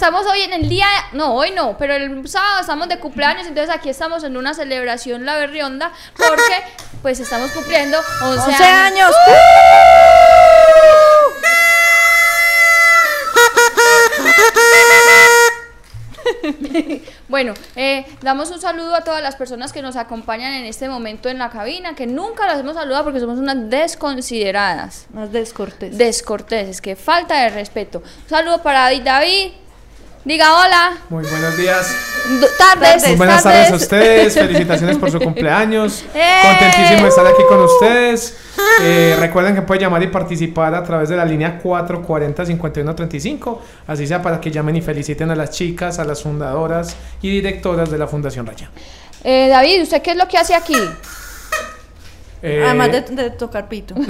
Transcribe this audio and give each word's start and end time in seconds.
Estamos 0.00 0.24
hoy 0.24 0.40
en 0.40 0.54
el 0.54 0.66
día, 0.66 0.86
no, 1.12 1.34
hoy 1.34 1.50
no, 1.50 1.76
pero 1.76 1.92
el 1.92 2.26
sábado 2.26 2.62
estamos 2.62 2.88
de 2.88 2.98
cumpleaños, 2.98 3.46
entonces 3.46 3.68
aquí 3.68 3.90
estamos 3.90 4.24
en 4.24 4.38
una 4.38 4.54
celebración 4.54 5.26
la 5.26 5.36
berrionda 5.36 5.92
porque 6.16 6.64
pues 7.02 7.20
estamos 7.20 7.50
cumpliendo 7.50 7.98
11, 8.22 8.46
11 8.46 8.64
años. 8.64 9.10
Bueno, 17.28 17.54
eh, 17.76 18.06
damos 18.22 18.50
un 18.50 18.60
saludo 18.60 18.94
a 18.94 19.04
todas 19.04 19.22
las 19.22 19.36
personas 19.36 19.72
que 19.72 19.82
nos 19.82 19.94
acompañan 19.96 20.52
en 20.54 20.64
este 20.64 20.88
momento 20.88 21.28
en 21.28 21.38
la 21.38 21.50
cabina, 21.50 21.94
que 21.94 22.06
nunca 22.06 22.46
las 22.46 22.58
hemos 22.58 22.74
saludado 22.74 23.04
porque 23.04 23.20
somos 23.20 23.38
unas 23.38 23.70
desconsideradas, 23.70 25.06
Más 25.12 25.30
descortés. 25.30 25.96
descorteses, 25.96 26.80
que 26.80 26.96
falta 26.96 27.42
de 27.42 27.50
respeto. 27.50 27.98
Un 27.98 28.28
saludo 28.28 28.62
para 28.62 28.80
David. 28.80 29.02
David, 29.02 29.52
diga 30.24 30.52
hola. 30.60 30.96
Muy 31.08 31.24
buenos 31.24 31.56
días. 31.56 31.94
Du- 32.40 32.46
tardes. 32.58 33.06
Muy 33.08 33.16
buenas 33.16 33.42
tardes 33.42 33.70
a 33.72 33.74
ustedes. 33.76 34.34
Felicitaciones 34.38 34.98
por 34.98 35.10
su 35.10 35.18
cumpleaños. 35.20 36.04
¡Eh! 36.14 36.40
Contentísimo 36.42 37.02
de 37.02 37.08
estar 37.08 37.26
aquí 37.26 37.42
con 37.48 37.60
ustedes. 37.60 38.36
Eh, 38.82 39.16
recuerden 39.18 39.54
que 39.54 39.62
pueden 39.62 39.82
llamar 39.82 40.02
y 40.02 40.08
participar 40.08 40.74
a 40.74 40.82
través 40.82 41.08
de 41.08 41.16
la 41.16 41.24
línea 41.24 41.60
440-5135. 41.62 43.58
Así 43.86 44.06
sea 44.06 44.20
para 44.22 44.40
que 44.40 44.50
llamen 44.50 44.76
y 44.76 44.82
feliciten 44.82 45.30
a 45.30 45.34
las 45.36 45.50
chicas, 45.50 45.98
a 45.98 46.04
las 46.04 46.22
fundadoras 46.22 46.94
y 47.22 47.30
directoras 47.30 47.90
de 47.90 47.98
la 47.98 48.06
Fundación 48.06 48.46
Raya. 48.46 48.70
Eh, 49.24 49.48
David, 49.48 49.82
¿usted 49.82 50.02
qué 50.02 50.10
es 50.12 50.16
lo 50.16 50.28
que 50.28 50.38
hace 50.38 50.54
aquí? 50.54 50.76
Eh, 52.42 52.62
Además 52.64 52.90
de, 52.92 53.00
de 53.02 53.30
tocar 53.30 53.68
pito. 53.68 53.94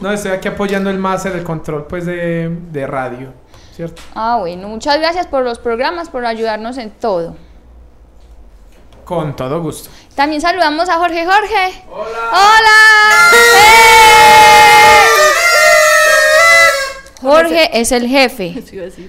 No, 0.00 0.10
estoy 0.10 0.32
aquí 0.32 0.48
apoyando 0.48 0.88
el 0.88 0.96
máster, 0.98 1.32
el 1.36 1.42
control 1.44 1.86
pues 1.86 2.06
de, 2.06 2.48
de 2.72 2.86
radio. 2.86 3.34
¿Cierto? 3.74 4.02
Ah, 4.14 4.36
bueno, 4.40 4.68
muchas 4.68 4.98
gracias 4.98 5.26
por 5.26 5.42
los 5.44 5.58
programas, 5.58 6.08
por 6.08 6.26
ayudarnos 6.26 6.76
en 6.78 6.90
todo. 6.90 7.36
Con 9.04 9.34
todo 9.34 9.60
gusto. 9.62 9.90
También 10.14 10.40
saludamos 10.40 10.88
a 10.88 10.96
Jorge 10.98 11.24
Jorge. 11.24 11.84
Hola. 11.90 12.18
¡Hola! 12.32 13.30
¡Eh! 13.34 14.10
Jorge 17.20 17.70
es 17.80 17.92
el 17.92 18.06
jefe. 18.08 18.62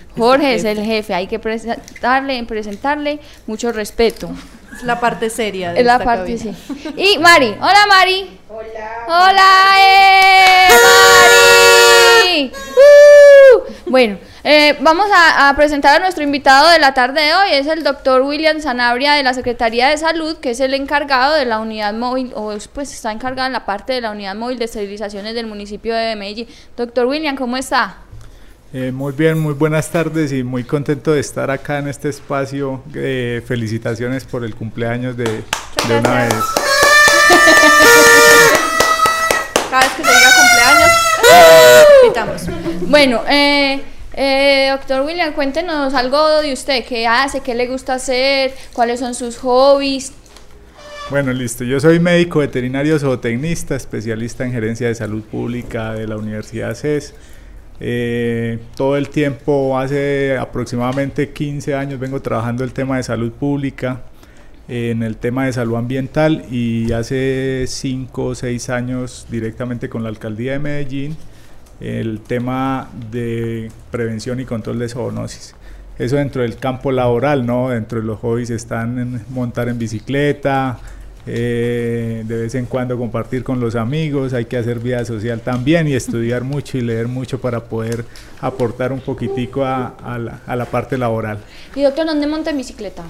Jorge 0.18 0.56
es 0.56 0.64
el 0.66 0.84
jefe. 0.84 1.14
Hay 1.14 1.28
que 1.28 1.40
presentarle, 1.40 2.44
presentarle 2.44 3.20
mucho 3.48 3.72
respeto. 3.72 4.30
Es 4.76 4.84
la 4.84 5.00
parte 5.00 5.30
seria 5.30 5.72
de 5.74 5.80
Es 5.80 5.86
la 5.86 5.94
esta 5.94 6.06
parte, 6.06 6.36
cabina. 6.38 6.58
sí. 6.68 6.94
Y 6.98 7.18
Mari. 7.20 7.56
Hola, 7.60 7.86
Mari. 7.88 8.40
Hola. 8.50 9.06
Hola, 9.08 9.76
eh, 9.80 10.68
Mari. 12.26 12.52
Uh. 12.54 13.21
Bueno, 13.86 14.18
eh, 14.44 14.78
vamos 14.82 15.08
a, 15.14 15.50
a 15.50 15.56
presentar 15.56 15.98
a 15.98 16.00
nuestro 16.00 16.24
invitado 16.24 16.70
de 16.70 16.80
la 16.80 16.94
tarde 16.94 17.22
de 17.22 17.34
hoy. 17.34 17.50
Es 17.52 17.68
el 17.68 17.84
doctor 17.84 18.22
William 18.22 18.60
Sanabria 18.62 19.14
de 19.14 19.24
la 19.24 19.34
Secretaría 19.34 19.90
de 19.90 19.98
Salud, 19.98 20.38
que 20.38 20.52
es 20.52 20.60
el 20.60 20.74
encargado 20.74 21.36
de 21.36 21.46
la 21.46 21.60
unidad 21.60 21.94
móvil, 21.94 22.32
o 22.36 22.52
es, 22.54 22.68
pues 22.68 22.94
está 22.94 23.12
encargado 23.12 23.48
en 23.48 23.54
la 23.54 23.66
parte 23.66 23.94
de 23.94 24.02
la 24.02 24.12
unidad 24.12 24.36
móvil 24.36 24.60
de 24.60 24.66
esterilizaciones 24.66 25.36
del 25.36 25.48
municipio 25.48 25.94
de 25.96 26.16
Medellín. 26.16 26.48
Doctor 26.78 27.06
William, 27.06 27.36
¿cómo 27.36 27.58
está? 27.58 27.98
Eh, 28.74 28.94
muy 28.94 29.12
bien, 29.12 29.38
muy 29.38 29.54
buenas 29.54 29.90
tardes 29.90 30.32
y 30.32 30.44
muy 30.44 30.64
contento 30.64 31.12
de 31.12 31.20
estar 31.20 31.52
acá 31.52 31.80
en 31.80 31.90
este 31.90 32.08
espacio. 32.08 32.82
Eh, 32.96 33.44
felicitaciones 33.46 34.24
por 34.24 34.46
el 34.46 34.56
cumpleaños 34.56 35.18
de, 35.18 35.26
de 35.26 36.00
una 36.00 36.24
vez. 36.24 36.34
Cada 39.70 39.84
vez 39.84 39.92
que 39.92 40.04
se 40.04 40.10
diga 40.10 40.30
cumpleaños, 40.38 40.92
pitamos. 42.08 42.61
Bueno, 42.88 43.22
eh, 43.30 43.80
eh, 44.14 44.70
doctor 44.72 45.06
William, 45.06 45.34
cuéntenos 45.34 45.94
algo 45.94 46.42
de 46.42 46.52
usted, 46.52 46.84
qué 46.84 47.08
hace, 47.08 47.42
qué 47.42 47.54
le 47.54 47.68
gusta 47.68 47.94
hacer, 47.94 48.54
cuáles 48.74 49.00
son 49.00 49.14
sus 49.14 49.38
hobbies. 49.38 50.14
Bueno, 51.10 51.32
listo. 51.32 51.64
Yo 51.64 51.80
soy 51.80 52.00
médico 52.00 52.40
veterinario 52.40 52.98
zootecnista, 52.98 53.76
especialista 53.76 54.46
en 54.46 54.52
gerencia 54.52 54.88
de 54.88 54.96
salud 54.96 55.22
pública 55.24 55.94
de 55.94 56.08
la 56.08 56.18
Universidad 56.18 56.74
CES. 56.74 57.14
Eh, 57.80 58.60
todo 58.76 58.96
el 58.98 59.10
tiempo, 59.10 59.78
hace 59.78 60.38
aproximadamente 60.38 61.30
15 61.30 61.76
años, 61.76 62.00
vengo 62.00 62.22
trabajando 62.22 62.64
el 62.64 62.74
tema 62.74 62.98
de 62.98 63.04
salud 63.04 63.32
pública, 63.32 64.02
eh, 64.68 64.92
en 64.92 65.04
el 65.04 65.18
tema 65.18 65.46
de 65.46 65.54
salud 65.54 65.76
ambiental 65.76 66.46
y 66.50 66.92
hace 66.94 67.66
5 67.68 68.26
o 68.26 68.36
6 68.36 68.70
años 68.70 69.28
directamente 69.30 69.90
con 69.90 70.04
la 70.04 70.10
alcaldía 70.10 70.54
de 70.54 70.60
Medellín, 70.60 71.18
el 71.82 72.22
tema 72.22 72.90
de 73.12 73.72
prevención 73.92 74.40
y 74.40 74.46
control 74.46 74.80
de 74.80 74.90
zoonosis. 74.90 75.56
Eso 76.00 76.16
dentro 76.16 76.42
del 76.42 76.58
campo 76.58 76.92
laboral, 76.92 77.46
¿no? 77.46 77.70
Dentro 77.70 78.00
de 78.00 78.06
los 78.06 78.20
hobbies 78.20 78.50
están 78.50 78.98
en 78.98 79.22
montar 79.30 79.68
en 79.70 79.78
bicicleta, 79.78 80.80
eh, 81.28 82.24
de 82.28 82.38
vez 82.44 82.56
en 82.56 82.66
cuando 82.66 82.98
compartir 82.98 83.44
con 83.44 83.60
los 83.60 83.76
amigos, 83.76 84.34
hay 84.34 84.46
que 84.46 84.58
hacer 84.58 84.80
vida 84.80 85.06
social 85.06 85.42
también 85.42 85.88
y 85.88 85.94
estudiar 85.94 86.44
mucho 86.44 86.78
y 86.78 86.82
leer 86.82 87.08
mucho 87.08 87.40
para 87.40 87.66
poder 87.66 88.06
aportar 88.40 88.92
un 88.92 89.02
poquitico 89.02 89.64
a, 89.64 89.88
a 90.04 90.18
la, 90.18 90.40
a 90.48 90.56
la 90.56 90.66
parte 90.66 90.98
laboral. 90.98 91.38
Y 91.76 91.84
doctor, 91.84 92.08
¿dónde 92.08 92.26
monta 92.26 92.50
en 92.50 92.58
bicicleta? 92.58 93.04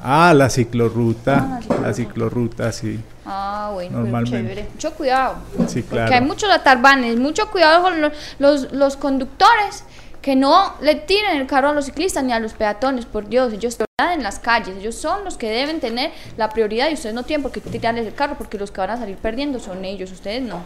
Ah, 0.00 0.32
la 0.36 0.48
ciclorruta, 0.48 1.38
Ah, 1.38 1.48
la 1.48 1.60
ciclorruta. 1.60 1.82
la 1.88 1.92
ciclorruta, 1.92 2.72
sí, 2.72 3.00
Ah, 3.30 3.70
bueno, 3.74 3.98
normalmente. 3.98 4.38
chévere. 4.40 4.68
Mucho 4.72 4.94
cuidado. 4.94 5.36
Sí, 5.66 5.82
Porque 5.82 6.00
hay 6.02 6.08
claro. 6.08 6.24
muchos 6.26 6.50
atarbanes, 6.50 7.18
mucho 7.18 7.50
cuidado 7.50 7.82
con 7.82 8.00
los, 8.00 8.12
los, 8.38 8.72
los 8.72 8.96
conductores 8.96 9.84
que 10.22 10.34
no 10.34 10.74
le 10.80 10.94
tiren 10.94 11.36
el 11.36 11.46
carro 11.46 11.68
a 11.68 11.72
los 11.74 11.84
ciclistas 11.84 12.24
ni 12.24 12.32
a 12.32 12.40
los 12.40 12.54
peatones, 12.54 13.04
por 13.04 13.28
Dios, 13.28 13.52
ellos 13.52 13.76
están 13.78 14.12
en 14.12 14.22
las 14.22 14.38
calles, 14.38 14.76
ellos 14.78 14.94
son 14.94 15.24
los 15.24 15.36
que 15.36 15.50
deben 15.50 15.78
tener 15.78 16.10
la 16.36 16.48
prioridad 16.48 16.88
y 16.88 16.94
ustedes 16.94 17.14
no 17.14 17.22
tienen 17.22 17.42
por 17.42 17.52
qué 17.52 17.60
tirarles 17.60 18.06
el 18.06 18.14
carro 18.14 18.36
porque 18.38 18.56
los 18.58 18.70
que 18.70 18.80
van 18.80 18.90
a 18.90 18.96
salir 18.96 19.16
perdiendo 19.16 19.58
son 19.60 19.84
ellos, 19.84 20.10
ustedes 20.10 20.42
no. 20.42 20.62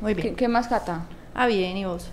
Muy 0.00 0.14
¿Qué, 0.14 0.22
bien. 0.22 0.36
qué 0.36 0.48
más, 0.48 0.68
Cata? 0.68 1.02
Ah, 1.34 1.46
bien, 1.46 1.76
¿y 1.76 1.84
vos? 1.84 2.08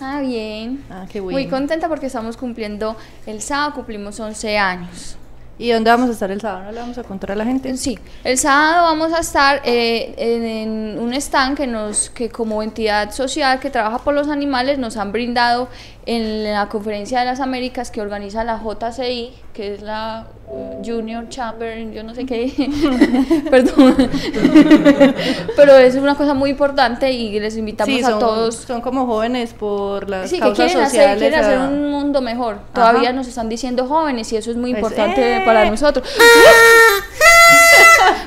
Ah, 0.00 0.20
bien. 0.20 0.84
Ah, 0.90 1.06
qué 1.08 1.20
bueno. 1.20 1.38
Muy 1.38 1.48
contenta 1.48 1.88
porque 1.88 2.06
estamos 2.06 2.36
cumpliendo, 2.36 2.96
el 3.26 3.40
sábado 3.40 3.74
cumplimos 3.74 4.18
11 4.18 4.58
años. 4.58 5.16
¿Y 5.56 5.70
dónde 5.70 5.90
vamos 5.90 6.08
a 6.08 6.12
estar 6.12 6.30
el 6.30 6.40
sábado? 6.40 6.64
¿No 6.64 6.72
le 6.72 6.80
vamos 6.80 6.98
a 6.98 7.04
contar 7.04 7.32
a 7.32 7.36
la 7.36 7.44
gente? 7.44 7.76
Sí, 7.76 7.98
el 8.24 8.36
sábado 8.38 8.82
vamos 8.82 9.12
a 9.12 9.20
estar 9.20 9.60
eh, 9.64 10.14
en, 10.16 10.44
en 10.44 10.98
un 10.98 11.14
stand 11.14 11.56
que 11.56 11.66
nos, 11.66 12.10
que 12.10 12.28
como 12.28 12.62
entidad 12.62 13.12
social 13.12 13.60
que 13.60 13.70
trabaja 13.70 13.98
por 13.98 14.14
los 14.14 14.28
animales 14.28 14.78
nos 14.78 14.96
han 14.96 15.12
brindado 15.12 15.68
en 16.06 16.44
la 16.44 16.68
conferencia 16.68 17.20
de 17.20 17.24
las 17.24 17.40
Américas 17.40 17.90
que 17.90 18.00
organiza 18.02 18.44
la 18.44 18.60
JCI, 18.62 19.32
que 19.54 19.72
es 19.74 19.80
la 19.82 20.26
uh, 20.48 20.82
Junior 20.84 21.28
Chamber, 21.30 21.90
yo 21.92 22.02
no 22.02 22.14
sé 22.14 22.26
qué, 22.26 22.52
perdón, 23.50 23.96
pero 25.56 25.76
es 25.76 25.94
una 25.94 26.14
cosa 26.14 26.34
muy 26.34 26.50
importante 26.50 27.10
y 27.12 27.38
les 27.40 27.56
invitamos 27.56 27.94
Sí, 27.94 28.04
a 28.04 28.18
todos. 28.18 28.54
son 28.56 28.80
como 28.82 29.06
jóvenes 29.06 29.54
por 29.54 30.10
las 30.10 30.28
Sí, 30.28 30.40
que 30.40 30.52
quieren 30.52 30.78
hacer, 30.78 31.58
un 31.58 31.90
mundo 31.90 32.20
mejor. 32.20 32.58
Todavía 32.74 33.10
Ajá. 33.10 33.12
nos 33.12 33.26
están 33.28 33.48
diciendo 33.48 33.86
jóvenes 33.86 34.30
y 34.32 34.36
eso 34.36 34.50
es 34.50 34.56
muy 34.56 34.72
Pues, 34.72 34.82
importante 34.82 35.36
¡eh! 35.38 35.42
para 35.46 35.70
nosotros. 35.70 36.06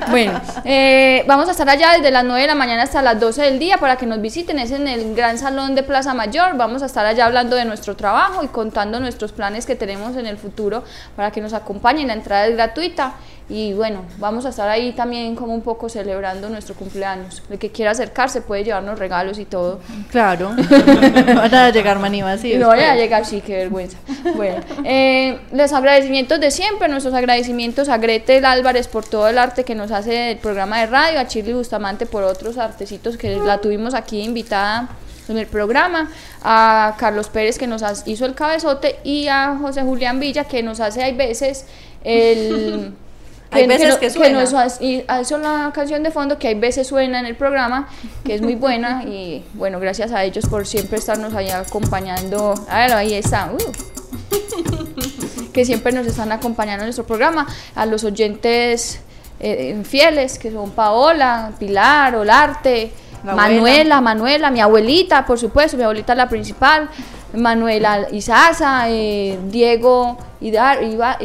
Bueno, 0.06 0.40
eh, 0.64 1.24
vamos 1.26 1.48
a 1.48 1.50
estar 1.50 1.68
allá 1.68 1.92
desde 1.92 2.10
las 2.10 2.24
9 2.24 2.40
de 2.40 2.46
la 2.46 2.54
mañana 2.54 2.84
hasta 2.84 3.02
las 3.02 3.20
12 3.20 3.42
del 3.42 3.58
día 3.58 3.78
para 3.78 3.96
que 3.96 4.06
nos 4.06 4.20
visiten. 4.20 4.58
Es 4.58 4.70
en 4.70 4.88
el 4.88 5.14
gran 5.14 5.38
salón 5.38 5.74
de 5.74 5.82
Plaza 5.82 6.14
Mayor. 6.14 6.56
Vamos 6.56 6.82
a 6.82 6.86
estar 6.86 7.04
allá 7.04 7.26
hablando 7.26 7.56
de 7.56 7.64
nuestro 7.64 7.96
trabajo 7.96 8.42
y 8.42 8.48
contando 8.48 9.00
nuestros 9.00 9.32
planes 9.32 9.66
que 9.66 9.74
tenemos 9.74 10.16
en 10.16 10.26
el 10.26 10.38
futuro 10.38 10.84
para 11.16 11.30
que 11.30 11.40
nos 11.40 11.52
acompañen. 11.52 12.08
La 12.08 12.14
entrada 12.14 12.46
es 12.46 12.54
gratuita 12.54 13.14
y 13.50 13.72
bueno, 13.72 14.04
vamos 14.18 14.44
a 14.44 14.50
estar 14.50 14.68
ahí 14.68 14.92
también 14.92 15.34
como 15.34 15.54
un 15.54 15.62
poco 15.62 15.88
celebrando 15.88 16.50
nuestro 16.50 16.74
cumpleaños. 16.74 17.42
El 17.48 17.58
que 17.58 17.70
quiera 17.70 17.92
acercarse 17.92 18.42
puede 18.42 18.62
llevarnos 18.62 18.98
regalos 18.98 19.38
y 19.38 19.46
todo. 19.46 19.80
Claro. 20.10 20.50
Van 21.34 21.54
a 21.54 21.70
llegar 21.70 21.98
manivas 21.98 22.44
y 22.44 22.58
No 22.58 22.66
voy 22.66 22.80
a 22.80 22.94
llegar, 22.94 23.24
sí, 23.24 23.40
qué 23.40 23.56
vergüenza. 23.56 23.96
Bueno, 24.36 24.60
eh, 24.84 25.38
los 25.52 25.72
agradecimientos 25.72 26.38
de 26.40 26.50
siempre, 26.50 26.88
nuestros 26.88 27.14
agradecimientos 27.14 27.88
a 27.88 27.96
Gretel 27.96 28.44
Álvarez 28.44 28.86
por 28.86 29.06
todo 29.06 29.28
el 29.28 29.38
arte 29.38 29.64
que 29.64 29.74
nos 29.74 29.92
hace 29.92 30.32
el 30.32 30.38
programa 30.38 30.80
de 30.80 30.86
radio, 30.86 31.18
a 31.18 31.22
Shirley 31.22 31.54
Bustamante 31.54 32.04
por 32.04 32.24
otros 32.24 32.58
artecitos 32.58 33.16
que 33.16 33.36
la 33.36 33.62
tuvimos 33.62 33.94
aquí 33.94 34.20
invitada 34.20 34.90
en 35.26 35.38
el 35.38 35.46
programa, 35.46 36.10
a 36.42 36.96
Carlos 36.98 37.28
Pérez 37.28 37.58
que 37.58 37.66
nos 37.66 37.82
hizo 38.06 38.26
el 38.26 38.34
cabezote 38.34 38.98
y 39.04 39.28
a 39.28 39.56
José 39.58 39.82
Julián 39.82 40.20
Villa 40.20 40.44
que 40.44 40.62
nos 40.62 40.80
hace 40.80 41.02
hay 41.02 41.14
veces 41.14 41.64
el... 42.04 42.92
Hay 43.50 43.66
veces 43.66 43.96
que, 43.96 44.10
suena. 44.10 44.44
y 44.80 45.04
eso 45.20 45.38
la 45.38 45.70
canción 45.74 46.02
de 46.02 46.10
fondo 46.10 46.38
que 46.38 46.48
hay 46.48 46.54
veces 46.54 46.86
suena 46.86 47.18
en 47.18 47.26
el 47.26 47.34
programa, 47.34 47.88
que 48.24 48.34
es 48.34 48.42
muy 48.42 48.54
buena 48.56 49.04
y 49.04 49.44
bueno, 49.54 49.80
gracias 49.80 50.12
a 50.12 50.24
ellos 50.24 50.46
por 50.46 50.66
siempre 50.66 50.98
estarnos 50.98 51.34
ahí 51.34 51.48
acompañando. 51.50 52.54
A 52.68 52.80
ver, 52.80 52.92
ahí 52.92 53.14
está. 53.14 53.50
Uh. 53.52 53.58
que 55.52 55.64
siempre 55.64 55.92
nos 55.92 56.06
están 56.06 56.30
acompañando 56.30 56.82
en 56.82 56.88
nuestro 56.88 57.06
programa, 57.06 57.46
a 57.74 57.86
los 57.86 58.04
oyentes 58.04 59.00
eh, 59.40 59.80
fieles 59.84 60.38
que 60.38 60.52
son 60.52 60.70
Paola, 60.70 61.52
Pilar, 61.58 62.14
Olarte, 62.16 62.92
Manuela, 63.24 64.00
Manuela, 64.00 64.50
mi 64.50 64.60
abuelita, 64.60 65.26
por 65.26 65.38
supuesto, 65.38 65.76
mi 65.76 65.82
abuelita 65.82 66.14
la 66.14 66.28
principal, 66.28 66.88
Manuela 67.34 68.06
Isaza, 68.12 68.88
eh, 68.90 69.38
Diego 69.46 70.18
Idar, 70.40 70.78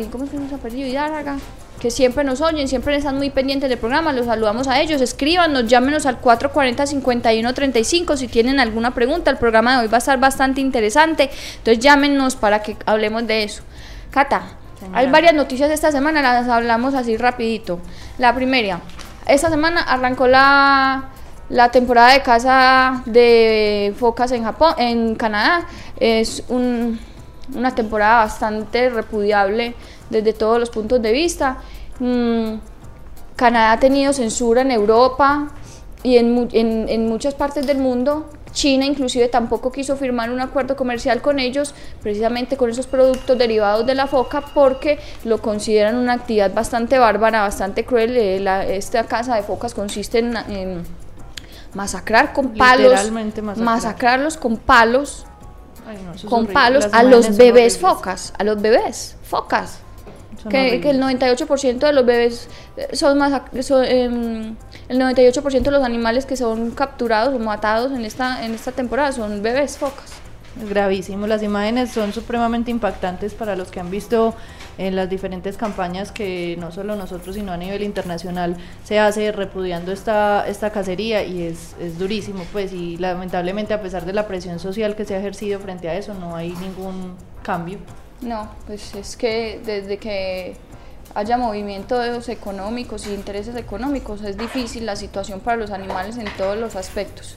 ¿cómo 0.10 0.26
se 0.26 0.34
llama 0.34 0.48
apellido? 0.56 0.88
Idárraga 0.88 1.38
que 1.84 1.92
siempre 1.92 2.24
nos 2.24 2.40
oyen, 2.40 2.70
siempre 2.70 2.96
están 2.96 3.18
muy 3.18 3.30
pendientes 3.30 3.70
del 3.70 3.78
programa, 3.78 4.14
los 4.14 4.26
saludamos 4.28 4.70
a 4.70 4.80
ellos, 4.80 5.02
escríbanos, 5.02 5.68
llámenos 5.68 6.06
al 6.06 6.22
440-5135 6.22 8.16
si 8.16 8.30
tienen 8.30 8.62
alguna 8.62 8.92
pregunta, 8.96 9.30
el 9.30 9.36
programa 9.36 9.74
de 9.74 9.80
hoy 9.82 9.88
va 9.90 9.98
a 9.98 10.00
estar 10.00 10.18
bastante 10.18 10.62
interesante, 10.62 11.30
entonces 11.58 11.84
llámenos 11.84 12.38
para 12.38 12.62
que 12.62 12.78
hablemos 12.86 13.28
de 13.28 13.44
eso. 13.44 13.64
Cata, 14.12 14.44
hay 14.94 15.10
varias 15.10 15.34
noticias 15.34 15.70
esta 15.72 15.92
semana, 15.92 16.22
las 16.22 16.48
hablamos 16.48 16.94
así 16.94 17.18
rapidito. 17.18 17.82
La 18.18 18.34
primera, 18.34 18.80
esta 19.28 19.50
semana 19.50 19.82
arrancó 19.82 20.26
la, 20.26 21.10
la 21.50 21.70
temporada 21.70 22.14
de 22.14 22.22
caza 22.22 23.04
de 23.06 23.94
focas 24.00 24.32
en 24.32 24.46
Japón, 24.46 24.76
en 24.78 25.16
Canadá, 25.16 25.68
es 26.00 26.46
una 26.48 27.76
temporada 27.76 28.24
bastante 28.24 28.90
repudiable 28.90 29.76
desde 30.14 30.32
todos 30.34 30.60
los 30.60 30.70
puntos 30.70 31.02
de 31.02 31.12
vista. 31.12 31.58
Mm, 32.00 32.56
Canadá 33.36 33.74
ha 33.74 33.80
tenido 33.80 34.14
censura 34.14 34.62
en 34.62 34.72
Europa 34.72 35.50
y 36.04 36.18
en, 36.18 36.50
en, 36.54 37.08
muchas 37.08 37.34
partes 37.34 37.66
del 37.66 37.78
mundo. 37.78 38.30
China 38.52 38.86
inclusive 38.86 39.30
tampoco 39.30 39.72
quiso 39.72 39.98
firmar 39.98 40.30
un 40.30 40.40
acuerdo 40.40 40.76
comercial 40.76 41.22
con 41.22 41.40
ellos, 41.40 41.74
precisamente 42.02 42.56
con 42.56 42.70
esos 42.70 42.86
productos 42.86 43.36
derivados 43.38 43.86
de 43.88 43.96
la 43.96 44.06
foca, 44.06 44.42
porque 44.54 45.00
lo 45.24 45.42
consideran 45.42 45.96
una 45.96 46.14
actividad 46.14 46.54
bastante 46.54 47.00
bárbara, 47.00 47.42
bastante 47.42 47.84
cruel. 47.84 48.16
Eh, 48.16 48.76
esta 48.78 49.06
caza 49.06 49.36
de 49.36 49.42
focas 49.42 49.74
consiste 49.74 50.20
en, 50.20 50.84
masacrar 51.74 52.34
con 52.34 52.54
palos, 52.54 53.12
masacrarlos 53.58 54.38
con 54.38 54.58
palos, 54.58 55.26
con 56.30 56.46
palos 56.46 56.88
a 56.92 57.02
los 57.02 57.36
bebés 57.36 57.80
focas, 57.80 58.34
a 58.38 58.44
los 58.44 58.62
bebés 58.62 59.16
focas 59.24 59.83
que, 60.50 60.90
el 60.90 61.02
98% 61.02 61.80
de 61.80 61.94
los 61.94 62.06
bebés 62.06 62.50
eh, 62.78 62.96
son 62.96 63.18
más 63.18 63.42
em, 63.54 64.56
el 64.90 65.00
98% 65.00 65.62
de 65.62 65.72
los 65.72 65.84
animales 65.84 66.26
que 66.26 66.36
son 66.36 66.72
capturados 66.72 67.34
o 67.34 67.40
matados 67.40 67.92
en 67.92 68.06
esta 68.06 68.46
en 68.46 68.54
esta 68.54 68.72
temporada 68.72 69.12
son 69.12 69.42
bebés 69.42 69.78
focas. 69.78 70.14
Es 70.62 70.70
gravísimo, 70.70 71.26
las 71.26 71.42
imágenes 71.42 71.92
son 71.92 72.14
supremamente 72.14 72.70
impactantes 72.70 73.34
para 73.34 73.56
los 73.56 73.72
que 73.72 73.80
han 73.80 73.90
visto 73.90 74.36
en 74.78 74.96
las 74.96 75.10
diferentes 75.10 75.58
campañas 75.58 76.12
que 76.12 76.58
no 76.60 76.72
solo 76.72 76.96
nosotros 76.96 77.36
sino 77.36 77.52
a 77.52 77.58
nivel 77.58 77.82
internacional 77.84 78.58
se 78.84 79.00
hace 79.00 79.32
repudiando 79.32 79.92
esta, 79.92 80.48
esta 80.48 80.72
cacería 80.72 81.24
y 81.24 81.44
es, 81.44 81.76
es 81.80 81.98
durísimo 81.98 82.44
pues 82.52 82.72
y 82.72 82.98
lamentablemente 82.98 83.74
a 83.74 83.82
pesar 83.82 84.06
de 84.06 84.14
la 84.14 84.28
presión 84.28 84.60
social 84.60 84.96
que 84.96 85.06
se 85.06 85.16
ha 85.16 85.20
ejercido 85.20 85.60
frente 85.60 85.90
a 85.90 85.96
eso 85.96 86.14
no 86.14 86.36
hay 86.36 86.52
ningún 86.54 87.16
cambio. 87.42 87.80
No, 88.24 88.50
pues 88.68 88.96
es 88.96 89.18
que 89.18 89.60
desde 89.66 89.98
que 89.98 90.56
haya 91.14 91.38
movimientos 91.38 92.30
económicos 92.30 93.06
y 93.06 93.14
intereses 93.14 93.56
económicos 93.56 94.22
es 94.24 94.38
difícil 94.38 94.86
la 94.86 94.96
situación 94.96 95.42
para 95.42 95.58
los 95.58 95.72
animales 95.72 96.18
en 96.18 96.26
todos 96.38 96.58
los 96.58 96.76
aspectos. 96.76 97.36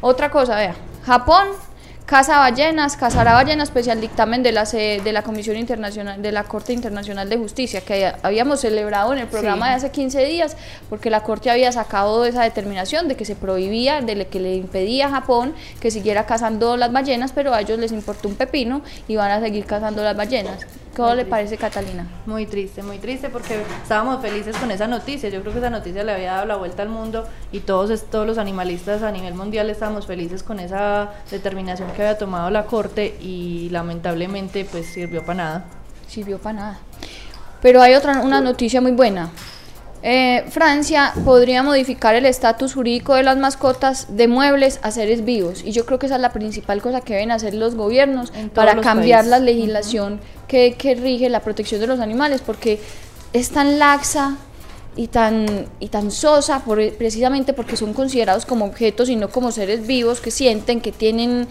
Otra 0.00 0.30
cosa, 0.30 0.56
vea, 0.56 0.74
Japón 1.06 1.48
Casa 2.06 2.38
Ballenas, 2.38 2.98
Casará 2.98 3.32
Ballenas, 3.32 3.68
especial 3.70 3.98
dictamen 3.98 4.42
de 4.42 4.52
la, 4.52 4.64
de 4.64 5.10
la 5.10 5.22
Comisión 5.22 5.56
Internacional, 5.56 6.20
de 6.20 6.32
la 6.32 6.44
Corte 6.44 6.74
Internacional 6.74 7.30
de 7.30 7.38
Justicia, 7.38 7.80
que 7.80 8.12
habíamos 8.22 8.60
celebrado 8.60 9.14
en 9.14 9.20
el 9.20 9.26
programa 9.26 9.70
de 9.70 9.76
hace 9.76 9.90
15 9.90 10.22
días, 10.26 10.54
porque 10.90 11.08
la 11.08 11.22
Corte 11.22 11.50
había 11.50 11.72
sacado 11.72 12.26
esa 12.26 12.42
determinación 12.42 13.08
de 13.08 13.16
que 13.16 13.24
se 13.24 13.36
prohibía, 13.36 14.02
de 14.02 14.26
que 14.26 14.38
le 14.38 14.54
impedía 14.54 15.06
a 15.06 15.10
Japón 15.12 15.54
que 15.80 15.90
siguiera 15.90 16.26
cazando 16.26 16.76
las 16.76 16.92
ballenas, 16.92 17.32
pero 17.32 17.54
a 17.54 17.62
ellos 17.62 17.78
les 17.78 17.90
importó 17.90 18.28
un 18.28 18.34
pepino 18.34 18.82
y 19.08 19.16
van 19.16 19.30
a 19.30 19.40
seguir 19.40 19.64
cazando 19.64 20.04
las 20.04 20.14
ballenas. 20.14 20.66
¿Cómo 20.96 21.12
le 21.14 21.24
parece, 21.24 21.56
Catalina? 21.56 22.06
Muy 22.24 22.46
triste, 22.46 22.82
muy 22.82 22.98
triste 22.98 23.28
porque 23.28 23.60
estábamos 23.82 24.22
felices 24.22 24.56
con 24.56 24.70
esa 24.70 24.86
noticia. 24.86 25.28
Yo 25.28 25.40
creo 25.40 25.52
que 25.52 25.58
esa 25.58 25.70
noticia 25.70 26.04
le 26.04 26.12
había 26.12 26.34
dado 26.34 26.46
la 26.46 26.56
vuelta 26.56 26.82
al 26.82 26.88
mundo 26.88 27.26
y 27.50 27.60
todos, 27.60 28.04
todos 28.10 28.26
los 28.26 28.38
animalistas 28.38 29.02
a 29.02 29.10
nivel 29.10 29.34
mundial 29.34 29.68
estábamos 29.70 30.06
felices 30.06 30.44
con 30.44 30.60
esa 30.60 31.10
determinación 31.30 31.90
que 31.92 32.02
había 32.02 32.16
tomado 32.16 32.48
la 32.50 32.66
Corte 32.66 33.16
y 33.20 33.70
lamentablemente 33.70 34.64
pues 34.70 34.86
sirvió 34.86 35.22
para 35.22 35.34
nada. 35.34 35.64
Sirvió 36.06 36.38
para 36.38 36.52
nada. 36.52 36.78
Pero 37.60 37.82
hay 37.82 37.94
otra, 37.94 38.20
una 38.20 38.40
noticia 38.40 38.80
muy 38.80 38.92
buena. 38.92 39.30
Eh, 40.06 40.44
Francia 40.50 41.14
podría 41.24 41.62
modificar 41.62 42.14
el 42.14 42.26
estatus 42.26 42.74
jurídico 42.74 43.14
de 43.14 43.22
las 43.22 43.38
mascotas 43.38 44.14
de 44.14 44.28
muebles 44.28 44.78
a 44.82 44.90
seres 44.90 45.24
vivos 45.24 45.62
y 45.64 45.72
yo 45.72 45.86
creo 45.86 45.98
que 45.98 46.04
esa 46.04 46.16
es 46.16 46.20
la 46.20 46.30
principal 46.30 46.82
cosa 46.82 47.00
que 47.00 47.14
deben 47.14 47.30
hacer 47.30 47.54
los 47.54 47.74
gobiernos 47.74 48.30
para 48.52 48.82
cambiar 48.82 49.24
la 49.24 49.38
legislación 49.38 50.20
que, 50.46 50.74
que, 50.74 50.94
rige 50.94 51.30
la 51.30 51.40
protección 51.40 51.80
de 51.80 51.86
los 51.86 52.00
animales 52.00 52.42
porque 52.44 52.80
es 53.32 53.48
tan 53.48 53.78
laxa 53.78 54.36
y 54.94 55.06
tan, 55.06 55.70
y 55.80 55.88
tan 55.88 56.10
sosa 56.10 56.62
por, 56.64 56.78
precisamente 56.96 57.54
porque 57.54 57.78
son 57.78 57.94
considerados 57.94 58.44
como 58.44 58.66
objetos 58.66 59.08
y 59.08 59.16
no 59.16 59.30
como 59.30 59.52
seres 59.52 59.86
vivos 59.86 60.20
que 60.20 60.30
sienten, 60.30 60.82
que 60.82 60.92
tienen 60.92 61.48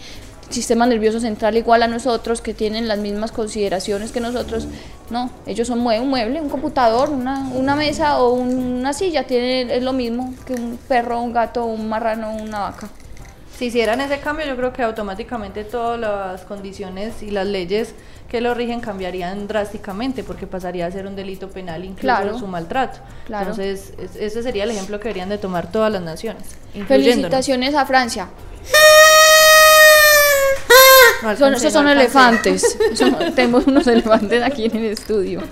sistema 0.50 0.86
nervioso 0.86 1.20
central 1.20 1.56
igual 1.56 1.82
a 1.82 1.88
nosotros, 1.88 2.40
que 2.40 2.54
tienen 2.54 2.88
las 2.88 2.98
mismas 2.98 3.32
consideraciones 3.32 4.12
que 4.12 4.20
nosotros. 4.20 4.66
No, 5.10 5.30
ellos 5.46 5.68
son 5.68 5.80
un 5.86 6.08
mueble, 6.08 6.40
un 6.40 6.48
computador, 6.48 7.10
una, 7.10 7.48
una 7.54 7.76
mesa 7.76 8.18
o 8.20 8.32
una 8.32 8.92
silla, 8.92 9.24
tienen, 9.24 9.70
es 9.70 9.82
lo 9.82 9.92
mismo 9.92 10.34
que 10.46 10.54
un 10.54 10.78
perro, 10.88 11.20
un 11.20 11.32
gato, 11.32 11.64
un 11.66 11.88
marrano, 11.88 12.34
una 12.34 12.60
vaca. 12.60 12.88
Si 13.56 13.66
hicieran 13.66 14.00
ese 14.00 14.18
cambio, 14.18 14.46
yo 14.46 14.56
creo 14.56 14.72
que 14.72 14.82
automáticamente 14.82 15.62
todas 15.62 16.00
las 16.00 16.42
condiciones 16.42 17.22
y 17.22 17.30
las 17.30 17.46
leyes 17.46 17.94
que 18.28 18.40
lo 18.40 18.52
rigen 18.52 18.80
cambiarían 18.80 19.46
drásticamente 19.46 20.24
porque 20.24 20.48
pasaría 20.48 20.86
a 20.86 20.90
ser 20.90 21.06
un 21.06 21.14
delito 21.14 21.48
penal 21.50 21.84
incluso 21.84 22.38
su 22.38 22.48
maltrato. 22.48 22.98
Entonces, 23.28 23.92
ese 24.18 24.42
sería 24.42 24.64
el 24.64 24.72
ejemplo 24.72 24.98
que 24.98 25.04
deberían 25.04 25.28
de 25.28 25.38
tomar 25.38 25.70
todas 25.70 25.92
las 25.92 26.02
naciones. 26.02 26.42
Felicitaciones 26.88 27.76
a 27.76 27.86
Francia 27.86 28.28
son, 31.38 31.54
esos 31.54 31.72
son 31.72 31.88
elefantes. 31.88 32.78
tenemos 33.34 33.66
unos 33.66 33.86
elefantes 33.86 34.42
aquí 34.42 34.66
en 34.66 34.76
el 34.76 34.84
estudio. 34.86 35.42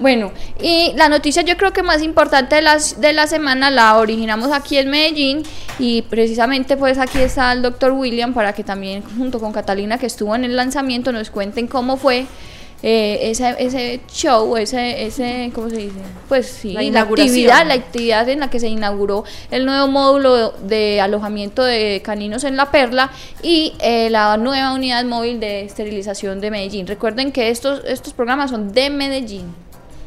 Bueno, 0.00 0.30
y 0.60 0.92
la 0.94 1.08
noticia 1.08 1.42
yo 1.42 1.56
creo 1.56 1.72
que 1.72 1.82
más 1.82 2.02
importante 2.02 2.54
de, 2.54 2.62
las, 2.62 3.00
de 3.00 3.12
la 3.12 3.26
semana 3.26 3.70
la 3.70 3.98
originamos 3.98 4.52
aquí 4.52 4.78
en 4.78 4.90
Medellín 4.90 5.42
y 5.80 6.02
precisamente 6.02 6.76
pues 6.76 6.98
aquí 6.98 7.18
está 7.18 7.50
el 7.52 7.62
doctor 7.62 7.92
William 7.92 8.32
para 8.32 8.52
que 8.52 8.62
también 8.62 9.02
junto 9.02 9.40
con 9.40 9.52
Catalina 9.52 9.98
que 9.98 10.06
estuvo 10.06 10.36
en 10.36 10.44
el 10.44 10.54
lanzamiento 10.54 11.10
nos 11.10 11.30
cuenten 11.30 11.66
cómo 11.66 11.96
fue 11.96 12.26
eh, 12.80 13.30
ese, 13.30 13.56
ese 13.58 14.00
show, 14.12 14.56
ese, 14.56 15.04
ese, 15.04 15.50
¿cómo 15.52 15.68
se 15.68 15.78
dice? 15.78 15.98
Pues 16.28 16.46
sí, 16.46 16.74
la, 16.74 17.00
actividad, 17.00 17.66
la 17.66 17.74
actividad 17.74 18.28
en 18.28 18.38
la 18.38 18.50
que 18.50 18.60
se 18.60 18.68
inauguró 18.68 19.24
el 19.50 19.66
nuevo 19.66 19.88
módulo 19.88 20.52
de 20.52 21.00
alojamiento 21.00 21.64
de 21.64 22.00
caninos 22.04 22.44
en 22.44 22.56
La 22.56 22.70
Perla 22.70 23.10
y 23.42 23.74
eh, 23.80 24.10
la 24.10 24.36
nueva 24.36 24.74
unidad 24.74 25.04
móvil 25.04 25.40
de 25.40 25.62
esterilización 25.62 26.40
de 26.40 26.52
Medellín. 26.52 26.86
Recuerden 26.86 27.32
que 27.32 27.50
estos, 27.50 27.82
estos 27.84 28.12
programas 28.12 28.50
son 28.50 28.72
de 28.72 28.90
Medellín. 28.90 29.52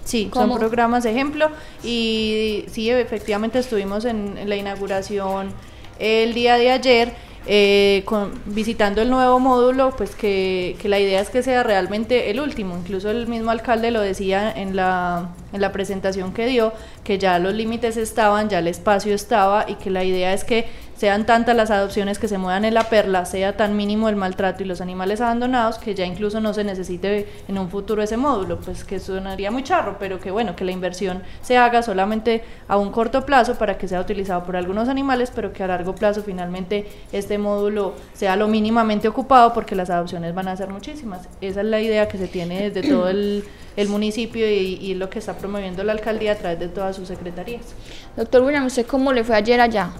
Sí, 0.05 0.31
son 0.33 0.57
programas 0.57 1.03
de 1.03 1.11
ejemplo 1.11 1.51
y 1.83 2.65
sí, 2.71 2.89
efectivamente 2.89 3.59
estuvimos 3.59 4.05
en 4.05 4.49
la 4.49 4.55
inauguración 4.55 5.53
el 5.99 6.33
día 6.33 6.55
de 6.55 6.71
ayer 6.71 7.13
eh, 7.47 8.03
con, 8.05 8.31
visitando 8.45 9.01
el 9.01 9.09
nuevo 9.09 9.39
módulo, 9.39 9.95
pues 9.95 10.15
que, 10.15 10.77
la 10.83 10.99
idea 10.99 11.21
es 11.21 11.29
que 11.29 11.43
sea 11.43 11.63
realmente 11.63 12.29
el 12.29 12.39
último. 12.39 12.77
Incluso 12.77 13.09
el 13.09 13.27
mismo 13.27 13.51
alcalde 13.51 13.91
lo 13.91 14.01
decía 14.01 14.51
en 14.51 14.75
la 14.75 15.71
presentación 15.73 16.33
que 16.33 16.45
dio, 16.45 16.73
que 17.03 17.17
ya 17.17 17.39
los 17.39 17.53
límites 17.53 17.97
estaban, 17.97 18.49
ya 18.49 18.59
el 18.59 18.67
espacio 18.67 19.13
estaba 19.13 19.65
y 19.67 19.75
que 19.75 19.89
la 19.89 20.03
idea 20.03 20.33
es 20.33 20.43
que 20.43 20.67
sean 21.01 21.25
tantas 21.25 21.55
las 21.55 21.71
adopciones 21.71 22.19
que 22.19 22.27
se 22.27 22.37
muevan 22.37 22.63
en 22.63 22.75
la 22.75 22.83
perla, 22.83 23.25
sea 23.25 23.57
tan 23.57 23.75
mínimo 23.75 24.07
el 24.07 24.15
maltrato 24.15 24.61
y 24.61 24.67
los 24.67 24.81
animales 24.81 25.19
abandonados 25.19 25.79
que 25.79 25.95
ya 25.95 26.05
incluso 26.05 26.39
no 26.39 26.53
se 26.53 26.63
necesite 26.63 27.27
en 27.47 27.57
un 27.57 27.71
futuro 27.71 28.03
ese 28.03 28.17
módulo, 28.17 28.59
pues 28.59 28.83
que 28.83 28.99
sonaría 28.99 29.49
muy 29.49 29.63
charro, 29.63 29.97
pero 29.99 30.19
que 30.19 30.29
bueno, 30.29 30.55
que 30.55 30.63
la 30.63 30.71
inversión 30.71 31.23
se 31.41 31.57
haga 31.57 31.81
solamente 31.81 32.43
a 32.67 32.77
un 32.77 32.91
corto 32.91 33.25
plazo 33.25 33.55
para 33.55 33.79
que 33.79 33.87
sea 33.87 33.99
utilizado 33.99 34.43
por 34.43 34.55
algunos 34.55 34.89
animales, 34.89 35.31
pero 35.33 35.51
que 35.51 35.63
a 35.63 35.67
largo 35.67 35.95
plazo 35.95 36.21
finalmente 36.21 36.85
este 37.11 37.39
módulo 37.39 37.95
sea 38.13 38.35
lo 38.35 38.47
mínimamente 38.47 39.07
ocupado 39.07 39.53
porque 39.53 39.73
las 39.73 39.89
adopciones 39.89 40.35
van 40.35 40.49
a 40.49 40.55
ser 40.55 40.69
muchísimas. 40.69 41.27
Esa 41.41 41.61
es 41.61 41.65
la 41.65 41.81
idea 41.81 42.07
que 42.07 42.19
se 42.19 42.27
tiene 42.27 42.69
desde 42.69 42.87
todo 42.87 43.09
el, 43.09 43.43
municipio 43.87 44.47
y, 44.47 44.77
y, 44.79 44.93
lo 44.93 45.09
que 45.09 45.17
está 45.17 45.33
promoviendo 45.33 45.83
la 45.83 45.93
alcaldía 45.93 46.33
a 46.33 46.35
través 46.35 46.59
de 46.59 46.67
todas 46.67 46.95
sus 46.95 47.07
secretarías. 47.07 47.73
Doctor 48.15 48.43
William, 48.43 48.67
¿usted 48.67 48.85
cómo 48.85 49.11
le 49.11 49.23
fue 49.23 49.35
ayer 49.35 49.59
allá? 49.59 49.91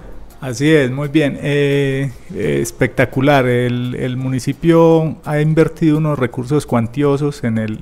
Así 0.42 0.74
es, 0.74 0.90
muy 0.90 1.08
bien. 1.10 1.38
Eh, 1.40 2.12
eh, 2.34 2.60
espectacular. 2.64 3.46
El, 3.46 4.18
municipio 4.18 5.18
ha 5.24 5.40
invertido 5.40 6.00
unos 6.00 6.18
recursos 6.18 6.66
cuantiosos 6.66 7.44
en 7.44 7.60
el, 7.60 7.82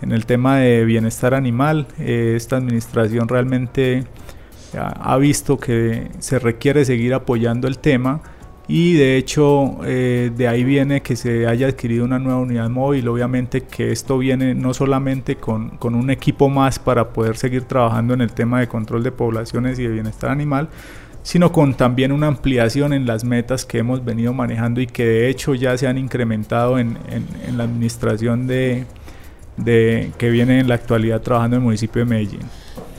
en 0.00 0.12
el 0.12 0.24
tema 0.24 0.56
de 0.56 0.86
bienestar 0.86 1.34
animal. 1.34 1.86
Eh, 1.98 2.32
esta 2.34 2.56
administración 2.56 3.28
realmente 3.28 4.04
ha, 4.74 5.18
visto 5.18 5.58
que 5.58 6.08
se 6.18 6.38
requiere 6.38 6.86
seguir 6.86 7.12
apoyando 7.12 7.68
el 7.68 7.78
tema 7.78 8.22
y 8.66 8.94
de 8.94 9.18
hecho 9.18 9.80
de 9.82 10.48
ahí 10.48 10.64
viene 10.64 11.02
que 11.02 11.14
se 11.14 11.46
haya 11.46 11.66
adquirido 11.66 12.06
una 12.06 12.18
nueva 12.18 12.38
unidad 12.40 12.70
móvil. 12.70 13.06
Obviamente 13.08 13.64
que 13.64 13.92
esto 13.92 14.16
viene 14.16 14.54
no 14.54 14.72
solamente 14.72 15.36
con, 15.36 15.76
con 15.76 15.94
un 15.94 16.08
equipo 16.08 16.48
más 16.48 16.78
para 16.78 17.10
poder 17.10 17.36
seguir 17.36 17.64
trabajando 17.64 18.14
en 18.14 18.22
el 18.22 18.32
tema 18.32 18.60
de 18.60 18.68
control 18.68 19.02
de 19.02 19.12
poblaciones 19.12 19.78
y 19.78 19.82
de 19.82 19.90
bienestar 19.90 20.30
animal, 20.30 20.70
sino 21.22 21.52
con 21.52 21.74
también 21.74 22.12
una 22.12 22.26
ampliación 22.26 22.92
en 22.92 23.06
las 23.06 23.24
metas 23.24 23.64
que 23.64 23.78
hemos 23.78 24.04
venido 24.04 24.32
manejando 24.32 24.80
y 24.80 24.86
que 24.86 25.04
de 25.04 25.28
hecho 25.28 25.54
ya 25.54 25.76
se 25.78 25.86
han 25.86 25.98
incrementado 25.98 26.78
en, 26.78 26.98
en, 27.08 27.56
la 27.56 27.64
administración 27.64 28.46
de, 28.46 28.86
de, 29.56 30.10
que 30.18 30.30
viene 30.30 30.60
en 30.60 30.68
la 30.68 30.74
actualidad 30.74 31.20
trabajando 31.20 31.56
en 31.56 31.62
el 31.62 31.64
municipio 31.64 32.04
de 32.04 32.06
Medellín. 32.06 32.42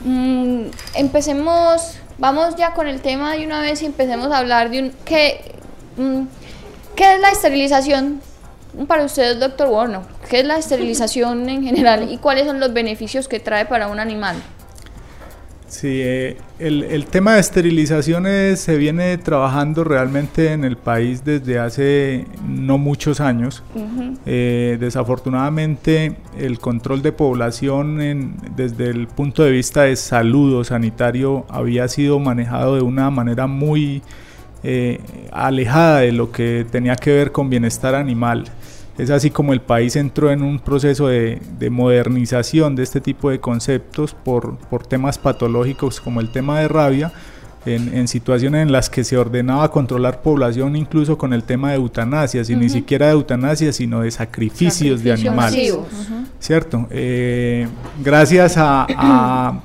Mm, 0.04 0.70
empecemos, 0.94 1.98
vamos 2.18 2.56
ya 2.56 2.72
con 2.72 2.86
el 2.86 3.00
tema 3.00 3.34
de 3.34 3.44
una 3.44 3.60
vez 3.60 3.82
y 3.82 3.86
empecemos 3.86 4.32
a 4.32 4.38
hablar 4.38 4.70
de 4.70 4.82
un... 4.84 4.92
¿Qué, 5.04 5.52
mm, 5.98 6.22
¿qué 6.96 7.14
es 7.14 7.20
la 7.20 7.28
esterilización 7.28 8.22
para 8.86 9.04
usted, 9.04 9.38
doctor 9.38 9.68
Warno? 9.68 10.02
¿Qué 10.30 10.40
es 10.40 10.46
la 10.46 10.56
esterilización 10.56 11.48
en 11.50 11.62
general 11.62 12.10
y 12.10 12.16
cuáles 12.16 12.46
son 12.46 12.58
los 12.58 12.72
beneficios 12.72 13.28
que 13.28 13.38
trae 13.38 13.66
para 13.66 13.88
un 13.88 14.00
animal? 14.00 14.36
Sí, 15.66 16.00
eh, 16.02 16.36
el, 16.58 17.06
tema 17.06 17.34
de 17.34 17.40
esterilizaciones 17.40 18.60
se 18.60 18.76
viene 18.76 19.16
trabajando 19.18 19.82
realmente 19.82 20.52
en 20.52 20.62
el 20.62 20.76
país 20.76 21.24
desde 21.24 21.58
hace 21.58 22.26
no 22.46 22.78
muchos 22.78 23.20
años. 23.20 23.62
Eh, 24.26 24.76
desafortunadamente 24.78 26.16
el 26.38 26.58
control 26.58 27.02
de 27.02 27.12
población 27.12 28.36
desde 28.54 28.90
el 28.90 29.08
punto 29.08 29.42
de 29.42 29.50
vista 29.50 29.82
de 29.82 29.96
salud 29.96 30.54
o 30.54 30.64
sanitario 30.64 31.46
había 31.48 31.88
sido 31.88 32.20
manejado 32.20 32.76
de 32.76 32.82
una 32.82 33.10
manera 33.10 33.46
muy 33.46 34.02
eh, 34.62 35.00
alejada 35.32 36.00
de 36.00 36.12
lo 36.12 36.30
que 36.30 36.66
tenía 36.70 36.96
que 36.96 37.12
ver 37.12 37.32
con 37.32 37.50
bienestar 37.50 37.94
animal. 37.94 38.44
Es 38.96 39.10
así 39.10 39.30
como 39.30 39.52
el 39.52 39.60
país 39.60 39.96
entró 39.96 40.30
en 40.30 40.42
un 40.42 40.60
proceso 40.60 41.08
de, 41.08 41.40
modernización 41.70 42.76
de 42.76 42.84
este 42.84 43.00
tipo 43.00 43.30
de 43.30 43.40
conceptos 43.40 44.14
por, 44.14 44.58
temas 44.88 45.18
patológicos 45.18 46.00
como 46.00 46.20
el 46.20 46.30
tema 46.30 46.60
de 46.60 46.68
rabia, 46.68 47.12
en, 47.66 48.06
situaciones 48.08 48.62
en 48.62 48.72
las 48.72 48.90
que 48.90 49.04
se 49.04 49.16
ordenaba 49.16 49.70
controlar 49.70 50.20
población 50.20 50.76
incluso 50.76 51.16
con 51.16 51.32
el 51.32 51.44
tema 51.44 51.70
de 51.70 51.76
eutanasia, 51.76 52.42
y 52.46 52.54
ni 52.54 52.68
siquiera 52.68 53.06
de 53.06 53.12
eutanasia, 53.12 53.72
sino 53.72 54.02
de 54.02 54.10
sacrificios 54.10 55.02
de 55.02 55.12
animales. 55.12 55.74
¿Cierto? 56.38 56.86
Eh, 56.90 57.66
gracias 58.02 58.54
a, 58.58 59.60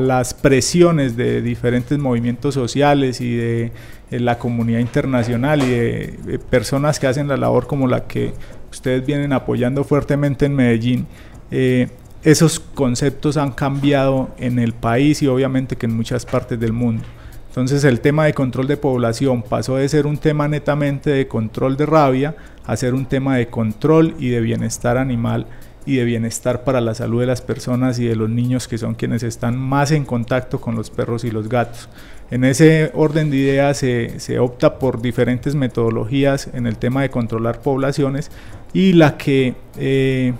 las 0.00 0.34
presiones 0.34 1.14
de 1.16 1.42
diferentes 1.42 1.98
movimientos 1.98 2.54
sociales 2.54 3.20
y 3.20 3.34
de, 3.34 3.72
la 4.10 4.38
comunidad 4.38 4.80
internacional 4.80 5.62
y 5.62 5.70
de, 5.70 6.38
personas 6.50 7.00
que 7.00 7.06
hacen 7.06 7.28
la 7.28 7.36
labor 7.36 7.66
como 7.66 7.88
la 7.88 8.04
que 8.06 8.34
ustedes 8.74 9.04
vienen 9.06 9.32
apoyando 9.32 9.84
fuertemente 9.84 10.46
en 10.46 10.54
Medellín, 10.54 11.06
eh, 11.50 11.88
esos 12.22 12.58
conceptos 12.58 13.36
han 13.36 13.52
cambiado 13.52 14.30
en 14.38 14.58
el 14.58 14.72
país 14.72 15.22
y 15.22 15.26
obviamente 15.26 15.76
que 15.76 15.86
en 15.86 15.96
muchas 15.96 16.24
partes 16.24 16.58
del 16.58 16.72
mundo. 16.72 17.04
Entonces 17.48 17.84
el 17.84 18.00
tema 18.00 18.24
de 18.24 18.34
control 18.34 18.66
de 18.66 18.76
población 18.76 19.42
pasó 19.42 19.76
de 19.76 19.88
ser 19.88 20.06
un 20.06 20.16
tema 20.16 20.48
netamente 20.48 21.10
de 21.10 21.28
control 21.28 21.76
de 21.76 21.86
rabia 21.86 22.34
a 22.66 22.76
ser 22.76 22.94
un 22.94 23.06
tema 23.06 23.36
de 23.36 23.48
control 23.48 24.14
y 24.18 24.30
de 24.30 24.40
bienestar 24.40 24.96
animal 24.98 25.46
y 25.86 25.96
de 25.96 26.04
bienestar 26.04 26.64
para 26.64 26.80
la 26.80 26.94
salud 26.94 27.20
de 27.20 27.26
las 27.26 27.42
personas 27.42 27.98
y 27.98 28.06
de 28.06 28.16
los 28.16 28.30
niños 28.30 28.66
que 28.66 28.78
son 28.78 28.94
quienes 28.94 29.22
están 29.22 29.58
más 29.58 29.90
en 29.90 30.04
contacto 30.04 30.60
con 30.60 30.74
los 30.74 30.90
perros 30.90 31.24
y 31.24 31.30
los 31.30 31.48
gatos. 31.48 31.88
En 32.30 32.42
ese 32.42 32.90
orden 32.94 33.30
de 33.30 33.36
ideas 33.36 33.76
se, 33.76 34.18
se 34.18 34.38
opta 34.38 34.78
por 34.78 35.02
diferentes 35.02 35.54
metodologías 35.54 36.48
en 36.54 36.66
el 36.66 36.78
tema 36.78 37.02
de 37.02 37.10
controlar 37.10 37.60
poblaciones 37.60 38.30
y 38.74 38.92
la 38.92 39.16
que 39.16 39.54
eh, 39.78 40.34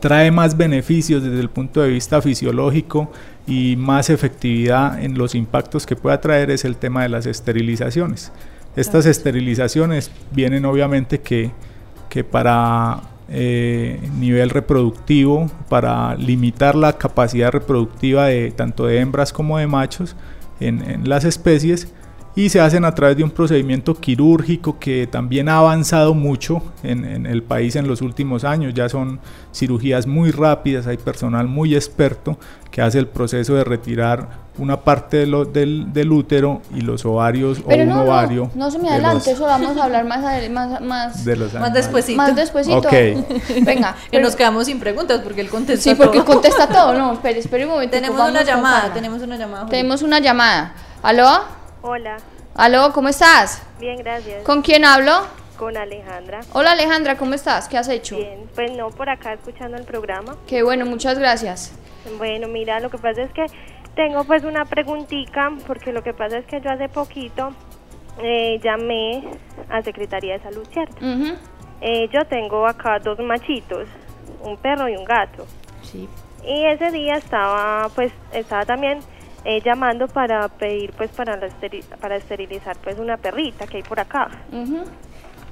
trae 0.00 0.30
más 0.30 0.56
beneficios 0.56 1.22
desde 1.22 1.40
el 1.40 1.48
punto 1.48 1.80
de 1.80 1.88
vista 1.88 2.20
fisiológico 2.20 3.10
y 3.46 3.76
más 3.76 4.10
efectividad 4.10 5.02
en 5.02 5.16
los 5.16 5.34
impactos 5.34 5.86
que 5.86 5.96
pueda 5.96 6.20
traer 6.20 6.50
es 6.50 6.64
el 6.66 6.76
tema 6.76 7.04
de 7.04 7.08
las 7.08 7.24
esterilizaciones. 7.24 8.32
Estas 8.76 9.06
esterilizaciones 9.06 10.10
vienen 10.32 10.64
obviamente 10.64 11.20
que, 11.20 11.52
que 12.10 12.24
para 12.24 13.02
eh, 13.28 14.00
nivel 14.18 14.50
reproductivo, 14.50 15.50
para 15.68 16.16
limitar 16.16 16.74
la 16.74 16.98
capacidad 16.98 17.52
reproductiva 17.52 18.26
de 18.26 18.50
tanto 18.50 18.86
de 18.86 18.98
hembras 18.98 19.32
como 19.32 19.58
de 19.58 19.68
machos 19.68 20.16
en, 20.58 20.82
en 20.90 21.08
las 21.08 21.24
especies, 21.24 21.88
y 22.36 22.48
se 22.48 22.60
hacen 22.60 22.84
a 22.84 22.94
través 22.94 23.16
de 23.16 23.22
un 23.22 23.30
procedimiento 23.30 23.94
quirúrgico 23.94 24.78
que 24.78 25.06
también 25.06 25.48
ha 25.48 25.58
avanzado 25.58 26.14
mucho 26.14 26.62
en, 26.82 27.26
el 27.26 27.42
país 27.42 27.76
en 27.76 27.86
los 27.86 28.02
últimos 28.02 28.44
años. 28.44 28.74
Ya 28.74 28.88
son 28.88 29.20
cirugías 29.52 30.06
muy 30.06 30.32
rápidas, 30.32 30.86
hay 30.86 30.96
personal 30.96 31.46
muy 31.46 31.74
experto 31.76 32.36
que 32.72 32.82
hace 32.82 32.98
el 32.98 33.06
proceso 33.06 33.54
de 33.54 33.62
retirar 33.62 34.44
una 34.58 34.80
parte 34.80 35.18
del, 35.18 35.92
del, 35.92 36.12
útero 36.12 36.60
y 36.74 36.80
los 36.80 37.04
ovarios 37.04 37.60
o 37.64 37.72
un 37.72 37.92
ovario. 37.92 38.50
No, 38.54 38.64
no 38.64 38.70
se 38.70 38.78
me 38.80 38.88
adelante, 38.88 39.30
eso 39.30 39.44
vamos 39.44 39.76
a 39.76 39.84
hablar 39.84 40.04
más, 40.04 40.50
más, 40.50 40.80
más, 40.80 41.24
de 41.24 41.36
más 41.36 41.72
despuesito. 41.72 42.16
Más 42.16 42.34
despuesito. 42.34 42.82
Venga. 43.62 43.94
que 44.10 44.20
nos 44.20 44.34
quedamos 44.34 44.66
sin 44.66 44.80
preguntas 44.80 45.20
porque 45.22 45.40
él 45.40 45.48
contesta 45.48 45.90
Sí, 45.90 45.96
porque 45.96 46.24
contesta 46.24 46.68
todo. 46.68 46.94
No, 46.94 47.12
espere, 47.14 47.38
espere 47.38 47.64
un 47.64 47.72
momento. 47.72 47.94
Tenemos 47.94 48.28
una 48.28 48.42
llamada, 48.42 48.92
tenemos 48.92 49.22
una 49.22 49.36
llamada. 49.36 49.66
Tenemos 49.66 50.02
una 50.02 50.18
llamada. 50.18 50.74
¿Aló? 51.02 51.63
Hola. 51.86 52.16
Aló, 52.54 52.94
¿cómo 52.94 53.10
estás? 53.10 53.62
Bien, 53.78 53.98
gracias. 53.98 54.42
¿Con 54.42 54.62
quién 54.62 54.86
hablo? 54.86 55.26
Con 55.58 55.76
Alejandra. 55.76 56.40
Hola 56.54 56.72
Alejandra, 56.72 57.18
¿cómo 57.18 57.34
estás? 57.34 57.68
¿Qué 57.68 57.76
has 57.76 57.90
hecho? 57.90 58.16
Bien, 58.16 58.48
pues 58.54 58.74
no, 58.74 58.88
por 58.88 59.10
acá 59.10 59.34
escuchando 59.34 59.76
el 59.76 59.84
programa. 59.84 60.34
Qué 60.46 60.62
bueno, 60.62 60.86
muchas 60.86 61.18
gracias. 61.18 61.78
Bueno, 62.16 62.48
mira, 62.48 62.80
lo 62.80 62.88
que 62.88 62.96
pasa 62.96 63.20
es 63.20 63.30
que 63.34 63.44
tengo 63.94 64.24
pues 64.24 64.44
una 64.44 64.64
preguntita, 64.64 65.52
porque 65.66 65.92
lo 65.92 66.02
que 66.02 66.14
pasa 66.14 66.38
es 66.38 66.46
que 66.46 66.58
yo 66.62 66.70
hace 66.70 66.88
poquito 66.88 67.52
eh, 68.18 68.58
llamé 68.64 69.22
a 69.68 69.82
Secretaría 69.82 70.38
de 70.38 70.42
Salud, 70.42 70.66
¿cierto? 70.72 70.96
Eh, 71.82 72.08
yo 72.10 72.24
tengo 72.24 72.66
acá 72.66 72.98
dos 72.98 73.18
machitos, 73.18 73.86
un 74.40 74.56
perro 74.56 74.88
y 74.88 74.96
un 74.96 75.04
gato. 75.04 75.46
Sí. 75.82 76.08
Y 76.46 76.64
ese 76.64 76.90
día 76.92 77.16
estaba, 77.16 77.90
pues, 77.94 78.10
estaba 78.32 78.64
también 78.64 79.00
eh, 79.44 79.60
llamando 79.62 80.08
para 80.08 80.48
pedir 80.48 80.92
pues 80.92 81.10
para 81.10 81.38
para 82.00 82.16
esterilizar 82.16 82.76
pues 82.78 82.98
una 82.98 83.16
perrita 83.16 83.66
que 83.66 83.78
hay 83.78 83.82
por 83.82 84.00
acá. 84.00 84.30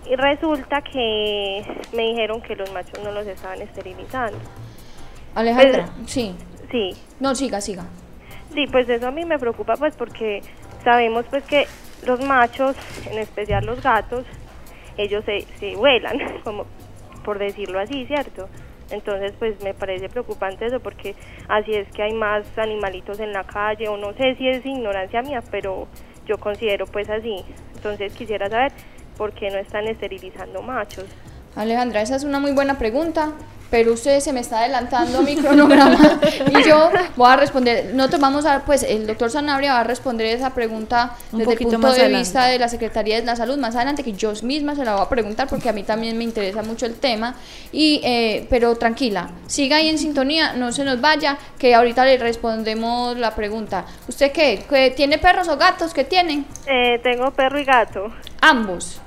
Y 0.04 0.16
resulta 0.16 0.82
que 0.82 1.64
me 1.92 2.02
dijeron 2.08 2.42
que 2.42 2.56
los 2.56 2.72
machos 2.72 2.98
no 3.04 3.12
los 3.12 3.26
estaban 3.26 3.62
esterilizando. 3.62 4.38
Alejandra 5.34 5.90
pues, 5.96 6.10
sí. 6.10 6.34
sí. 6.70 6.96
No 7.20 7.34
siga 7.34 7.60
siga. 7.60 7.84
Sí 8.54 8.66
pues 8.70 8.88
eso 8.88 9.08
a 9.08 9.10
mí 9.10 9.24
me 9.24 9.38
preocupa 9.38 9.76
pues 9.76 9.94
porque 9.96 10.42
sabemos 10.82 11.24
pues 11.30 11.44
que 11.44 11.66
los 12.06 12.24
machos 12.24 12.76
en 13.10 13.18
especial 13.18 13.64
los 13.64 13.82
gatos 13.82 14.24
ellos 14.96 15.24
se, 15.24 15.46
se 15.58 15.76
vuelan 15.76 16.18
como 16.44 16.66
por 17.24 17.38
decirlo 17.38 17.78
así 17.78 18.04
cierto 18.06 18.48
entonces, 18.92 19.32
pues 19.38 19.62
me 19.62 19.74
parece 19.74 20.08
preocupante 20.08 20.66
eso 20.66 20.80
porque 20.80 21.14
así 21.48 21.72
es 21.72 21.88
que 21.92 22.02
hay 22.02 22.12
más 22.12 22.46
animalitos 22.56 23.20
en 23.20 23.32
la 23.32 23.44
calle 23.44 23.88
o 23.88 23.96
no 23.96 24.12
sé 24.14 24.36
si 24.36 24.48
es 24.48 24.64
ignorancia 24.64 25.22
mía, 25.22 25.42
pero 25.50 25.88
yo 26.26 26.38
considero 26.38 26.86
pues 26.86 27.08
así. 27.10 27.44
Entonces 27.74 28.14
quisiera 28.14 28.48
saber 28.48 28.72
por 29.16 29.32
qué 29.32 29.50
no 29.50 29.58
están 29.58 29.86
esterilizando 29.88 30.62
machos. 30.62 31.06
Alejandra, 31.56 32.00
esa 32.00 32.16
es 32.16 32.24
una 32.24 32.40
muy 32.40 32.52
buena 32.52 32.78
pregunta 32.78 33.32
pero 33.72 33.94
usted 33.94 34.20
se 34.20 34.34
me 34.34 34.40
está 34.40 34.58
adelantando 34.58 35.22
mi 35.22 35.34
cronograma 35.34 36.20
y 36.46 36.68
yo 36.68 36.90
voy 37.16 37.30
a 37.30 37.36
responder. 37.36 37.94
Nosotros 37.94 38.20
vamos 38.20 38.44
a, 38.44 38.66
pues 38.66 38.82
el 38.82 39.06
doctor 39.06 39.30
Sanabria 39.30 39.72
va 39.72 39.80
a 39.80 39.84
responder 39.84 40.26
esa 40.26 40.50
pregunta 40.50 41.16
desde 41.32 41.52
el 41.52 41.58
punto 41.58 41.90
de 41.90 42.08
vista 42.08 42.44
de 42.44 42.58
la 42.58 42.68
Secretaría 42.68 43.18
de 43.18 43.24
la 43.24 43.34
Salud 43.34 43.56
más 43.56 43.74
adelante, 43.74 44.04
que 44.04 44.12
yo 44.12 44.34
misma 44.42 44.74
se 44.76 44.84
la 44.84 44.92
voy 44.92 45.06
a 45.06 45.08
preguntar 45.08 45.48
porque 45.48 45.70
a 45.70 45.72
mí 45.72 45.84
también 45.84 46.18
me 46.18 46.24
interesa 46.24 46.62
mucho 46.62 46.84
el 46.84 46.96
tema. 46.96 47.34
Y, 47.72 48.02
eh, 48.04 48.46
pero 48.50 48.76
tranquila, 48.76 49.30
siga 49.46 49.76
ahí 49.76 49.88
en 49.88 49.96
sintonía, 49.96 50.52
no 50.52 50.70
se 50.70 50.84
nos 50.84 51.00
vaya, 51.00 51.38
que 51.58 51.74
ahorita 51.74 52.04
le 52.04 52.18
respondemos 52.18 53.16
la 53.16 53.34
pregunta. 53.34 53.86
¿Usted 54.06 54.32
qué? 54.32 54.92
¿Tiene 54.94 55.16
perros 55.16 55.48
o 55.48 55.56
gatos? 55.56 55.94
¿Qué 55.94 56.04
tienen? 56.04 56.44
Eh, 56.66 57.00
tengo 57.02 57.30
perro 57.30 57.58
y 57.58 57.64
gato. 57.64 58.12
¿Ambos? 58.42 59.00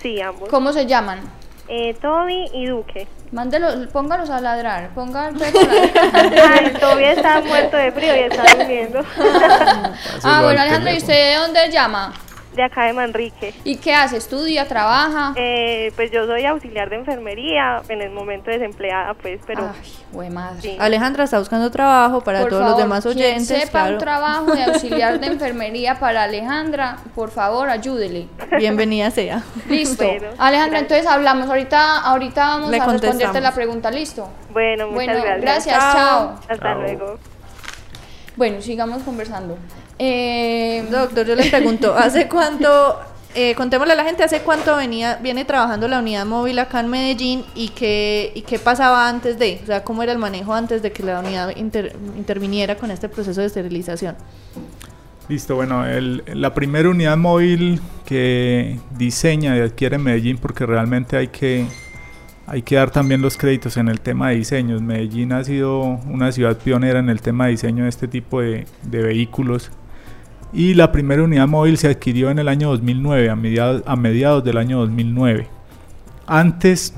Sí, 0.00 0.20
ambos. 0.20 0.48
¿Cómo 0.48 0.72
se 0.72 0.86
llaman? 0.86 1.41
Eh, 1.74 1.94
Toby 2.02 2.50
y 2.52 2.66
Duque. 2.66 3.08
Mándelo, 3.30 3.88
póngalos 3.88 4.28
a 4.28 4.42
ladrar, 4.42 4.90
ponga 4.90 5.28
el 5.28 5.36
perro 5.38 5.58
a 5.58 6.22
ladrar. 6.22 6.78
Toby 6.78 7.04
está 7.04 7.40
muerto 7.40 7.78
de 7.78 7.90
frío 7.92 8.14
y 8.14 8.18
está 8.18 8.44
durmiendo. 8.58 9.00
ah, 10.22 10.42
bueno, 10.42 10.60
Alejandro, 10.60 10.92
¿y 10.92 10.98
usted 10.98 11.14
de 11.14 11.34
dónde 11.36 11.70
llama? 11.70 12.12
De 12.54 12.62
acá 12.62 12.84
de 12.84 12.92
Manrique. 12.92 13.54
¿Y 13.64 13.76
qué 13.76 13.94
hace? 13.94 14.16
¿Estudia? 14.16 14.68
¿Trabaja? 14.68 15.32
Eh, 15.36 15.92
pues 15.96 16.10
yo 16.10 16.26
soy 16.26 16.44
auxiliar 16.44 16.90
de 16.90 16.96
enfermería, 16.96 17.82
en 17.88 18.02
el 18.02 18.10
momento 18.10 18.50
desempleada, 18.50 19.14
pues, 19.14 19.40
pero... 19.46 19.70
Ay, 20.18 20.30
madre. 20.30 20.76
Alejandra 20.78 21.24
está 21.24 21.38
buscando 21.38 21.70
trabajo 21.70 22.20
para 22.22 22.46
todos 22.46 22.62
los 22.62 22.76
demás 22.76 23.06
oyentes. 23.06 23.48
Quien 23.48 23.60
sepa 23.60 23.88
un 23.88 23.98
trabajo 23.98 24.52
de 24.52 24.64
auxiliar 24.64 25.18
de 25.20 25.26
enfermería 25.26 25.98
para 25.98 26.24
Alejandra, 26.24 26.98
por 27.14 27.30
favor, 27.30 27.68
ayúdele. 27.68 28.28
Bienvenida 28.58 29.10
sea. 29.10 29.42
Listo. 29.68 30.04
Alejandra, 30.38 30.80
entonces 30.80 31.06
hablamos. 31.06 31.48
Ahorita, 31.48 32.00
ahorita 32.00 32.44
vamos 32.58 32.72
a 32.72 32.86
responderte 32.86 33.40
la 33.40 33.52
pregunta, 33.52 33.90
¿listo? 33.90 34.28
Bueno, 34.52 34.88
muchas 34.88 35.06
bueno, 35.06 35.22
gracias. 35.22 35.42
Gracias, 35.42 35.78
chao. 35.78 36.40
Hasta 36.48 36.74
luego. 36.74 37.18
Bueno, 38.36 38.60
sigamos 38.60 39.02
conversando. 39.02 39.56
Eh, 40.04 40.84
Doctor, 40.90 41.24
yo 41.24 41.36
le 41.36 41.48
pregunto, 41.48 41.94
¿hace 41.94 42.26
cuánto, 42.26 42.98
eh, 43.36 43.54
contémosle 43.54 43.92
a 43.92 43.96
la 43.96 44.02
gente, 44.02 44.24
hace 44.24 44.40
cuánto 44.40 44.76
venía, 44.76 45.20
viene 45.22 45.44
trabajando 45.44 45.86
la 45.86 46.00
unidad 46.00 46.26
móvil 46.26 46.58
acá 46.58 46.80
en 46.80 46.88
Medellín 46.88 47.44
y 47.54 47.68
qué, 47.68 48.32
y 48.34 48.42
qué 48.42 48.58
pasaba 48.58 49.08
antes 49.08 49.38
de, 49.38 49.60
o 49.62 49.66
sea, 49.66 49.84
cómo 49.84 50.02
era 50.02 50.10
el 50.10 50.18
manejo 50.18 50.54
antes 50.54 50.82
de 50.82 50.90
que 50.90 51.04
la 51.04 51.20
unidad 51.20 51.56
interviniera 51.56 52.74
con 52.74 52.90
este 52.90 53.08
proceso 53.08 53.42
de 53.42 53.46
esterilización? 53.46 54.16
Listo, 55.28 55.54
bueno, 55.54 55.84
la 56.34 56.52
primera 56.52 56.88
unidad 56.88 57.16
móvil 57.16 57.80
que 58.04 58.80
diseña 58.98 59.56
y 59.56 59.60
adquiere 59.60 59.98
Medellín, 59.98 60.36
porque 60.36 60.66
realmente 60.66 61.16
hay 61.16 61.28
que, 61.28 61.64
hay 62.48 62.62
que 62.62 62.74
dar 62.74 62.90
también 62.90 63.22
los 63.22 63.36
créditos 63.36 63.76
en 63.76 63.86
el 63.86 64.00
tema 64.00 64.30
de 64.30 64.34
diseños. 64.34 64.82
Medellín 64.82 65.32
ha 65.32 65.44
sido 65.44 65.80
una 65.80 66.32
ciudad 66.32 66.56
pionera 66.58 66.98
en 66.98 67.08
el 67.08 67.20
tema 67.22 67.44
de 67.44 67.52
diseño 67.52 67.84
de 67.84 67.88
este 67.88 68.08
tipo 68.08 68.40
de, 68.40 68.66
de 68.82 69.00
vehículos 69.00 69.70
y 70.52 70.74
la 70.74 70.92
primera 70.92 71.22
unidad 71.22 71.48
móvil 71.48 71.78
se 71.78 71.88
adquirió 71.88 72.30
en 72.30 72.38
el 72.38 72.48
año 72.48 72.70
2009, 72.70 73.30
a 73.30 73.36
mediados, 73.36 73.82
a 73.86 73.96
mediados 73.96 74.44
del 74.44 74.58
año 74.58 74.80
2009. 74.80 75.46
Antes 76.26 76.94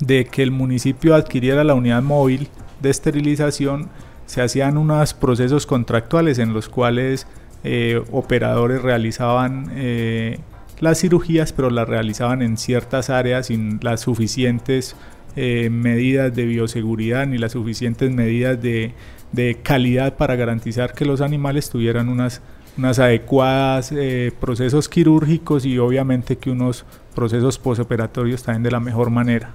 de 0.00 0.24
que 0.24 0.42
el 0.42 0.50
municipio 0.50 1.14
adquiriera 1.14 1.62
la 1.62 1.74
unidad 1.74 2.02
móvil 2.02 2.48
de 2.80 2.90
esterilización, 2.90 3.90
se 4.26 4.40
hacían 4.42 4.78
unos 4.78 5.12
procesos 5.12 5.66
contractuales 5.66 6.38
en 6.38 6.54
los 6.54 6.68
cuales 6.68 7.26
eh, 7.64 8.02
operadores 8.12 8.80
realizaban 8.80 9.70
eh, 9.74 10.38
las 10.78 11.00
cirugías, 11.00 11.52
pero 11.52 11.68
las 11.68 11.88
realizaban 11.88 12.40
en 12.40 12.56
ciertas 12.56 13.10
áreas 13.10 13.48
sin 13.48 13.78
las 13.82 14.00
suficientes 14.00 14.96
eh, 15.36 15.68
medidas 15.70 16.34
de 16.34 16.46
bioseguridad 16.46 17.26
ni 17.26 17.36
las 17.36 17.52
suficientes 17.52 18.10
medidas 18.10 18.60
de, 18.62 18.94
de 19.32 19.58
calidad 19.62 20.16
para 20.16 20.36
garantizar 20.36 20.94
que 20.94 21.04
los 21.04 21.20
animales 21.20 21.68
tuvieran 21.68 22.08
unas 22.08 22.40
unas 22.76 22.98
adecuadas 22.98 23.92
eh, 23.92 24.32
procesos 24.40 24.88
quirúrgicos 24.88 25.64
y 25.64 25.78
obviamente 25.78 26.36
que 26.36 26.50
unos 26.50 26.84
procesos 27.14 27.58
posoperatorios 27.58 28.42
también 28.42 28.62
de 28.62 28.70
la 28.70 28.80
mejor 28.80 29.10
manera. 29.10 29.52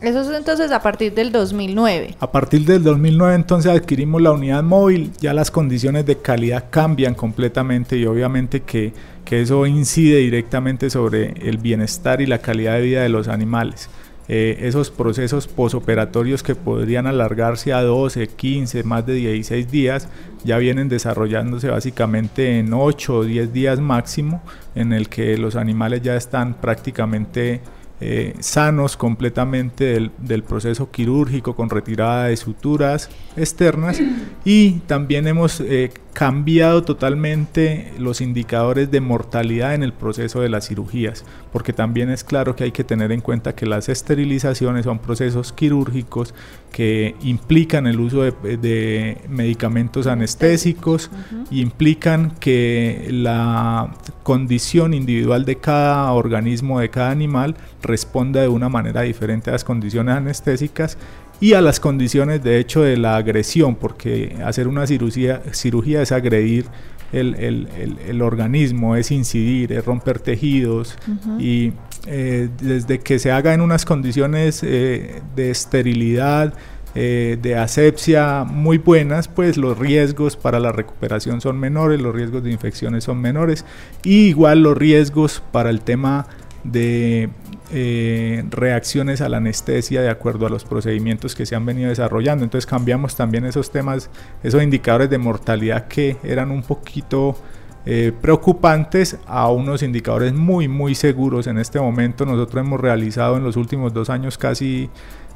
Eso 0.00 0.20
es 0.20 0.36
entonces 0.36 0.70
a 0.70 0.82
partir 0.82 1.14
del 1.14 1.32
2009. 1.32 2.16
A 2.20 2.30
partir 2.30 2.66
del 2.66 2.82
2009 2.82 3.34
entonces 3.34 3.72
adquirimos 3.72 4.20
la 4.20 4.32
unidad 4.32 4.62
móvil, 4.62 5.12
ya 5.18 5.32
las 5.32 5.50
condiciones 5.50 6.04
de 6.04 6.18
calidad 6.18 6.66
cambian 6.68 7.14
completamente 7.14 7.96
y 7.96 8.04
obviamente 8.04 8.60
que, 8.60 8.92
que 9.24 9.40
eso 9.40 9.64
incide 9.64 10.18
directamente 10.18 10.90
sobre 10.90 11.32
el 11.48 11.56
bienestar 11.56 12.20
y 12.20 12.26
la 12.26 12.38
calidad 12.38 12.74
de 12.74 12.82
vida 12.82 13.02
de 13.02 13.08
los 13.08 13.28
animales. 13.28 13.88
Eh, 14.26 14.60
esos 14.62 14.90
procesos 14.90 15.46
posoperatorios 15.48 16.42
que 16.42 16.54
podrían 16.54 17.06
alargarse 17.06 17.74
a 17.74 17.82
12, 17.82 18.26
15, 18.28 18.82
más 18.82 19.04
de 19.06 19.14
16 19.14 19.70
días, 19.70 20.08
ya 20.44 20.56
vienen 20.58 20.88
desarrollándose 20.88 21.68
básicamente 21.68 22.58
en 22.58 22.72
8 22.72 23.16
o 23.16 23.24
10 23.24 23.52
días 23.52 23.80
máximo, 23.80 24.42
en 24.74 24.92
el 24.92 25.08
que 25.08 25.36
los 25.36 25.56
animales 25.56 26.00
ya 26.02 26.16
están 26.16 26.54
prácticamente 26.54 27.60
eh, 28.00 28.34
sanos 28.40 28.96
completamente 28.96 30.10
del, 30.18 30.42
proceso 30.42 30.90
quirúrgico 30.90 31.54
con 31.54 31.70
retirada 31.70 32.26
de 32.26 32.36
suturas 32.36 33.08
externas 33.36 34.00
y 34.44 34.80
también 34.86 35.26
hemos 35.26 35.60
eh, 35.60 35.90
cambiado 36.12 36.84
totalmente 36.84 37.92
los 37.98 38.20
indicadores 38.20 38.90
de 38.90 39.00
mortalidad 39.00 39.74
en 39.74 39.82
el 39.82 39.92
proceso 39.92 40.40
de 40.40 40.48
las 40.48 40.68
cirugías, 40.68 41.24
porque 41.52 41.72
también 41.72 42.08
es 42.10 42.22
claro 42.22 42.54
que 42.54 42.64
hay 42.64 42.72
que 42.72 42.84
tener 42.84 43.10
en 43.10 43.20
cuenta 43.20 43.54
que 43.54 43.66
las 43.66 43.88
esterilizaciones 43.88 44.84
son 44.84 45.00
procesos 45.00 45.52
quirúrgicos 45.52 46.34
que 46.70 47.16
implican 47.22 47.86
el 47.86 48.00
uso 48.00 48.22
de, 48.22 49.18
medicamentos 49.28 50.06
anestésicos, 50.06 51.10
y 51.50 51.60
implican 51.60 52.32
que 52.38 53.08
la 53.10 53.94
condición 54.22 54.94
individual 54.94 55.44
de 55.44 55.56
cada 55.56 56.10
organismo, 56.12 56.80
de 56.80 56.90
cada 56.90 57.10
animal, 57.10 57.56
responda 57.82 58.40
de 58.40 58.48
una 58.48 58.68
manera 58.68 59.02
diferente 59.02 59.50
a 59.50 59.54
las 59.54 59.64
condiciones 59.64 60.16
anestésicas 60.16 60.96
y 61.40 61.54
a 61.54 61.60
las 61.60 61.80
condiciones 61.80 62.42
de 62.42 62.58
hecho 62.58 62.82
de 62.82 62.96
la 62.96 63.16
agresión, 63.16 63.76
porque 63.76 64.36
hacer 64.44 64.68
una 64.68 64.86
cirugía, 64.86 65.42
cirugía 65.52 66.02
es 66.02 66.12
agredir 66.12 66.66
el, 67.12 67.34
el, 67.36 67.68
el, 68.08 68.22
organismo, 68.22 68.96
es 68.96 69.10
incidir, 69.10 69.72
es 69.72 69.84
romper 69.84 70.18
tejidos 70.18 70.96
y 71.38 71.72
eh, 72.06 72.48
desde 72.60 72.98
que 72.98 73.18
se 73.18 73.30
haga 73.30 73.54
en 73.54 73.60
unas 73.60 73.84
condiciones 73.84 74.62
eh, 74.62 75.22
de 75.36 75.50
esterilidad, 75.50 76.54
eh, 76.96 77.38
de 77.40 77.56
asepsia 77.56 78.44
muy 78.44 78.78
buenas, 78.78 79.28
pues 79.28 79.56
los 79.56 79.78
riesgos 79.78 80.36
para 80.36 80.60
la 80.60 80.72
recuperación 80.72 81.40
son 81.40 81.58
menores, 81.58 82.00
los 82.00 82.14
riesgos 82.14 82.44
de 82.44 82.52
infecciones 82.52 83.04
son 83.04 83.20
menores 83.20 83.64
y 84.02 84.26
igual 84.28 84.62
los 84.62 84.76
riesgos 84.76 85.42
para 85.52 85.70
el 85.70 85.80
tema 85.80 86.26
de 86.64 87.30
eh, 87.76 88.44
reacciones 88.50 89.20
a 89.20 89.28
la 89.28 89.38
anestesia 89.38 90.00
de 90.00 90.08
acuerdo 90.08 90.46
a 90.46 90.48
los 90.48 90.64
procedimientos 90.64 91.34
que 91.34 91.44
se 91.44 91.56
han 91.56 91.66
venido 91.66 91.88
desarrollando. 91.88 92.44
Entonces 92.44 92.66
cambiamos 92.66 93.16
también 93.16 93.44
esos 93.44 93.72
temas, 93.72 94.10
esos 94.44 94.62
indicadores 94.62 95.10
de 95.10 95.18
mortalidad 95.18 95.88
que 95.88 96.16
eran 96.22 96.52
un 96.52 96.62
poquito 96.62 97.36
eh, 97.84 98.12
preocupantes 98.22 99.18
a 99.26 99.50
unos 99.50 99.82
indicadores 99.82 100.32
muy 100.32 100.68
muy 100.68 100.94
seguros 100.94 101.48
en 101.48 101.58
este 101.58 101.80
momento. 101.80 102.24
Nosotros 102.24 102.64
hemos 102.64 102.80
realizado 102.80 103.36
en 103.36 103.42
los 103.42 103.56
últimos 103.56 103.92
dos 103.92 104.08
años 104.08 104.38
casi 104.38 104.88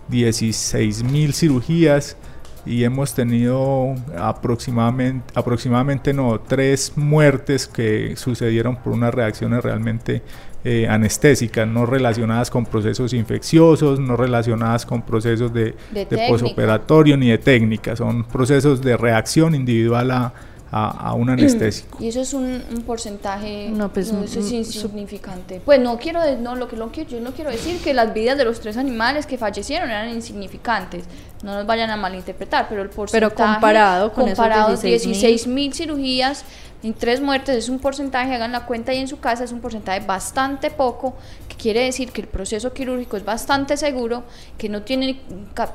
16 0.08 1.02
mil 1.02 1.34
cirugías 1.34 2.16
y 2.64 2.84
hemos 2.84 3.14
tenido 3.14 3.94
aproximadamente, 4.16 5.24
aproximadamente 5.34 6.12
no, 6.12 6.38
tres 6.38 6.92
muertes 6.94 7.66
que 7.66 8.14
sucedieron 8.16 8.76
por 8.76 8.92
unas 8.92 9.12
reacciones 9.12 9.64
realmente 9.64 10.22
eh, 10.64 10.88
anestésicas, 10.88 11.68
no 11.68 11.86
relacionadas 11.86 12.50
con 12.50 12.66
procesos 12.66 13.12
infecciosos, 13.12 14.00
no 14.00 14.16
relacionadas 14.16 14.84
con 14.84 15.02
procesos 15.02 15.52
de, 15.52 15.74
de, 15.92 16.26
posoperatorio 16.28 17.16
ni 17.16 17.30
de 17.30 17.38
técnica, 17.38 17.94
son 17.94 18.24
procesos 18.24 18.82
de 18.82 18.96
reacción 18.96 19.54
individual 19.54 20.10
a, 20.10 20.32
a, 20.70 21.14
un 21.14 21.30
anestésico. 21.30 21.98
Y 22.00 22.08
eso 22.08 22.20
es 22.20 22.34
un, 22.34 22.62
porcentaje, 22.86 23.70
no, 23.70 23.92
pues, 23.92 24.08
eso 24.08 24.40
es 24.40 24.52
insignificante. 24.52 25.60
Pues 25.64 25.80
no 25.80 25.98
quiero, 25.98 26.20
no, 26.40 26.56
lo 26.56 26.68
que 26.68 26.76
lo 26.76 26.90
quiero, 26.90 27.10
yo 27.10 27.20
no 27.20 27.32
quiero 27.32 27.50
decir 27.50 27.80
que 27.80 27.94
las 27.94 28.12
vidas 28.12 28.36
de 28.36 28.44
los 28.44 28.60
tres 28.60 28.76
animales 28.76 29.26
que 29.26 29.38
fallecieron 29.38 29.90
eran 29.90 30.10
insignificantes, 30.10 31.04
no 31.42 31.54
nos 31.54 31.66
vayan 31.66 31.90
a 31.90 31.96
malinterpretar, 31.96 32.66
pero 32.68 32.82
el 32.82 32.90
porcentaje 32.90 33.34
pero 33.34 33.52
comparado 33.52 34.12
con 34.12 34.26
comparado 34.26 34.76
16 34.76 35.46
mil 35.46 35.72
cirugías 35.72 36.44
en 36.82 36.94
tres 36.94 37.20
muertes 37.20 37.56
es 37.56 37.68
un 37.68 37.78
porcentaje, 37.78 38.34
hagan 38.34 38.52
la 38.52 38.66
cuenta 38.66 38.92
ahí 38.92 38.98
en 38.98 39.08
su 39.08 39.18
casa, 39.20 39.44
es 39.44 39.52
un 39.52 39.60
porcentaje 39.60 40.00
bastante 40.00 40.70
poco 40.70 41.14
quiere 41.58 41.84
decir 41.84 42.12
que 42.12 42.22
el 42.22 42.28
proceso 42.28 42.72
quirúrgico 42.72 43.16
es 43.16 43.24
bastante 43.24 43.76
seguro, 43.76 44.22
que 44.56 44.68
no 44.68 44.82
tiene 44.82 45.20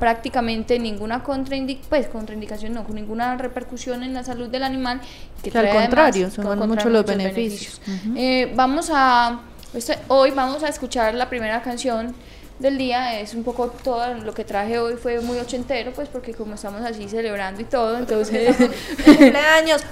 prácticamente 0.00 0.78
ninguna 0.78 1.22
contraindicación, 1.22 1.88
pues 1.88 2.08
contraindicación 2.08 2.72
no, 2.72 2.84
con 2.84 2.96
ninguna 2.96 3.36
repercusión 3.36 4.02
en 4.02 4.14
la 4.14 4.24
salud 4.24 4.48
del 4.48 4.64
animal, 4.64 5.00
que, 5.42 5.56
al 5.56 5.70
contrario, 5.70 6.30
son 6.30 6.58
muchos 6.66 6.90
los 6.90 7.04
beneficios. 7.04 7.80
Eh, 8.16 8.52
vamos 8.56 8.90
a, 8.92 9.40
este, 9.74 9.98
hoy 10.08 10.30
vamos 10.32 10.64
a 10.64 10.68
escuchar 10.68 11.14
la 11.14 11.28
primera 11.28 11.62
canción 11.62 12.14
del 12.58 12.78
día 12.78 13.18
es 13.18 13.34
un 13.34 13.42
poco 13.42 13.66
todo 13.68 14.14
lo 14.14 14.32
que 14.32 14.44
traje 14.44 14.78
hoy 14.78 14.94
fue 14.94 15.18
muy 15.20 15.38
ochentero 15.38 15.90
pues 15.92 16.08
porque 16.08 16.34
como 16.34 16.54
estamos 16.54 16.82
así 16.82 17.08
celebrando 17.08 17.60
y 17.60 17.64
todo 17.64 17.98
entonces 17.98 18.54
cumpleaños 19.04 19.82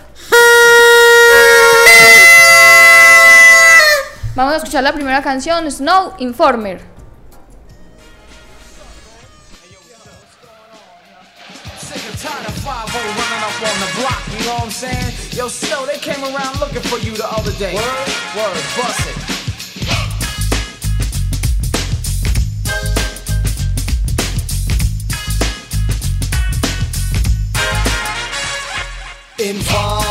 vamos 4.34 4.54
a 4.54 4.56
escuchar 4.56 4.82
la 4.82 4.92
primera 4.92 5.22
canción 5.22 5.70
Snow 5.70 6.14
Informer. 6.18 6.92
Informer, 29.38 30.01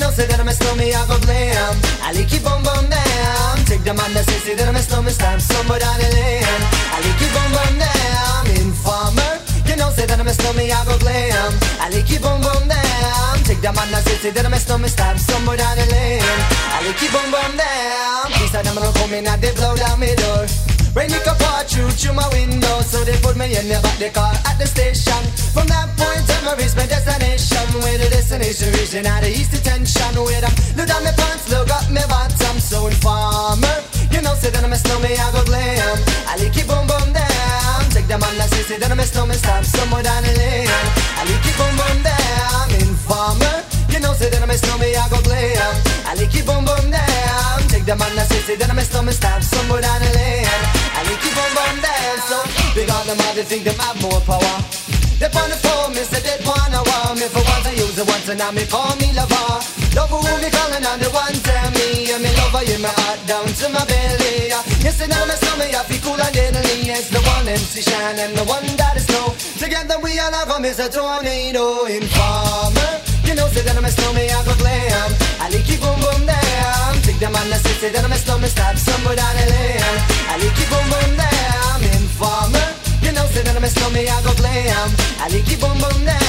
know, 0.00 0.10
say 0.10 0.26
that 0.26 0.40
I'm 0.40 0.48
a 0.48 0.54
snowman, 0.56 0.96
I 0.96 1.04
go 1.04 1.16
blam. 1.20 1.76
I 2.00 2.16
like 2.16 2.26
keep 2.26 2.44
on 2.48 2.64
bum 2.64 2.88
down. 2.88 3.54
Take 3.68 3.84
the 3.84 3.92
man 3.92 4.10
that 4.16 4.24
say, 4.24 4.40
say 4.40 4.54
that 4.56 4.66
I'm 4.66 4.74
a 4.74 4.82
snowman, 4.82 5.12
stamp 5.12 5.40
somewhere 5.44 5.78
down 5.78 6.00
the 6.00 6.08
lane. 6.16 6.62
I 6.90 6.98
like 7.04 7.16
keep 7.20 7.34
on 7.36 7.50
bum 7.52 7.74
down. 7.76 8.42
Informer, 8.56 9.32
you 9.68 9.76
know, 9.76 9.92
say 9.92 10.08
that 10.08 10.18
I'm 10.18 10.26
a 10.26 10.32
snowman, 10.32 10.72
I 10.72 10.80
go 10.88 10.96
glam. 10.98 11.52
I 11.78 11.92
like 11.92 12.08
keep 12.08 12.24
on 12.24 12.40
bum 12.40 12.64
down. 12.66 13.34
Take 13.44 13.60
the 13.60 13.70
man 13.76 13.92
that 13.92 14.02
say, 14.08 14.16
say 14.24 14.30
that 14.32 14.44
I'm 14.44 14.56
a 14.56 14.58
snowman, 14.58 14.88
stamp 14.88 15.20
somewhere 15.20 15.60
down 15.60 15.76
the 15.76 15.86
lane. 15.92 16.24
I 16.72 16.80
like 16.80 16.96
keep 16.96 17.12
on 17.12 17.28
bum 17.28 17.52
down. 17.60 18.32
Please, 18.34 18.56
I'm 18.56 18.64
gonna 18.64 18.90
come 18.96 19.12
in 19.12 19.28
and 19.28 19.38
they 19.38 19.52
blow 19.52 19.76
down 19.76 20.00
my 20.00 20.16
door. 20.16 20.48
Rain 20.94 21.06
it 21.12 21.22
pour 21.22 21.62
through 21.70 21.90
through 21.94 22.14
my 22.14 22.26
window 22.34 22.80
So 22.82 23.04
they 23.04 23.14
put 23.22 23.36
me 23.36 23.54
in 23.54 23.68
the 23.70 23.78
back 23.78 23.96
the 24.02 24.10
car 24.10 24.34
at 24.42 24.58
the 24.58 24.66
station 24.66 25.22
From 25.54 25.70
that 25.70 25.86
point 25.94 26.26
on 26.34 26.39
destination 28.30 28.70
region 28.78 29.06
at 29.06 29.22
the 29.22 29.30
east 29.30 29.50
detention 29.50 30.14
Where 30.14 30.40
them 30.40 30.54
look 30.78 30.86
down 30.86 31.02
my 31.02 31.10
pants, 31.18 31.50
look 31.50 31.66
up 31.66 31.90
my 31.90 32.06
bottom. 32.06 32.56
So 32.62 32.86
informer. 32.86 33.66
You 34.14 34.22
know 34.22 34.34
say 34.38 34.50
that 34.54 34.62
I'm 34.62 34.70
a 34.70 34.78
snowman, 34.78 35.18
I 35.18 35.26
go 35.34 35.42
glam? 35.42 35.98
I 36.30 36.38
like 36.38 36.54
it 36.54 36.66
boom 36.66 36.86
boom 36.86 37.10
down 37.10 37.82
Take 37.90 38.06
the 38.06 38.18
man 38.22 38.34
that 38.38 38.46
say, 38.54 38.62
say 38.62 38.78
that 38.78 38.90
I'm 38.90 39.02
a 39.02 39.06
snowman 39.06 39.34
Stop 39.34 39.64
somewhere 39.66 40.02
down 40.06 40.22
the 40.22 40.30
lane. 40.38 40.70
I 40.70 41.26
like 41.26 41.42
it 41.42 41.56
boom 41.58 41.74
boom 41.74 41.98
down 42.06 42.66
Informer. 42.78 43.66
You 43.90 43.98
know 43.98 44.14
say 44.14 44.30
that 44.30 44.38
I'm 44.38 44.50
a 44.50 44.54
snowman, 44.54 44.94
I 44.94 45.10
go 45.10 45.18
glam? 45.26 45.74
I 46.06 46.14
like 46.14 46.30
it 46.30 46.46
boom 46.46 46.62
boom 46.62 46.86
down 46.86 47.58
Take 47.66 47.82
the 47.82 47.98
man 47.98 48.14
that 48.14 48.30
say, 48.30 48.42
say 48.46 48.56
that 48.62 48.70
I'm 48.70 48.78
a 48.78 48.84
snowman 48.86 49.14
Stop 49.14 49.42
somewhere 49.42 49.82
down 49.82 49.98
the 50.06 50.10
lane. 50.14 50.46
And 50.46 51.04
we 51.10 51.18
keep 51.18 51.34
on 51.34 51.50
run 51.58 51.82
dance 51.82 52.30
so 52.30 52.38
Because 52.78 53.10
them 53.10 53.18
all 53.26 53.34
they 53.34 53.42
think 53.42 53.66
them 53.66 53.74
have 53.82 53.98
more 53.98 54.22
power. 54.22 54.54
They 55.18 55.26
on 55.26 55.50
the 55.50 55.58
phone, 55.60 55.92
me 55.92 56.00
say 56.06 56.22
they 56.24 56.38
wanna 56.46 56.80
want 56.80 57.20
me 57.20 57.26
For 57.28 57.42
once 57.42 57.79
It 58.00 58.08
once 58.08 58.32
and 58.32 58.38
now 58.40 58.50
me 58.50 58.64
call 58.64 58.96
me 58.96 59.12
lover. 59.12 59.60
Love 59.92 60.08
who 60.08 60.24
me 60.40 60.48
calling 60.48 60.84
on 60.88 60.96
the 61.04 61.12
one 61.12 61.36
tell 61.44 61.68
me. 61.76 62.08
And 62.08 62.24
me 62.24 62.32
lover 62.40 62.64
in 62.64 62.80
my 62.80 62.88
heart 62.88 63.20
down 63.28 63.44
to 63.44 63.68
my 63.68 63.84
belly. 63.84 64.48
You 64.80 64.88
see 64.88 65.04
now 65.04 65.28
me 65.28 65.36
stomach 65.36 65.68
I 65.76 65.84
feel 65.84 66.00
cool 66.00 66.16
and 66.16 66.32
deadly. 66.32 66.88
It's 66.88 67.12
the 67.12 67.20
one 67.20 67.44
MC 67.44 67.84
Shine 67.84 68.16
and 68.16 68.32
the 68.32 68.44
one 68.48 68.64
that 68.80 68.96
is 68.96 69.04
snow. 69.04 69.36
Together 69.60 70.00
we 70.00 70.16
all 70.16 70.32
are 70.32 70.46
come 70.48 70.64
as 70.64 70.80
a 70.80 70.88
tornado 70.88 71.84
Informer 71.84 73.04
You 73.28 73.34
know 73.36 73.44
say 73.52 73.60
that 73.68 73.76
I'm 73.76 73.84
a 73.84 73.92
snowman 73.92 74.32
I 74.32 74.40
go 74.48 74.56
glam 74.56 75.10
I 75.36 75.52
like 75.52 75.68
keep 75.68 75.84
boom 75.84 76.00
boom 76.00 76.24
down 76.24 76.96
Take 77.04 77.20
them 77.20 77.36
on 77.36 77.52
the 77.52 77.60
say 77.60 77.92
that 77.92 78.00
I'm 78.00 78.12
a 78.12 78.16
snowman 78.16 78.48
Stop 78.48 78.80
somewhere 78.80 79.20
down 79.20 79.36
the 79.36 79.44
lane. 79.52 80.00
I 80.32 80.40
like 80.40 80.56
keep 80.56 80.72
boom 80.72 80.88
boom 80.88 81.12
down 81.20 81.84
Informer 81.92 82.68
You 83.04 83.12
know 83.12 83.28
say 83.28 83.44
that 83.44 83.52
I'm 83.52 83.64
a 83.64 83.68
snowman 83.68 84.08
I 84.08 84.16
go 84.24 84.32
glam 84.40 84.88
I 85.20 85.28
like 85.28 85.44
keep 85.44 85.60
boom 85.60 85.76
boom 85.76 86.08
down 86.08 86.19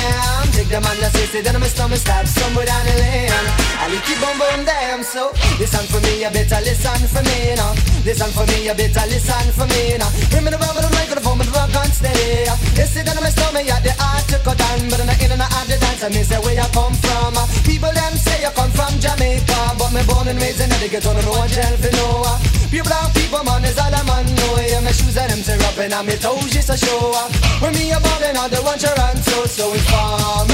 Take 0.72 0.80
them 0.80 0.88
on 0.88 1.04
the 1.04 1.12
say, 1.12 1.28
say 1.28 1.42
that 1.44 1.52
I'm 1.52 1.60
a 1.60 1.68
snowman 1.68 2.00
Stop 2.00 2.24
somewhere 2.24 2.64
down 2.64 2.80
the 2.88 2.96
lane. 2.96 3.28
I 3.76 3.92
like 3.92 4.08
keep 4.08 4.16
boom 4.24 4.40
boom 4.40 4.64
So 5.04 5.36
listen 5.60 5.84
for 5.92 6.00
me, 6.00 6.24
you 6.24 6.32
better 6.32 6.64
listen 6.64 6.96
for 7.12 7.20
me 7.28 7.60
now 7.60 7.76
Listen 8.08 8.32
for 8.32 8.48
me, 8.48 8.72
you 8.72 8.76
better 8.80 9.04
listen 9.12 9.52
for 9.52 9.68
me 9.68 10.00
now 10.00 10.08
Bring 10.32 10.48
me 10.48 10.56
the 10.56 10.60
rubber, 10.64 10.80
the 10.80 10.88
microphone, 10.96 11.44
but 11.44 11.52
the 11.52 11.60
rock 11.60 11.76
on 11.76 11.92
steady 11.92 12.48
You 12.80 12.88
see 12.88 13.04
that 13.04 13.20
I'm 13.20 13.28
a 13.28 13.32
snowman, 13.36 13.68
yeah, 13.68 13.84
the 13.84 13.92
art 14.00 14.24
to 14.32 14.40
cut 14.48 14.56
down 14.56 14.88
But 14.88 15.04
I'm 15.04 15.12
not 15.12 15.20
in 15.20 15.36
and 15.36 15.44
out 15.44 15.68
the 15.68 15.76
dance, 15.76 16.08
I 16.08 16.10
say 16.24 16.40
where 16.40 16.56
you 16.56 16.70
come 16.72 16.96
from. 17.04 17.36
People 17.68 17.92
them 17.92 18.16
say 18.16 18.40
you 18.40 18.54
come 18.56 18.72
from 18.72 18.96
Jamaica 18.96 19.76
But 19.76 19.92
me 19.92 20.08
born 20.08 20.32
and 20.32 20.40
raised 20.40 20.64
in 20.64 20.72
the 20.72 20.88
ghetto, 20.88 21.12
no 21.12 21.36
one 21.36 21.52
tell 21.52 21.76
for 21.84 21.92
no 22.00 22.24
Pure 22.72 22.88
black 22.88 23.12
people, 23.12 23.44
man, 23.44 23.68
is 23.68 23.76
all 23.76 23.92
a 23.92 24.00
man 24.08 24.24
know 24.24 24.56
Yeah, 24.64 24.80
my 24.80 24.96
shoes 24.96 25.20
and 25.20 25.36
them 25.36 25.44
tear 25.44 25.60
up 25.68 25.76
and 25.84 25.92
my 26.08 26.16
toes 26.16 26.48
just 26.48 26.72
a 26.72 26.80
show. 26.80 27.12
When 27.60 27.76
me 27.76 27.92
a 27.92 28.00
ballin', 28.00 28.40
all 28.40 28.48
the 28.48 28.64
one 28.64 28.80
Toronto 28.80 29.44
So 29.52 29.76
you 29.76 29.84
know 29.84 30.51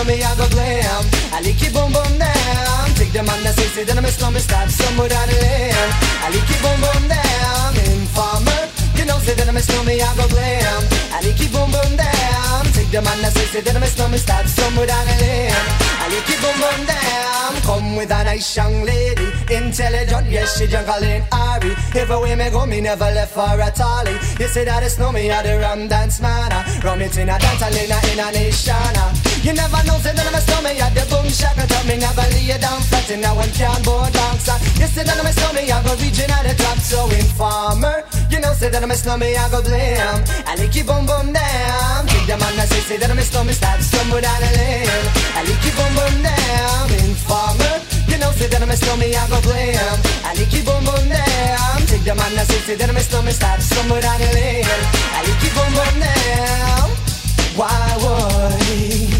snowman, 0.00 0.22
I 0.22 0.34
go 0.36 0.48
glam. 0.48 1.04
I 1.32 1.40
like 1.40 1.62
it 1.62 1.72
boom 1.72 1.92
boom 1.92 2.18
down 2.18 2.86
Take 2.96 3.12
the 3.12 3.22
man 3.22 3.42
that 3.44 3.54
say, 3.54 3.68
say 3.74 3.84
that 3.84 3.96
I'm 3.96 4.04
a 4.04 4.08
snowman, 4.08 4.40
stop 4.40 4.68
somewhere 4.68 5.08
down 5.08 5.28
the 5.28 5.36
lane. 5.40 5.90
I 6.24 6.28
like 6.32 6.50
it 6.50 6.60
boom 6.62 6.78
boom 6.80 7.04
down 7.08 7.72
Informer, 7.92 8.62
you 8.96 9.04
know 9.04 9.18
say 9.18 9.34
that 9.34 9.48
I'm 9.48 9.56
a 9.56 9.60
snowman, 9.60 10.00
I 10.00 10.10
go 10.16 10.26
glam. 10.28 10.82
I 11.12 11.20
like 11.20 11.40
it 11.40 11.52
boom 11.52 11.70
boom 11.70 11.92
down 11.96 12.64
Take 12.72 12.90
the 12.90 13.00
man 13.02 13.18
that 13.22 13.32
say, 13.32 13.46
say 13.52 13.60
that 13.60 13.76
I'm 13.76 13.82
a 13.82 13.86
snowman, 13.86 14.18
stop 14.18 14.46
somewhere 14.46 14.86
down 14.86 15.04
the 15.06 15.16
lane. 15.20 15.52
I 16.00 16.08
like 16.08 16.28
it 16.28 16.40
boom 16.40 16.56
boom 16.60 16.80
down 16.88 17.52
Come 17.62 17.96
with 17.96 18.10
a 18.10 18.24
nice 18.24 18.56
young 18.56 18.82
lady 18.82 19.28
Intelligent, 19.52 20.26
yes, 20.30 20.56
she 20.56 20.66
jungle 20.66 21.02
in 21.04 21.22
Ari 21.30 21.76
Everywhere 21.94 22.36
me 22.36 22.48
go, 22.50 22.64
me 22.64 22.80
never 22.80 23.10
left 23.12 23.34
for 23.34 23.60
a 23.60 23.70
tally 23.70 24.16
You 24.40 24.48
say 24.48 24.64
that 24.64 24.82
it's 24.82 24.98
no 24.98 25.12
me, 25.12 25.30
I 25.30 25.42
the 25.42 25.60
rum 25.60 25.88
dance 25.88 26.20
man 26.20 26.50
ah. 26.52 26.64
Rum 26.82 27.02
it 27.02 27.16
in 27.18 27.28
a 27.28 27.38
dance, 27.38 27.62
in 27.62 27.92
a, 27.92 27.98
in 28.12 28.18
a 28.18 28.32
nation 28.32 28.74
ah. 28.74 29.29
You 29.40 29.56
never 29.56 29.80
know, 29.88 29.96
say 30.04 30.12
that 30.12 30.26
I'm 30.28 30.36
a 30.36 30.40
snowman, 30.44 30.76
I 30.76 30.92
the 30.92 31.00
boom 31.08 31.24
shaka 31.32 31.64
Tell 31.64 31.84
me 31.88 31.96
never 31.96 32.28
lay 32.36 32.52
down 32.60 32.76
flat. 32.92 33.08
In 33.08 33.24
a 33.24 33.32
one 33.32 33.48
can 33.56 33.72
board 33.88 34.12
dancer 34.12 34.52
You 34.76 34.84
say 34.84 35.00
that 35.00 35.16
I'm 35.16 35.24
a 35.24 35.32
snowman, 35.32 35.64
I 35.64 35.80
go 35.80 35.96
region 35.96 36.28
at 36.28 36.44
the 36.44 36.52
top. 36.60 36.76
So 36.84 37.08
informer, 37.08 38.04
you 38.28 38.36
know, 38.36 38.52
say 38.52 38.68
that 38.68 38.84
I'm 38.84 38.92
a 38.92 38.96
snowman, 39.00 39.32
I 39.32 39.48
go 39.48 39.64
blam 39.64 40.20
I 40.44 40.60
like 40.60 40.76
you 40.76 40.84
boom 40.84 41.08
boom 41.08 41.32
down 41.32 42.04
Take 42.12 42.28
the 42.28 42.36
man 42.36 42.52
that 42.60 42.68
say, 42.68 42.84
say 42.84 42.96
that 43.00 43.08
I'm 43.08 43.16
a 43.16 43.24
snowman, 43.24 43.56
start 43.56 43.80
stumble 43.80 44.20
down 44.20 44.40
the 44.44 44.50
lane. 44.60 45.08
I 45.32 45.40
like 45.48 45.64
you 45.64 45.72
boom 45.72 45.92
boom 45.96 46.14
down 46.20 46.86
Informer, 47.00 47.74
you 48.12 48.20
know, 48.20 48.28
say 48.36 48.44
that 48.44 48.60
I'm 48.60 48.68
a 48.68 48.76
snowman, 48.76 49.08
I 49.08 49.24
go 49.24 49.40
blam 49.40 49.96
I 50.20 50.36
like 50.36 50.52
you 50.52 50.62
boom 50.68 50.84
boom 50.84 51.04
down 51.08 51.80
Take 51.88 52.04
the 52.04 52.12
man 52.12 52.36
that 52.36 52.44
say, 52.44 52.60
say 52.60 52.76
that 52.76 52.92
I'm 52.92 52.96
a 52.96 53.00
snowman, 53.00 53.32
start 53.32 53.64
stumble 53.64 54.04
down 54.04 54.20
the 54.20 54.28
lane. 54.36 54.68
I 55.16 55.24
like 55.24 55.40
you 55.40 55.52
boom 55.56 55.72
boom 55.72 55.96
down 55.96 56.92
Why 57.56 57.72
would 58.04 59.19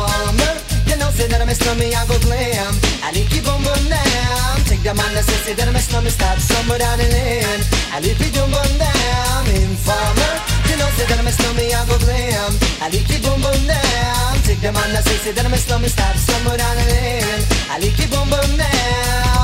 necessidade 1.21 1.39
da 1.39 1.45
miss 1.45 1.59
me. 1.79 1.93
I 1.93 2.05
go 2.07 2.17
glam. 2.19 2.73
I 3.03 3.11
need 3.11 3.29
keep 3.29 3.47
on 3.47 3.61
burn 3.63 3.89
down. 3.89 4.57
Take 4.65 4.81
the 4.81 4.89
down 4.89 4.97
my 4.97 5.13
necessity 5.13 5.53
that 5.53 5.71
miss 5.73 5.91
me. 5.93 6.09
stop 6.09 6.37
somewhere 6.39 6.79
down 6.79 6.97
the 6.97 7.07
lane. 7.09 7.61
I 7.93 7.99
need 7.99 8.17
be 8.17 8.29
doing 8.31 8.51
burn 8.51 8.77
down. 8.77 9.45
Informer, 9.47 10.33
you 10.69 10.77
know, 10.77 10.89
say 10.97 11.05
that 11.05 11.21
miss 11.23 11.37
me. 11.55 11.73
I 11.73 11.85
go 11.85 11.97
glam. 11.99 12.51
I 12.81 12.89
need 12.89 13.05
keep 13.05 13.25
on 13.29 13.41
burn 13.41 13.67
down. 13.67 14.33
Take 14.43 14.61
the 14.61 14.71
down 14.71 14.73
my 14.73 14.87
necessity 14.93 15.31
that 15.31 15.49
miss 15.51 15.69
me. 15.69 15.87
stop 15.87 16.15
somewhere 16.15 16.57
down 16.57 16.75
the 16.77 16.85
lane. 16.89 17.41
I 17.69 17.77
need 17.79 17.93
keep 17.93 18.13
on 18.17 18.29
burn 18.29 18.57
down. 18.57 19.40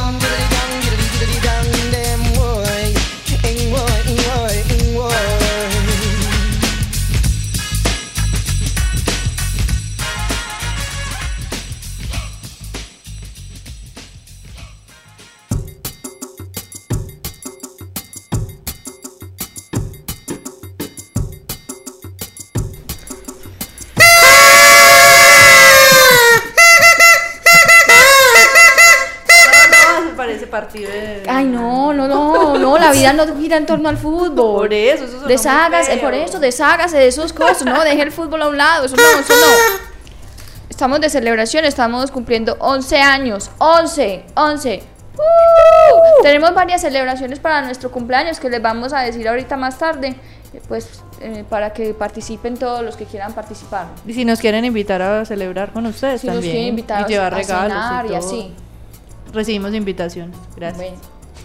Vida 33.14 33.26
no 33.26 33.38
gira 33.40 33.58
en 33.58 33.66
torno 33.66 33.90
al 33.90 33.98
fútbol. 33.98 34.56
Por 34.68 34.74
eso, 34.74 35.06
eso 35.06 35.28
Deshágase, 35.28 35.98
por 35.98 36.14
eso, 36.14 36.40
deshágase 36.40 36.98
de 36.98 37.08
esos 37.08 37.34
cosas, 37.34 37.66
no, 37.66 37.84
deje 37.84 38.02
el 38.02 38.12
fútbol 38.12 38.42
a 38.42 38.48
un 38.50 38.58
lado, 38.58 38.86
eso 38.86 38.96
no, 38.96 39.20
eso 39.20 39.34
no. 39.34 39.88
Estamos 40.70 41.00
de 41.02 41.10
celebración, 41.10 41.66
estamos 41.66 42.12
cumpliendo 42.12 42.56
11 42.60 42.98
años, 43.00 43.50
11, 43.58 44.26
11. 44.36 44.84
¡Uh! 45.16 46.22
Tenemos 46.22 46.54
varias 46.54 46.82
celebraciones 46.82 47.40
para 47.40 47.62
nuestro 47.64 47.92
cumpleaños 47.92 48.40
que 48.40 48.50
les 48.50 48.62
vamos 48.62 48.94
a 48.94 49.00
decir 49.02 49.28
ahorita 49.28 49.58
más 49.58 49.80
tarde, 49.80 50.16
eh, 50.54 50.62
pues 50.68 51.02
eh, 51.22 51.44
para 51.50 51.74
que 51.74 51.96
participen 51.96 52.58
todos 52.58 52.84
los 52.84 52.96
que 52.96 53.06
quieran 53.06 53.34
participar. 53.34 53.88
Y 54.06 54.14
si 54.14 54.24
nos 54.26 54.40
quieren 54.40 54.66
invitar 54.66 55.02
a 55.02 55.26
celebrar 55.26 55.74
con 55.74 55.88
ustedes 55.88 56.22
Si 56.22 56.28
nos 56.28 56.36
también. 56.36 56.52
quieren 56.54 56.70
invitar 56.70 57.02
y 57.10 57.12
llevar 57.12 57.34
a 57.34 57.38
regalos 57.38 57.74
cenar 57.74 58.06
y 58.06 58.10
todo. 58.10 58.18
así. 58.20 58.54
Recibimos 59.34 59.74
invitaciones. 59.74 60.38
Gracias. 60.56 61.00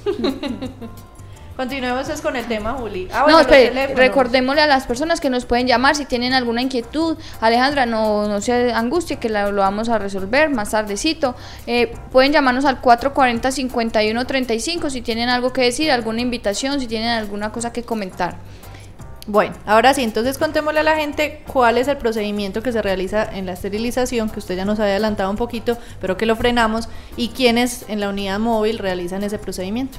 Bueno. 0.04 0.36
Continuemos 1.56 2.08
es 2.08 2.22
con 2.22 2.34
el 2.36 2.46
tema, 2.46 2.72
Juli. 2.72 3.08
Ah, 3.12 3.18
no, 3.18 3.22
bueno, 3.24 3.38
los 3.38 3.46
espere, 3.46 3.94
recordémosle 3.94 4.62
a 4.62 4.66
las 4.66 4.86
personas 4.86 5.20
que 5.20 5.28
nos 5.28 5.44
pueden 5.44 5.66
llamar 5.66 5.94
si 5.94 6.06
tienen 6.06 6.32
alguna 6.32 6.62
inquietud. 6.62 7.18
Alejandra, 7.42 7.84
no, 7.84 8.26
no 8.26 8.40
se 8.40 8.72
angustie 8.72 9.16
que 9.18 9.28
la- 9.28 9.50
lo 9.50 9.60
vamos 9.60 9.88
a 9.90 9.98
resolver 9.98 10.48
más 10.50 10.70
tardecito. 10.70 11.36
Eh, 11.66 11.92
pueden 12.10 12.32
llamarnos 12.32 12.64
al 12.64 12.80
440-5135 12.80 14.88
si 14.90 15.02
tienen 15.02 15.28
algo 15.28 15.52
que 15.52 15.60
decir, 15.62 15.90
alguna 15.92 16.22
invitación, 16.22 16.80
si 16.80 16.86
tienen 16.86 17.10
alguna 17.10 17.52
cosa 17.52 17.70
que 17.72 17.82
comentar. 17.82 18.36
Bueno, 19.26 19.54
ahora 19.66 19.92
sí, 19.94 20.02
entonces 20.02 20.36
contémosle 20.38 20.80
a 20.80 20.82
la 20.82 20.96
gente 20.96 21.44
cuál 21.52 21.78
es 21.78 21.86
el 21.86 21.96
procedimiento 21.96 22.60
que 22.62 22.72
se 22.72 22.82
realiza 22.82 23.22
en 23.32 23.46
la 23.46 23.52
esterilización, 23.52 24.30
que 24.30 24.40
usted 24.40 24.56
ya 24.56 24.64
nos 24.64 24.80
había 24.80 24.92
adelantado 24.92 25.30
un 25.30 25.36
poquito, 25.36 25.78
pero 26.00 26.16
que 26.16 26.26
lo 26.26 26.34
frenamos, 26.34 26.88
y 27.16 27.28
quiénes 27.28 27.84
en 27.88 28.00
la 28.00 28.08
unidad 28.08 28.40
móvil 28.40 28.78
realizan 28.80 29.22
ese 29.22 29.38
procedimiento. 29.38 29.98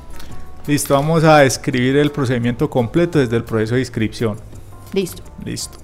Listo, 0.66 0.94
vamos 0.94 1.24
a 1.24 1.40
describir 1.40 1.98
el 1.98 2.12
procedimiento 2.12 2.70
completo 2.70 3.20
desde 3.20 3.36
el 3.36 3.44
proceso 3.44 3.76
de 3.76 3.82
inscripción. 3.82 4.38
Listo. 4.94 5.22
Listo. 5.44 5.78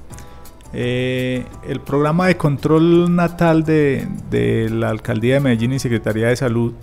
Eh, 0.72 1.46
el 1.68 1.82
programa 1.82 2.28
de 2.28 2.38
control 2.38 3.14
natal 3.14 3.64
de, 3.64 4.08
de 4.30 4.70
la 4.70 4.90
Alcaldía 4.90 5.36
de 5.36 5.40
Medellín 5.40 5.74
y 5.74 5.80
Secretaría 5.80 6.28
de 6.28 6.36
Salud 6.36 6.74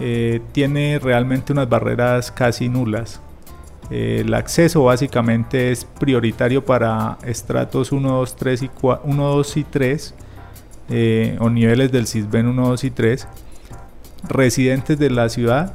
eh, 0.00 0.40
tiene 0.52 0.98
realmente 0.98 1.52
unas 1.52 1.68
barreras 1.68 2.32
casi 2.32 2.68
nulas. 2.68 3.20
Eh, 3.90 4.22
el 4.24 4.32
acceso 4.32 4.84
básicamente 4.84 5.70
es 5.70 5.84
prioritario 5.84 6.64
para 6.64 7.18
estratos 7.24 7.92
1, 7.92 8.10
2, 8.10 8.36
3 8.36 8.62
y 8.62 8.68
4, 8.68 9.02
1, 9.04 9.28
2 9.28 9.56
y 9.58 9.64
3 9.64 10.14
eh, 10.88 11.36
o 11.40 11.50
niveles 11.50 11.92
del 11.92 12.06
CISBEN 12.06 12.46
1, 12.46 12.68
2 12.68 12.84
y 12.84 12.90
3, 12.90 13.28
residentes 14.28 14.98
de 14.98 15.10
la 15.10 15.28
ciudad 15.28 15.74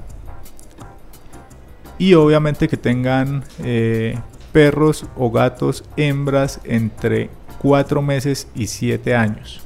y 1.98 2.14
obviamente 2.14 2.68
que 2.68 2.78
tengan 2.78 3.44
eh, 3.64 4.18
perros 4.52 5.06
o 5.16 5.32
gatos 5.32 5.84
hembras 5.98 6.60
entre 6.64 7.30
4 7.62 8.02
meses 8.02 8.48
y 8.56 8.68
7 8.68 9.16
años, 9.16 9.62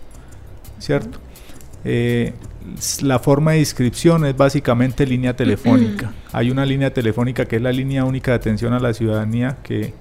¿cierto? 0.79 1.19
Eh, 1.83 2.33
la 3.01 3.19
forma 3.19 3.53
de 3.53 3.59
inscripción 3.59 4.25
es 4.25 4.37
básicamente 4.37 5.05
línea 5.05 5.35
telefónica. 5.35 6.13
Hay 6.31 6.51
una 6.51 6.65
línea 6.65 6.93
telefónica 6.93 7.45
que 7.45 7.55
es 7.55 7.61
la 7.61 7.71
línea 7.71 8.05
única 8.05 8.31
de 8.31 8.37
atención 8.37 8.73
a 8.73 8.79
la 8.79 8.93
ciudadanía 8.93 9.57
que, 9.63 9.93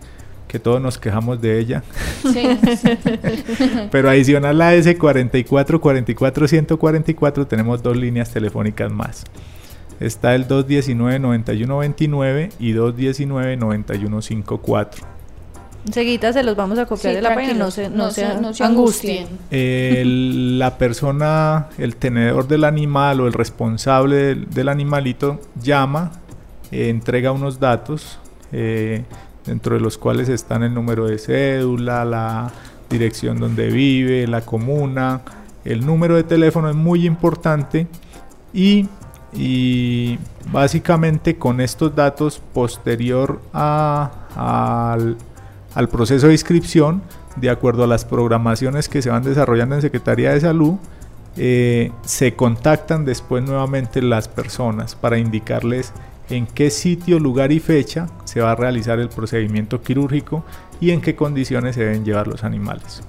que 0.46 0.58
todos 0.58 0.80
nos 0.80 0.98
quejamos 0.98 1.40
de 1.40 1.58
ella. 1.58 1.82
Sí. 2.22 2.58
Pero 3.90 4.10
adicional 4.10 4.60
a 4.60 4.74
ese 4.74 4.98
44 4.98 5.80
44 5.80 6.48
144 6.48 7.46
tenemos 7.46 7.82
dos 7.82 7.96
líneas 7.96 8.30
telefónicas 8.30 8.92
más. 8.92 9.24
Está 10.00 10.34
el 10.34 10.48
219 10.48 11.18
9129 11.18 12.50
y 12.58 12.72
219 12.72 13.56
9154. 13.56 15.06
Enseguida 15.86 16.32
se 16.32 16.42
los 16.42 16.56
vamos 16.56 16.78
a 16.78 16.84
copiar 16.86 17.12
Sí, 17.12 17.16
de 17.16 17.22
la 17.22 17.34
página, 17.34 17.54
no 17.54 17.70
se, 17.70 17.88
no 17.88 17.96
no 17.96 18.10
se, 18.10 18.40
no 18.40 18.52
se 18.52 18.64
angustien. 18.64 19.26
El- 19.50 20.58
la 20.58 20.76
persona, 20.76 21.68
el 21.78 21.96
tenedor 21.96 22.46
del 22.48 22.64
animal 22.64 23.20
o 23.20 23.26
el 23.26 23.32
responsable 23.32 24.16
del, 24.16 24.50
del 24.50 24.68
animalito 24.68 25.40
llama, 25.62 26.12
eh, 26.70 26.90
entrega 26.90 27.32
unos 27.32 27.60
datos, 27.60 28.18
eh, 28.52 29.04
dentro 29.46 29.74
de 29.74 29.80
los 29.80 29.96
cuales 29.96 30.28
están 30.28 30.62
el 30.62 30.74
número 30.74 31.06
de 31.06 31.18
cédula, 31.18 32.04
la 32.04 32.50
dirección 32.90 33.38
donde 33.40 33.68
vive, 33.70 34.26
la 34.26 34.42
comuna, 34.42 35.22
el 35.64 35.84
número 35.86 36.14
de 36.16 36.24
teléfono 36.24 36.68
es 36.68 36.76
muy 36.76 37.06
importante 37.06 37.86
y, 38.52 38.86
y 39.32 40.18
básicamente 40.50 41.36
con 41.36 41.60
estos 41.60 41.94
datos 41.94 42.40
posterior 42.52 43.40
al, 43.52 45.16
al 45.74 45.88
proceso 45.88 46.26
de 46.26 46.32
inscripción, 46.32 47.02
de 47.36 47.50
acuerdo 47.50 47.84
a 47.84 47.86
las 47.86 48.04
programaciones 48.04 48.88
que 48.88 49.02
se 49.02 49.10
van 49.10 49.22
desarrollando 49.22 49.76
en 49.76 49.82
Secretaría 49.82 50.32
de 50.32 50.40
Salud, 50.40 50.74
eh, 51.36 51.92
se 52.02 52.34
contactan 52.34 53.04
después 53.04 53.44
nuevamente 53.44 54.02
las 54.02 54.28
personas 54.28 54.96
para 54.96 55.18
indicarles 55.18 55.92
en 56.28 56.46
qué 56.46 56.70
sitio, 56.70 57.18
lugar 57.18 57.52
y 57.52 57.60
fecha 57.60 58.08
se 58.24 58.40
va 58.40 58.52
a 58.52 58.56
realizar 58.56 58.98
el 58.98 59.08
procedimiento 59.08 59.80
quirúrgico 59.82 60.44
y 60.80 60.90
en 60.90 61.00
qué 61.00 61.14
condiciones 61.14 61.76
se 61.76 61.84
deben 61.84 62.04
llevar 62.04 62.26
los 62.26 62.44
animales. 62.44 63.02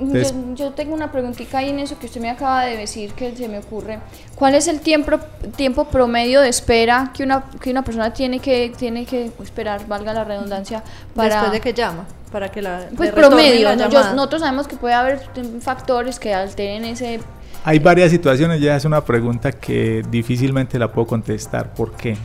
Entonces- 0.00 0.32
yo, 0.32 0.54
yo 0.54 0.70
tengo 0.72 0.94
una 0.94 1.10
preguntita 1.12 1.58
ahí 1.58 1.70
en 1.70 1.78
eso 1.78 1.98
que 1.98 2.06
usted 2.06 2.20
me 2.20 2.30
acaba 2.30 2.64
de 2.64 2.76
decir 2.76 3.12
que 3.12 3.34
se 3.36 3.48
me 3.48 3.58
ocurre. 3.58 3.98
¿Cuál 4.34 4.54
es 4.54 4.68
el 4.68 4.80
tiempo, 4.80 5.18
tiempo 5.56 5.84
promedio 5.84 6.40
de 6.40 6.48
espera 6.48 7.12
que 7.14 7.22
una, 7.22 7.44
que 7.60 7.70
una 7.70 7.82
persona 7.82 8.12
tiene 8.12 8.40
que, 8.40 8.72
tiene 8.76 9.06
que 9.06 9.30
esperar, 9.42 9.86
valga 9.86 10.12
la 10.12 10.24
redundancia, 10.24 10.82
para... 11.14 11.34
Después 11.34 11.52
de 11.52 11.60
que 11.60 11.72
llama, 11.72 12.06
para 12.32 12.50
que 12.50 12.62
la 12.62 12.88
Pues 12.96 13.12
promedio, 13.12 13.74
nosotros 13.76 14.40
sabemos 14.40 14.66
que 14.66 14.76
puede 14.76 14.94
haber 14.94 15.20
factores 15.60 16.18
que 16.18 16.34
alteren 16.34 16.84
ese... 16.84 17.20
Hay 17.66 17.78
varias 17.78 18.10
situaciones, 18.10 18.60
ya 18.60 18.76
es 18.76 18.84
una 18.84 19.02
pregunta 19.04 19.52
que 19.52 20.04
difícilmente 20.10 20.78
la 20.78 20.92
puedo 20.92 21.06
contestar. 21.06 21.72
¿Por 21.72 21.92
qué? 21.92 22.16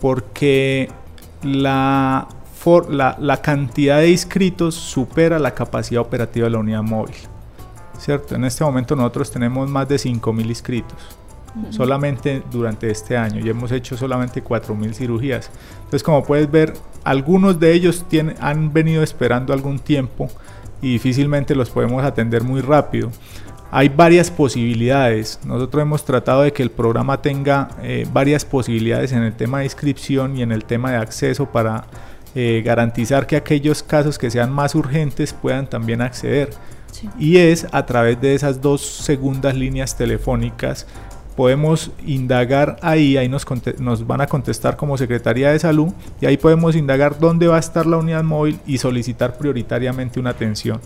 Porque 0.00 0.90
la, 1.42 2.26
for- 2.66 2.92
la, 2.92 3.16
la 3.20 3.40
cantidad 3.40 3.98
de 3.98 4.10
inscritos 4.10 4.74
supera 4.74 5.38
la 5.38 5.54
capacidad 5.54 6.02
operativa 6.02 6.46
de 6.46 6.50
la 6.50 6.58
unidad 6.58 6.82
móvil. 6.82 7.14
¿Cierto? 7.98 8.34
En 8.34 8.44
este 8.44 8.64
momento 8.64 8.96
nosotros 8.96 9.30
tenemos 9.30 9.70
más 9.70 9.88
de 9.88 9.96
5.000 9.96 10.46
inscritos. 10.48 10.98
Solamente 11.70 12.42
durante 12.50 12.90
este 12.90 13.16
año 13.16 13.40
y 13.44 13.48
hemos 13.48 13.72
hecho 13.72 13.96
solamente 13.96 14.44
4.000 14.44 14.92
cirugías. 14.92 15.48
Entonces, 15.78 16.02
como 16.02 16.22
puedes 16.24 16.50
ver, 16.50 16.74
algunos 17.04 17.58
de 17.58 17.72
ellos 17.72 18.04
tienen, 18.08 18.36
han 18.40 18.72
venido 18.74 19.02
esperando 19.02 19.52
algún 19.54 19.78
tiempo 19.78 20.28
y 20.82 20.92
difícilmente 20.94 21.54
los 21.54 21.70
podemos 21.70 22.04
atender 22.04 22.42
muy 22.42 22.60
rápido. 22.60 23.10
Hay 23.70 23.88
varias 23.88 24.30
posibilidades. 24.30 25.40
Nosotros 25.46 25.80
hemos 25.82 26.04
tratado 26.04 26.42
de 26.42 26.52
que 26.52 26.62
el 26.62 26.70
programa 26.70 27.22
tenga 27.22 27.68
eh, 27.82 28.06
varias 28.12 28.44
posibilidades 28.44 29.12
en 29.12 29.22
el 29.22 29.32
tema 29.34 29.60
de 29.60 29.64
inscripción 29.64 30.36
y 30.36 30.42
en 30.42 30.52
el 30.52 30.64
tema 30.64 30.90
de 30.90 30.96
acceso 30.98 31.46
para 31.46 31.84
eh, 32.36 32.62
garantizar 32.64 33.26
que 33.26 33.34
aquellos 33.34 33.82
casos 33.82 34.18
que 34.18 34.30
sean 34.30 34.52
más 34.52 34.74
urgentes 34.76 35.32
puedan 35.32 35.66
también 35.66 36.02
acceder. 36.02 36.50
Sí. 36.92 37.08
Y 37.18 37.38
es 37.38 37.66
a 37.72 37.84
través 37.84 38.20
de 38.20 38.34
esas 38.34 38.60
dos 38.60 38.82
segundas 38.82 39.56
líneas 39.56 39.96
telefónicas 39.96 40.86
podemos 41.36 41.90
indagar 42.04 42.78
ahí, 42.80 43.16
ahí 43.16 43.28
nos, 43.28 43.46
nos 43.78 44.06
van 44.06 44.22
a 44.22 44.26
contestar 44.26 44.76
como 44.76 44.96
Secretaría 44.96 45.50
de 45.50 45.58
Salud 45.58 45.92
y 46.20 46.26
ahí 46.26 46.38
podemos 46.38 46.74
indagar 46.74 47.18
dónde 47.20 47.46
va 47.46 47.56
a 47.56 47.60
estar 47.60 47.84
la 47.86 47.98
unidad 47.98 48.24
móvil 48.24 48.58
y 48.66 48.78
solicitar 48.78 49.36
prioritariamente 49.36 50.18
una 50.18 50.30
atención. 50.30 50.80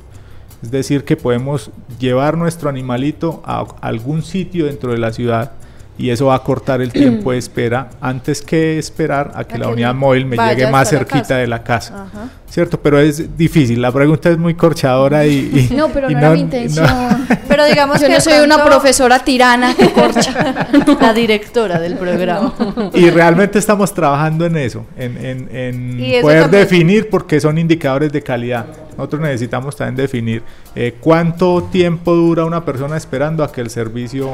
Es 0.62 0.70
decir, 0.70 1.04
que 1.04 1.16
podemos 1.16 1.70
llevar 1.98 2.36
nuestro 2.36 2.68
animalito 2.68 3.42
a 3.46 3.64
algún 3.80 4.22
sitio 4.22 4.66
dentro 4.66 4.92
de 4.92 4.98
la 4.98 5.12
ciudad 5.12 5.52
y 6.00 6.10
eso 6.10 6.26
va 6.26 6.34
a 6.36 6.42
cortar 6.42 6.80
el 6.80 6.92
tiempo 6.92 7.32
de 7.32 7.38
espera 7.38 7.90
antes 8.00 8.42
que 8.42 8.78
esperar 8.78 9.32
a 9.34 9.44
que 9.44 9.54
A 9.54 9.58
la 9.58 9.66
que 9.66 9.72
unidad 9.72 9.94
móvil 9.94 10.26
me 10.26 10.36
llegue 10.36 10.70
más 10.70 10.90
la 10.92 10.98
cerquita 10.98 11.36
de 11.36 11.46
la 11.46 11.62
casa. 11.62 12.04
Ajá. 12.06 12.28
¿Cierto? 12.48 12.80
Pero 12.80 12.98
es 12.98 13.36
difícil, 13.36 13.80
la 13.80 13.92
pregunta 13.92 14.28
es 14.28 14.36
muy 14.36 14.54
corchadora 14.54 15.24
y... 15.24 15.68
y- 15.70 15.74
No, 15.76 15.88
pero 15.88 16.10
y 16.10 16.14
no, 16.14 16.18
era 16.20 16.30
mi 16.30 16.38
no- 16.38 16.42
intención. 16.42 16.86
Pero 17.48 17.64
digamos 17.64 18.00
Yo 18.00 18.08
que 18.08 18.14
no 18.14 18.20
soy 18.20 18.40
una 18.44 18.64
profesora 18.64 19.20
tirana 19.20 19.74
que 19.76 19.92
corcha. 19.92 20.66
la 21.00 21.12
directora 21.12 21.78
del 21.78 21.94
programa. 21.96 22.52
Y 22.94 23.08
realmente 23.10 23.58
estamos 23.60 23.94
trabajando 23.94 24.46
en 24.46 24.56
eso, 24.56 24.84
en, 24.96 25.16
en- 25.24 25.48
en 25.56 26.00
Y 26.00 26.14
eso 26.14 26.22
poder 26.22 26.42
también- 26.42 26.62
definir, 26.62 27.08
porque 27.08 27.38
son 27.40 27.56
indicadores 27.58 28.10
de 28.12 28.20
calidad. 28.22 28.66
Nosotros 28.96 29.22
necesitamos 29.22 29.76
también 29.76 29.96
definir 29.96 30.42
eh, 30.74 30.96
cuánto 31.00 31.68
tiempo 31.70 32.14
dura 32.14 32.44
una 32.44 32.64
persona 32.64 32.96
esperando 32.96 33.44
a 33.44 33.52
que 33.52 33.60
el 33.60 33.70
servicio 33.70 34.32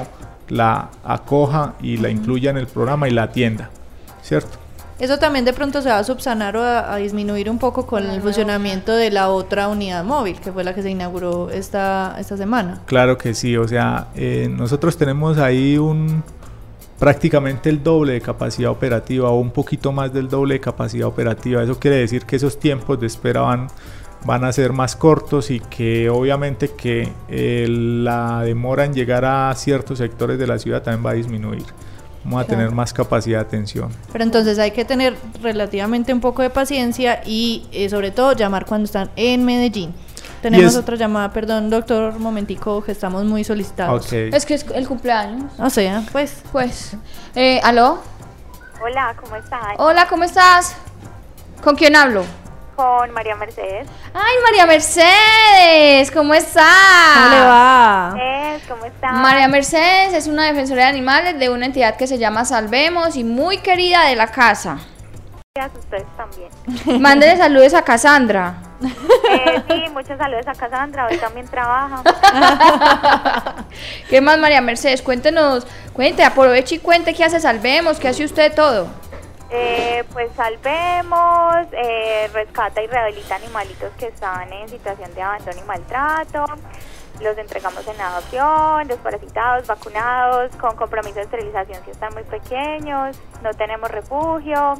la 0.49 0.91
acoja 1.05 1.75
y 1.81 1.97
la 1.97 2.11
incluya 2.11 2.51
en 2.51 2.57
el 2.57 2.67
programa 2.67 3.09
y 3.09 3.13
la 3.13 3.25
atienda, 3.25 3.71
¿cierto? 4.23 4.59
Eso 4.99 5.19
también 5.19 5.45
de 5.45 5.53
pronto 5.53 5.83
se 5.83 5.91
va 5.91 5.99
a 5.99 6.05
subsanar 6.05 6.57
o 6.57 6.63
a, 6.63 6.95
a 6.95 6.97
disminuir 6.97 7.51
un 7.51 7.59
poco 7.59 7.87
con 7.87 8.07
el 8.07 8.23
funcionamiento 8.23 8.97
de 8.97 9.11
la 9.11 9.29
otra 9.29 9.69
unidad 9.69 10.05
móvil, 10.05 10.41
que 10.41 10.51
fue 10.53 10.65
la 10.65 10.75
que 10.75 10.83
se 10.83 10.89
inauguró 10.89 11.51
esta, 11.51 12.17
esta 12.19 12.39
semana. 12.39 12.81
Claro 12.87 13.19
que 13.19 13.35
sí, 13.35 13.59
o 13.59 13.69
sea, 13.69 14.09
eh, 14.15 14.49
nosotros 14.51 14.97
tenemos 14.97 15.37
ahí 15.37 15.77
un, 15.77 16.23
prácticamente 16.99 17.69
el 17.69 17.83
doble 17.83 18.15
de 18.15 18.21
capacidad 18.21 18.71
operativa 18.71 19.29
o 19.29 19.39
un 19.39 19.51
poquito 19.51 19.93
más 19.93 20.13
del 20.13 20.29
doble 20.29 20.55
de 20.55 20.61
capacidad 20.61 21.07
operativa. 21.07 21.63
Eso 21.63 21.79
quiere 21.79 21.99
decir 21.99 22.25
que 22.25 22.37
esos 22.37 22.59
tiempos 22.59 22.99
de 22.99 23.07
espera 23.07 23.43
van, 23.43 23.69
van 24.25 24.45
a 24.45 24.53
ser 24.53 24.73
más 24.73 24.97
cortos 24.97 25.51
y 25.51 25.61
que 25.61 26.11
obviamente 26.11 26.71
que 26.71 27.13
eh, 27.29 27.67
la 27.69 28.43
demora 28.43 28.85
en 28.85 28.95
llegar 28.95 29.25
a 29.25 29.55
ciertos 29.55 29.99
sectores 29.99 30.39
de 30.39 30.47
la 30.47 30.59
ciudad 30.59 30.83
también 30.83 31.07
va 31.07 31.11
a 31.11 31.15
disminuir. 31.15 31.65
Vamos 32.25 32.43
a 32.43 32.47
tener 32.47 32.73
más 32.73 32.93
capacidad 32.93 33.39
de 33.39 33.45
atención. 33.45 33.89
Pero 34.11 34.25
entonces 34.25 34.59
hay 34.59 34.73
que 34.73 34.85
tener 34.85 35.17
relativamente 35.41 36.13
un 36.13 36.21
poco 36.21 36.43
de 36.43 36.51
paciencia 36.51 37.23
y 37.25 37.69
eh, 37.71 37.89
sobre 37.89 38.11
todo 38.11 38.33
llamar 38.33 38.67
cuando 38.67 38.87
están 38.87 39.11
en 39.15 39.45
Medellín. 39.45 39.95
Tenemos 40.43 40.77
otra 40.77 40.97
llamada, 40.97 41.33
perdón, 41.33 41.71
doctor, 41.71 42.19
momentico, 42.19 42.83
que 42.83 42.93
estamos 42.93 43.25
muy 43.25 43.45
solicitados. 43.45 44.13
Es 44.13 44.45
que 44.45 44.55
es 44.55 44.67
el 44.75 44.87
cumpleaños. 44.87 45.51
O 45.59 45.71
sea, 45.71 46.05
pues. 46.13 46.43
Pues. 46.53 46.97
Eh, 47.35 47.61
¿Aló? 47.63 48.01
Hola, 48.83 49.15
¿cómo 49.21 49.37
estás? 49.37 49.75
Hola, 49.79 50.07
¿cómo 50.09 50.25
estás? 50.25 50.77
¿Con 51.63 51.75
quién 51.77 51.97
hablo? 51.97 52.25
Con 52.77 53.11
María 53.11 53.35
Mercedes. 53.37 53.89
Ay, 54.13 54.35
María 54.45 54.67
Mercedes, 54.67 56.11
¿cómo 56.11 56.35
estás? 56.35 57.15
¿Cómo 57.15 57.29
le 57.31 57.41
va? 57.41 58.15
¿Cómo 58.69 58.85
estás? 58.85 59.15
María 59.15 59.49
Mercedes 59.49 60.13
es 60.13 60.27
una 60.27 60.45
defensora 60.45 60.83
de 60.83 60.89
animales 60.89 61.39
de 61.39 61.49
una 61.49 61.65
entidad 61.65 61.97
que 61.97 62.07
se 62.07 62.19
llama 62.19 62.45
Salvemos 62.45 63.17
y 63.17 63.25
muy 63.25 63.59
querida 63.59 64.05
de 64.05 64.17
la 64.17 64.27
casa. 64.27 64.79
Gracias, 65.55 65.85
ustedes 65.85 66.07
también. 66.19 67.01
Mándele 67.03 67.39
saludos 67.39 67.73
a 67.73 67.81
Cassandra. 67.81 68.57
Eh, 68.83 69.63
sí, 69.67 69.85
muchos 69.95 70.19
saludos 70.19 70.47
a 70.47 70.53
Cassandra, 70.53 71.07
hoy 71.11 71.17
también 71.17 71.49
trabaja. 71.49 72.03
¿Qué 74.11 74.21
más, 74.21 74.39
María 74.39 74.61
Mercedes? 74.61 75.01
Cuéntenos, 75.01 75.67
cuente, 75.95 76.23
aproveche 76.25 76.75
y 76.75 76.79
cuente 76.79 77.15
qué 77.15 77.25
hace 77.25 77.41
Salvemos, 77.41 77.99
qué 77.99 78.09
hace 78.09 78.23
usted 78.23 78.55
todo. 78.55 78.89
Eh, 79.51 80.05
pues 80.13 80.31
salvemos, 80.35 81.67
eh, 81.73 82.29
rescata 82.33 82.83
y 82.83 82.87
rehabilita 82.87 83.37
animalitos 83.37 83.93
que 83.99 84.09
están 84.09 84.53
en 84.53 84.69
situación 84.69 85.15
de 85.15 85.23
abandono 85.23 85.59
y 85.59 85.65
maltrato. 85.65 86.45
Los 87.21 87.39
entregamos 87.39 87.87
en 87.87 88.01
adopción, 88.01 88.89
desparasitados, 88.89 89.67
vacunados, 89.67 90.55
con 90.57 90.77
compromiso 90.77 91.15
de 91.15 91.23
esterilización 91.23 91.83
si 91.85 91.93
están 91.93 92.13
muy 92.13 92.25
pequeños. 92.25 93.17
No 93.43 93.55
tenemos 93.55 93.91
refugio. 93.91 94.75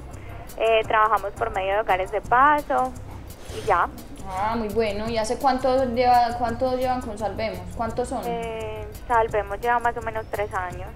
Eh, 0.59 0.83
trabajamos 0.87 1.33
por 1.33 1.51
medio 1.51 1.75
de 1.75 1.81
hogares 1.81 2.11
de 2.11 2.21
paso 2.21 2.93
y 3.57 3.67
ya. 3.67 3.89
Ah, 4.29 4.55
muy 4.57 4.69
bueno. 4.69 5.09
¿Y 5.09 5.17
hace 5.19 5.39
cuánto, 5.39 5.85
lleva, 5.95 6.37
cuánto 6.39 6.77
llevan 6.77 7.01
con 7.01 7.17
Salvemos? 7.17 7.61
¿Cuántos 7.77 8.09
son? 8.09 8.23
Eh, 8.27 8.87
Salvemos 9.07 9.61
lleva 9.61 9.79
más 9.79 9.97
o 9.97 10.03
menos 10.03 10.27
tres 10.31 10.53
años. 10.53 10.89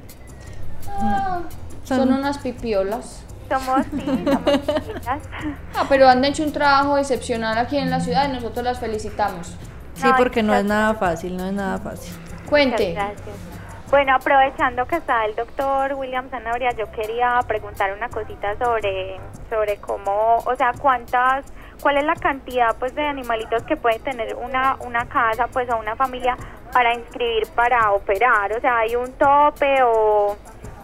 Ah, 0.88 1.40
son, 1.84 2.12
unas 2.12 2.38
pipiolas. 2.38 3.24
Somos, 3.50 3.84
sí, 3.86 4.24
somos 4.24 4.44
Ah, 5.76 5.84
pero 5.88 6.08
han 6.08 6.24
hecho 6.24 6.44
un 6.44 6.52
trabajo 6.52 6.96
excepcional 6.96 7.58
aquí 7.58 7.78
en 7.78 7.90
la 7.90 7.98
ciudad 7.98 8.28
y 8.28 8.32
nosotros 8.32 8.64
las 8.64 8.78
felicitamos. 8.78 9.56
Sí, 9.94 10.08
porque 10.16 10.42
no 10.42 10.54
es 10.54 10.64
nada 10.64 10.94
fácil, 10.94 11.36
no 11.36 11.46
es 11.46 11.52
nada 11.52 11.78
fácil. 11.78 12.14
Cuente. 12.48 12.92
Gracias. 12.92 13.50
Bueno, 13.90 14.14
aprovechando 14.14 14.86
que 14.86 14.96
está 14.96 15.24
el 15.24 15.34
doctor 15.34 15.94
William 15.94 16.30
Zanabria, 16.30 16.70
yo 16.78 16.88
quería 16.92 17.40
preguntar 17.48 17.92
una 17.92 18.08
cosita 18.08 18.56
sobre, 18.56 19.18
sobre 19.50 19.78
cómo, 19.78 20.36
o 20.46 20.54
sea, 20.54 20.72
cuántas, 20.80 21.44
cuál 21.82 21.96
es 21.96 22.04
la 22.04 22.14
cantidad 22.14 22.76
pues 22.78 22.94
de 22.94 23.04
animalitos 23.04 23.64
que 23.64 23.76
puede 23.76 23.98
tener 23.98 24.36
una, 24.36 24.76
una 24.86 25.06
casa 25.06 25.48
pues 25.48 25.68
o 25.70 25.76
una 25.76 25.96
familia 25.96 26.36
para 26.72 26.94
inscribir 26.94 27.48
para 27.56 27.90
operar, 27.90 28.52
o 28.52 28.60
sea, 28.60 28.78
hay 28.78 28.94
un 28.94 29.12
tope 29.14 29.82
o 29.82 30.36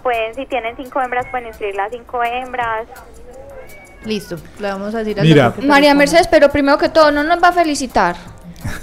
pueden, 0.06 0.36
si 0.36 0.46
tienen 0.46 0.76
cinco 0.76 1.02
hembras, 1.02 1.26
pueden 1.32 1.48
inscribir 1.48 1.74
las 1.74 1.90
cinco 1.90 2.22
hembras. 2.22 2.86
Listo, 4.04 4.36
le 4.60 4.68
vamos 4.68 4.94
a 4.94 4.98
decir 4.98 5.18
a 5.18 5.22
Mira. 5.24 5.52
María 5.64 5.94
Mercedes, 5.94 6.28
pero 6.28 6.48
primero 6.48 6.78
que 6.78 6.88
todo, 6.88 7.10
no 7.10 7.24
nos 7.24 7.42
va 7.42 7.48
a 7.48 7.52
felicitar. 7.52 8.14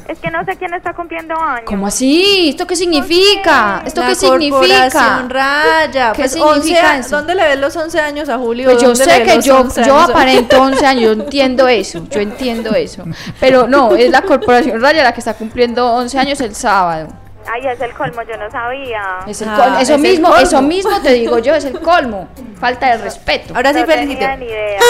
Es 0.10 0.20
que 0.20 0.30
no 0.30 0.44
sé 0.44 0.58
quién 0.58 0.74
está 0.74 0.94
cumpliendo 0.94 1.34
años. 1.34 1.64
¿Cómo 1.66 1.88
así? 1.88 2.50
¿Esto 2.50 2.68
qué 2.68 2.76
significa? 2.76 3.84
¿Esto 3.86 4.02
qué 4.06 4.16
significa? 4.16 5.26
Raya. 5.30 6.12
¿Qué 6.12 6.24
pues 6.24 6.34
significa 6.34 6.98
eso? 6.98 7.16
¿Dónde 7.16 7.36
le 7.36 7.44
ves 7.44 7.60
los 7.60 7.74
11 7.74 8.00
años 8.02 8.28
a 8.28 8.38
Julio? 8.38 8.66
Pues 8.66 8.82
yo 8.82 8.94
sé 8.94 9.24
que 9.24 9.42
yo, 9.42 9.66
yo 9.86 10.00
aparento 10.00 10.62
11 10.62 10.86
años, 10.86 11.04
yo 11.04 11.12
entiendo 11.24 11.70
eso, 11.70 12.06
yo 12.10 12.20
entiendo 12.20 12.76
eso. 12.76 13.06
Pero 13.40 13.66
no, 13.66 13.96
es 13.96 14.12
la 14.12 14.24
Corporación 14.24 14.82
Raya 14.82 15.04
la 15.04 15.14
que 15.14 15.22
está 15.22 15.36
cumpliendo 15.36 15.90
11 15.94 16.20
años 16.20 16.42
el 16.42 16.54
sábado. 16.54 17.23
Ay, 17.52 17.68
es 17.68 17.82
el 17.82 17.94
colmo, 17.94 18.22
yo 18.24 18.38
no 18.38 18.50
sabía. 18.50 19.20
Es 19.28 19.42
el 19.42 19.50
colmo. 19.50 19.78
Eso 19.80 19.98
mismo, 19.98 20.36
eso 20.36 20.62
mismo 20.62 21.02
te 21.02 21.14
digo 21.14 21.40
yo, 21.40 21.56
es 21.56 21.66
el 21.66 21.80
colmo. 21.80 22.28
Falta 22.60 22.92
de 22.92 23.04
respeto. 23.04 23.56
Ahora 23.56 23.74
sí, 23.74 23.80
no 23.80 23.86
felicito. 23.86 24.20
tenía 24.20 24.38
ni 24.38 24.46
idea. 24.46 24.80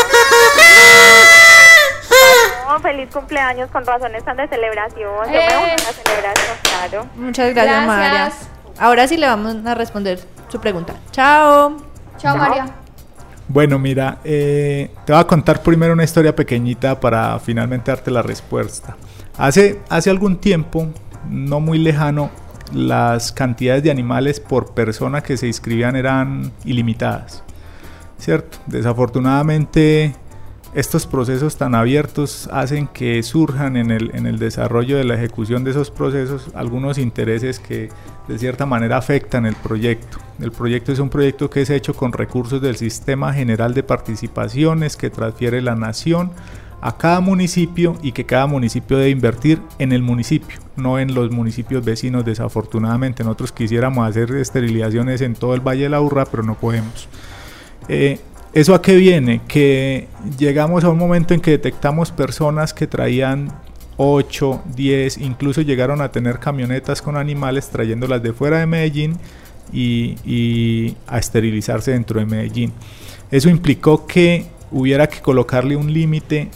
No, 2.68 2.80
feliz 2.80 3.10
cumpleaños, 3.12 3.70
con 3.72 3.86
razones 3.86 4.20
están 4.20 4.38
de 4.38 4.48
celebración. 4.48 5.26
Yo 5.26 5.32
me 5.32 5.48
uno 5.58 5.66
a 5.66 5.68
la 5.68 5.94
celebración, 5.94 6.58
claro. 6.63 7.08
Muchas 7.16 7.54
gracias, 7.54 7.86
Gracias. 7.86 7.88
María. 7.88 8.32
Ahora 8.80 9.08
sí 9.08 9.18
le 9.18 9.28
vamos 9.28 9.56
a 9.66 9.76
responder 9.76 10.20
su 10.50 10.60
pregunta. 10.60 10.94
Chao. 11.12 11.78
Chao, 12.18 12.38
María. 12.38 12.68
Bueno, 13.48 13.78
mira, 13.78 14.20
eh, 14.24 14.89
te 15.06 15.12
voy 15.12 15.22
a 15.22 15.28
contar 15.28 15.62
primero 15.62 15.94
una 15.94 16.04
historia 16.04 16.36
pequeñita 16.36 17.00
para 17.00 17.38
finalmente 17.39 17.92
darte 17.92 18.10
la 18.10 18.22
respuesta. 18.22 18.96
Hace, 19.38 19.82
hace 19.89 20.10
algún 20.10 20.38
tiempo, 20.38 20.88
no 21.30 21.60
muy 21.60 21.78
lejano, 21.78 22.32
las 22.71 23.32
cantidades 23.32 23.84
de 23.84 23.91
animales 23.91 24.39
por 24.39 24.73
persona 24.73 25.21
que 25.21 25.38
se 25.38 25.47
inscribían 25.47 25.95
eran 25.95 26.52
ilimitadas. 26.65 27.43
¿Cierto? 28.17 28.58
Desafortunadamente, 28.67 30.15
estos 30.73 31.06
procesos 31.06 31.58
tan 31.58 31.76
abiertos 31.76 32.49
hacen 32.52 32.88
que 32.88 33.21
surjan 33.21 33.78
en 33.78 33.91
el, 33.91 34.12
en 34.15 34.26
el 34.26 34.39
desarrollo 34.39 34.97
de 34.97 35.04
la 35.04 35.15
ejecución 35.15 35.63
de 35.63 35.71
esos 35.71 35.91
procesos 35.91 36.49
algunos 36.56 36.97
intereses 36.97 37.60
que 37.60 37.89
de 38.28 38.39
cierta 38.39 38.65
manera 38.65 38.97
afectan 38.97 39.45
el 39.45 39.56
proyecto. 39.56 40.17
El 40.39 40.52
proyecto 40.52 40.91
es 40.91 40.99
un 40.99 41.10
proyecto 41.10 41.49
que 41.49 41.62
es 41.62 41.69
hecho 41.69 41.93
con 41.93 42.12
recursos 42.12 42.62
del 42.62 42.76
Sistema 42.76 43.34
General 43.34 43.73
de 43.73 43.84
Participaciones 43.84 44.97
que 44.97 45.10
transfiere 45.10 45.62
la 45.62 45.76
nación 45.76 46.32
a 46.84 46.98
cada 46.98 47.22
municipio 47.22 47.96
y 48.04 48.12
que 48.12 48.26
cada 48.26 48.46
municipio 48.46 48.98
debe 48.98 49.10
invertir 49.10 49.62
en 49.80 49.93
el 49.93 50.02
municipio, 50.02 50.60
no 50.76 51.00
en 51.00 51.15
los 51.15 51.32
municipios 51.32 51.86
vecinos. 51.86 52.26
Desafortunadamente, 52.26 53.24
nosotros 53.24 53.54
quisiéramos 53.54 54.06
hacer 54.06 54.30
esterilizaciones 54.36 55.22
en 55.22 55.34
todo 55.34 55.54
el 55.56 55.62
Valle 55.62 55.84
de 55.84 55.89
la 55.89 56.02
Urra, 56.02 56.26
pero 56.26 56.43
no 56.43 56.56
podemos. 56.56 57.08
Eh, 57.88 58.19
¿Eso 58.54 58.76
a 58.76 58.82
qué 58.82 58.98
viene? 58.98 59.39
Que 59.48 60.10
llegamos 60.38 60.84
a 60.84 60.89
un 60.89 60.98
momento 60.98 61.34
en 61.34 61.39
que 61.39 61.52
detectamos 61.52 62.12
personas 62.12 62.74
que 62.74 62.86
traían 62.86 63.54
8, 63.96 64.63
10, 64.76 65.19
incluso 65.19 65.62
llegaron 65.62 66.02
a 66.02 66.12
tener 66.12 66.39
camionetas 66.39 67.02
con 67.02 67.15
animales 67.15 67.69
trayéndolas 67.69 68.22
de 68.22 68.34
fuera 68.34 68.60
de 68.60 68.65
Medellín 68.65 69.17
y, 69.72 70.17
y 70.26 70.98
a 71.08 71.17
esterilizarse 71.17 71.91
dentro 71.91 72.19
de 72.19 72.26
Medellín. 72.26 72.74
Eso 73.32 73.50
implicó 73.50 74.06
que 74.06 74.48
hubiera 74.69 75.08
que 75.08 75.22
colocarle 75.22 75.78
un 75.78 75.93
límite 75.93 76.50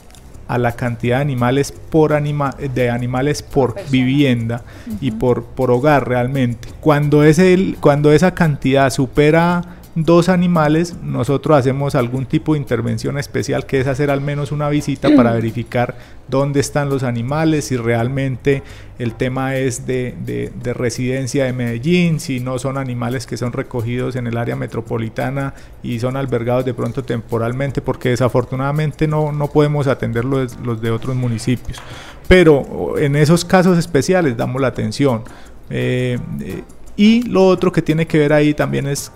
a 0.47 0.57
la 0.57 0.73
cantidad 0.73 1.17
de 1.17 1.21
animales 1.21 1.71
por 1.71 2.13
anima 2.13 2.55
de 2.73 2.89
animales 2.89 3.41
por 3.43 3.75
vivienda 3.89 4.63
y 5.01 5.11
por, 5.11 5.43
por 5.43 5.71
hogar 5.71 6.07
realmente. 6.07 6.69
Cuando, 6.79 7.23
ese, 7.23 7.75
cuando 7.79 8.11
esa 8.11 8.33
cantidad 8.33 8.89
supera 8.89 9.77
dos 10.03 10.29
animales, 10.29 10.95
nosotros 11.01 11.57
hacemos 11.57 11.95
algún 11.95 12.25
tipo 12.25 12.53
de 12.53 12.59
intervención 12.59 13.17
especial 13.17 13.65
que 13.65 13.79
es 13.79 13.87
hacer 13.87 14.11
al 14.11 14.21
menos 14.21 14.51
una 14.51 14.69
visita 14.69 15.09
para 15.15 15.31
verificar 15.33 15.97
dónde 16.27 16.59
están 16.59 16.89
los 16.89 17.03
animales, 17.03 17.65
si 17.65 17.77
realmente 17.77 18.61
el 18.99 19.15
tema 19.15 19.55
es 19.55 19.87
de, 19.87 20.15
de, 20.23 20.51
de, 20.61 20.73
residencia 20.73 21.45
de 21.45 21.53
Medellín, 21.53 22.19
si 22.19 22.39
no 22.39 22.59
son 22.59 22.77
animales 22.77 23.25
que 23.25 23.37
son 23.37 23.53
recogidos 23.53 24.15
en 24.15 24.27
el 24.27 24.37
área 24.37 24.55
metropolitana 24.55 25.53
y 25.81 25.99
son 25.99 26.15
albergados 26.15 26.65
de 26.65 26.73
pronto 26.73 27.03
temporalmente, 27.03 27.81
porque 27.81 28.09
desafortunadamente 28.09 29.07
no, 29.07 29.31
no 29.31 29.47
podemos 29.47 29.87
atender 29.87 30.25
los, 30.25 30.59
los 30.59 30.81
de 30.81 30.91
otros 30.91 31.15
municipios. 31.15 31.79
Pero 32.27 32.97
en 32.97 33.15
esos 33.15 33.45
casos 33.45 33.77
especiales 33.77 34.35
damos 34.35 34.61
la 34.61 34.67
atención. 34.67 35.23
Eh, 35.69 36.19
eh, 36.41 36.63
y 36.97 37.21
lo 37.23 37.45
otro 37.47 37.71
que 37.71 37.81
tiene 37.81 38.07
que 38.07 38.17
ver 38.17 38.33
ahí 38.33 38.53
también 38.53 38.87
es 38.87 39.11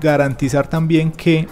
garantizar 0.00 0.68
también 0.68 1.12
que 1.12 1.46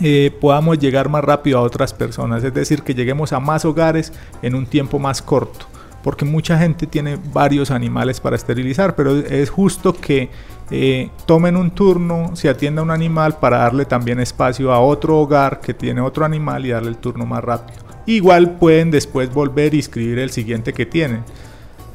eh, 0.00 0.36
podamos 0.40 0.78
llegar 0.78 1.08
más 1.08 1.22
rápido 1.22 1.58
a 1.58 1.62
otras 1.62 1.92
personas, 1.92 2.42
es 2.42 2.52
decir, 2.52 2.82
que 2.82 2.94
lleguemos 2.94 3.32
a 3.32 3.40
más 3.40 3.64
hogares 3.64 4.12
en 4.42 4.54
un 4.54 4.66
tiempo 4.66 4.98
más 4.98 5.22
corto, 5.22 5.66
porque 6.02 6.24
mucha 6.24 6.58
gente 6.58 6.86
tiene 6.86 7.18
varios 7.32 7.70
animales 7.70 8.18
para 8.18 8.34
esterilizar, 8.34 8.96
pero 8.96 9.16
es 9.16 9.50
justo 9.50 9.92
que 9.92 10.30
eh, 10.70 11.10
tomen 11.26 11.56
un 11.56 11.70
turno, 11.70 12.34
se 12.34 12.48
atienda 12.48 12.82
un 12.82 12.90
animal 12.90 13.38
para 13.38 13.58
darle 13.58 13.84
también 13.84 14.18
espacio 14.18 14.72
a 14.72 14.80
otro 14.80 15.18
hogar 15.18 15.60
que 15.60 15.74
tiene 15.74 16.00
otro 16.00 16.24
animal 16.24 16.66
y 16.66 16.70
darle 16.70 16.88
el 16.88 16.96
turno 16.96 17.26
más 17.26 17.44
rápido. 17.44 17.80
Igual 18.06 18.56
pueden 18.56 18.90
después 18.90 19.32
volver 19.32 19.74
y 19.74 19.76
inscribir 19.76 20.18
el 20.18 20.30
siguiente 20.30 20.72
que 20.72 20.86
tienen. 20.86 21.22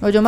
Oye, 0.01 0.21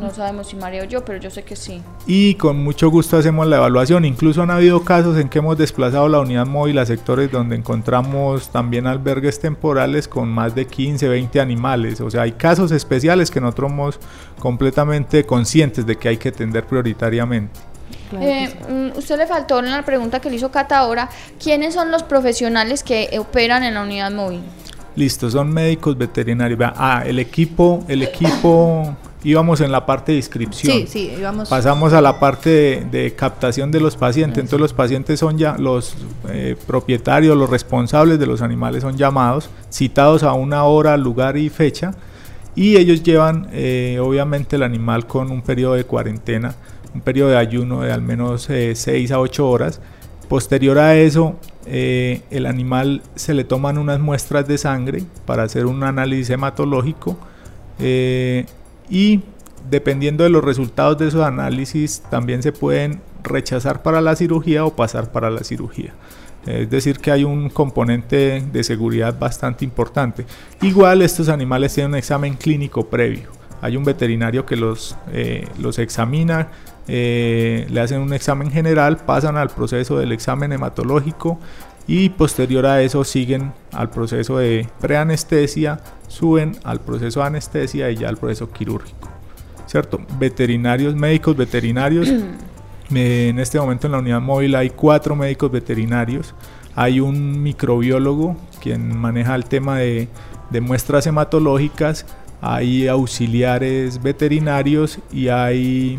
No 0.00 0.10
sabemos 0.14 0.48
si 0.48 0.56
María 0.56 0.82
o 0.82 0.84
yo, 0.84 1.04
pero 1.04 1.18
yo 1.18 1.30
sé 1.30 1.42
que 1.42 1.56
sí. 1.56 1.82
Y 2.06 2.34
con 2.34 2.62
mucho 2.62 2.90
gusto 2.90 3.16
hacemos 3.16 3.46
la 3.46 3.56
evaluación. 3.56 4.04
Incluso 4.04 4.42
han 4.42 4.50
habido 4.50 4.84
casos 4.84 5.18
en 5.18 5.28
que 5.28 5.38
hemos 5.38 5.58
desplazado 5.58 6.08
la 6.08 6.20
unidad 6.20 6.46
móvil 6.46 6.78
a 6.78 6.86
sectores 6.86 7.30
donde 7.30 7.56
encontramos 7.56 8.50
también 8.50 8.86
albergues 8.86 9.40
temporales 9.40 10.08
con 10.08 10.28
más 10.28 10.54
de 10.54 10.66
15, 10.66 11.08
20 11.08 11.40
animales. 11.40 12.00
O 12.00 12.10
sea, 12.10 12.22
hay 12.22 12.32
casos 12.32 12.72
especiales 12.72 13.30
que 13.30 13.40
nosotros 13.40 13.70
somos 13.70 14.00
completamente 14.38 15.24
conscientes 15.24 15.86
de 15.86 15.96
que 15.96 16.08
hay 16.08 16.16
que 16.16 16.28
atender 16.28 16.64
prioritariamente. 16.64 17.58
Eh, 18.12 18.54
mm, 18.68 18.98
usted 18.98 19.18
le 19.18 19.26
faltó 19.26 19.58
en 19.58 19.70
la 19.70 19.84
pregunta 19.84 20.20
que 20.20 20.30
le 20.30 20.36
hizo 20.36 20.50
Cata 20.50 20.78
ahora, 20.78 21.08
¿quiénes 21.42 21.74
son 21.74 21.90
los 21.90 22.02
profesionales 22.02 22.82
que 22.82 23.10
operan 23.18 23.62
en 23.64 23.74
la 23.74 23.82
unidad 23.82 24.12
móvil? 24.12 24.42
Listo, 24.94 25.30
son 25.30 25.52
médicos 25.52 25.98
veterinarios. 25.98 26.58
Ah, 26.74 27.02
el 27.04 27.18
equipo, 27.18 27.84
el 27.88 28.02
equipo 28.02 28.96
íbamos 29.26 29.60
en 29.60 29.72
la 29.72 29.84
parte 29.84 30.12
de 30.12 30.18
inscripción. 30.18 30.72
Sí, 30.72 30.86
sí, 30.86 31.12
íbamos. 31.18 31.48
Pasamos 31.48 31.92
a 31.92 32.00
la 32.00 32.20
parte 32.20 32.86
de, 32.88 33.12
captación 33.16 33.72
de 33.72 33.80
los 33.80 33.96
pacientes. 33.96 34.38
Entonces 34.38 34.60
los 34.60 34.72
pacientes 34.72 35.18
son 35.18 35.36
ya 35.36 35.56
los 35.58 35.96
eh, 36.30 36.54
propietarios, 36.64 37.36
los 37.36 37.50
responsables 37.50 38.20
de 38.20 38.26
los 38.26 38.40
animales 38.40 38.82
son 38.82 38.96
llamados, 38.96 39.50
citados 39.68 40.22
a 40.22 40.32
una 40.32 40.62
hora, 40.62 40.96
lugar 40.96 41.36
y 41.36 41.48
fecha. 41.48 41.92
Y 42.54 42.76
ellos 42.76 43.02
llevan 43.02 43.48
eh, 43.52 43.98
obviamente 44.00 44.54
el 44.54 44.62
animal 44.62 45.08
con 45.08 45.32
un 45.32 45.42
periodo 45.42 45.74
de 45.74 45.82
cuarentena, 45.82 46.54
un 46.94 47.00
periodo 47.00 47.30
de 47.30 47.36
ayuno 47.36 47.80
de 47.82 47.92
al 47.92 48.02
menos 48.02 48.42
6 48.42 48.86
eh, 48.86 49.08
a 49.12 49.18
8 49.18 49.50
horas. 49.50 49.80
Posterior 50.28 50.78
a 50.78 50.96
eso, 50.96 51.36
el 51.66 52.46
animal 52.46 53.02
se 53.16 53.34
le 53.34 53.44
toman 53.44 53.78
unas 53.78 53.98
muestras 54.00 54.46
de 54.46 54.58
sangre 54.58 55.02
para 55.24 55.44
hacer 55.44 55.66
un 55.66 55.82
análisis 55.84 56.30
hematológico 56.30 57.16
y 58.88 59.22
dependiendo 59.70 60.24
de 60.24 60.30
los 60.30 60.44
resultados 60.44 60.98
de 60.98 61.08
esos 61.08 61.24
análisis 61.24 62.02
también 62.10 62.42
se 62.42 62.52
pueden 62.52 63.00
rechazar 63.22 63.82
para 63.82 64.00
la 64.00 64.16
cirugía 64.16 64.64
o 64.64 64.76
pasar 64.76 65.10
para 65.12 65.30
la 65.30 65.42
cirugía. 65.42 65.94
Es 66.46 66.70
decir, 66.70 67.00
que 67.00 67.10
hay 67.10 67.24
un 67.24 67.50
componente 67.50 68.40
de 68.52 68.64
seguridad 68.64 69.18
bastante 69.18 69.64
importante. 69.64 70.24
Igual 70.62 71.02
estos 71.02 71.28
animales 71.28 71.74
tienen 71.74 71.92
un 71.92 71.98
examen 71.98 72.34
clínico 72.34 72.86
previo. 72.86 73.30
Hay 73.60 73.76
un 73.76 73.82
veterinario 73.82 74.46
que 74.46 74.54
los, 74.54 74.96
eh, 75.12 75.48
los 75.58 75.80
examina, 75.80 76.48
eh, 76.86 77.66
le 77.68 77.80
hacen 77.80 78.00
un 78.00 78.12
examen 78.12 78.52
general, 78.52 78.98
pasan 78.98 79.36
al 79.36 79.48
proceso 79.48 79.98
del 79.98 80.12
examen 80.12 80.52
hematológico 80.52 81.40
y 81.86 82.08
posterior 82.08 82.66
a 82.66 82.82
eso 82.82 83.04
siguen 83.04 83.52
al 83.72 83.90
proceso 83.90 84.38
de 84.38 84.68
preanestesia, 84.80 85.80
suben 86.08 86.56
al 86.64 86.80
proceso 86.80 87.20
de 87.20 87.26
anestesia 87.26 87.90
y 87.90 87.96
ya 87.96 88.08
al 88.08 88.16
proceso 88.16 88.50
quirúrgico. 88.50 89.08
¿Cierto? 89.66 90.00
Veterinarios, 90.18 90.94
médicos 90.94 91.36
veterinarios. 91.36 92.08
en 92.90 93.38
este 93.38 93.58
momento 93.58 93.86
en 93.86 93.92
la 93.92 93.98
unidad 93.98 94.20
móvil 94.20 94.54
hay 94.54 94.70
cuatro 94.70 95.14
médicos 95.14 95.50
veterinarios. 95.50 96.34
Hay 96.74 97.00
un 97.00 97.42
microbiólogo 97.42 98.36
quien 98.60 98.96
maneja 98.96 99.34
el 99.34 99.44
tema 99.44 99.78
de, 99.78 100.08
muestras 100.60 101.06
hematológicas. 101.06 102.06
Hay 102.40 102.88
auxiliares 102.88 104.02
veterinarios 104.02 104.98
y 105.12 105.28
hay 105.28 105.98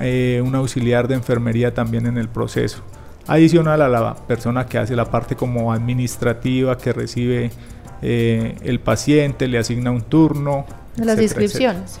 eh, 0.00 0.42
un 0.44 0.54
auxiliar 0.54 1.06
de 1.06 1.14
enfermería 1.14 1.72
también 1.72 2.06
en 2.06 2.18
el 2.18 2.28
proceso. 2.28 2.82
Adicional 3.28 3.82
a 3.82 3.88
la 3.88 4.14
persona 4.14 4.66
que 4.66 4.78
hace 4.78 4.96
la 4.96 5.04
parte 5.04 5.36
como 5.36 5.72
administrativa, 5.72 6.76
que 6.78 6.92
recibe 6.92 7.50
eh, 8.02 8.56
el 8.62 8.80
paciente, 8.80 9.46
le 9.46 9.58
asigna 9.58 9.90
un 9.90 10.02
turno. 10.02 10.64
las 10.96 11.20
inscripciones. 11.20 11.98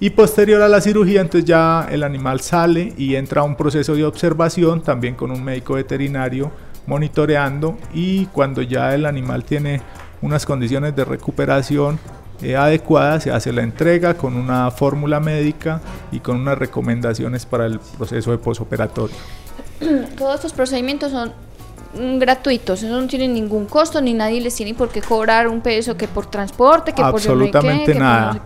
Y 0.00 0.10
posterior 0.10 0.62
a 0.62 0.68
la 0.68 0.80
cirugía, 0.80 1.20
entonces 1.20 1.46
ya 1.46 1.88
el 1.90 2.02
animal 2.02 2.40
sale 2.40 2.94
y 2.96 3.16
entra 3.16 3.42
a 3.42 3.44
un 3.44 3.56
proceso 3.56 3.94
de 3.94 4.04
observación, 4.04 4.82
también 4.82 5.14
con 5.14 5.30
un 5.30 5.42
médico 5.42 5.74
veterinario 5.74 6.50
monitoreando 6.86 7.76
y 7.92 8.26
cuando 8.26 8.62
ya 8.62 8.94
el 8.94 9.06
animal 9.06 9.44
tiene 9.44 9.80
unas 10.22 10.46
condiciones 10.46 10.94
de 10.94 11.04
recuperación 11.04 11.98
eh, 12.42 12.56
adecuadas, 12.56 13.22
se 13.22 13.30
hace 13.30 13.52
la 13.52 13.62
entrega 13.62 14.14
con 14.14 14.36
una 14.36 14.70
fórmula 14.70 15.20
médica 15.20 15.80
y 16.12 16.20
con 16.20 16.36
unas 16.36 16.58
recomendaciones 16.58 17.46
para 17.46 17.66
el 17.66 17.78
proceso 17.96 18.32
de 18.32 18.38
posoperatorio. 18.38 19.16
Todos 20.18 20.36
estos 20.36 20.52
procedimientos 20.52 21.12
son 21.12 21.32
gratuitos, 22.18 22.82
eso 22.82 23.00
no 23.00 23.06
tienen 23.06 23.34
ningún 23.34 23.66
costo 23.66 24.00
ni 24.00 24.14
nadie 24.14 24.40
les 24.40 24.54
tiene 24.56 24.74
por 24.74 24.88
qué 24.88 25.00
cobrar 25.00 25.46
un 25.46 25.60
peso 25.60 25.96
que 25.96 26.08
por 26.08 26.26
transporte, 26.26 26.92
que 26.92 27.02
absolutamente 27.02 27.92
por 27.92 28.02
nada. 28.02 28.42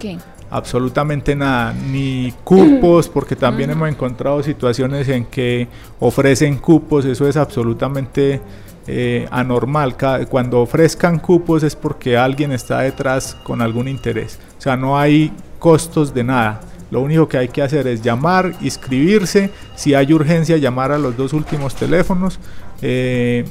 Absolutamente 0.50 1.34
nada, 1.34 1.72
ni 1.72 2.32
cupos, 2.44 3.08
porque 3.12 3.36
también 3.36 3.70
hemos 3.70 3.88
encontrado 3.88 4.42
situaciones 4.42 5.08
en 5.08 5.26
que 5.26 5.68
ofrecen 6.00 6.56
cupos, 6.58 7.04
eso 7.04 7.28
es 7.28 7.36
absolutamente 7.36 8.40
eh, 8.86 9.28
anormal. 9.30 9.96
Cuando 10.30 10.60
ofrezcan 10.60 11.18
cupos 11.18 11.62
es 11.62 11.76
porque 11.76 12.16
alguien 12.16 12.52
está 12.52 12.80
detrás 12.80 13.34
con 13.44 13.60
algún 13.60 13.86
interés. 13.86 14.38
O 14.56 14.60
sea, 14.62 14.78
no 14.78 14.98
hay 14.98 15.30
costos 15.58 16.14
de 16.14 16.24
nada. 16.24 16.60
Lo 16.90 17.00
único 17.00 17.28
que 17.28 17.38
hay 17.38 17.48
que 17.48 17.62
hacer 17.62 17.86
es 17.86 18.02
llamar, 18.02 18.54
inscribirse, 18.60 19.50
si 19.74 19.94
hay 19.94 20.12
urgencia 20.12 20.56
llamar 20.56 20.92
a 20.92 20.98
los 20.98 21.16
dos 21.16 21.32
últimos 21.32 21.74
teléfonos, 21.74 22.38
eh, 22.80 23.44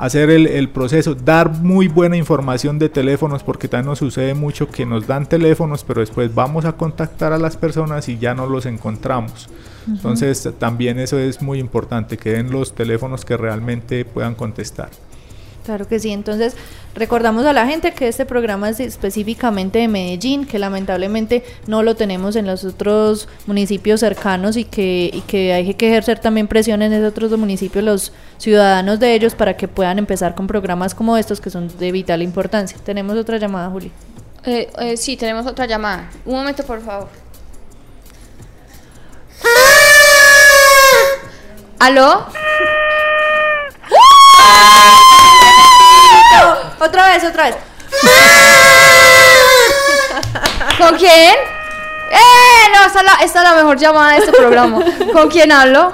hacer 0.00 0.30
el, 0.30 0.68
proceso, 0.70 1.14
dar 1.14 1.50
muy 1.50 1.88
buena 1.88 2.16
información 2.16 2.78
de 2.78 2.88
teléfonos, 2.88 3.42
porque 3.42 3.68
también 3.68 3.90
nos 3.90 3.98
sucede 3.98 4.32
mucho 4.32 4.66
que 4.68 4.86
nos 4.86 5.06
dan 5.06 5.28
teléfonos, 5.28 5.84
pero 5.84 6.00
después 6.00 6.34
vamos 6.34 6.64
a 6.64 6.72
contactar 6.72 7.34
a 7.34 7.38
las 7.38 7.58
personas 7.58 8.08
y 8.08 8.16
ya 8.16 8.34
no 8.34 8.46
los 8.46 8.64
encontramos. 8.64 9.50
Entonces 9.86 10.48
también 10.58 10.98
eso 10.98 11.18
es 11.18 11.42
muy 11.42 11.58
importante, 11.58 12.16
que 12.16 12.32
den 12.32 12.50
los 12.50 12.74
teléfonos 12.74 13.26
que 13.26 13.36
realmente 13.36 14.06
puedan 14.06 14.34
contestar. 14.34 14.88
Claro 15.64 15.86
que 15.86 15.98
sí, 16.00 16.10
entonces 16.10 16.56
recordamos 16.94 17.44
a 17.44 17.52
la 17.52 17.66
gente 17.66 17.92
que 17.92 18.08
este 18.08 18.24
programa 18.24 18.70
es 18.70 18.80
específicamente 18.80 19.78
de 19.78 19.88
Medellín, 19.88 20.46
que 20.46 20.58
lamentablemente 20.58 21.44
no 21.66 21.82
lo 21.82 21.96
tenemos 21.96 22.34
en 22.34 22.46
los 22.46 22.64
otros 22.64 23.28
municipios 23.46 24.00
cercanos 24.00 24.56
y 24.56 24.64
que, 24.64 25.10
y 25.12 25.20
que 25.22 25.52
hay 25.52 25.74
que 25.74 25.88
ejercer 25.88 26.18
también 26.18 26.48
presión 26.48 26.80
en 26.80 26.94
esos 26.94 27.10
otros 27.10 27.36
municipios, 27.38 27.84
los 27.84 28.12
ciudadanos 28.38 29.00
de 29.00 29.14
ellos, 29.14 29.34
para 29.34 29.56
que 29.56 29.68
puedan 29.68 29.98
empezar 29.98 30.34
con 30.34 30.46
programas 30.46 30.94
como 30.94 31.16
estos 31.16 31.40
que 31.40 31.50
son 31.50 31.70
de 31.78 31.92
vital 31.92 32.22
importancia. 32.22 32.78
Tenemos 32.82 33.16
otra 33.18 33.36
llamada, 33.36 33.68
Juli. 33.68 33.92
Eh, 34.44 34.70
eh, 34.78 34.96
sí, 34.96 35.16
tenemos 35.16 35.46
otra 35.46 35.66
llamada. 35.66 36.08
Un 36.24 36.36
momento, 36.36 36.64
por 36.64 36.80
favor. 36.80 37.08
¿Aló? 41.78 42.26
Otra 46.80 47.08
vez, 47.08 47.24
otra 47.24 47.44
vez. 47.44 47.56
¿Con 50.78 50.96
quién? 50.96 51.34
¡Eh! 52.10 52.70
No, 52.74 52.86
esta 52.86 53.00
es, 53.22 53.34
la, 53.34 53.54
mejor 53.54 53.76
llamada 53.76 54.12
de 54.12 54.18
este 54.20 54.32
programa. 54.32 54.82
¿Con 55.12 55.28
quién 55.28 55.52
hablo? 55.52 55.92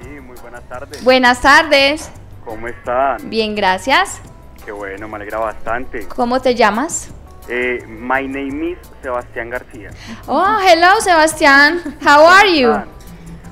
Sí, 0.00 0.08
muy 0.20 0.36
buenas 0.36 0.62
tardes. 0.68 1.02
Buenas 1.02 1.40
tardes. 1.40 2.08
¿Cómo 2.44 2.68
están? 2.68 3.28
Bien, 3.28 3.56
gracias. 3.56 4.20
Qué 4.64 4.70
bueno, 4.70 5.08
me 5.08 5.16
alegra 5.16 5.38
bastante. 5.38 6.06
¿Cómo 6.06 6.40
te 6.40 6.54
llamas? 6.54 7.08
Eh, 7.48 7.84
my 7.88 8.28
name 8.28 8.70
is 8.70 8.78
Sebastián 9.02 9.50
García. 9.50 9.90
Oh, 10.28 10.60
hello, 10.64 11.00
Sebastián. 11.00 11.82
How 12.00 12.24
are 12.28 12.56
you? 12.56 12.72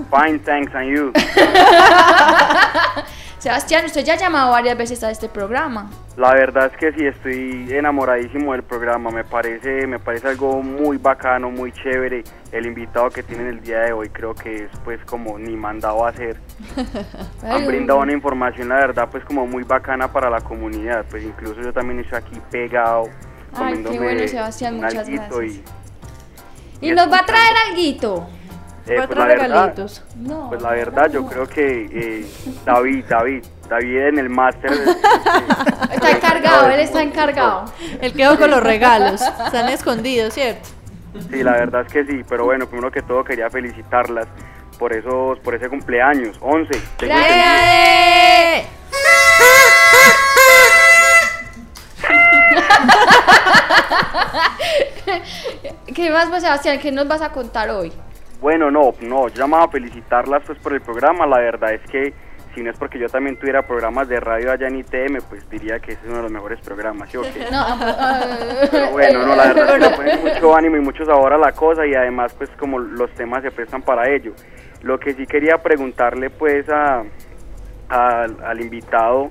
Fine, 0.09 0.39
thanks, 0.45 0.73
and 0.73 0.97
you. 0.97 1.13
Sebastián, 3.45 3.85
usted 3.85 4.03
ya 4.07 4.15
ha 4.15 4.17
llamado 4.17 4.53
varias 4.53 4.75
veces 4.79 5.05
a 5.05 5.11
este 5.11 5.29
programa. 5.29 5.91
La 6.17 6.33
verdad 6.33 6.71
es 6.73 6.79
que 6.79 6.91
sí, 6.95 7.07
estoy 7.07 7.67
enamoradísimo 7.77 8.53
del 8.53 8.63
programa. 8.63 9.11
Me 9.11 9.23
parece, 9.23 9.87
me 9.87 9.99
parece 9.99 10.29
algo 10.29 10.63
muy 10.63 10.97
bacano, 10.97 11.51
muy 11.51 11.71
chévere. 11.71 12.25
El 12.53 12.65
invitado 12.65 13.11
que 13.11 13.23
tienen 13.23 13.49
el 13.49 13.61
día 13.61 13.81
de 13.81 13.93
hoy 13.93 14.09
creo 14.09 14.35
que 14.35 14.65
es 14.65 14.71
pues 14.83 14.99
como 15.05 15.39
ni 15.39 15.55
mandado 15.57 16.07
a 16.07 16.09
hacer. 16.09 16.39
Han 17.43 17.67
brindado 17.67 18.01
una 18.01 18.15
información, 18.15 18.71
la 18.71 18.77
verdad, 18.77 19.09
pues 19.11 19.23
como 19.27 19.47
muy 19.47 19.63
bacana 19.63 20.11
para 20.11 20.31
la 20.31 20.41
comunidad. 20.41 21.05
Pues 21.11 21.23
incluso 21.23 21.61
yo 21.61 21.71
también 21.71 22.01
estoy 22.01 22.17
aquí 22.21 22.41
pegado 22.51 23.11
Ay, 23.55 23.85
qué 23.87 23.99
bueno, 23.99 24.27
Sebastián, 24.27 24.77
muchas 24.77 25.07
gracias. 25.07 25.45
y- 25.45 25.63
Y 26.81 26.91
y 26.93 26.95
nos 26.95 27.13
va 27.13 27.19
a 27.19 27.27
traer 27.27 27.53
alguito. 27.69 28.27
Eh, 28.87 29.01
pues 29.07 29.19
la 29.19 29.25
verdad, 29.27 29.49
regalitos. 29.49 30.03
No. 30.17 30.49
pues 30.51 30.61
la 30.63 30.71
verdad 30.73 31.11
yo 31.11 31.27
creo 31.27 31.47
que 31.47 31.87
eh, 31.91 32.27
David, 32.67 33.05
David, 33.09 33.45
David 33.69 33.97
en 34.09 34.19
el 34.19 34.29
máster. 34.29 34.73
eh, 34.73 34.97
Está 35.93 36.11
encargado, 36.11 36.69
él 36.71 36.81
está 36.81 37.03
encargado. 37.03 37.65
Él 38.01 38.13
quedó 38.13 38.39
con 38.39 38.51
los 38.51 38.63
regalos. 38.63 39.23
Están 39.23 39.69
escondidos, 39.71 40.35
¿cierto? 40.35 40.69
Sí, 41.31 41.43
la 41.43 41.53
verdad 41.53 41.83
es 41.87 41.93
que 41.93 42.05
sí, 42.05 42.23
pero 42.29 42.45
bueno, 42.45 42.67
primero 42.67 42.91
que 42.91 43.01
todo 43.01 43.25
quería 43.25 43.49
felicitarlas 43.49 44.27
por 44.79 44.93
esos, 44.93 45.39
por 45.39 45.55
ese 45.55 45.69
cumpleaños, 45.69 46.37
11. 46.41 46.79
¡Gracias! 46.99 48.67
¿Qué 55.95 56.11
más, 56.11 56.29
pues, 56.29 56.43
Sebastián? 56.43 56.79
¿Qué 56.81 56.91
nos 56.93 57.07
vas 57.09 57.23
a 57.23 57.31
contar 57.31 57.71
hoy? 57.71 57.93
Bueno, 58.45 58.71
no, 58.71 58.93
no, 59.01 59.29
yo 59.29 59.37
llamaba 59.37 59.65
a 59.65 59.69
felicitarlas 59.69 60.43
pues 60.45 60.59
por 60.59 60.75
el 60.75 60.83
programa, 60.83 61.27
la 61.27 61.39
verdad 61.39 61.73
es 61.73 61.81
que 61.91 62.13
si 62.55 62.61
no 62.63 62.71
es 62.71 62.77
porque 62.77 62.99
yo 62.99 63.09
también 63.09 63.39
tuviera 63.39 63.63
programas 63.63 64.07
de 64.07 64.21
radio 64.21 64.53
allá 64.53 64.67
en 64.67 64.81
ITM, 64.81 65.17
pues 65.31 65.49
diría 65.49 65.79
que 65.79 65.93
ese 65.93 66.03
es 66.03 66.09
uno 66.09 66.17
de 66.19 66.23
los 66.25 66.33
mejores 66.33 66.61
programas, 66.61 67.11
¿sí 67.11 67.17
o 67.17 67.23
qué? 67.23 67.47
No, 67.51 67.65
Pero 68.71 68.91
bueno, 68.91 69.27
no, 69.27 69.35
la 69.35 69.47
verdad 69.47 69.65
es 69.65 69.73
que 69.73 69.79
le 69.79 69.97
pone 69.97 70.17
mucho 70.19 70.55
ánimo 70.55 70.77
y 70.77 70.81
mucho 70.81 71.07
sabor 71.07 71.33
a 71.33 71.39
la 71.39 71.53
cosa 71.53 71.87
y 71.87 71.95
además 71.95 72.35
pues 72.35 72.51
como 72.59 72.79
los 72.79 73.11
temas 73.13 73.43
se 73.43 73.51
prestan 73.51 73.81
para 73.81 74.11
ello. 74.11 74.35
Lo 74.83 75.01
que 75.01 75.15
sí 75.15 75.25
quería 75.25 75.57
preguntarle 75.63 76.29
pues 76.29 76.69
a, 76.69 77.03
al 77.89 78.61
invitado 78.61 79.31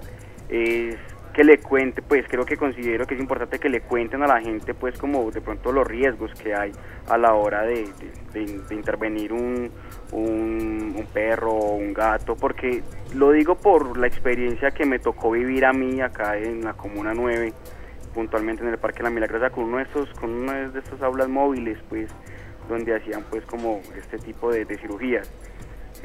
es 0.50 0.98
que 1.34 1.44
le 1.44 1.58
cuente, 1.58 2.02
pues 2.04 2.26
creo 2.30 2.46
que 2.46 2.58
considero 2.58 3.08
que 3.08 3.16
es 3.16 3.20
importante 3.20 3.58
que 3.60 3.68
le 3.68 3.82
cuenten 3.82 4.22
a 4.22 4.28
la 4.28 4.40
gente 4.40 4.74
pues 4.76 4.98
como 5.00 5.32
de 5.32 5.42
pronto 5.42 5.72
los 5.72 5.86
riesgos 5.88 6.32
que 6.36 6.54
hay 6.54 6.72
a 7.10 7.18
la 7.18 7.34
hora 7.34 7.64
de, 7.64 7.86
de- 8.34 8.46
de- 8.46 8.60
de 8.60 8.76
intervenir 8.76 9.34
un, 9.34 9.72
un, 10.12 11.06
perro 11.14 11.52
o 11.52 11.76
un 11.76 11.94
gato, 11.94 12.36
porque 12.36 12.82
lo 13.16 13.32
digo 13.32 13.56
por 13.56 13.98
la 13.98 14.08
experiencia 14.08 14.72
que 14.72 14.86
me 14.86 15.00
tocó 15.00 15.32
vivir 15.32 15.66
a 15.66 15.74
mí 15.74 16.02
acá 16.02 16.38
en 16.38 16.64
la 16.64 16.74
Comuna 16.74 17.14
9, 17.14 17.52
puntualmente 18.14 18.64
en 18.64 18.70
el 18.70 18.78
Parque 18.78 19.04
La 19.04 19.10
Milagrosa 19.10 19.50
con 19.50 19.66
uno 19.66 19.78
de 19.78 19.84
estos, 19.84 20.10
con 20.14 20.30
una 20.32 20.70
de 20.70 20.80
estos 20.80 21.02
aulas 21.02 21.28
móviles 21.30 21.78
pues 21.90 22.10
donde 22.70 22.96
hacían 22.96 23.24
pues 23.30 23.44
como 23.46 23.82
este 23.98 24.18
tipo 24.20 24.52
de, 24.52 24.66
de 24.66 24.78
cirugías. 24.78 25.30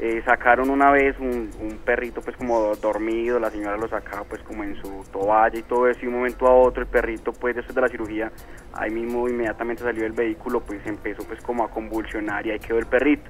Eh, 0.01 0.21
sacaron 0.23 0.69
una 0.69 0.91
vez 0.91 1.19
un, 1.19 1.49
un 1.59 1.77
perrito 1.83 2.21
pues 2.21 2.37
como 2.37 2.73
dormido, 2.77 3.37
la 3.37 3.49
señora 3.51 3.75
lo 3.75 3.89
sacaba 3.89 4.23
pues 4.23 4.41
como 4.43 4.63
en 4.63 4.77
su 4.81 5.03
toalla 5.11 5.59
y 5.59 5.63
todo 5.63 5.89
eso 5.89 5.99
y 6.03 6.07
un 6.07 6.13
momento 6.13 6.47
a 6.47 6.53
otro 6.53 6.83
el 6.83 6.87
perrito 6.87 7.33
pues 7.33 7.53
después 7.53 7.75
de 7.75 7.81
la 7.81 7.89
cirugía 7.89 8.31
ahí 8.71 8.91
mismo 8.91 9.27
inmediatamente 9.27 9.83
salió 9.83 10.03
del 10.03 10.13
vehículo 10.13 10.61
pues 10.61 10.79
empezó 10.85 11.23
pues 11.25 11.41
como 11.41 11.65
a 11.65 11.69
convulsionar 11.69 12.47
y 12.47 12.51
ahí 12.51 12.59
quedó 12.59 12.79
el 12.79 12.85
perrito. 12.85 13.29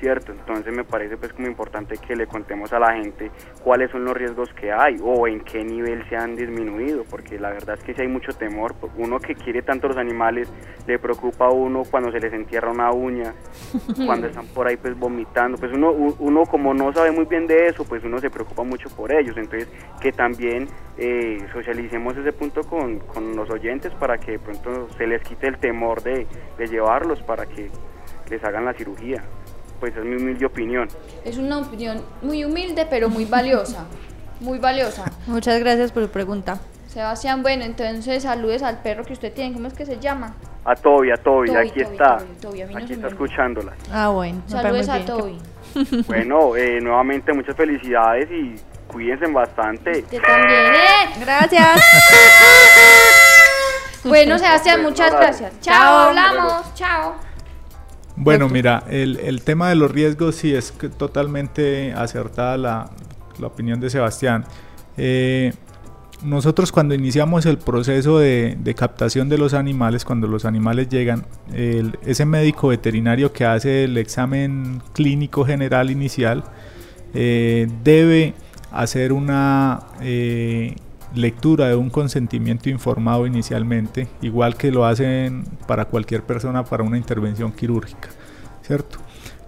¿Cierto? 0.00 0.32
Entonces 0.32 0.74
me 0.74 0.82
parece 0.82 1.16
pues 1.16 1.32
como 1.32 1.46
importante 1.46 1.98
que 1.98 2.16
le 2.16 2.26
contemos 2.26 2.72
a 2.72 2.78
la 2.78 2.94
gente 2.94 3.30
cuáles 3.62 3.90
son 3.90 4.04
los 4.04 4.14
riesgos 4.14 4.48
que 4.54 4.72
hay 4.72 4.96
o 5.02 5.28
en 5.28 5.40
qué 5.40 5.62
nivel 5.62 6.08
se 6.08 6.16
han 6.16 6.34
disminuido, 6.34 7.04
porque 7.08 7.38
la 7.38 7.50
verdad 7.50 7.76
es 7.78 7.84
que 7.84 7.94
si 7.94 8.00
hay 8.00 8.08
mucho 8.08 8.32
temor, 8.32 8.74
uno 8.96 9.20
que 9.20 9.34
quiere 9.34 9.62
tanto 9.62 9.88
los 9.88 9.98
animales, 9.98 10.50
le 10.86 10.98
preocupa 10.98 11.46
a 11.46 11.50
uno 11.50 11.82
cuando 11.88 12.10
se 12.10 12.18
les 12.18 12.32
entierra 12.32 12.70
una 12.70 12.90
uña, 12.90 13.34
cuando 14.06 14.26
están 14.26 14.46
por 14.46 14.66
ahí 14.66 14.76
pues 14.76 14.98
vomitando, 14.98 15.58
pues 15.58 15.72
uno, 15.72 15.92
uno 15.92 16.46
como 16.46 16.72
no 16.72 16.92
sabe 16.92 17.12
muy 17.12 17.26
bien 17.26 17.46
de 17.46 17.66
eso, 17.66 17.84
pues 17.84 18.02
uno 18.02 18.18
se 18.18 18.30
preocupa 18.30 18.62
mucho 18.62 18.88
por 18.90 19.12
ellos, 19.12 19.36
entonces 19.36 19.68
que 20.00 20.12
también 20.12 20.66
eh, 20.96 21.38
socialicemos 21.52 22.16
ese 22.16 22.32
punto 22.32 22.62
con, 22.62 23.00
con 23.00 23.36
los 23.36 23.50
oyentes 23.50 23.92
para 23.94 24.16
que 24.16 24.32
de 24.32 24.38
pronto 24.38 24.88
se 24.96 25.06
les 25.06 25.22
quite 25.22 25.46
el 25.46 25.58
temor 25.58 26.02
de, 26.02 26.26
de 26.56 26.66
llevarlos 26.66 27.22
para 27.22 27.44
que 27.44 27.70
les 28.30 28.42
hagan 28.44 28.64
la 28.64 28.72
cirugía 28.72 29.22
pues 29.80 29.96
es 29.96 30.04
mi 30.04 30.16
humilde 30.16 30.46
opinión. 30.46 30.88
Es 31.24 31.38
una 31.38 31.58
opinión 31.58 32.02
muy 32.22 32.44
humilde, 32.44 32.86
pero 32.88 33.08
muy 33.08 33.24
valiosa. 33.24 33.86
Muy 34.40 34.58
valiosa. 34.58 35.04
Muchas 35.26 35.58
gracias 35.60 35.90
por 35.90 36.04
su 36.04 36.10
pregunta. 36.10 36.60
Sebastián, 36.86 37.42
bueno, 37.42 37.64
entonces 37.64 38.22
saludes 38.22 38.62
al 38.62 38.82
perro 38.82 39.04
que 39.04 39.12
usted 39.12 39.32
tiene. 39.32 39.54
¿Cómo 39.54 39.68
es 39.68 39.74
que 39.74 39.86
se 39.86 39.98
llama? 39.98 40.34
A 40.64 40.74
Toby, 40.74 41.10
a 41.10 41.16
Toby, 41.16 41.48
Toby, 41.48 41.58
aquí 41.58 41.82
Toby, 41.82 41.92
está. 41.92 42.18
Toby, 42.18 42.34
Toby, 42.40 42.62
a 42.62 42.66
mí 42.66 42.74
no 42.74 42.80
aquí 42.80 42.92
está 42.92 43.08
escuchándola. 43.08 43.72
Ah, 43.92 44.08
bueno. 44.08 44.42
Saludes 44.46 44.88
a. 44.88 45.04
Toby. 45.04 45.38
Bueno, 46.06 46.56
eh, 46.56 46.80
nuevamente 46.80 47.32
muchas 47.32 47.54
felicidades 47.54 48.28
y 48.28 48.56
cuídense 48.88 49.26
bastante. 49.26 50.00
Usted 50.00 50.20
también, 50.20 50.74
¿eh? 50.74 51.10
Gracias. 51.20 51.80
Bueno, 54.02 54.38
Sebastián, 54.38 54.82
muchas 54.82 55.12
gracias. 55.12 55.60
Chao. 55.60 56.08
hablamos. 56.08 56.74
Chao. 56.74 57.29
Bueno, 58.22 58.48
mira, 58.48 58.84
el, 58.90 59.16
el 59.18 59.42
tema 59.42 59.68
de 59.70 59.76
los 59.76 59.90
riesgos 59.90 60.34
sí 60.36 60.54
es 60.54 60.72
que 60.72 60.88
totalmente 60.88 61.92
acertada 61.94 62.56
la, 62.58 62.90
la 63.38 63.46
opinión 63.46 63.80
de 63.80 63.88
Sebastián. 63.90 64.44
Eh, 64.98 65.52
nosotros 66.22 66.70
cuando 66.70 66.94
iniciamos 66.94 67.46
el 67.46 67.56
proceso 67.56 68.18
de, 68.18 68.58
de 68.62 68.74
captación 68.74 69.30
de 69.30 69.38
los 69.38 69.54
animales, 69.54 70.04
cuando 70.04 70.26
los 70.26 70.44
animales 70.44 70.90
llegan, 70.90 71.24
el- 71.54 71.98
ese 72.04 72.26
médico 72.26 72.68
veterinario 72.68 73.32
que 73.32 73.46
hace 73.46 73.84
el 73.84 73.96
examen 73.96 74.82
clínico 74.92 75.46
general 75.46 75.90
inicial 75.90 76.44
eh, 77.14 77.68
debe 77.82 78.34
hacer 78.70 79.12
una 79.14 79.80
eh, 80.02 80.76
lectura 81.14 81.68
de 81.68 81.76
un 81.76 81.90
consentimiento 81.90 82.68
informado 82.68 83.26
inicialmente, 83.26 84.08
igual 84.22 84.56
que 84.56 84.70
lo 84.70 84.84
hacen 84.84 85.44
para 85.66 85.86
cualquier 85.86 86.22
persona 86.22 86.64
para 86.64 86.82
una 86.82 86.96
intervención 86.96 87.52
quirúrgica, 87.52 88.08
¿cierto? 88.62 88.98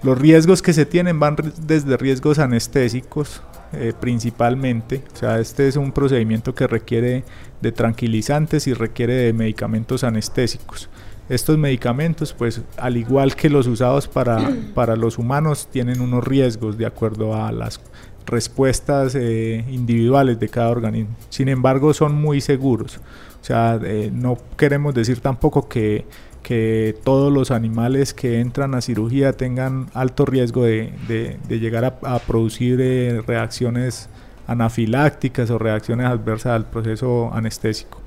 Los 0.03 0.19
riesgos 0.19 0.63
que 0.63 0.73
se 0.73 0.85
tienen 0.85 1.21
van 1.21 1.37
desde 1.59 1.97
riesgos 1.97 2.39
anestésicos 2.39 3.43
eh, 3.75 3.95
principalmente, 3.99 5.03
o 5.15 5.17
sea, 5.17 5.41
este 5.41 5.67
es 5.67 5.77
un 5.77 5.93
procedimiento 5.93 6.55
que 6.55 6.67
requiere 6.67 7.25
de 7.63 7.73
tranquilizantes 7.73 8.67
y 8.67 8.75
requiere 8.75 9.15
de 9.15 9.33
medicamentos 9.33 10.05
anestésicos. 10.05 10.91
Estos 11.31 11.57
medicamentos, 11.57 12.35
pues 12.35 12.61
al 12.77 12.99
igual 12.99 13.35
que 13.35 13.49
los 13.49 13.67
usados 13.67 14.09
para, 14.09 14.51
para 14.75 14.95
los 14.97 15.17
humanos, 15.17 15.69
tienen 15.71 16.03
unos 16.03 16.23
riesgos 16.23 16.77
de 16.77 16.85
acuerdo 16.85 17.35
a 17.35 17.51
las 17.51 17.81
respuestas 18.27 19.15
eh, 19.15 19.65
individuales 19.71 20.39
de 20.39 20.49
cada 20.49 20.71
organismo. 20.71 21.15
Sin 21.29 21.49
embargo, 21.49 21.93
son 21.95 22.15
muy 22.15 22.41
seguros. 22.41 22.99
O 23.41 23.45
sea, 23.45 23.79
eh, 23.83 24.11
no 24.13 24.39
queremos 24.57 24.95
decir 24.95 25.21
tampoco 25.21 25.69
que, 25.69 26.05
que 26.43 26.95
todos 27.05 27.33
los 27.33 27.51
animales 27.51 28.15
que 28.15 28.41
entran 28.41 28.75
a 28.75 28.81
cirugía 28.81 29.33
tengan 29.33 29.89
alto 29.95 30.25
riesgo 30.25 30.65
de, 30.65 30.93
de- 31.09 31.59
llegar 31.59 31.85
a, 32.03 32.19
producir 32.21 32.81
eh, 32.81 33.23
reacciones 33.27 34.09
anafilácticas 34.47 35.51
o 35.51 35.59
reacciones 35.59 36.07
adversas 36.07 36.53
al 36.53 36.67
proceso 36.71 37.33
anestésico. 37.33 38.01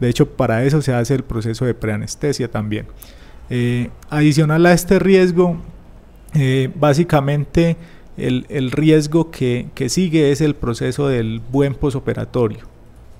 De 0.00 0.08
hecho, 0.08 0.28
para 0.30 0.64
eso 0.64 0.80
se 0.80 0.92
hace 0.94 1.14
el 1.14 1.24
proceso 1.24 1.64
de 1.64 1.74
preanestesia 1.74 2.50
también. 2.50 2.86
Adicional 4.10 4.64
a 4.66 4.72
este 4.72 4.98
riesgo, 4.98 5.56
básicamente 6.76 7.76
el, 8.18 8.46
el 8.48 8.70
riesgo 8.70 9.30
que, 9.30 9.68
que 9.74 9.88
sigue 9.88 10.30
es 10.32 10.40
el 10.40 10.54
proceso 10.54 11.08
del 11.08 11.40
buen 11.50 11.74
posoperatorio, 11.74 12.60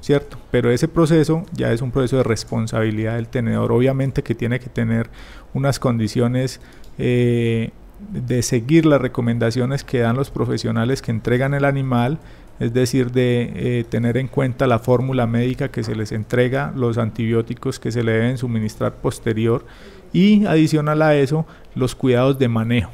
¿cierto? 0.01 0.37
Pero 0.51 0.71
ese 0.71 0.89
proceso 0.89 1.45
ya 1.53 1.73
es 1.73 1.81
un 1.83 1.91
proceso 1.91 2.19
de 2.19 2.25
responsabilidad 2.25 3.17
del 3.17 3.29
tenedor, 3.29 3.73
obviamente 3.73 4.23
que 4.23 4.35
tiene 4.35 4.61
que 4.61 4.69
tener 4.69 5.09
unas 5.55 5.79
condiciones 5.79 6.61
eh, 6.99 7.71
de 8.13 8.43
seguir 8.43 8.87
las 8.87 9.01
recomendaciones 9.01 9.85
que 9.85 10.01
dan 10.01 10.17
los 10.17 10.31
profesionales 10.31 11.03
que 11.03 11.11
entregan 11.11 11.55
el 11.55 11.65
animal, 11.65 12.19
es 12.61 12.73
decir, 12.73 13.13
de 13.13 13.53
eh, 13.55 13.85
tener 13.89 14.17
en 14.17 14.27
cuenta 14.27 14.67
la 14.67 14.79
fórmula 14.79 15.27
médica 15.27 15.69
que 15.69 15.85
se 15.85 15.95
les 15.95 16.13
entrega, 16.13 16.73
los 16.75 16.99
antibióticos 16.99 17.79
que 17.79 17.93
se 17.93 18.03
le 18.03 18.13
deben 18.13 18.39
suministrar 18.39 18.95
posterior 18.95 19.65
y 20.13 20.47
adicional 20.47 21.03
a 21.03 21.15
eso, 21.15 21.47
los 21.75 21.95
cuidados 21.95 22.39
de 22.39 22.49
manejo. 22.49 22.91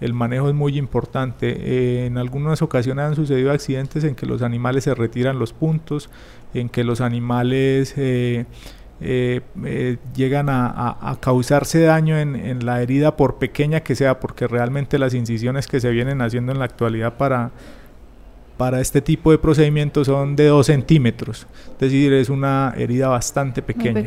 El 0.00 0.12
manejo 0.12 0.48
es 0.48 0.54
muy 0.54 0.76
importante. 0.78 1.56
Eh, 1.58 2.06
en 2.06 2.18
algunas 2.18 2.60
ocasiones 2.62 3.04
han 3.04 3.14
sucedido 3.16 3.50
accidentes 3.50 4.04
en 4.04 4.14
que 4.14 4.26
los 4.26 4.42
animales 4.42 4.84
se 4.84 4.94
retiran 4.94 5.38
los 5.38 5.52
puntos, 5.52 6.10
en 6.54 6.68
que 6.68 6.84
los 6.84 7.00
animales 7.00 7.94
eh, 7.96 8.44
eh, 9.00 9.96
llegan 10.14 10.48
a, 10.48 10.66
a- 10.68 11.10
a 11.12 11.20
causarse 11.20 11.80
daño 11.80 12.18
en, 12.18 12.36
en 12.36 12.64
la 12.66 12.82
herida 12.82 13.16
por 13.16 13.36
pequeña 13.36 13.80
que 13.80 13.94
sea, 13.94 14.20
porque 14.20 14.46
realmente 14.46 14.98
las 14.98 15.14
incisiones 15.14 15.66
que 15.66 15.80
se 15.80 15.90
vienen 15.90 16.20
haciendo 16.22 16.52
en 16.52 16.58
la 16.58 16.64
actualidad 16.66 17.14
para, 17.16 17.50
para 18.56 18.80
este 18.80 19.02
tipo 19.02 19.30
de 19.30 19.38
procedimientos 19.38 20.06
son 20.06 20.34
de 20.34 20.46
2 20.46 20.64
centímetros. 20.66 21.46
Es 21.72 21.78
decir, 21.78 22.12
es 22.14 22.30
una 22.30 22.72
herida 22.76 23.08
bastante 23.08 23.60
Muy 23.60 23.66
pequeña. 23.74 24.00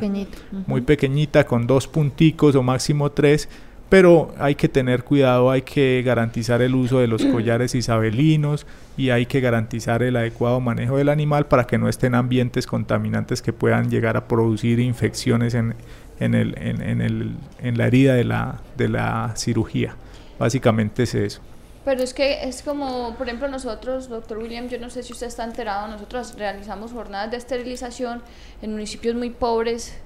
Ujú. 0.51 0.63
muy 0.65 0.81
pequeñita 0.81 1.45
con 1.45 1.67
dos 1.67 1.87
punticos 1.87 2.55
o 2.55 2.63
máximo 2.63 3.11
tres 3.11 3.47
pero 3.89 4.33
hay 4.37 4.55
que 4.55 4.69
tener 4.69 5.03
cuidado, 5.03 5.49
hay 5.49 5.63
que 5.63 6.01
garantizar 6.05 6.61
el 6.61 6.75
uso 6.75 6.99
de 6.99 7.07
los 7.07 7.25
collares 7.31 7.75
isabelinos 7.75 8.65
y 8.95 9.09
hay 9.09 9.25
que 9.25 9.41
garantizar 9.41 10.03
el 10.03 10.15
adecuado 10.15 10.59
manejo 10.59 10.97
del 10.97 11.09
animal 11.09 11.47
para 11.47 11.65
que 11.65 11.77
no 11.77 11.89
estén 11.89 12.15
ambientes 12.15 12.67
contaminantes 12.67 13.41
que 13.41 13.53
puedan 13.53 13.89
llegar 13.89 14.15
a 14.15 14.27
producir 14.27 14.79
infecciones 14.79 15.55
en, 15.55 15.75
en, 16.19 16.35
el, 16.35 16.55
en, 16.57 17.01
el, 17.01 17.35
en 17.59 17.77
la 17.77 17.87
herida 17.87 18.13
de 18.13 18.23
la, 18.23 18.61
de 18.77 18.89
la 18.89 19.33
cirugía. 19.35 19.95
Básicamente 20.37 21.03
es 21.03 21.15
eso. 21.15 21.41
Pero 21.85 22.03
es 22.03 22.13
que 22.13 22.43
es 22.43 22.61
como, 22.61 23.15
por 23.15 23.27
ejemplo, 23.27 23.47
nosotros, 23.47 24.09
doctor 24.09 24.37
William, 24.37 24.67
yo 24.67 24.79
no 24.79 24.89
sé 24.89 25.01
si 25.01 25.13
usted 25.13 25.27
está 25.27 25.43
enterado, 25.43 25.87
nosotros 25.87 26.35
realizamos 26.37 26.91
jornadas 26.91 27.31
de 27.31 27.37
esterilización 27.37 28.21
en 28.61 28.73
municipios 28.73 29.15
muy 29.15 29.29
pobres 29.29 29.97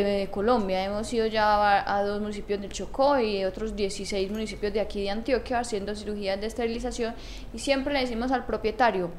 de 0.00 0.28
Colombia. 0.30 0.84
Hemos 0.84 1.12
ido 1.12 1.26
ya 1.26 1.96
a, 1.96 2.02
dos 2.04 2.20
municipios 2.20 2.60
del 2.60 2.72
Chocó 2.72 3.18
y 3.18 3.44
otros 3.44 3.76
16 3.76 4.30
municipios 4.30 4.72
de 4.72 4.80
aquí 4.80 5.02
de 5.02 5.10
Antioquia 5.10 5.58
haciendo 5.60 5.94
cirugías 5.94 6.40
de 6.40 6.46
esterilización 6.46 7.14
y 7.52 7.58
siempre 7.58 7.92
le 7.92 8.00
decimos 8.00 8.32
al 8.32 8.46
propietario, 8.46 9.10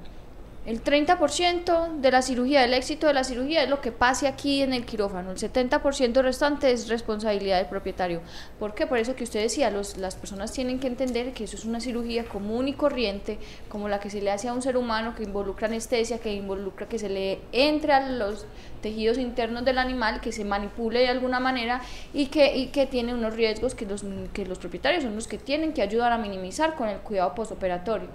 el 0.66 0.82
30% 0.82 2.00
de 2.00 2.12
la 2.12 2.22
cirugía, 2.22 2.62
del 2.62 2.74
éxito 2.74 3.08
de 3.08 3.14
la 3.14 3.26
cirugía 3.26 3.64
es 3.64 3.70
lo 3.70 3.82
que 3.82 3.92
pase 3.92 4.30
aquí 4.30 4.62
en 4.62 4.72
el 4.72 4.86
quirófano. 4.86 5.32
El 5.32 5.38
70% 5.38 6.22
restante 6.22 6.72
es 6.72 6.88
responsabilidad 6.88 7.58
del 7.58 7.66
propietario. 7.66 8.22
¿Por 8.60 8.74
qué? 8.74 8.88
Por 8.88 8.98
eso 8.98 9.14
que 9.14 9.26
usted 9.26 9.42
decía, 9.42 9.70
los, 9.70 9.98
las 9.98 10.16
personas 10.16 10.54
tienen 10.54 10.80
que 10.80 10.88
entender 10.88 11.34
que 11.34 11.44
eso 11.44 11.58
es 11.58 11.66
una 11.66 11.82
cirugía 11.82 12.24
común 12.24 12.70
y 12.70 12.74
corriente, 12.74 13.40
como 13.68 13.90
la 13.90 14.00
que 14.00 14.10
se 14.10 14.22
le 14.22 14.32
hace 14.32 14.48
a 14.48 14.54
un 14.54 14.62
ser 14.62 14.78
humano, 14.78 15.16
que 15.16 15.24
involucra 15.24 15.68
anestesia, 15.68 16.20
que 16.20 16.34
involucra 16.34 16.88
que 16.88 16.98
se 16.98 17.10
le 17.10 17.42
entre 17.52 17.92
a 17.92 18.10
los 18.10 18.46
tejidos 18.82 19.18
internos 19.18 19.66
del 19.66 19.78
animal, 19.78 20.22
que 20.22 20.32
se 20.32 20.46
manipule 20.46 21.00
de 21.00 21.10
alguna 21.10 21.42
manera 21.42 21.82
y 22.14 22.28
que, 22.28 22.56
y 22.56 22.68
que 22.68 22.86
tiene 22.86 23.14
unos 23.14 23.36
riesgos 23.36 23.76
que 23.76 23.86
los, 23.86 24.06
que 24.32 24.46
los 24.46 24.60
propietarios 24.60 25.04
son 25.04 25.16
los 25.16 25.28
que 25.28 25.38
tienen 25.38 25.74
que 25.74 25.82
ayudar 25.82 26.14
a 26.14 26.18
minimizar 26.18 26.76
con 26.76 26.88
el 26.88 27.00
cuidado 27.00 27.36
postoperatorio 27.36 28.08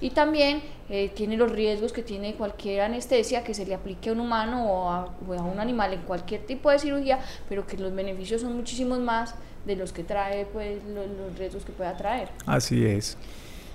y 0.00 0.10
también 0.10 0.62
eh, 0.88 1.10
tiene 1.14 1.36
los 1.36 1.50
riesgos 1.50 1.92
que 1.92 2.02
tiene 2.02 2.34
cualquier 2.34 2.82
anestesia 2.82 3.42
que 3.42 3.54
se 3.54 3.66
le 3.66 3.74
aplique 3.74 4.10
a 4.10 4.12
un 4.12 4.20
humano 4.20 4.70
o 4.70 4.90
a, 4.90 5.14
un 5.20 5.58
animal 5.58 5.92
en 5.92 6.02
cualquier 6.02 6.46
tipo 6.46 6.70
de 6.70 6.78
cirugía, 6.78 7.20
pero 7.48 7.66
que 7.66 7.76
los 7.76 7.94
beneficios 7.94 8.42
son 8.42 8.56
muchísimos 8.56 8.98
más 9.00 9.34
de 9.64 9.76
los 9.76 9.92
que 9.92 10.04
trae 10.04 10.46
pues 10.46 10.78
los 10.84 11.36
riesgos 11.38 11.64
que 11.64 11.72
pueda 11.72 11.96
traer. 11.96 12.28
Así 12.46 12.84
es. 12.84 13.16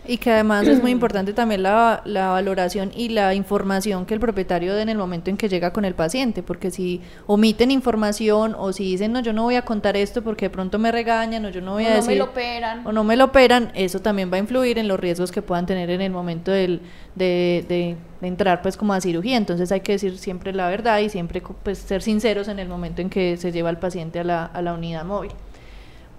Y 0.08 0.18
que 0.18 0.32
además 0.32 0.68
es 0.68 0.82
muy 0.82 0.89
importante 0.89 1.32
también 1.32 1.62
la, 1.62 2.02
la, 2.06 2.30
valoración 2.30 2.91
y 2.95 3.10
la 3.10 3.36
información 3.36 4.08
que 4.08 4.16
el 4.16 4.20
propietario 4.20 4.74
dé 4.74 4.82
en 4.82 4.89
el 4.89 4.97
momento 4.97 5.30
en 5.30 5.38
que 5.38 5.47
llega 5.47 5.72
con 5.72 5.86
el 5.86 5.93
paciente, 5.93 6.41
porque 6.41 6.72
si 6.72 7.02
omiten 7.28 7.70
información 7.70 8.56
o 8.58 8.74
si 8.74 8.84
dicen, 8.84 9.12
no, 9.12 9.22
yo 9.22 9.32
no 9.32 9.43
voy 9.43 9.56
a 9.56 9.62
contar 9.62 9.95
esto 9.95 10.24
porque 10.24 10.45
de 10.45 10.49
pronto 10.49 10.80
me 10.80 10.91
regañan 10.91 11.45
o 11.45 11.49
yo 11.49 11.62
no 11.62 11.74
voy 11.74 11.86
a 11.86 11.95
decir... 11.95 12.04
no 12.04 12.08
me 12.08 12.16
lo 12.16 12.26
operan. 12.26 12.88
O 12.88 12.91
no 12.91 13.04
me 13.04 13.16
lo 13.16 13.26
operan, 13.26 13.72
eso 13.76 13.99
también 13.99 14.32
va 14.32 14.38
a 14.38 14.39
influir 14.39 14.80
en 14.80 14.88
los 14.88 14.99
riesgos 14.99 15.32
que 15.32 15.43
puedan 15.43 15.68
tener 15.68 15.91
en 15.91 16.02
el 16.02 16.12
momento 16.12 16.49
del, 16.49 16.82
de, 17.14 17.64
de, 17.70 18.28
entrar 18.28 18.64
pues 18.64 18.78
como 18.78 18.93
a 18.93 19.02
cirugía. 19.02 19.38
Entonces 19.38 19.72
hay 19.72 19.82
que 19.82 19.93
decir 19.93 20.18
siempre 20.18 20.52
la 20.52 20.68
verdad 20.68 20.97
y 20.99 21.10
siempre 21.10 21.43
pues 21.64 21.78
ser 21.78 22.02
sinceros 22.02 22.47
en 22.47 22.58
el 22.58 22.68
momento 22.68 23.04
en 23.04 23.10
que 23.12 23.38
se 23.38 23.52
lleva 23.52 23.70
al 23.70 23.78
paciente 23.78 24.20
a 24.20 24.24
la, 24.24 24.45
a 24.45 24.62
la 24.64 24.74
unidad 24.74 25.06
móvil. 25.06 25.32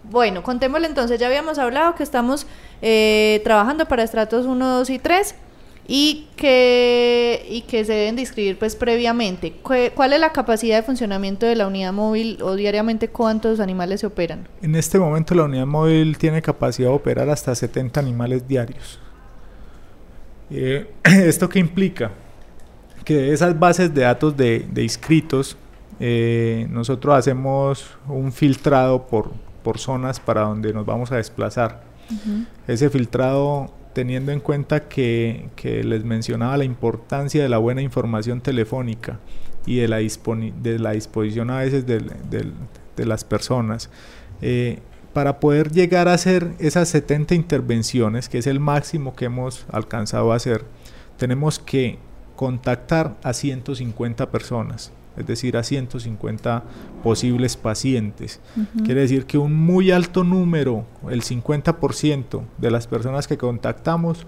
Bueno, 0.05 0.43
contémosle 0.43 0.89
entonces, 0.89 1.21
ya 1.21 1.29
habíamos 1.29 1.59
hablado 1.59 1.95
que 1.95 2.03
estamos 2.03 2.47
eh, 2.81 3.41
trabajando 3.45 3.87
para 3.87 4.03
estratos 4.03 4.47
1, 4.47 4.79
2 4.79 4.91
y 4.91 4.99
3 4.99 5.35
y 5.87 6.29
que, 6.37 7.45
y 7.49 7.63
que 7.63 7.85
se 7.85 7.93
deben 7.93 8.19
inscribir 8.19 8.59
pues 8.59 8.77
previamente. 8.77 9.53
¿Cuál 9.95 10.13
es 10.13 10.21
la 10.21 10.33
capacidad 10.33 10.77
de 10.77 10.83
funcionamiento 10.83 11.47
de 11.47 11.57
la 11.57 11.67
unidad 11.67 11.93
móvil 11.93 12.39
o 12.43 12.55
diariamente 12.55 13.09
cuántos 13.09 13.61
animales 13.61 14.01
se 14.01 14.07
operan? 14.07 14.49
En 14.63 14.75
este 14.75 14.99
momento 14.99 15.35
la 15.35 15.45
unidad 15.45 15.67
móvil 15.67 16.19
tiene 16.19 16.43
capacidad 16.43 16.89
de 16.89 16.95
operar 16.95 17.29
hasta 17.31 17.55
70 17.55 17.99
animales 18.01 18.47
diarios. 18.47 18.99
Eh, 20.51 20.91
¿Esto 21.05 21.49
qué 21.49 21.59
implica? 21.59 22.13
Que 23.05 23.33
esas 23.33 23.59
bases 23.59 23.93
de 23.93 24.03
datos 24.03 24.37
de, 24.37 24.65
inscritos, 24.77 25.57
eh, 25.99 26.67
nosotros 26.71 27.17
hacemos 27.17 27.87
un 28.09 28.33
filtrado 28.33 29.07
por, 29.09 29.33
por 29.63 29.79
zonas 29.79 30.21
para 30.21 30.43
donde 30.43 30.73
nos 30.73 30.87
vamos 30.87 31.13
a 31.13 31.17
desplazar. 31.17 31.83
Ese 32.67 32.91
filtrado 32.91 33.73
teniendo 33.93 34.33
en 34.33 34.41
cuenta 34.41 34.89
que, 34.89 35.49
les 35.63 36.05
mencionaba 36.05 36.57
la 36.57 36.65
importancia 36.65 37.43
de 37.43 37.49
la 37.49 37.59
buena 37.59 37.83
información 37.83 38.41
telefónica 38.41 39.21
y 39.67 39.77
de 39.77 39.89
la, 39.89 39.99
de 39.99 40.79
la 40.79 40.93
disposición 40.93 41.51
a 41.51 41.59
veces 41.59 41.87
de, 41.87 42.53
las 42.97 43.25
personas. 43.25 43.91
Eh, 44.41 44.79
para 45.13 45.41
poder 45.41 45.73
llegar 45.73 46.09
a 46.09 46.15
hacer 46.15 46.55
esas 46.59 46.89
70 46.89 47.35
intervenciones, 47.35 48.29
que 48.29 48.39
es 48.39 48.47
el 48.47 48.61
máximo 48.61 49.15
que 49.15 49.27
hemos 49.27 49.67
alcanzado 49.71 50.33
a 50.33 50.37
hacer, 50.37 50.65
tenemos 51.19 51.59
que 51.59 51.99
contactar 52.35 53.17
a 53.23 53.35
150 53.35 54.31
personas 54.31 54.91
es 55.17 55.27
decir, 55.27 55.57
a 55.57 55.63
150 55.63 56.63
posibles 57.03 57.57
pacientes. 57.57 58.41
Quiere 58.85 59.03
decir 59.03 59.27
que 59.27 59.39
un 59.39 59.55
muy 59.55 59.91
alto 59.91 60.25
número, 60.25 60.85
el 61.11 61.23
50% 61.23 62.43
de 62.59 62.71
las 62.71 62.87
personas 62.87 63.29
que 63.29 63.39
contactamos, 63.39 64.27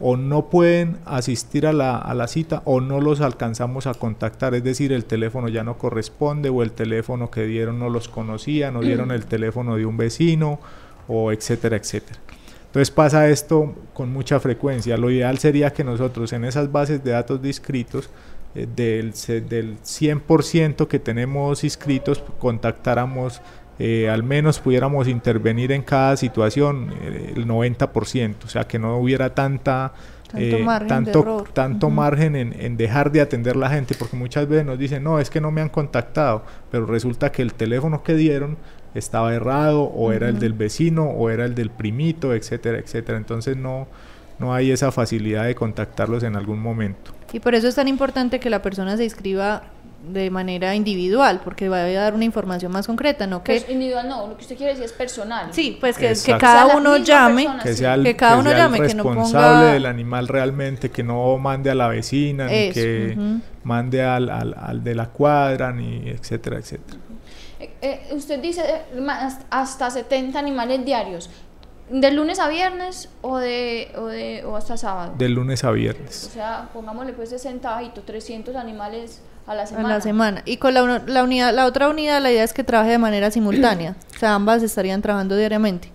o 0.00 0.16
no 0.16 0.50
pueden 0.50 0.98
asistir 1.04 1.66
a 1.66 1.72
la, 1.72 1.96
a 1.96 2.14
la, 2.14 2.26
cita 2.26 2.62
o 2.64 2.80
no 2.80 3.00
los 3.00 3.20
alcanzamos 3.20 3.86
a 3.86 3.94
contactar, 3.94 4.54
es 4.54 4.64
decir, 4.64 4.92
el 4.92 5.04
teléfono 5.04 5.48
ya 5.48 5.62
no 5.62 5.78
corresponde 5.78 6.48
o 6.48 6.62
el 6.62 6.72
teléfono 6.72 7.30
que 7.30 7.46
dieron 7.46 7.78
no 7.78 7.88
los 7.88 8.08
conocía, 8.08 8.72
no 8.72 8.80
dieron 8.80 9.12
el 9.12 9.26
teléfono 9.26 9.76
de 9.76 9.86
un 9.86 9.96
vecino 9.96 10.58
o 11.06 11.30
etcétera, 11.32 11.76
etcétera. 11.76 12.18
Entonces 12.66 12.90
pasa 12.90 13.28
esto 13.28 13.72
con 13.94 14.12
mucha 14.12 14.40
frecuencia. 14.40 14.96
Lo 14.96 15.08
ideal 15.08 15.38
sería 15.38 15.72
que 15.72 15.84
nosotros 15.84 16.32
en 16.32 16.44
esas 16.44 16.72
bases 16.72 17.04
de 17.04 17.12
datos 17.12 17.40
descritos 17.40 18.10
eh, 18.54 18.66
del, 18.74 19.12
del 19.48 19.78
100% 19.80 20.86
que 20.86 20.98
tenemos 20.98 21.64
inscritos 21.64 22.22
contactáramos, 22.38 23.40
eh, 23.78 24.08
al 24.08 24.22
menos 24.22 24.60
pudiéramos 24.60 25.08
intervenir 25.08 25.72
en 25.72 25.82
cada 25.82 26.16
situación 26.16 26.92
eh, 27.02 27.32
el 27.34 27.46
90%, 27.46 28.44
o 28.44 28.48
sea 28.48 28.64
que 28.64 28.78
no 28.78 28.98
hubiera 28.98 29.34
tanta... 29.34 29.92
Tanto 30.30 30.58
margen, 30.58 30.88
tanto, 30.88 31.44
tanto 31.52 31.90
margen 31.90 32.34
en, 32.34 32.60
en, 32.60 32.76
dejar 32.76 33.12
de 33.12 33.20
atender 33.20 33.54
la 33.54 33.70
gente, 33.70 33.94
porque 33.96 34.16
muchas 34.16 34.48
veces 34.48 34.66
nos 34.66 34.80
dicen, 34.80 35.04
no, 35.04 35.20
es 35.20 35.30
que 35.30 35.40
no 35.40 35.52
me 35.52 35.60
han 35.60 35.68
contactado, 35.68 36.44
pero 36.72 36.86
resulta 36.86 37.30
que 37.30 37.40
el 37.40 37.54
teléfono 37.54 38.02
que 38.02 38.14
dieron 38.14 38.56
estaba 38.94 39.34
errado, 39.34 39.82
o 39.82 40.12
era 40.12 40.28
el 40.28 40.40
del 40.40 40.52
vecino, 40.52 41.04
o 41.04 41.30
era 41.30 41.44
el 41.44 41.54
del 41.54 41.70
primito, 41.70 42.34
etcétera, 42.34 42.78
etcétera. 42.78 43.18
Entonces 43.18 43.56
no, 43.56 43.86
no 44.38 44.54
hay 44.54 44.70
esa 44.70 44.92
facilidad 44.92 45.44
de 45.44 45.54
contactarlos 45.54 46.22
en 46.22 46.36
algún 46.36 46.60
momento. 46.60 47.13
Y 47.34 47.40
por 47.40 47.56
eso 47.56 47.66
es 47.66 47.74
tan 47.74 47.88
importante 47.88 48.38
que 48.38 48.48
la 48.48 48.62
persona 48.62 48.96
se 48.96 49.02
inscriba 49.02 49.64
de 50.08 50.30
manera 50.30 50.76
individual, 50.76 51.40
porque 51.42 51.68
va 51.68 51.78
a 51.78 51.90
dar 51.90 52.14
una 52.14 52.24
información 52.24 52.70
más 52.70 52.86
concreta, 52.86 53.26
¿no? 53.26 53.42
Que 53.42 53.54
pues 53.54 53.68
individual 53.68 54.08
no, 54.08 54.28
lo 54.28 54.36
que 54.36 54.42
usted 54.42 54.56
quiere 54.56 54.70
decir 54.70 54.84
es 54.84 54.92
personal. 54.92 55.48
Sí, 55.50 55.76
pues 55.80 55.98
que, 55.98 56.12
que 56.24 56.38
cada 56.38 56.76
uno 56.76 56.96
llame, 56.98 57.48
que, 57.60 57.74
sea 57.74 57.94
el, 57.94 58.04
que 58.04 58.14
cada 58.14 58.38
uno 58.38 58.52
llame, 58.52 58.82
que 58.82 58.94
no 58.94 59.02
ponga 59.02 59.72
del 59.72 59.86
animal 59.86 60.28
realmente, 60.28 60.92
que 60.92 61.02
no 61.02 61.36
mande 61.38 61.70
a 61.70 61.74
la 61.74 61.88
vecina, 61.88 62.46
ni 62.46 62.70
que 62.70 63.18
mande 63.64 64.04
al, 64.04 64.30
al, 64.30 64.54
al, 64.56 64.84
de 64.84 64.94
la 64.94 65.08
cuadra, 65.08 65.72
ni 65.72 66.08
etcétera, 66.08 66.58
etcétera. 66.58 66.98
Eh, 67.58 67.70
eh, 67.82 68.00
usted 68.12 68.40
dice 68.40 68.62
eh, 68.62 69.02
hasta 69.50 69.90
70 69.90 70.38
animales 70.38 70.84
diarios. 70.84 71.28
¿De 71.90 72.10
lunes 72.10 72.38
a 72.38 72.48
viernes 72.48 73.10
o 73.20 73.38
de, 73.38 73.92
o 73.96 74.06
de 74.06 74.42
o 74.44 74.56
hasta 74.56 74.76
sábado? 74.76 75.14
De 75.18 75.28
lunes 75.28 75.64
a 75.64 75.70
viernes. 75.70 76.28
O 76.30 76.32
sea, 76.32 76.70
pongámosle 76.72 77.12
pues 77.12 77.28
60 77.28 77.68
bajitos, 77.68 78.06
300 78.06 78.56
animales 78.56 79.20
a 79.46 79.54
la 79.54 79.66
semana. 79.66 79.88
A 79.88 79.92
la 79.92 80.00
semana. 80.00 80.42
Y 80.46 80.56
con 80.56 80.72
la, 80.72 81.02
la, 81.06 81.22
unidad, 81.22 81.52
la 81.54 81.66
otra 81.66 81.90
unidad, 81.90 82.22
la 82.22 82.32
idea 82.32 82.42
es 82.42 82.54
que 82.54 82.64
trabaje 82.64 82.92
de 82.92 82.98
manera 82.98 83.30
simultánea. 83.30 83.96
o 84.16 84.18
sea, 84.18 84.34
ambas 84.34 84.62
estarían 84.62 85.02
trabajando 85.02 85.36
diariamente. 85.36 85.90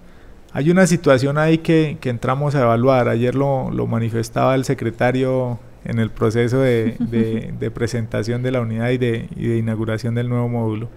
Hay 0.53 0.69
una 0.69 0.85
situación 0.85 1.39
ahí 1.39 1.57
que, 1.59 1.97
que 1.99 2.09
entramos 2.09 2.53
a 2.53 2.61
evaluar. 2.61 3.07
Ayer 3.07 3.33
lo, 3.33 3.71
lo, 3.71 3.87
manifestaba 3.87 4.53
el 4.53 4.65
secretario 4.65 5.59
en 5.85 5.97
el 5.97 6.11
proceso 6.11 6.59
de, 6.59 6.97
de, 6.99 7.51
de 7.59 7.71
presentación 7.71 8.43
de 8.43 8.51
la 8.51 8.61
unidad 8.61 8.89
y 8.89 8.99
de, 8.99 9.27
y 9.35 9.47
de, 9.47 9.57
inauguración 9.57 10.13
del 10.13 10.29
nuevo 10.29 10.49
módulo. 10.49 10.89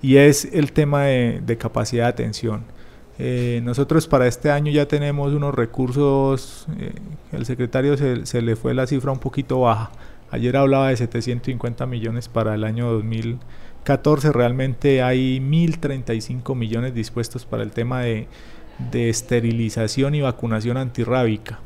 Y 0.00 0.16
es 0.16 0.46
el 0.52 0.72
tema 0.72 1.04
de, 1.04 1.42
de 1.44 1.58
capacidad 1.58 2.04
de 2.04 2.08
atención 2.08 2.64
eh, 3.22 3.60
nosotros 3.62 4.06
para 4.06 4.26
este 4.26 4.50
año 4.50 4.72
ya 4.72 4.88
tenemos 4.88 5.34
unos 5.34 5.54
recursos, 5.54 6.66
eh, 6.78 6.94
el 7.32 7.44
secretario 7.44 7.98
se, 7.98 8.24
se, 8.24 8.40
le 8.40 8.56
fue 8.56 8.72
la 8.72 8.86
cifra 8.86 9.12
un 9.12 9.18
poquito 9.18 9.60
baja. 9.60 9.90
Ayer 10.30 10.56
hablaba 10.56 10.88
de 10.88 10.96
750 10.96 11.84
millones 11.84 12.30
para 12.30 12.54
el 12.54 12.64
año 12.64 12.90
2014, 12.90 14.32
realmente 14.32 15.02
hay 15.02 15.38
1.035 15.38 16.56
millones 16.56 16.94
dispuestos 16.94 17.44
para 17.44 17.62
el 17.62 17.72
tema 17.72 18.00
de, 18.00 18.26
de 18.90 19.10
esterilización 19.10 20.14
y 20.14 20.22
vacunación 20.22 20.78
antirrábica. 20.78 21.60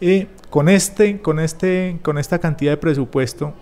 Y 0.00 0.26
con, 0.50 0.68
este, 0.68 1.20
con, 1.20 1.38
este, 1.38 2.00
con 2.02 2.18
esta 2.18 2.40
cantidad 2.40 2.72
de 2.72 2.78
presupuesto 2.78 3.54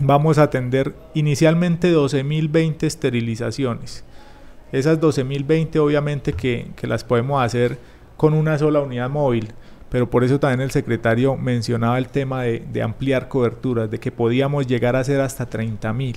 vamos 0.00 0.38
a 0.38 0.44
atender 0.44 0.94
inicialmente 1.12 1.94
12.020 1.94 2.84
esterilizaciones 2.84 4.04
Esas 4.72 5.00
12.020 5.00 5.78
obviamente 5.78 6.32
que, 6.32 6.70
que 6.76 6.86
las 6.86 7.04
podemos 7.04 7.42
hacer 7.42 7.78
con 8.16 8.34
una 8.34 8.58
sola 8.58 8.80
unidad 8.80 9.08
móvil, 9.08 9.52
pero 9.90 10.10
por 10.10 10.24
eso 10.24 10.38
también 10.38 10.60
el 10.60 10.70
secretario 10.70 11.36
mencionaba 11.36 11.98
el 11.98 12.08
tema 12.08 12.42
de, 12.42 12.64
de 12.72 12.82
ampliar 12.82 13.28
coberturas, 13.28 13.90
de 13.90 13.98
que 13.98 14.12
podíamos 14.12 14.66
llegar 14.66 14.96
a 14.96 15.04
ser 15.04 15.20
hasta 15.20 15.48
30.000. 15.48 16.16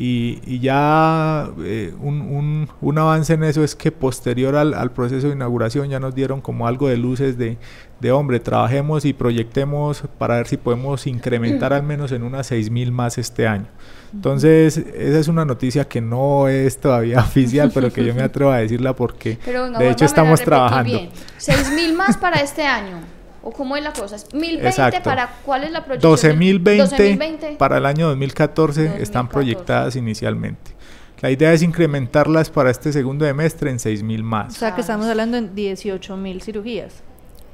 Y, 0.00 0.40
y, 0.46 0.60
ya 0.60 1.50
eh, 1.64 1.92
un, 2.00 2.20
un, 2.20 2.68
un, 2.80 2.98
avance 2.98 3.34
en 3.34 3.42
eso 3.42 3.64
es 3.64 3.74
que 3.74 3.90
posterior 3.90 4.54
al, 4.54 4.72
al, 4.74 4.92
proceso 4.92 5.26
de 5.26 5.32
inauguración 5.34 5.88
ya 5.88 5.98
nos 5.98 6.14
dieron 6.14 6.40
como 6.40 6.68
algo 6.68 6.86
de 6.86 6.96
luces 6.96 7.36
de, 7.36 7.58
de, 7.98 8.12
hombre, 8.12 8.38
trabajemos 8.38 9.04
y 9.04 9.12
proyectemos 9.12 10.04
para 10.16 10.36
ver 10.36 10.46
si 10.46 10.56
podemos 10.56 11.08
incrementar 11.08 11.72
al 11.72 11.82
menos 11.82 12.12
en 12.12 12.22
unas 12.22 12.52
6.000 12.52 12.92
más 12.92 13.18
este 13.18 13.48
año. 13.48 13.66
Entonces, 14.12 14.78
esa 14.78 15.18
es 15.18 15.28
una 15.28 15.44
noticia 15.44 15.86
que 15.86 16.00
no 16.00 16.48
es 16.48 16.78
todavía 16.78 17.18
oficial, 17.26 17.70
pero 17.72 17.92
que 17.92 18.04
yo 18.04 18.14
me 18.14 18.22
atrevo 18.22 18.50
a 18.50 18.58
decirla 18.58 18.94
porque 18.94 19.38
venga, 19.44 19.78
de 19.78 19.90
hecho 19.90 20.04
estamos 20.04 20.40
trabajando. 20.42 20.98
6.000 21.38 21.94
más 21.94 22.16
para 22.16 22.40
este 22.40 22.64
año. 22.64 23.00
¿O 23.42 23.52
cómo 23.52 23.76
es 23.76 23.84
la 23.84 23.92
cosa? 23.92 24.16
¿1020 24.16 25.02
para 25.02 25.28
cuál 25.44 25.64
es 25.64 25.70
la 25.70 25.84
proyección? 25.84 26.38
12.020 26.38 27.56
para 27.56 27.78
el 27.78 27.86
año 27.86 28.08
2014, 28.08 28.80
2014 28.82 29.02
están 29.02 29.28
proyectadas 29.28 29.96
inicialmente. 29.96 30.72
La 31.20 31.30
idea 31.30 31.52
es 31.52 31.62
incrementarlas 31.62 32.50
para 32.50 32.70
este 32.70 32.92
segundo 32.92 33.24
semestre 33.24 33.70
en 33.70 33.78
6.000 33.78 34.22
más. 34.22 34.56
O 34.56 34.58
sea 34.58 34.74
que 34.74 34.82
estamos 34.82 35.06
hablando 35.06 35.40
de 35.40 35.48
18.000 35.48 36.40
cirugías. 36.42 37.02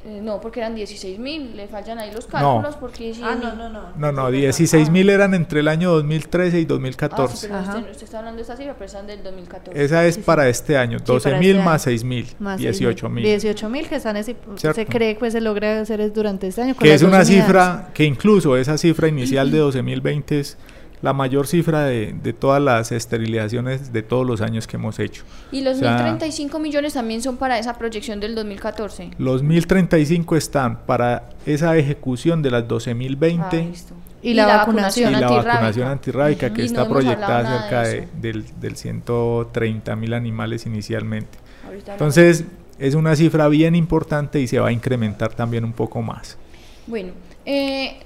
Eh, 0.06 0.20
no, 0.22 0.38
porque 0.38 0.60
eran 0.60 0.74
16 0.74 1.18
mil, 1.18 1.56
le 1.56 1.66
fallan 1.66 1.98
ahí 1.98 2.12
los 2.12 2.26
cálculos 2.26 2.74
no. 2.74 2.80
porque... 2.80 3.14
Ah, 3.22 3.36
no, 3.40 3.54
no, 3.54 3.70
no. 3.70 3.82
No, 3.96 4.12
no, 4.12 4.30
16 4.30 4.90
mil 4.90 5.08
eran 5.08 5.32
entre 5.32 5.60
el 5.60 5.68
año 5.68 5.92
2013 5.92 6.60
y 6.60 6.64
2014. 6.66 7.32
Ah, 7.32 7.36
sí, 7.36 7.46
pero 7.46 7.60
usted, 7.60 7.90
usted, 7.90 8.04
está 8.04 8.18
hablando 8.18 8.36
de 8.36 8.42
esta 8.42 8.56
cifra, 8.56 8.74
pero 8.74 8.84
están 8.84 9.06
del 9.06 9.22
2014. 9.22 9.82
Esa 9.82 10.04
es 10.04 10.16
sí, 10.16 10.20
para 10.20 10.46
este 10.50 10.76
año, 10.76 10.98
12 11.02 11.30
sí, 11.30 11.36
mil 11.38 11.50
este 11.52 11.64
más 11.64 11.82
6 11.82 12.04
mil, 12.04 12.26
18 12.58 13.08
mil. 13.08 13.24
18 13.24 13.68
mil 13.70 13.88
que 13.88 13.96
están, 13.96 14.18
ese, 14.18 14.36
se 14.56 14.84
cree 14.84 15.16
que 15.16 15.30
se 15.30 15.40
logra 15.40 15.80
hacer 15.80 16.12
durante 16.12 16.48
este 16.48 16.60
año. 16.60 16.76
que 16.76 16.92
es 16.92 17.02
una 17.02 17.24
cifra, 17.24 17.90
que 17.94 18.04
incluso 18.04 18.58
esa 18.58 18.76
cifra 18.76 19.08
inicial 19.08 19.50
de 19.50 19.56
12 19.56 19.82
mil 19.82 20.02
20 20.02 20.40
es 20.40 20.58
la 21.04 21.12
mayor 21.12 21.46
cifra 21.46 21.84
de, 21.84 22.14
de, 22.14 22.32
todas 22.32 22.62
las 22.62 22.90
esterilizaciones 22.90 23.92
de 23.92 24.02
todos 24.02 24.26
los 24.26 24.40
años 24.40 24.66
que 24.66 24.78
hemos 24.78 24.98
hecho. 24.98 25.22
¿Y 25.52 25.60
los 25.60 25.76
o 25.76 25.80
sea, 25.80 26.18
1.035 26.18 26.58
millones 26.58 26.94
también 26.94 27.20
son 27.20 27.36
para 27.36 27.58
esa 27.58 27.74
proyección 27.76 28.20
del 28.20 28.34
2014? 28.34 29.10
Los 29.18 29.44
1.035 29.44 30.34
están 30.38 30.78
para 30.86 31.28
esa 31.44 31.76
ejecución 31.76 32.40
de 32.40 32.50
las 32.50 32.64
12.020. 32.64 33.38
Ah, 33.42 33.94
y, 34.22 34.30
y, 34.30 34.32
la, 34.34 34.46
la 34.46 34.56
vacunación, 34.56 35.12
y 35.12 35.16
la 35.16 35.28
vacunación 35.28 35.88
antirrábica, 35.88 36.46
uh 36.46 36.48
-huh. 36.48 36.54
que 36.54 36.62
y 36.62 36.64
está 36.64 36.84
no 36.84 36.88
proyectada 36.90 37.60
cerca 37.60 37.82
de, 37.82 38.00
de, 38.00 38.08
del, 38.22 38.44
del 38.58 38.76
130 38.76 39.96
mil 39.96 40.14
animales 40.14 40.64
inicialmente. 40.64 41.36
Ahorita 41.66 41.92
Entonces, 41.92 42.44
es 42.78 42.94
una 42.94 43.14
cifra 43.14 43.48
bien 43.48 43.74
importante 43.74 44.40
y 44.40 44.46
se 44.46 44.58
va 44.58 44.68
a 44.68 44.72
incrementar 44.72 45.34
también 45.34 45.66
un 45.66 45.74
poco 45.74 46.00
más. 46.00 46.38
Bueno, 46.86 47.12
eh, 47.44 47.98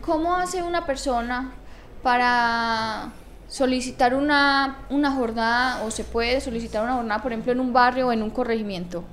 ¿cómo 0.00 0.34
hace 0.34 0.60
una 0.60 0.84
persona 0.84 1.52
para 2.02 3.12
solicitar 3.48 4.14
una, 4.14 4.78
una 4.88 5.12
jornada 5.12 5.84
o 5.84 5.90
se 5.90 6.04
puede 6.04 6.40
solicitar 6.40 6.82
una 6.82 6.94
jornada, 6.94 7.22
por 7.22 7.32
ejemplo, 7.32 7.52
en 7.52 7.60
un 7.60 7.72
barrio 7.72 8.08
o 8.08 8.12
en 8.12 8.22
un 8.22 8.30
corregimiento. 8.30 9.04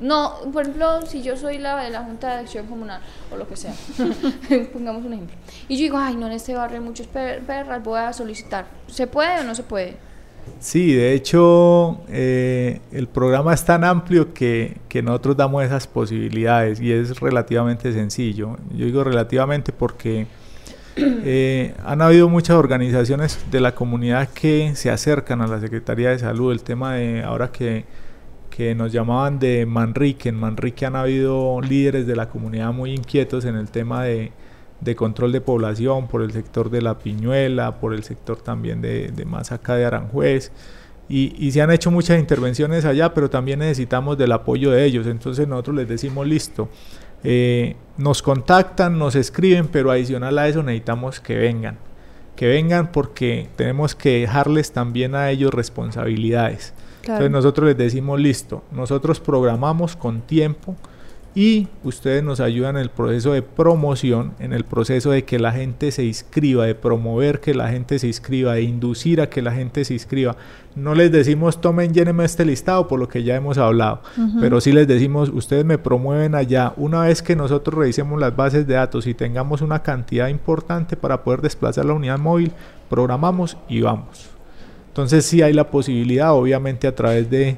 No, 0.00 0.34
por 0.52 0.62
ejemplo, 0.62 1.06
si 1.06 1.22
yo 1.22 1.36
soy 1.36 1.58
la 1.58 1.82
de 1.82 1.90
la 1.90 2.02
Junta 2.02 2.34
de 2.34 2.40
Acción 2.40 2.66
Comunal 2.66 3.00
o 3.30 3.36
lo 3.36 3.46
que 3.46 3.56
sea, 3.56 3.74
pongamos 4.72 5.04
un 5.04 5.12
ejemplo, 5.12 5.36
y 5.68 5.76
yo 5.76 5.82
digo, 5.82 5.98
ay, 5.98 6.16
no, 6.16 6.26
en 6.26 6.32
este 6.32 6.54
barrio 6.54 6.78
hay 6.78 6.84
muchos 6.84 7.06
perras, 7.06 7.82
voy 7.84 8.00
a 8.00 8.12
solicitar. 8.12 8.66
¿Se 8.88 9.06
puede 9.06 9.40
o 9.40 9.44
no 9.44 9.54
se 9.54 9.62
puede? 9.62 9.96
Sí, 10.60 10.92
de 10.94 11.14
hecho, 11.14 12.00
eh, 12.08 12.80
el 12.92 13.06
programa 13.06 13.54
es 13.54 13.64
tan 13.64 13.84
amplio 13.84 14.34
que, 14.34 14.78
que 14.88 15.02
nosotros 15.02 15.36
damos 15.36 15.62
esas 15.64 15.86
posibilidades 15.86 16.80
y 16.80 16.92
es 16.92 17.20
relativamente 17.20 17.92
sencillo. 17.92 18.58
Yo 18.74 18.86
digo 18.86 19.04
relativamente 19.04 19.72
porque 19.72 20.26
eh, 20.96 21.74
han 21.84 22.02
habido 22.02 22.28
muchas 22.28 22.56
organizaciones 22.56 23.38
de 23.50 23.60
la 23.60 23.74
comunidad 23.74 24.28
que 24.28 24.74
se 24.76 24.90
acercan 24.90 25.40
a 25.40 25.46
la 25.46 25.60
Secretaría 25.60 26.10
de 26.10 26.18
Salud. 26.18 26.52
El 26.52 26.62
tema 26.62 26.94
de 26.94 27.22
ahora 27.22 27.50
que, 27.50 27.84
que 28.50 28.74
nos 28.74 28.92
llamaban 28.92 29.38
de 29.38 29.66
Manrique, 29.66 30.28
en 30.28 30.36
Manrique 30.36 30.86
han 30.86 30.96
habido 30.96 31.60
líderes 31.60 32.06
de 32.06 32.16
la 32.16 32.28
comunidad 32.28 32.72
muy 32.72 32.92
inquietos 32.92 33.44
en 33.44 33.56
el 33.56 33.70
tema 33.70 34.04
de, 34.04 34.32
de 34.80 34.94
control 34.94 35.32
de 35.32 35.40
población 35.40 36.06
por 36.06 36.22
el 36.22 36.32
sector 36.32 36.70
de 36.70 36.82
la 36.82 36.98
Piñuela, 36.98 37.80
por 37.80 37.94
el 37.94 38.04
sector 38.04 38.40
también 38.40 38.80
de, 38.80 39.10
de 39.10 39.24
más 39.24 39.50
acá 39.52 39.74
de 39.76 39.84
Aranjuez. 39.84 40.52
Y, 41.06 41.34
y, 41.38 41.52
se 41.52 41.60
han 41.60 41.70
hecho 41.70 41.90
muchas 41.90 42.18
intervenciones 42.18 42.86
allá, 42.86 43.12
pero 43.12 43.28
también 43.28 43.58
necesitamos 43.58 44.16
del 44.16 44.32
apoyo 44.32 44.70
de 44.70 44.86
ellos. 44.86 45.06
Entonces 45.06 45.46
nosotros 45.46 45.76
les 45.76 45.86
decimos, 45.86 46.26
listo, 46.26 46.70
eh, 47.24 47.76
nos 47.96 48.22
contactan, 48.22 48.98
nos 48.98 49.14
escriben, 49.14 49.68
pero 49.68 49.90
adicional 49.90 50.38
a 50.38 50.48
eso 50.48 50.62
necesitamos 50.62 51.20
que 51.20 51.36
vengan. 51.36 51.78
Que 52.36 52.46
vengan 52.48 52.92
porque 52.92 53.48
tenemos 53.56 53.94
que 53.94 54.20
dejarles 54.20 54.72
también 54.72 55.14
a 55.14 55.30
ellos 55.30 55.52
responsabilidades. 55.52 56.74
Claro. 57.02 57.24
Entonces 57.24 57.30
nosotros 57.30 57.68
les 57.68 57.76
decimos, 57.76 58.20
listo, 58.20 58.64
nosotros 58.72 59.20
programamos 59.20 59.96
con 59.96 60.20
tiempo 60.20 60.76
y 61.34 61.66
ustedes 61.82 62.22
nos 62.22 62.38
ayudan 62.38 62.76
en 62.76 62.82
el 62.82 62.90
proceso 62.90 63.32
de 63.32 63.42
promoción, 63.42 64.34
en 64.38 64.52
el 64.52 64.64
proceso 64.64 65.10
de 65.10 65.24
que 65.24 65.40
la 65.40 65.50
gente 65.50 65.90
se 65.90 66.04
inscriba, 66.04 66.64
de 66.64 66.76
promover 66.76 67.40
que 67.40 67.54
la 67.54 67.68
gente 67.68 67.98
se 67.98 68.06
inscriba, 68.06 68.54
de 68.54 68.62
inducir 68.62 69.20
a 69.20 69.28
que 69.28 69.42
la 69.42 69.50
gente 69.50 69.84
se 69.84 69.94
inscriba. 69.94 70.36
No 70.76 70.94
les 70.94 71.10
decimos 71.10 71.60
tomen, 71.60 71.92
llénenme 71.92 72.24
este 72.24 72.44
listado 72.44 72.86
por 72.86 73.00
lo 73.00 73.08
que 73.08 73.24
ya 73.24 73.34
hemos 73.34 73.58
hablado, 73.58 74.00
uh 74.16 74.20
-huh. 74.20 74.40
pero 74.40 74.60
sí 74.60 74.70
les 74.70 74.86
decimos 74.86 75.28
ustedes 75.28 75.64
me 75.64 75.76
promueven 75.76 76.36
allá. 76.36 76.72
Una 76.76 77.00
vez 77.00 77.20
que 77.20 77.34
nosotros 77.34 77.76
revisemos 77.78 78.20
las 78.20 78.36
bases 78.36 78.66
de 78.66 78.74
datos 78.74 79.06
y 79.08 79.14
tengamos 79.14 79.60
una 79.60 79.82
cantidad 79.82 80.28
importante 80.28 80.96
para 80.96 81.24
poder 81.24 81.40
desplazar 81.40 81.84
la 81.84 81.94
unidad 81.94 82.18
móvil, 82.18 82.52
programamos 82.88 83.56
y 83.68 83.80
vamos. 83.80 84.30
Entonces 84.88 85.26
sí 85.26 85.42
hay 85.42 85.52
la 85.52 85.68
posibilidad, 85.68 86.32
obviamente 86.32 86.86
a 86.86 86.94
través 86.94 87.28
de 87.28 87.56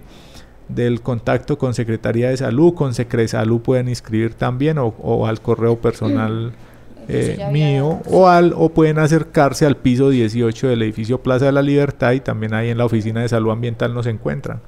del 0.68 1.00
contacto 1.00 1.58
con 1.58 1.74
Secretaría 1.74 2.30
de 2.30 2.36
Salud, 2.36 2.74
con 2.74 2.94
Secresalud 2.94 3.60
pueden 3.60 3.88
inscribir 3.88 4.34
también 4.34 4.78
o, 4.78 4.94
o 4.98 5.26
al 5.26 5.40
correo 5.40 5.78
personal 5.78 6.52
eh, 7.08 7.38
mío 7.52 8.00
o, 8.06 8.28
al, 8.28 8.52
o 8.56 8.70
pueden 8.70 8.98
acercarse 8.98 9.64
al 9.64 9.76
piso 9.76 10.10
18 10.10 10.68
del 10.68 10.82
edificio 10.82 11.22
Plaza 11.22 11.46
de 11.46 11.52
la 11.52 11.62
Libertad 11.62 12.12
y 12.12 12.20
también 12.20 12.52
ahí 12.52 12.70
en 12.70 12.78
la 12.78 12.84
oficina 12.84 13.22
de 13.22 13.28
salud 13.28 13.50
ambiental 13.50 13.94
nos 13.94 14.06
encuentran. 14.06 14.60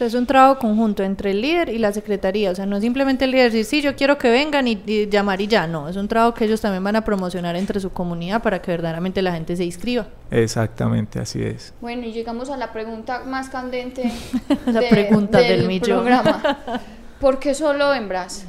Sea, 0.00 0.06
es 0.06 0.14
un 0.14 0.24
trabajo 0.24 0.58
conjunto 0.58 1.02
entre 1.02 1.32
el 1.32 1.42
líder 1.42 1.68
y 1.68 1.76
la 1.76 1.92
secretaría. 1.92 2.50
O 2.52 2.54
sea, 2.54 2.64
no 2.64 2.76
es 2.76 2.82
simplemente 2.82 3.26
el 3.26 3.32
líder 3.32 3.52
decir, 3.52 3.66
sí, 3.66 3.82
yo 3.82 3.94
quiero 3.96 4.16
que 4.16 4.30
vengan 4.30 4.66
y, 4.66 4.82
y, 4.86 5.10
llamar 5.10 5.42
y 5.42 5.46
ya. 5.46 5.66
No, 5.66 5.90
es 5.90 5.96
un 5.96 6.08
trabajo 6.08 6.32
que 6.32 6.46
ellos 6.46 6.58
también 6.58 6.82
van 6.82 6.96
a 6.96 7.04
promocionar 7.04 7.54
entre 7.54 7.80
su 7.80 7.90
comunidad 7.90 8.42
para 8.42 8.62
que 8.62 8.70
verdaderamente 8.70 9.20
la 9.20 9.34
gente 9.34 9.54
se 9.56 9.64
inscriba. 9.66 10.06
Exactamente, 10.30 11.18
así 11.18 11.42
es. 11.42 11.74
Bueno, 11.82 12.06
y 12.06 12.12
llegamos 12.12 12.48
a 12.48 12.56
la 12.56 12.72
pregunta 12.72 13.24
más 13.26 13.50
candente 13.50 14.10
la 14.64 14.80
de, 14.80 14.88
pregunta 14.88 15.36
del, 15.36 15.58
del 15.58 15.68
millón. 15.68 15.98
programa. 15.98 16.58
¿Por 17.20 17.38
qué 17.38 17.52
solo 17.52 17.92
hembras? 17.92 18.46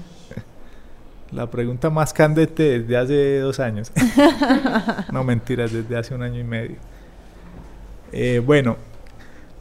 La 1.33 1.51
pregunta 1.51 1.89
más 1.89 2.13
candente 2.13 2.79
desde 2.79 2.95
hace 2.95 3.39
dos 3.39 3.59
años. 3.59 3.91
no 5.11 5.25
mentiras, 5.25 5.73
desde 5.73 5.97
hace 5.97 6.15
un 6.15 6.23
año 6.23 6.39
y 6.39 6.45
medio. 6.45 6.77
Eh, 8.13 8.41
bueno, 8.41 8.77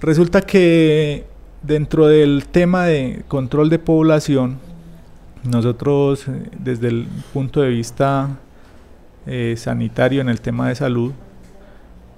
resulta 0.01 0.41
que 0.41 1.30
dentro 1.63 2.07
del 2.07 2.47
tema 2.47 2.87
de 2.87 3.23
control 3.29 3.71
de 3.71 3.79
población, 3.79 4.59
nosotros 5.45 6.27
desde 6.59 6.89
el 6.89 7.09
punto 7.33 7.61
de 7.61 7.71
vista 7.71 8.29
eh, 9.27 9.55
sanitario 9.57 10.21
en 10.21 10.29
el 10.29 10.41
tema 10.41 10.69
de 10.69 10.75
salud, 10.75 11.13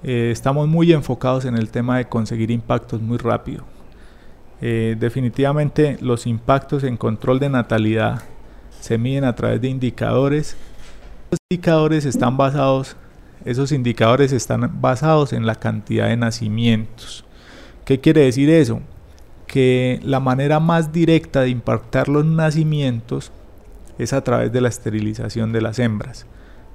eh, 0.02 0.30
estamos 0.32 0.68
muy 0.68 0.92
enfocados 0.92 1.44
en 1.44 1.56
el 1.56 1.70
tema 1.70 1.98
de 1.98 2.06
conseguir 2.06 2.50
impactos 2.50 3.00
muy 3.00 3.18
rápido. 3.18 3.64
Eh, 4.60 4.96
definitivamente 4.98 5.98
los 6.00 6.26
impactos 6.26 6.84
en 6.84 6.96
control 6.96 7.40
de 7.40 7.48
natalidad 7.48 8.22
se 8.80 8.98
miden 8.98 9.24
a 9.24 9.34
través 9.34 9.60
de 9.60 9.68
indicadores. 9.68 10.56
Los 11.30 11.38
indicadores 11.50 12.04
están 12.04 12.36
basados, 12.36 12.96
esos 13.44 13.72
indicadores 13.72 14.32
están 14.32 14.80
basados 14.80 15.32
en 15.32 15.46
la 15.46 15.56
cantidad 15.56 16.08
de 16.08 16.16
nacimientos. 16.16 17.24
¿Qué 17.84 18.00
quiere 18.00 18.22
decir 18.22 18.50
eso? 18.50 18.80
Que 19.52 20.00
la 20.02 20.18
manera 20.18 20.60
más 20.60 20.94
directa 20.94 21.42
de 21.42 21.50
impactar 21.50 22.08
los 22.08 22.24
nacimientos 22.24 23.32
es 23.98 24.14
a 24.14 24.24
través 24.24 24.50
de 24.50 24.62
la 24.62 24.70
esterilización 24.70 25.52
de 25.52 25.60
las 25.60 25.78
hembras. 25.78 26.24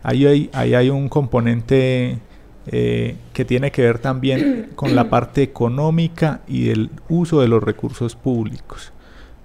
Ahí 0.03 0.47
hay, 0.53 0.89
un 0.91 1.09
componente 1.09 2.19
eh, 2.67 3.15
que 3.33 3.45
tiene 3.45 3.71
que 3.71 3.81
ver 3.81 3.97
también 3.97 4.69
con 4.75 4.95
la 4.95 5.09
parte 5.09 5.41
económica 5.41 6.41
y 6.47 6.65
del 6.65 6.91
uso 7.09 7.41
de 7.41 7.47
los 7.47 7.63
recursos 7.63 8.15
públicos. 8.15 8.93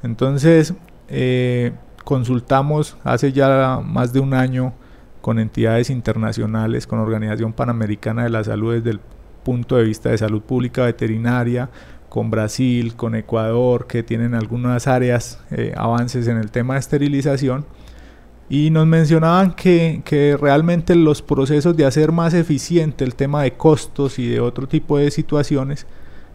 Entonces, 0.03 0.75
eh, 1.09 1.73
consultamos 2.05 2.99
hace 3.03 3.33
ya 3.33 3.81
más 3.83 4.13
de 4.13 4.21
un 4.21 4.35
año 4.35 4.75
con 5.23 5.39
entidades 5.39 5.89
internacionales, 5.89 6.87
con 6.87 6.99
Organización 6.99 7.55
Panamericana 7.55 8.25
de 8.25 8.29
la 8.29 8.45
Salud 8.45 8.75
desde 8.75 8.91
el 8.91 9.01
punto 9.43 9.77
de 9.77 9.85
vista 9.85 10.11
de 10.11 10.19
salud 10.19 10.43
pública 10.43 10.85
veterinaria, 10.85 11.71
con 12.13 12.31
Brasil, 12.31 12.95
con 12.95 13.15
Ecuador, 13.15 13.87
que 13.87 14.03
tienen 14.03 14.35
algunas 14.35 14.87
áreas, 14.87 15.39
eh, 15.51 15.73
avances 15.75 16.29
en 16.29 16.37
el 16.37 16.51
tema 16.51 16.75
de 16.75 16.81
esterilización. 16.81 17.65
Y 18.51 18.69
nos 18.69 18.87
mencionaban 18.87 19.55
que, 19.55 20.03
que, 20.05 20.37
realmente 20.39 20.95
los 20.95 21.23
procesos 21.23 21.75
de 21.75 21.87
hacer 21.87 22.13
más 22.13 22.35
eficiente 22.35 23.03
el 23.03 23.15
tema 23.15 23.43
de 23.45 23.55
costos 23.55 24.19
y 24.19 24.29
de 24.29 24.41
otro 24.41 24.69
tipo 24.69 24.99
de 24.99 25.11
situaciones 25.11 25.87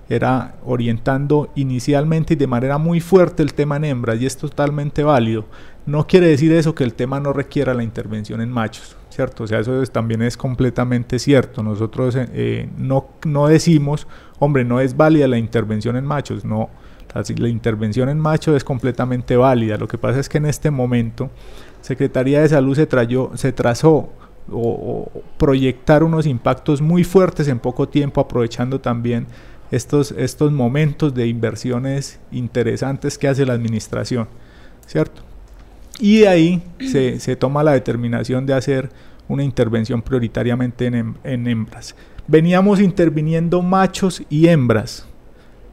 era 0.09 0.55
orientando 0.65 1.49
inicialmente 1.55 2.33
y 2.33 2.37
de 2.37 2.47
manera 2.47 2.77
muy 2.77 2.99
fuerte 2.99 3.43
el 3.43 3.53
tema 3.53 3.77
en 3.77 3.85
hembras 3.85 4.21
y 4.21 4.25
es 4.25 4.37
totalmente 4.37 5.03
válido. 5.03 5.45
No 5.85 6.05
quiere 6.07 6.27
decir 6.27 6.51
eso 6.51 6.75
que 6.75 6.83
el 6.83 6.93
tema 6.93 7.19
no 7.19 7.33
requiera 7.33 7.73
la 7.73 7.83
intervención 7.83 8.41
en 8.41 8.51
machos, 8.51 8.97
¿cierto? 9.09 9.43
O 9.43 9.47
sea, 9.47 9.59
eso 9.59 9.81
también 9.85 10.21
es 10.21 10.35
completamente 10.35 11.17
cierto. 11.19 11.63
Nosotros 11.63 12.15
eh, 12.17 12.69
no, 12.77 13.07
no 13.25 13.47
decimos, 13.47 14.07
hombre, 14.39 14.65
no 14.65 14.81
es 14.81 14.97
válida 14.97 15.27
la 15.27 15.37
intervención 15.37 15.95
en 15.95 16.05
machos, 16.05 16.43
no. 16.43 16.69
La, 17.13 17.47
intervención 17.47 18.09
en 18.09 18.19
machos 18.19 18.55
es 18.55 18.63
completamente 18.63 19.37
válida. 19.37 19.77
Lo 19.77 19.87
que 19.87 19.97
pasa 19.97 20.19
es 20.19 20.29
que 20.29 20.37
en 20.37 20.45
este 20.45 20.71
momento 20.71 21.31
Secretaría 21.81 22.41
de 22.41 22.49
Salud 22.49 22.75
se, 22.75 22.85
trayó, 22.85 23.31
se 23.35 23.53
trazó 23.53 24.09
o, 24.51 25.09
proyectar 25.37 26.03
unos 26.03 26.25
impactos 26.25 26.81
muy 26.81 27.03
fuertes 27.03 27.47
en 27.47 27.59
poco 27.59 27.87
tiempo, 27.87 28.21
aprovechando 28.21 28.79
también 28.81 29.27
estos, 29.71 30.11
estos 30.11 30.51
momentos 30.51 31.13
de 31.13 31.27
inversiones 31.27 32.19
interesantes 32.31 33.17
que 33.17 33.27
hace 33.27 33.45
la 33.45 33.53
administración, 33.53 34.27
¿cierto? 34.85 35.21
Y 35.99 36.19
de 36.19 36.27
ahí 36.27 36.63
se, 36.79 37.19
se 37.19 37.35
toma 37.35 37.63
la 37.63 37.73
determinación 37.73 38.45
de 38.45 38.53
hacer 38.53 38.89
una 39.27 39.43
intervención 39.43 40.01
prioritariamente 40.01 40.85
en, 40.85 41.15
en, 41.23 41.47
hembras. 41.47 41.95
Veníamos 42.27 42.79
interviniendo 42.79 43.61
machos 43.61 44.21
y 44.29 44.47
hembras. 44.47 45.07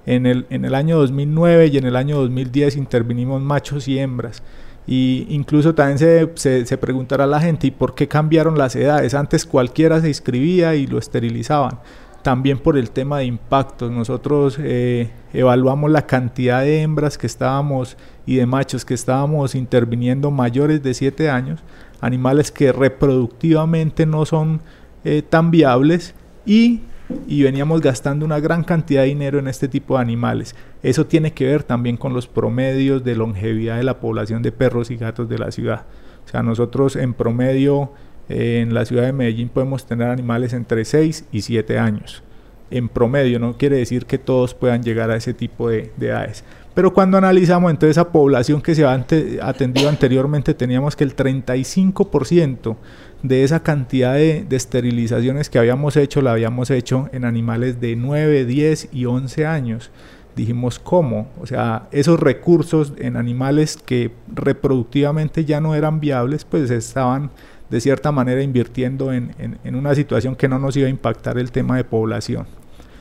En 0.07 0.27
el, 0.27 0.47
en 0.51 0.67
el 0.67 0.75
año 0.75 0.99
2009 0.99 1.71
y 1.73 1.79
en 1.79 1.87
el 1.87 1.97
año 1.97 2.19
2010 2.19 2.77
intervinimos 2.77 3.41
machos 3.41 3.89
y 3.89 3.99
hembras. 3.99 4.43
Y 4.87 5.27
incluso 5.31 5.75
también 5.75 5.99
se, 5.99 6.31
se, 6.35 6.67
se, 6.67 6.77
preguntará 6.77 7.25
a 7.25 7.27
la 7.27 7.41
gente, 7.41 7.69
¿y 7.69 7.71
por 7.71 7.95
qué 7.95 8.07
cambiaron 8.07 8.59
las 8.59 8.77
edades? 8.77 9.15
Antes 9.15 9.47
cualquiera 9.47 10.03
se 10.03 10.09
inscribía 10.09 10.75
y 10.75 10.87
lo 10.87 10.99
esterilizaban 10.99 11.79
también 12.25 12.59
por 12.59 12.79
el 12.79 12.91
tema 12.91 13.19
de 13.19 13.27
impactos. 13.27 13.93
Nosotros 13.93 14.59
eh, 14.59 15.11
evaluamos 15.35 15.91
la 15.91 16.07
cantidad 16.07 16.63
de 16.63 16.81
hembras 16.81 17.19
que 17.19 17.27
estábamos 17.27 17.99
y 18.25 18.37
de 18.37 18.47
machos 18.47 18.87
que 18.87 18.95
estábamos 18.95 19.55
interviniendo 19.55 20.31
mayores 20.31 20.83
de 20.83 20.95
7 20.95 21.29
años, 21.29 21.61
animales 22.01 22.51
que 22.51 22.73
reproductivamente 22.73 24.07
no 24.07 24.25
son 24.25 24.63
eh, 25.05 25.21
tan 25.21 25.51
viables 25.51 26.15
y, 26.47 26.81
y 27.29 27.43
veníamos 27.43 27.83
gastando 27.83 28.25
una 28.25 28.41
gran 28.41 28.65
cantidad 28.65 29.03
de 29.03 29.09
dinero 29.09 29.39
en 29.39 29.47
este 29.47 29.69
tipo 29.69 29.97
de 29.97 30.01
animales. 30.01 30.57
Eso 30.83 31.05
tiene 31.05 31.35
que 31.35 31.45
ver 31.45 31.63
también 31.63 31.99
con 31.99 32.15
los 32.15 32.27
promedios 32.27 33.05
de 33.05 33.17
longevidad 33.17 33.77
de 33.77 33.85
la 33.85 34.01
población 34.01 34.41
de 34.41 34.51
perros 34.51 34.91
y 34.91 34.97
gatos 34.97 35.29
de 35.29 35.39
la 35.39 35.51
ciudad. 35.51 35.85
O 36.25 36.29
sea, 36.31 36.43
nosotros 36.43 36.97
en 36.97 37.13
promedio 37.13 37.91
en 38.29 38.73
la 38.75 38.85
ciudad 38.85 39.05
de 39.05 39.13
Medellín 39.13 39.49
podemos 39.49 39.87
tener 39.87 40.09
animales 40.09 40.53
entre 40.53 40.85
6 40.85 41.27
y 41.33 41.43
7 41.43 41.79
años. 41.79 42.23
En 42.71 42.89
promedio, 42.89 43.39
no 43.39 43.57
quiere 43.57 43.77
decir 43.77 44.07
que 44.07 44.19
todos 44.19 44.55
puedan 44.55 44.83
llegar 44.83 45.11
a 45.11 45.17
ese 45.17 45.35
tipo 45.35 45.69
de, 45.69 45.93
edades. 46.01 46.45
Pero 46.75 46.93
cuando 46.93 47.19
analizamos 47.19 47.71
entonces 47.71 47.97
esa 47.97 48.11
población 48.11 48.61
que 48.61 48.75
se 48.75 48.85
ha 48.85 49.05
atendido 49.43 49.89
anteriormente, 49.89 50.55
teníamos 50.55 50.97
que 50.97 51.05
el 51.05 51.15
35% 51.15 52.77
de 53.23 53.45
esa 53.45 53.63
cantidad 53.63 54.15
de, 54.15 54.45
de, 54.49 54.57
esterilizaciones 54.57 55.51
que 55.51 55.59
habíamos 55.59 55.97
hecho, 55.97 56.21
la 56.21 56.33
habíamos 56.33 56.71
hecho 56.71 57.09
en 57.13 57.25
animales 57.25 57.81
de 57.81 57.95
9, 57.95 58.45
10 58.45 58.89
y 58.93 59.05
11 59.05 59.47
años. 59.47 59.91
Dijimos, 60.35 60.81
¿cómo? 60.81 61.29
O 61.41 61.47
sea, 61.47 61.87
esos 61.93 62.19
recursos 62.19 62.93
en 62.99 63.17
animales 63.17 63.77
que 63.77 64.11
reproductivamente 64.35 65.45
ya 65.45 65.61
no 65.61 65.77
eran 65.77 66.01
viables, 66.01 66.45
pues 66.45 66.71
estaban 66.71 67.31
de 67.75 67.81
cierta 67.81 68.13
manera 68.13 68.41
invirtiendo 68.41 69.13
en, 69.13 69.35
una 69.65 69.97
situación 69.97 70.37
que 70.37 70.47
no 70.47 70.61
nos 70.61 70.77
iba 70.77 70.87
a 70.87 70.91
impactar 70.91 71.39
el 71.39 71.51
tema 71.51 71.77
de 71.77 71.83
población. 71.83 72.47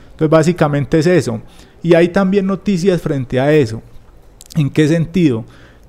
Entonces 0.06 0.28
básicamente 0.28 0.98
es 0.98 1.06
eso. 1.06 1.40
Y 1.80 1.94
hay 1.94 2.08
también 2.08 2.46
noticias 2.46 3.00
frente 3.00 3.38
a 3.38 3.52
eso. 3.52 3.82
¿En 4.56 4.70
qué 4.70 4.88
sentido? 4.88 5.44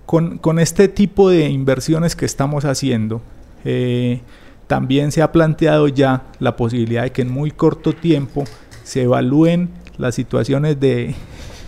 Con, 0.05 0.59
este 0.59 0.88
tipo 0.88 1.31
de 1.31 1.49
inversiones 1.49 2.15
que 2.15 2.25
estamos 2.25 2.63
haciendo, 2.63 3.23
eh, 3.63 4.21
también 4.67 5.11
se 5.11 5.23
ha 5.23 5.31
planteado 5.31 5.88
ya 5.88 6.27
la 6.38 6.55
posibilidad 6.55 7.01
de 7.01 7.11
que 7.11 7.23
en 7.23 7.31
muy 7.31 7.49
corto 7.49 7.91
tiempo 7.91 8.43
se 8.83 9.01
evalúen 9.01 9.69
las 9.97 10.13
situaciones 10.13 10.79
de 10.79 11.15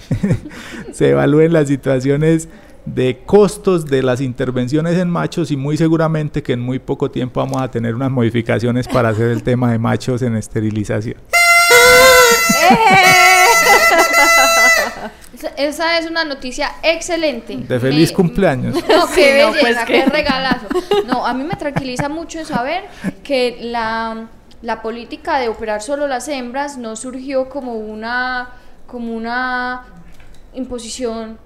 se 0.93 1.09
evalúen 1.09 1.51
las 1.51 1.68
situaciones 1.68 2.47
de 2.94 3.20
costos 3.26 3.86
de 3.86 4.02
las 4.02 4.22
intervenciones 4.22 4.98
en 4.98 5.10
machos 5.10 5.52
y 5.52 5.58
muy 5.58 5.76
seguramente 5.76 6.42
que 6.42 6.54
en 6.54 6.62
muy 6.62 6.80
poco 6.80 7.12
tiempo 7.12 7.42
vamos 7.42 7.62
a 7.62 7.70
tener 7.70 7.94
unas 7.94 8.10
modificaciones 8.10 8.88
para 8.88 9.10
hacer 9.10 9.30
el 9.30 9.44
tema 9.44 9.72
de 9.72 9.78
machos 9.78 10.22
en 10.22 10.38
esterilización. 10.38 11.18
Esa 15.58 16.00
es 16.00 16.10
una 16.10 16.24
noticia 16.24 16.72
excelente. 16.82 17.58
De 17.58 17.80
feliz 17.80 18.12
cumpleaños. 18.12 18.76
No, 18.88 19.06
qué 19.14 19.34
belleza, 19.34 19.60
pues 19.60 19.78
qué 19.86 20.06
regalazo. 20.06 20.68
No, 21.06 21.26
a 21.26 21.34
mí 21.34 21.44
me 21.44 21.56
tranquiliza 21.56 22.10
mucho 22.10 22.44
saber 22.46 22.86
que 23.24 23.58
la, 23.62 24.30
la 24.62 24.82
política 24.82 25.40
de 25.40 25.50
operar 25.50 25.82
solo 25.82 26.08
las 26.08 26.28
hembras 26.30 26.78
no 26.78 26.96
surgió 26.96 27.50
como 27.50 27.74
una, 27.74 28.50
como 28.88 29.14
una 29.14 29.84
imposición 30.54 31.38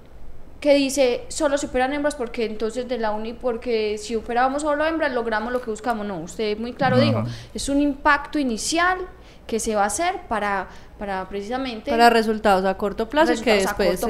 que 0.62 0.74
dice 0.74 1.24
solo 1.26 1.58
se 1.58 1.66
operan 1.66 1.92
hembras 1.92 2.14
porque 2.14 2.44
entonces 2.44 2.88
de 2.88 2.96
la 2.96 3.10
uni 3.10 3.32
porque 3.32 3.98
si 3.98 4.14
operábamos 4.14 4.62
solo 4.62 4.86
hembras 4.86 5.12
logramos 5.12 5.52
lo 5.52 5.60
que 5.60 5.70
buscamos 5.70 6.06
no 6.06 6.20
usted 6.20 6.56
muy 6.56 6.72
claro 6.72 6.98
dijo 6.98 7.24
es 7.52 7.68
un 7.68 7.80
impacto 7.80 8.38
inicial 8.38 8.98
que 9.44 9.58
se 9.58 9.74
va 9.74 9.82
a 9.82 9.86
hacer 9.86 10.20
para 10.28 10.68
para 11.00 11.28
precisamente 11.28 11.90
para 11.90 12.10
resultados 12.10 12.64
a 12.64 12.76
corto 12.76 13.08
plazo 13.08 13.32
que 13.42 13.54
después 13.54 14.06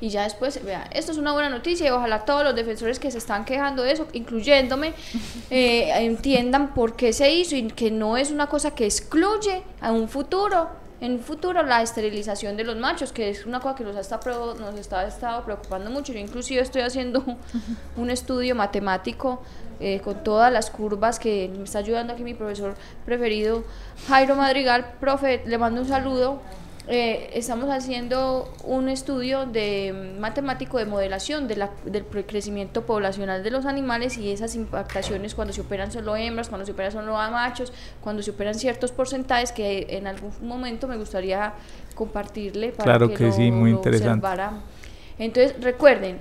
y 0.00 0.08
ya 0.08 0.24
después 0.24 0.62
vea 0.64 0.90
esto 0.92 1.12
es 1.12 1.18
una 1.18 1.32
buena 1.32 1.48
noticia 1.48 1.86
y 1.86 1.90
ojalá 1.90 2.24
todos 2.24 2.42
los 2.42 2.56
defensores 2.56 2.98
que 2.98 3.12
se 3.12 3.18
están 3.18 3.44
quejando 3.44 3.84
de 3.84 3.92
eso 3.92 4.08
incluyéndome 4.12 4.94
eh, 5.50 5.92
entiendan 6.04 6.74
por 6.74 6.96
qué 6.96 7.12
se 7.12 7.32
hizo 7.32 7.54
y 7.54 7.68
que 7.68 7.92
no 7.92 8.16
es 8.16 8.32
una 8.32 8.48
cosa 8.48 8.74
que 8.74 8.86
excluye 8.86 9.62
a 9.80 9.92
un 9.92 10.08
futuro 10.08 10.81
en 11.02 11.18
futuro 11.18 11.64
la 11.64 11.82
esterilización 11.82 12.56
de 12.56 12.62
los 12.62 12.76
machos, 12.76 13.12
que 13.12 13.28
es 13.28 13.44
una 13.44 13.58
cosa 13.58 13.74
que 13.74 13.82
nos, 13.82 13.96
está, 13.96 14.20
nos 14.24 14.74
está 14.76 15.04
estado 15.04 15.44
preocupando 15.44 15.90
mucho. 15.90 16.12
Yo 16.12 16.20
inclusive 16.20 16.62
estoy 16.62 16.82
haciendo 16.82 17.24
un 17.96 18.08
estudio 18.08 18.54
matemático 18.54 19.42
eh, 19.80 20.00
con 20.00 20.22
todas 20.22 20.52
las 20.52 20.70
curvas 20.70 21.18
que 21.18 21.50
me 21.58 21.64
está 21.64 21.78
ayudando 21.78 22.12
aquí 22.12 22.22
mi 22.22 22.34
profesor 22.34 22.76
preferido, 23.04 23.64
Jairo 24.06 24.36
Madrigal. 24.36 24.94
Profe, 25.00 25.42
le 25.44 25.58
mando 25.58 25.80
un 25.80 25.88
saludo 25.88 26.40
eh, 26.88 27.30
estamos 27.34 27.70
haciendo 27.70 28.52
un 28.64 28.88
estudio 28.88 29.46
de 29.46 30.16
matemático 30.18 30.78
de 30.78 30.84
modelación 30.84 31.46
de 31.46 31.56
la, 31.56 31.70
del 31.84 32.04
crecimiento 32.04 32.82
poblacional 32.82 33.44
de 33.44 33.52
los 33.52 33.66
animales 33.66 34.18
y 34.18 34.32
esas 34.32 34.56
impactaciones 34.56 35.36
cuando 35.36 35.52
se 35.52 35.60
operan 35.60 35.92
solo 35.92 36.16
hembras, 36.16 36.48
cuando 36.48 36.66
se 36.66 36.72
operan 36.72 36.90
solo 36.90 37.12
machos, 37.12 37.72
cuando 38.00 38.22
se 38.22 38.32
operan 38.32 38.54
ciertos 38.56 38.90
porcentajes 38.90 39.52
que 39.52 39.86
en 39.90 40.08
algún 40.08 40.32
momento 40.42 40.88
me 40.88 40.96
gustaría 40.96 41.52
compartirle 41.94 42.72
para 42.72 42.84
claro 42.84 43.14
que, 43.14 43.30
sí, 43.30 43.52
muy 43.52 43.70
interesante. 43.70 44.26
Entonces, 45.18 45.54
recuerden, 45.62 46.18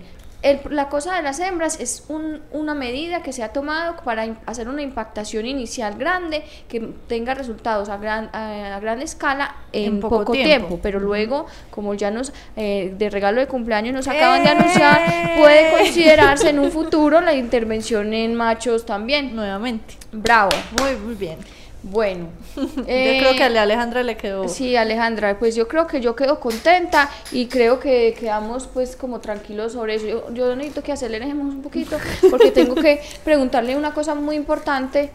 la 0.70 0.90
cosa 0.90 1.16
de 1.16 1.22
las 1.22 1.40
hembras 1.40 1.80
es 1.80 2.04
una 2.52 2.74
medida 2.74 3.22
que 3.22 3.32
se 3.32 3.44
ha 3.44 3.50
tomado 3.50 3.98
para 4.04 4.26
hacer 4.46 4.68
una 4.68 4.82
impactación 4.82 5.46
inicial 5.46 5.96
grande 5.98 6.44
que 6.68 6.80
tenga 7.08 7.34
resultados 7.34 7.90
a 7.90 7.98
gran, 7.98 8.30
a, 8.34 8.80
gran 8.80 9.02
escala 9.02 9.56
en, 9.72 10.00
poco, 10.00 10.32
tiempo. 10.32 10.80
pero 10.82 11.00
luego 11.00 11.46
como 11.70 11.94
ya 11.94 12.10
nos 12.10 12.34
eh, 12.56 12.94
de 12.98 13.10
regalo 13.10 13.40
de 13.40 13.48
cumpleaños 13.48 13.94
nos 13.94 14.08
acaban 14.08 14.44
de 14.44 14.50
anunciar 14.50 15.38
puede 15.38 15.68
¡Eh! 15.68 15.78
considerarse 15.78 16.50
en 16.50 16.60
un 16.60 16.72
futuro 16.72 17.22
la 17.22 17.34
intervención 17.34 18.14
en 18.14 18.36
machos 18.36 18.86
también. 18.86 19.36
Nuevamente. 19.36 19.96
Bravo. 20.12 20.50
Muy 20.80 20.96
muy 20.96 21.16
bien 21.16 21.38
bueno, 21.84 22.28
yo 22.56 22.84
creo 22.84 23.36
que 23.36 23.44
a 23.44 23.62
Alejandra 23.62 24.04
le 24.04 24.16
quedó. 24.16 24.48
Sí, 24.48 24.76
Alejandra, 24.76 25.40
pues 25.40 25.56
yo 25.56 25.68
creo 25.68 25.88
que 25.88 26.00
yo 26.00 26.16
quedo 26.16 26.40
contenta 26.40 27.10
y 27.32 27.48
creo 27.48 27.80
que 27.80 28.16
quedamos 28.20 28.68
pues 28.68 28.96
como 28.96 29.20
tranquilos 29.20 29.74
sobre 29.74 29.96
eso. 29.96 30.32
Yo, 30.32 30.56
necesito 30.56 30.84
que 30.84 30.92
aceleremos 30.92 31.54
un 31.54 31.64
poquito 31.64 31.98
porque 32.30 32.52
tengo 32.54 32.76
que 32.76 33.02
preguntarle 33.24 33.76
una 33.76 33.94
cosa 33.94 34.14
muy 34.14 34.36
importante. 34.36 35.10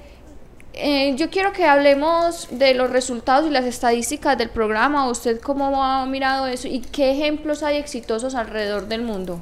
Eh, 0.73 1.15
yo 1.17 1.31
quiero 1.31 1.53
que 1.53 1.65
hablemos 1.65 2.49
de 2.51 2.75
los 2.75 2.91
resultados 2.91 3.47
y 3.47 3.51
las 3.51 3.65
estadísticas 3.65 4.37
del 4.37 4.51
programa. 4.51 5.09
¿Usted 5.09 5.41
cómo 5.41 5.83
ha 5.85 6.05
mirado 6.05 6.49
eso 6.49 6.67
y 6.67 6.81
qué 6.81 7.13
ejemplos 7.13 7.63
hay 7.63 7.77
exitosos 7.77 8.35
alrededor 8.35 8.89
del 8.89 9.03
mundo? 9.03 9.41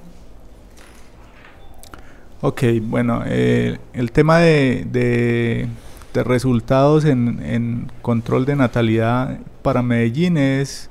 Ok, 2.42 2.64
bueno, 2.82 3.22
eh, 3.26 3.78
el 3.94 4.12
tema 4.12 4.38
de 4.38 4.84
de 4.86 5.66
resultados 6.22 7.04
en, 7.04 7.90
control 8.02 8.44
de 8.44 8.56
natalidad 8.56 9.38
para 9.62 9.82
Medellín 9.82 10.36
es, 10.36 10.90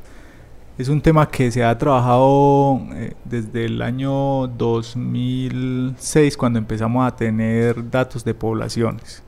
es 0.78 0.90
un 0.90 1.02
tema 1.02 1.30
que 1.30 1.52
se 1.52 1.64
ha 1.64 1.78
trabajado 1.78 2.82
eh, 2.94 3.14
desde 3.24 3.66
el 3.66 3.82
año 3.82 4.48
2006 4.48 6.36
cuando 6.36 6.60
empezamos 6.60 7.08
a 7.08 7.16
tener 7.16 7.90
datos 7.90 8.26
de 8.26 8.34
poblaciones, 8.34 9.24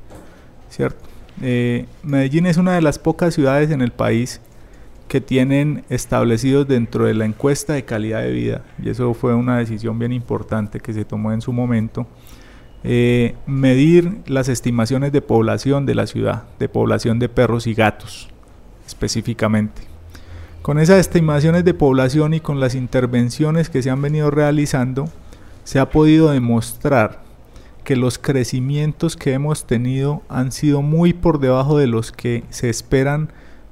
¿cierto? 0.69 1.07
Eh, 1.41 1.85
Medellín 2.03 2.45
es 2.45 2.57
una 2.57 2.73
de 2.73 2.81
las 2.81 2.97
pocas 2.97 3.33
ciudades 3.33 3.71
en 3.71 3.81
el 3.81 3.91
país 3.91 4.41
que 5.07 5.21
tienen 5.21 5.83
establecidos 5.89 6.67
dentro 6.67 7.05
de 7.05 7.13
la 7.13 7.25
encuesta 7.25 7.73
de 7.73 7.85
calidad 7.85 8.21
de 8.21 8.31
vida, 8.31 8.61
y 8.81 8.89
eso 8.89 9.13
fue 9.13 9.35
una 9.35 9.59
decisión 9.59 9.99
bien 9.99 10.11
importante 10.11 10.79
que 10.79 10.93
se 10.93 11.05
tomó 11.05 11.31
en 11.31 11.41
su 11.41 11.53
momento, 11.53 12.07
eh, 12.87 13.33
medir 13.47 14.19
las 14.27 14.47
estimaciones 14.47 15.11
de 15.11 15.21
población 15.21 15.87
de 15.87 15.95
la 15.95 16.05
ciudad, 16.05 16.43
de 16.59 16.69
población 16.69 17.17
de 17.17 17.29
perros 17.29 17.65
y 17.65 17.73
gatos 17.73 18.29
específicamente. 18.85 19.81
Con 20.61 20.77
esas 20.77 20.99
estimaciones 20.99 21.65
de 21.65 21.73
población 21.73 22.35
y 22.35 22.41
con 22.41 22.59
las 22.59 22.75
intervenciones 22.75 23.71
que 23.71 23.81
se 23.81 23.89
han 23.89 24.03
venido 24.03 24.29
realizando, 24.29 25.09
se 25.63 25.79
ha 25.79 25.89
podido 25.89 26.29
demostrar 26.29 27.23
que 27.83 27.95
los 27.95 28.19
crecimientos 28.19 29.15
que 29.15 29.33
hemos 29.33 29.65
tenido 29.65 30.21
han 30.29 30.51
sido 30.51 30.83
muy 30.83 31.13
por 31.13 31.39
debajo 31.39 31.79
de 31.79 31.87
los 31.87 32.11
que 32.11 32.43
se 32.51 32.69
esperan 32.69 33.29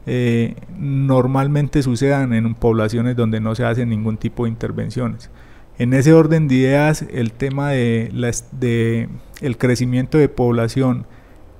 eh, 0.07 0.55
normalmente 0.75 1.83
sucedan 1.83 2.33
en 2.33 2.55
poblaciones 2.55 3.15
donde 3.15 3.39
no 3.39 3.53
se 3.53 3.63
hacen 3.63 3.89
ningún 3.89 4.17
tipo 4.17 4.45
de 4.45 4.49
intervenciones. 4.49 5.29
En 5.83 5.91
ese 5.91 6.13
orden 6.13 6.47
de 6.47 6.55
ideas, 6.55 7.05
el 7.11 7.33
tema 7.33 7.71
de, 7.71 8.09
de 8.53 9.09
el 9.41 9.57
crecimiento 9.57 10.17
de 10.17 10.29
población 10.29 11.05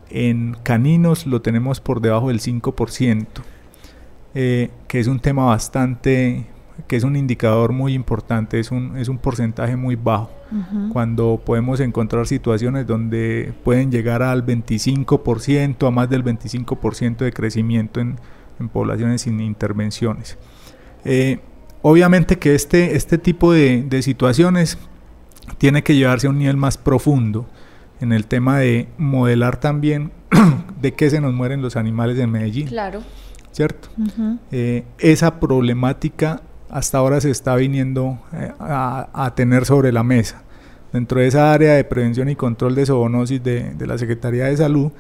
en 0.10 0.56
caninos 0.64 1.28
lo 1.28 1.42
tenemos 1.42 1.82
por 1.82 2.00
debajo 2.00 2.30
del 2.30 2.40
5%. 2.40 3.28
Eh, 4.34 4.70
que 4.88 5.02
es 5.02 5.08
un 5.08 5.20
tema 5.20 5.44
bastante, 5.48 6.46
que 6.88 6.96
es 6.96 7.04
un 7.04 7.18
indicador 7.18 7.74
muy 7.74 7.94
importante, 7.94 8.62
es 8.62 8.72
un, 8.72 8.96
es 8.96 9.10
un 9.10 9.18
porcentaje 9.18 9.76
muy 9.76 9.98
bajo. 9.98 10.32
Cuando 10.94 11.42
podemos 11.44 11.82
encontrar 11.82 12.26
situaciones 12.26 12.88
donde 12.88 13.54
pueden 13.66 13.92
llegar 13.92 14.24
al 14.24 14.46
25%, 14.46 15.86
a 15.86 15.92
más 15.92 16.10
del 16.10 16.24
25% 16.24 17.18
de 17.18 17.34
crecimiento 17.34 18.00
en, 18.00 18.16
en, 18.58 18.70
poblaciones 18.70 19.24
sin 19.24 19.42
intervenciones. 19.42 20.38
Eh, 21.04 21.42
obviamente 21.84 22.40
que 22.40 22.56
este, 22.56 22.96
este 22.96 23.20
tipo 23.20 23.54
de, 23.54 23.84
de 23.84 24.02
situaciones 24.02 24.80
tiene 25.60 25.84
que 25.84 25.96
llevarse 25.96 26.26
a 26.26 26.32
un 26.32 26.40
nivel 26.40 26.58
más 26.58 26.78
profundo 26.78 27.46
en 28.02 28.12
el 28.12 28.26
tema 28.26 28.58
de 28.58 28.88
modelar 28.98 29.60
también 29.60 30.12
de 30.82 30.94
qué 30.96 31.12
se 31.12 31.22
nos 31.22 31.34
mueren 31.36 31.62
los 31.62 31.76
animales 31.76 32.18
en 32.18 32.32
Medellín. 32.32 32.68
Claro. 32.68 33.04
¿cierto? 33.54 33.88
Eh, 34.52 34.84
esa 34.98 35.40
problemática 35.40 36.42
hasta 36.70 36.98
ahora 36.98 37.22
se 37.22 37.30
está 37.30 37.56
viniendo 37.56 38.20
eh, 38.34 38.52
a, 38.60 39.32
tener 39.36 39.66
sobre 39.66 39.92
la 39.92 40.04
mesa. 40.04 40.44
Dentro 40.92 41.22
de 41.22 41.28
esa 41.28 41.54
área 41.54 41.74
de 41.74 41.84
prevención 41.84 42.30
y 42.30 42.36
control 42.36 42.76
de 42.76 42.86
zoonosis 42.86 43.42
de, 43.44 43.76
la 43.80 43.98
Secretaría 43.98 44.46
de 44.46 44.58
Salud, 44.58 44.92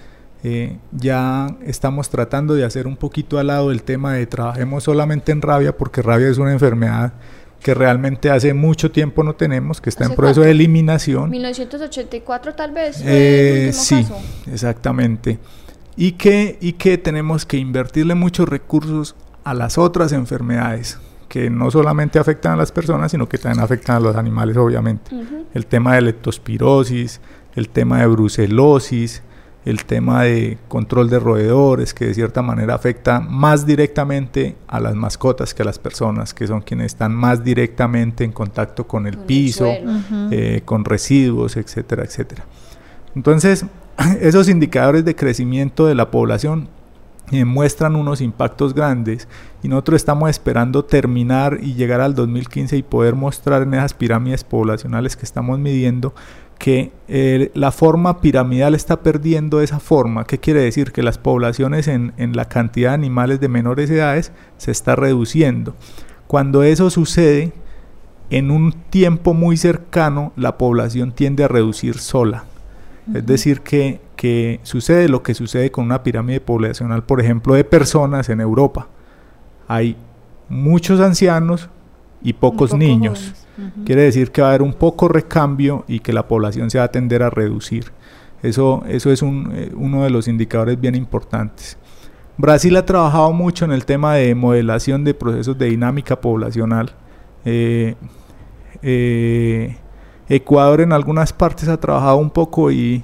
eh, 0.43 0.77
ya 0.91 1.55
estamos 1.65 2.09
tratando 2.09 2.53
de 2.53 2.65
hacer 2.65 2.87
un 2.87 2.97
poquito 2.97 3.39
al 3.39 3.47
lado 3.47 3.71
el 3.71 3.83
tema 3.83 4.13
de 4.13 4.25
trabajemos 4.27 4.83
solamente 4.83 5.31
en 5.31 5.41
rabia, 5.41 5.77
porque 5.77 6.01
rabia 6.01 6.27
es 6.27 6.37
una 6.37 6.51
enfermedad 6.51 7.13
que 7.61 7.73
realmente 7.73 8.29
hace 8.29 8.53
mucho 8.53 8.91
tiempo 8.91 9.23
no 9.23 9.35
tenemos, 9.35 9.79
que 9.79 9.89
está 9.89 10.03
en 10.03 10.15
proceso 10.15 10.41
de 10.41 10.51
eliminación. 10.51 11.29
1984 11.29 12.55
tal 12.55 12.71
vez. 12.71 12.97
sí, 13.75 14.05
exactamente 14.51 15.39
y 15.95 16.13
que, 16.13 16.57
y 16.59 16.73
que 16.73 16.97
tenemos 16.97 17.45
que 17.45 17.57
invertirle 17.57 18.15
muchos 18.15 18.47
recursos 18.49 19.15
a 19.43 19.53
las 19.53 19.77
otras 19.77 20.11
enfermedades 20.11 20.99
que 21.29 21.49
no 21.49 21.71
solamente 21.71 22.19
afectan 22.19 22.53
a 22.53 22.55
las 22.55 22.71
personas, 22.71 23.11
sino 23.11 23.27
que 23.27 23.37
también 23.37 23.63
afectan 23.63 23.97
a 23.97 23.99
los 23.99 24.15
animales, 24.15 24.55
obviamente. 24.55 25.11
El 25.53 25.65
tema 25.65 25.95
de 25.95 26.01
leptospirosis, 26.01 27.21
el 27.55 27.69
tema 27.69 27.99
de 27.99 28.07
brucelosis, 28.07 29.23
el 29.65 29.85
tema 29.85 30.23
de 30.23 30.57
control 30.67 31.09
de 31.09 31.19
roedores, 31.19 31.93
que 31.93 32.05
de 32.05 32.13
cierta 32.13 32.41
manera 32.41 32.75
afecta 32.75 33.19
más 33.19 33.65
directamente 33.65 34.55
a 34.67 34.79
las 34.79 34.95
mascotas 34.95 35.53
que 35.53 35.61
a 35.61 35.65
las 35.65 35.79
personas, 35.79 36.33
que 36.33 36.47
son 36.47 36.61
quienes 36.61 36.87
están 36.87 37.13
más 37.15 37.43
directamente 37.43 38.23
en 38.23 38.31
contacto 38.31 38.85
con 38.85 39.07
el 39.07 39.17
piso, 39.17 39.67
eh, 40.31 40.61
con 40.65 40.83
residuos, 40.83 41.55
etcétera, 41.55 42.03
etcétera. 42.03 42.45
Entonces, 43.15 43.65
esos 44.21 44.49
indicadores 44.49 45.05
de 45.05 45.15
crecimiento 45.15 45.85
de 45.85 45.95
la 45.95 46.11
población 46.11 46.67
eh, 47.31 47.45
muestran 47.45 47.95
unos 47.95 48.19
impactos 48.19 48.73
grandes 48.73 49.29
y 49.63 49.69
nosotros 49.69 49.95
estamos 49.95 50.29
esperando 50.29 50.83
terminar 50.83 51.57
y 51.61 51.73
llegar 51.73 52.01
al 52.01 52.15
2015 52.15 52.75
y 52.75 52.83
poder 52.83 53.15
mostrar 53.15 53.61
en 53.61 53.73
esas 53.73 53.93
pirámides 53.93 54.43
poblacionales 54.43 55.15
que 55.15 55.23
estamos 55.23 55.57
midiendo 55.57 56.13
que 56.57 56.91
eh, 57.07 57.51
la 57.53 57.71
forma 57.71 58.21
piramidal 58.21 58.75
está 58.75 59.01
perdiendo 59.01 59.61
esa 59.61 59.79
forma. 59.79 60.25
¿Qué 60.25 60.39
quiere 60.39 60.61
decir? 60.61 60.91
Que 60.91 61.03
las 61.03 61.17
poblaciones 61.17 61.87
en, 61.87 62.13
en 62.17 62.35
la 62.35 62.45
cantidad 62.45 62.91
de 62.91 62.95
animales 62.95 63.39
de 63.39 63.49
menores 63.49 63.89
edades 63.89 64.31
se 64.57 64.71
está 64.71 64.95
reduciendo. 64.95 65.75
Cuando 66.27 66.63
eso 66.63 66.89
sucede, 66.89 67.53
en 68.29 68.49
un 68.49 68.71
tiempo 68.71 69.33
muy 69.33 69.57
cercano, 69.57 70.33
la 70.35 70.57
población 70.57 71.11
tiende 71.11 71.43
a 71.43 71.47
reducir 71.47 71.99
sola. 71.99 72.45
Es 73.13 73.25
decir, 73.25 73.61
que, 73.61 73.99
que, 74.15 74.59
sucede 74.63 75.09
lo 75.09 75.23
que 75.23 75.33
sucede 75.33 75.71
con 75.71 75.85
una 75.85 76.03
pirámide 76.03 76.39
poblacional, 76.39 77.03
por 77.03 77.19
ejemplo, 77.19 77.53
de 77.53 77.63
personas 77.63 78.29
en 78.29 78.39
Europa. 78.39 78.87
Hay 79.67 79.97
muchos 80.47 80.99
ancianos 81.01 81.69
y 82.23 82.33
pocos 82.33 82.73
niños. 82.73 83.33
Quiere 83.85 84.03
decir 84.03 84.31
que 84.31 84.41
va 84.41 84.47
a 84.47 84.51
haber 84.51 84.61
un 84.61 84.73
poco 84.73 85.07
recambio 85.07 85.85
y 85.87 85.99
que 85.99 86.13
la 86.13 86.27
población 86.27 86.69
se 86.69 86.79
va 86.79 86.85
a 86.85 86.91
tender 86.91 87.21
a 87.21 87.29
reducir. 87.29 87.91
Eso, 88.41 88.83
eso 88.87 89.11
es 89.11 89.21
un, 89.21 89.51
eh, 89.53 89.71
uno 89.75 90.03
de 90.03 90.09
los 90.09 90.27
indicadores 90.27 90.79
bien 90.79 90.95
importantes. 90.95 91.77
Brasil 92.37 92.75
ha 92.75 92.85
trabajado 92.85 93.31
mucho 93.31 93.63
en 93.63 93.71
el 93.71 93.85
tema 93.85 94.15
de 94.15 94.35
modelación 94.35 95.03
de 95.03 95.13
procesos 95.13 95.57
de 95.57 95.67
dinámica 95.67 96.19
poblacional. 96.19 96.91
eh, 97.45 97.95
eh 98.81 99.77
Ecuador 100.29 100.81
en 100.81 100.93
algunas 100.93 101.33
partes 101.33 101.67
ha 101.67 101.79
trabajado 101.79 102.17
un 102.17 102.29
poco 102.29 102.71
y, 102.71 103.03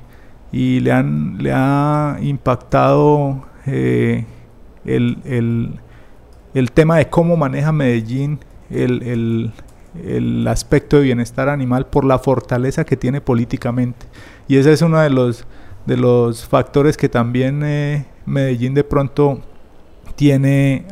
le, 0.52 0.92
han, 0.92 1.38
le 1.38 1.52
ha 1.54 2.18
impactado 2.22 3.44
eh, 3.66 4.26
el, 4.86 5.80
tema 6.74 6.98
de 6.98 7.10
cómo 7.10 7.36
maneja 7.36 7.72
Medellín 7.72 8.40
el, 8.70 9.54
aspecto 10.48 10.98
de 10.98 11.04
bienestar 11.04 11.50
animal 11.50 11.88
por 11.88 12.06
la 12.06 12.20
fortaleza 12.20 12.86
que 12.86 12.98
tiene 12.98 13.22
políticamente. 13.22 14.06
Y 14.48 14.58
ese 14.58 14.72
es 14.74 14.82
uno 14.82 15.00
de 15.00 15.10
los, 15.10 15.46
de 15.86 15.98
los 15.98 16.46
factores 16.46 16.98
que 16.98 17.10
también 17.10 17.62
eh, 17.64 18.06
Medellín 18.26 18.74
de 18.74 18.84
pronto 18.84 19.42
tiene 20.16 20.86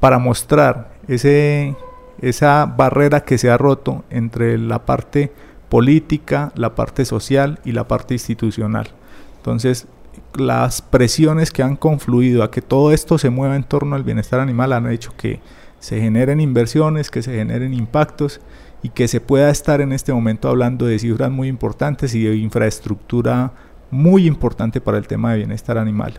para 0.00 0.18
mostrar 0.18 0.92
ese 1.06 1.76
esa 2.20 2.66
barrera 2.66 3.24
que 3.24 3.38
se 3.38 3.50
ha 3.50 3.58
roto 3.58 4.04
entre 4.10 4.58
la 4.58 4.84
parte 4.86 5.32
política, 5.68 6.52
la 6.54 6.74
parte 6.74 7.04
social 7.04 7.58
y 7.64 7.72
la 7.72 7.86
parte 7.86 8.14
institucional. 8.14 8.88
Entonces, 9.36 9.86
las 10.34 10.82
presiones 10.82 11.50
que 11.50 11.62
han 11.62 11.76
confluido 11.76 12.42
a 12.42 12.50
que 12.50 12.62
todo 12.62 12.92
esto 12.92 13.18
se 13.18 13.30
mueva 13.30 13.56
en 13.56 13.64
torno 13.64 13.96
al 13.96 14.04
bienestar 14.04 14.40
animal 14.40 14.72
han 14.72 14.90
hecho 14.90 15.12
que 15.16 15.40
se 15.84 16.00
generen 16.00 16.40
inversiones, 16.40 17.10
que 17.10 17.20
se 17.20 17.34
generen 17.34 17.74
impactos 17.74 18.40
y 18.82 18.88
que 18.88 19.06
se 19.06 19.20
pueda 19.20 19.50
estar 19.50 19.82
en 19.82 19.92
este 19.92 20.14
momento 20.14 20.48
hablando 20.48 20.86
de 20.86 20.98
cifras 20.98 21.30
muy 21.30 21.46
importantes 21.46 22.14
y 22.14 22.24
de 22.24 22.36
infraestructura 22.36 23.52
muy 23.90 24.26
importante 24.26 24.80
para 24.80 24.96
el 24.96 25.06
tema 25.06 25.32
de 25.32 25.38
bienestar 25.40 25.76
animal. 25.76 26.14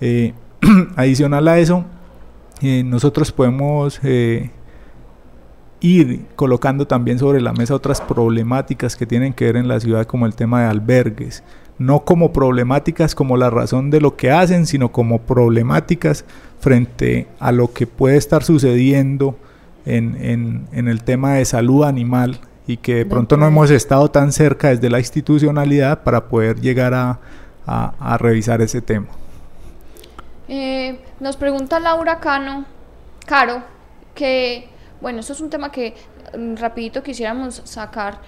Eh, 0.00 0.32
adicional 0.96 1.46
a 1.48 1.58
eso, 1.58 1.84
eh, 2.62 2.82
nosotros 2.82 3.30
podemos 3.30 4.00
eh, 4.04 4.50
ir 5.80 6.24
colocando 6.34 6.86
también 6.86 7.18
sobre 7.18 7.42
la 7.42 7.52
mesa 7.52 7.74
otras 7.74 8.00
problemáticas 8.00 8.96
que 8.96 9.04
tienen 9.04 9.34
que 9.34 9.44
ver 9.44 9.58
en 9.58 9.68
la 9.68 9.80
ciudad 9.80 10.06
como 10.06 10.24
el 10.24 10.34
tema 10.34 10.62
de 10.62 10.68
albergues, 10.68 11.44
no 11.76 12.06
como 12.06 12.32
problemáticas 12.32 13.14
como 13.14 13.36
la 13.36 13.50
razón 13.50 13.90
de 13.90 14.00
lo 14.00 14.16
que 14.16 14.30
hacen, 14.30 14.64
sino 14.64 14.92
como 14.92 15.20
problemáticas 15.20 16.24
frente 16.64 17.28
a 17.38 17.52
lo 17.52 17.74
que 17.74 17.86
puede 17.86 18.16
estar 18.16 18.42
sucediendo 18.42 19.36
en, 19.84 20.66
el 20.72 21.04
tema 21.04 21.34
de 21.34 21.44
salud 21.44 21.84
animal 21.84 22.40
y 22.66 22.78
que 22.78 22.94
de 22.94 23.06
pronto 23.06 23.36
no 23.36 23.46
hemos 23.46 23.70
estado 23.70 24.10
tan 24.10 24.32
cerca 24.32 24.70
desde 24.70 24.88
la 24.88 24.98
institucionalidad 24.98 26.02
para 26.04 26.26
poder 26.26 26.58
llegar 26.62 26.94
a, 26.94 28.16
revisar 28.18 28.62
ese 28.62 28.80
tema. 28.80 29.08
Eh, 30.48 30.98
nos 31.20 31.36
pregunta 31.36 31.78
Laura 31.78 32.18
Cano, 32.18 32.64
Caro, 33.26 33.62
que 34.14 34.68
bueno, 35.02 35.20
esto 35.20 35.34
es 35.34 35.40
un 35.40 35.50
tema 35.50 35.70
que 35.70 35.94
mm, 36.38 36.56
rapidito 36.56 37.02
quisiéramos 37.02 37.60
sacar. 37.64 38.20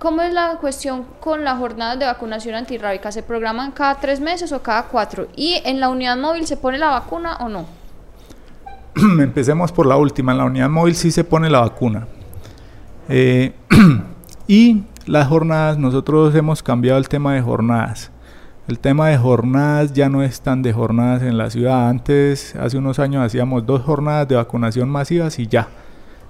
¿Cómo 0.00 0.22
es 0.22 0.32
la 0.32 0.56
cuestión 0.58 1.04
con 1.20 1.44
las 1.44 1.58
jornadas 1.58 1.98
de 1.98 2.06
vacunación 2.06 2.54
antirrábica? 2.54 3.12
¿Se 3.12 3.22
programan 3.22 3.70
cada 3.70 3.96
tres 3.96 4.18
meses 4.18 4.50
o 4.50 4.62
cada 4.62 4.84
cuatro? 4.84 5.28
¿Y 5.36 5.60
en 5.66 5.78
la 5.78 5.90
unidad 5.90 6.16
móvil 6.16 6.46
se 6.46 6.56
pone 6.56 6.78
la 6.78 6.88
vacuna 6.88 7.36
o 7.36 7.50
no? 7.50 7.66
empecemos 9.22 9.70
por 9.72 9.84
la 9.84 9.98
última. 9.98 10.32
En 10.32 10.38
la 10.38 10.46
unidad 10.46 10.70
móvil 10.70 10.94
sí 10.94 11.10
se 11.10 11.22
pone 11.22 11.50
la 11.50 11.60
vacuna. 11.60 12.06
Eh, 13.10 13.52
y 14.48 14.84
las 15.04 15.28
jornadas, 15.28 15.76
nosotros 15.76 16.34
hemos 16.34 16.62
cambiado 16.62 16.98
el 16.98 17.06
tema 17.06 17.34
de 17.34 17.42
jornadas. 17.42 18.10
El 18.68 18.78
tema 18.78 19.10
de 19.10 19.18
jornadas 19.18 19.92
ya 19.92 20.08
no 20.08 20.22
es 20.22 20.40
tan 20.40 20.62
de 20.62 20.72
jornadas 20.72 21.20
en 21.20 21.36
la 21.36 21.50
ciudad. 21.50 21.90
Antes, 21.90 22.56
hace 22.56 22.78
unos 22.78 22.98
años, 22.98 23.22
hacíamos 23.22 23.66
dos 23.66 23.82
jornadas 23.82 24.26
de 24.28 24.36
vacunación 24.36 24.88
masivas 24.88 25.38
y 25.38 25.46
ya. 25.46 25.68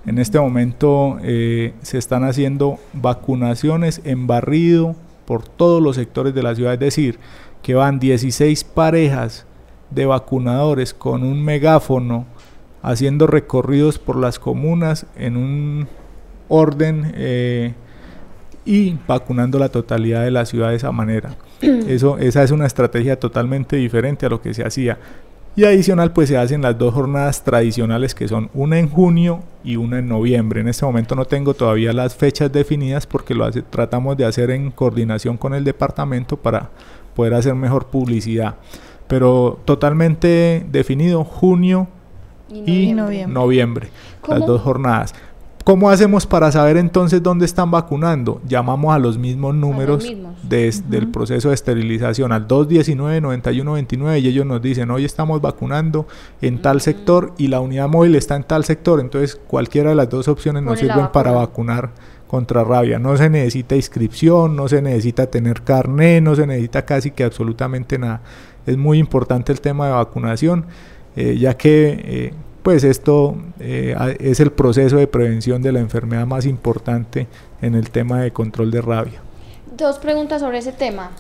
En 0.06 0.18
este 0.18 0.40
momento 0.40 1.18
eh, 1.22 1.74
se 1.82 1.98
están 1.98 2.24
haciendo 2.24 2.78
vacunaciones 2.92 4.00
en 4.04 4.26
barrido 4.26 4.96
por 5.26 5.46
todos 5.46 5.82
los 5.82 5.96
sectores 5.96 6.34
de 6.34 6.42
la 6.42 6.54
ciudad, 6.54 6.74
es 6.74 6.80
decir, 6.80 7.18
que 7.62 7.74
van 7.74 8.00
16 8.00 8.64
parejas 8.64 9.46
de 9.90 10.06
vacunadores 10.06 10.94
con 10.94 11.22
un 11.22 11.44
megáfono 11.44 12.26
haciendo 12.82 13.26
recorridos 13.26 13.98
por 13.98 14.16
las 14.16 14.38
comunas 14.38 15.06
en 15.16 15.36
un 15.36 15.88
orden 16.48 17.12
eh, 17.14 17.74
y 18.64 18.96
vacunando 19.06 19.58
la 19.58 19.68
totalidad 19.68 20.24
de 20.24 20.30
la 20.30 20.46
ciudad 20.46 20.70
de 20.70 20.76
esa 20.76 20.92
manera. 20.92 21.36
Eso, 21.60 22.18
esa 22.18 22.42
es 22.42 22.50
una 22.50 22.66
estrategia 22.66 23.18
totalmente 23.18 23.76
diferente 23.76 24.26
a 24.26 24.30
lo 24.30 24.40
que 24.40 24.54
se 24.54 24.64
hacía. 24.64 24.98
Y 25.60 25.64
adicional, 25.66 26.10
pues 26.14 26.30
se 26.30 26.38
hacen 26.38 26.62
las 26.62 26.78
dos 26.78 26.94
jornadas 26.94 27.44
tradicionales 27.44 28.14
que 28.14 28.26
son 28.26 28.48
una 28.54 28.78
en 28.78 28.88
junio 28.88 29.42
y 29.62 29.76
una 29.76 29.98
en 29.98 30.08
noviembre. 30.08 30.62
En 30.62 30.68
este 30.68 30.86
momento 30.86 31.14
no 31.14 31.26
tengo 31.26 31.52
todavía 31.52 31.92
las 31.92 32.14
fechas 32.14 32.50
definidas 32.50 33.06
porque 33.06 33.34
lo 33.34 33.46
tratamos 33.68 34.16
de 34.16 34.24
hacer 34.24 34.50
en 34.52 34.70
coordinación 34.70 35.36
con 35.36 35.52
el 35.52 35.62
departamento 35.62 36.38
para 36.38 36.70
poder 37.14 37.34
hacer 37.34 37.54
mejor 37.54 37.88
publicidad. 37.88 38.54
Pero 39.06 39.60
totalmente 39.66 40.64
definido 40.72 41.24
junio 41.24 41.88
y, 42.48 42.94
noviembre, 42.94 43.90
las 44.26 44.46
dos 44.46 44.62
jornadas. 44.62 45.14
¿Cómo 45.64 45.90
hacemos 45.90 46.26
para 46.26 46.50
saber 46.50 46.78
entonces 46.78 47.22
dónde 47.22 47.44
están 47.44 47.70
vacunando? 47.70 48.40
Llamamos 48.48 48.94
a 48.94 48.98
los 48.98 49.18
mismos 49.18 49.54
números 49.54 50.04
del 50.42 51.08
proceso 51.08 51.48
de 51.50 51.54
esterilización, 51.54 52.32
al 52.32 52.48
219 52.48 53.20
9129 53.20 54.18
y 54.20 54.28
ellos 54.28 54.46
nos 54.46 54.62
dicen, 54.62 54.90
hoy 54.90 55.04
estamos 55.04 55.40
vacunando 55.42 56.06
en 56.40 56.62
tal 56.62 56.80
sector 56.80 57.34
y 57.36 57.48
la 57.48 57.60
unidad 57.60 57.88
móvil 57.88 58.16
está 58.16 58.36
en 58.36 58.44
tal 58.44 58.64
sector, 58.64 59.00
entonces 59.00 59.38
cualquiera 59.46 59.90
de 59.90 59.96
las 59.96 60.08
dos 60.08 60.28
opciones 60.28 60.62
nos 60.62 60.78
sirven 60.78 61.08
para 61.12 61.30
vacunar 61.32 61.90
contra 62.26 62.64
rabia. 62.64 62.98
No 62.98 63.16
se 63.16 63.28
necesita 63.28 63.76
inscripción, 63.76 64.56
no 64.56 64.66
se 64.66 64.80
necesita 64.80 65.26
tener 65.26 65.62
carné, 65.62 66.22
no 66.22 66.36
se 66.36 66.46
necesita 66.46 66.86
casi 66.86 67.10
que 67.10 67.24
absolutamente 67.24 67.98
nada. 67.98 68.22
Es 68.66 68.78
muy 68.78 68.98
importante 68.98 69.52
el 69.52 69.60
tema 69.60 69.86
de 69.86 69.92
vacunación, 69.92 70.64
eh, 71.16 71.36
ya 71.38 71.56
que... 71.56 72.00
Eh, 72.04 72.34
pues 72.62 72.84
esto 72.84 73.36
eh, 73.58 74.16
es 74.20 74.40
el 74.40 74.52
proceso 74.52 74.96
de 74.96 75.06
prevención 75.06 75.62
de 75.62 75.72
la 75.72 75.80
enfermedad 75.80 76.26
más 76.26 76.46
importante 76.46 77.26
en 77.62 77.74
el 77.74 77.90
tema 77.90 78.20
de 78.20 78.32
control 78.32 78.70
de 78.70 78.82
rabia. 78.82 79.20
Dos 79.76 79.98
preguntas 79.98 80.40
sobre 80.40 80.58
ese 80.58 80.72
tema. 80.72 81.10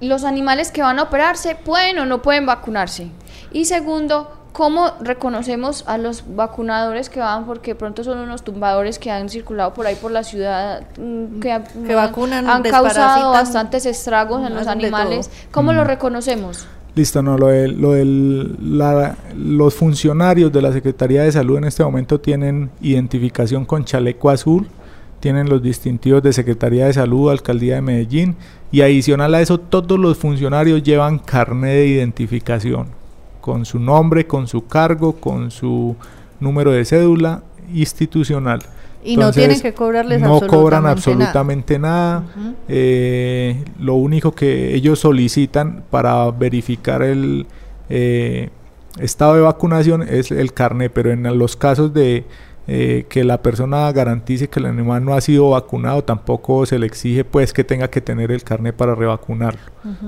¿Los 0.00 0.24
animales 0.24 0.70
que 0.70 0.82
van 0.82 0.98
a 0.98 1.04
operarse 1.04 1.54
pueden 1.56 1.98
o 1.98 2.06
no 2.06 2.22
pueden 2.22 2.46
vacunarse? 2.46 3.08
Y 3.52 3.66
segundo, 3.66 4.30
¿cómo 4.52 4.92
reconocemos 5.00 5.84
a 5.86 5.98
los 5.98 6.24
vacunadores 6.36 7.10
que 7.10 7.20
van? 7.20 7.46
Porque 7.46 7.74
pronto 7.74 8.04
son 8.04 8.18
unos 8.18 8.42
tumbadores 8.42 8.98
que 8.98 9.10
han 9.10 9.28
circulado 9.28 9.74
por 9.74 9.86
ahí 9.86 9.96
por 9.96 10.10
la 10.10 10.22
ciudad, 10.22 10.82
mm, 10.96 11.40
que, 11.40 11.94
vacunan, 11.94 12.48
han 12.48 12.62
causado 12.62 13.32
bastantes 13.32 13.86
estragos 13.86 14.46
en 14.46 14.54
los 14.54 14.66
animales. 14.66 15.30
¿Cómo 15.50 15.72
los 15.72 15.84
mm. 15.84 15.88
reconocemos? 15.88 16.66
Listo, 16.94 17.22
no, 17.22 17.38
lo 17.38 17.48
de, 17.48 17.68
lo 17.68 19.14
los 19.36 19.74
funcionarios 19.74 20.52
de 20.52 20.60
la 20.60 20.72
Secretaría 20.72 21.22
de 21.22 21.30
Salud 21.30 21.58
en 21.58 21.64
este 21.64 21.84
momento 21.84 22.20
tienen 22.20 22.70
identificación 22.80 23.64
con 23.64 23.84
chaleco 23.84 24.28
azul, 24.28 24.66
tienen 25.20 25.48
los 25.48 25.62
distintivos 25.62 26.22
de 26.22 26.32
Secretaría 26.32 26.86
de 26.86 26.94
Salud, 26.94 27.30
Alcaldía 27.30 27.76
de 27.76 27.82
Medellín 27.82 28.36
y 28.72 28.80
adicional 28.80 29.34
a 29.34 29.40
eso 29.40 29.58
todos 29.58 29.98
los 29.98 30.18
funcionarios 30.18 30.82
llevan 30.82 31.18
carnet 31.18 31.74
de 31.74 31.86
identificación 31.86 32.88
con 33.40 33.64
su 33.64 33.78
nombre, 33.78 34.26
con 34.26 34.48
su 34.48 34.66
cargo, 34.66 35.12
con 35.12 35.50
su 35.50 35.96
número 36.40 36.72
de 36.72 36.84
cédula 36.84 37.42
institucional. 37.72 38.60
Y 39.02 39.16
no 39.16 39.32
tienen 39.32 39.60
que 39.60 39.72
cobrarles 39.72 40.20
no 40.20 40.40
cobran 40.40 40.86
absolutamente 40.86 41.78
nada. 41.78 42.24
Eh, 42.68 43.64
lo 43.78 43.94
único 43.94 44.32
que 44.32 44.74
ellos 44.74 44.98
solicitan 44.98 45.82
para 45.90 46.30
verificar 46.30 47.02
el 47.02 47.46
eh, 47.88 48.50
estado 48.98 49.34
de 49.36 49.40
vacunación 49.40 50.02
es 50.02 50.30
el 50.30 50.52
carnet, 50.52 50.92
pero 50.92 51.10
en 51.10 51.22
los 51.38 51.56
casos 51.56 51.94
de 51.94 52.24
eh, 52.66 53.06
que 53.08 53.24
la 53.24 53.42
persona 53.42 53.90
garantice 53.90 54.48
que 54.48 54.60
el 54.60 54.66
animal 54.66 55.04
no 55.04 55.14
ha 55.14 55.20
sido 55.20 55.50
vacunado, 55.50 56.04
tampoco 56.04 56.66
se 56.66 56.78
le 56.78 56.86
exige 56.86 57.24
pues 57.24 57.52
que 57.52 57.64
tenga 57.64 57.88
que 57.88 58.00
tener 58.00 58.30
el 58.30 58.44
carnet 58.44 58.76
para 58.76 58.94
revacunarlo, 58.94 59.60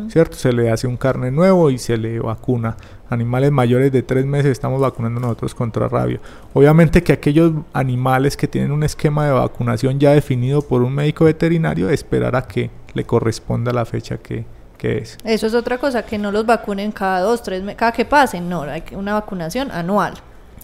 ¿cierto? 0.09 0.37
Se 0.37 0.53
le 0.53 0.71
hace 0.71 0.87
un 0.87 0.97
carnet 0.97 1.33
nuevo 1.33 1.71
y 1.71 1.79
se 1.79 1.97
le 1.97 2.21
vacuna. 2.21 2.77
Animales 3.09 3.51
mayores 3.51 3.91
de 3.91 4.03
tres 4.03 4.25
meses 4.27 4.53
estamos 4.53 4.81
vacunando 4.81 5.21
nosotros 5.21 5.55
contra 5.55 5.89
rabia. 5.89 6.21
Obviamente 6.55 7.03
que 7.03 7.13
aquellos 7.13 7.53
animales 7.73 8.37
que 8.37 8.49
tienen 8.49 8.71
un 8.71 8.85
esquema 8.85 9.27
de 9.27 9.33
vacunación 9.33 9.99
ya 9.99 10.13
definido 10.13 10.63
por 10.63 10.83
un 10.83 10.95
médico 10.95 11.25
veterinario, 11.25 11.91
esperar 11.91 12.37
a 12.37 12.43
que 12.43 12.71
le 12.95 13.05
corresponda 13.05 13.73
la 13.73 13.85
fecha 13.85 14.19
que, 14.19 14.45
que 14.79 14.99
es. 14.99 15.19
Eso 15.25 15.47
es 15.47 15.55
otra 15.55 15.79
cosa, 15.79 16.05
que 16.05 16.19
no 16.19 16.31
los 16.31 16.47
vacunen 16.47 16.93
cada 16.93 17.21
dos, 17.21 17.43
tres 17.43 17.63
meses, 17.63 17.79
cada 17.79 17.93
que 17.93 18.05
pasen, 18.05 18.49
no, 18.49 18.63
hay 18.63 18.85
una 18.93 19.15
vacunación 19.15 19.71
anual. 19.71 20.15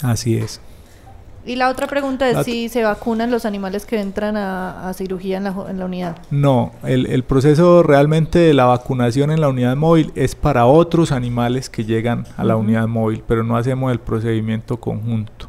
Así 0.02 0.36
es. 0.36 0.60
Y 1.46 1.56
la 1.56 1.70
otra 1.70 1.86
pregunta 1.86 2.28
es 2.28 2.44
si 2.44 2.68
se 2.68 2.82
vacunan 2.82 3.30
los 3.30 3.44
animales 3.46 3.86
que 3.86 4.00
entran 4.00 4.36
a, 4.36 4.92
cirugía 4.94 5.38
en 5.38 5.44
la, 5.44 5.54
en 5.68 5.78
la, 5.78 5.84
unidad. 5.86 6.16
No, 6.30 6.72
el, 6.84 7.06
el, 7.06 7.22
proceso 7.24 7.82
realmente 7.82 8.38
de 8.38 8.52
la 8.54 8.66
vacunación 8.66 9.30
en 9.30 9.40
la 9.40 9.48
unidad 9.48 9.76
móvil 9.76 10.12
es 10.14 10.34
para 10.34 10.66
otros 10.66 11.10
animales 11.12 11.70
que 11.70 11.84
llegan 11.84 12.26
a 12.36 12.44
la 12.44 12.56
unidad 12.56 12.86
móvil, 12.86 13.22
pero 13.26 13.44
no 13.44 13.56
hacemos 13.56 13.92
el 13.92 14.00
procedimiento 14.00 14.78
conjunto. 14.78 15.48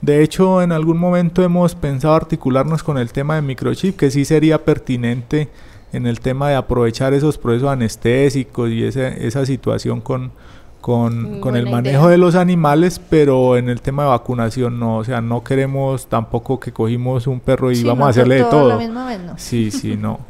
De 0.00 0.22
hecho, 0.22 0.62
en 0.62 0.72
algún 0.72 0.98
momento 0.98 1.42
hemos 1.42 1.74
pensado 1.74 2.14
articularnos 2.14 2.82
con 2.82 2.98
el 2.98 3.12
tema 3.12 3.36
de 3.36 3.42
microchip, 3.42 3.96
que 3.96 4.10
sí 4.10 4.24
sería 4.24 4.64
pertinente 4.64 5.48
en 5.92 6.06
el 6.06 6.20
tema 6.20 6.48
de 6.48 6.56
aprovechar 6.56 7.14
esos 7.14 7.38
procesos 7.38 7.70
anestésicos 7.70 8.70
y 8.70 8.84
esa, 8.84 9.08
esa 9.08 9.46
situación 9.46 10.00
con, 10.00 10.32
con, 10.86 11.56
el 11.56 11.68
manejo 11.68 12.06
de 12.06 12.16
los 12.16 12.36
animales, 12.36 13.00
pero 13.10 13.56
en 13.56 13.68
el 13.68 13.80
tema 13.80 14.04
de 14.04 14.10
vacunación 14.10 14.78
no, 14.78 14.98
o 14.98 15.04
sea, 15.04 15.20
no 15.20 15.42
queremos 15.42 16.06
tampoco 16.06 16.60
que 16.60 16.70
cogimos 16.72 17.26
un 17.26 17.40
perro 17.40 17.72
y 17.72 17.82
vamos 17.82 18.06
a 18.06 18.10
hacerle 18.10 18.36
de 18.36 18.44
todo. 18.44 18.80
Sí, 19.36 19.72
sí, 19.72 19.96
no. 19.96 20.20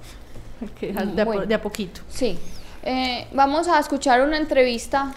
de, 0.81 1.55
a, 1.55 1.61
poquito. 1.61 2.01
Sí. 2.09 2.39
Eh, 2.83 3.27
vamos 3.35 3.69
a 3.69 3.79
escuchar 3.79 4.23
una 4.23 4.39
entrevista 4.39 5.13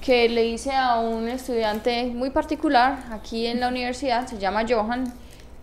que 0.00 0.28
le 0.28 0.46
hice 0.46 0.72
a 0.72 0.98
un 0.98 1.28
estudiante 1.28 2.06
muy 2.06 2.30
particular 2.30 2.98
aquí 3.12 3.46
en 3.46 3.60
la 3.60 3.68
universidad, 3.68 4.26
se 4.26 4.38
llama 4.38 4.64
Johan. 4.68 5.04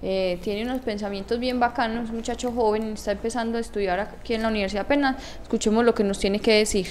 Eh, 0.03 0.39
tiene 0.41 0.63
unos 0.63 0.80
pensamientos 0.80 1.38
bien 1.38 1.59
bacanos, 1.59 2.11
un 2.11 2.15
muchacho 2.15 2.53
joven, 2.53 2.93
está 2.93 3.11
empezando 3.11 3.57
a 3.57 3.61
estudiar 3.61 3.99
aquí 3.99 4.36
en 4.36 4.43
la 4.43 4.47
universidad 4.47 4.86
apenas. 4.86 5.17
Escuchemos 5.43 5.84
lo 5.84 5.93
que 5.93 6.05
nos 6.05 6.17
tiene 6.17 6.39
que 6.39 6.53
decir. 6.53 6.88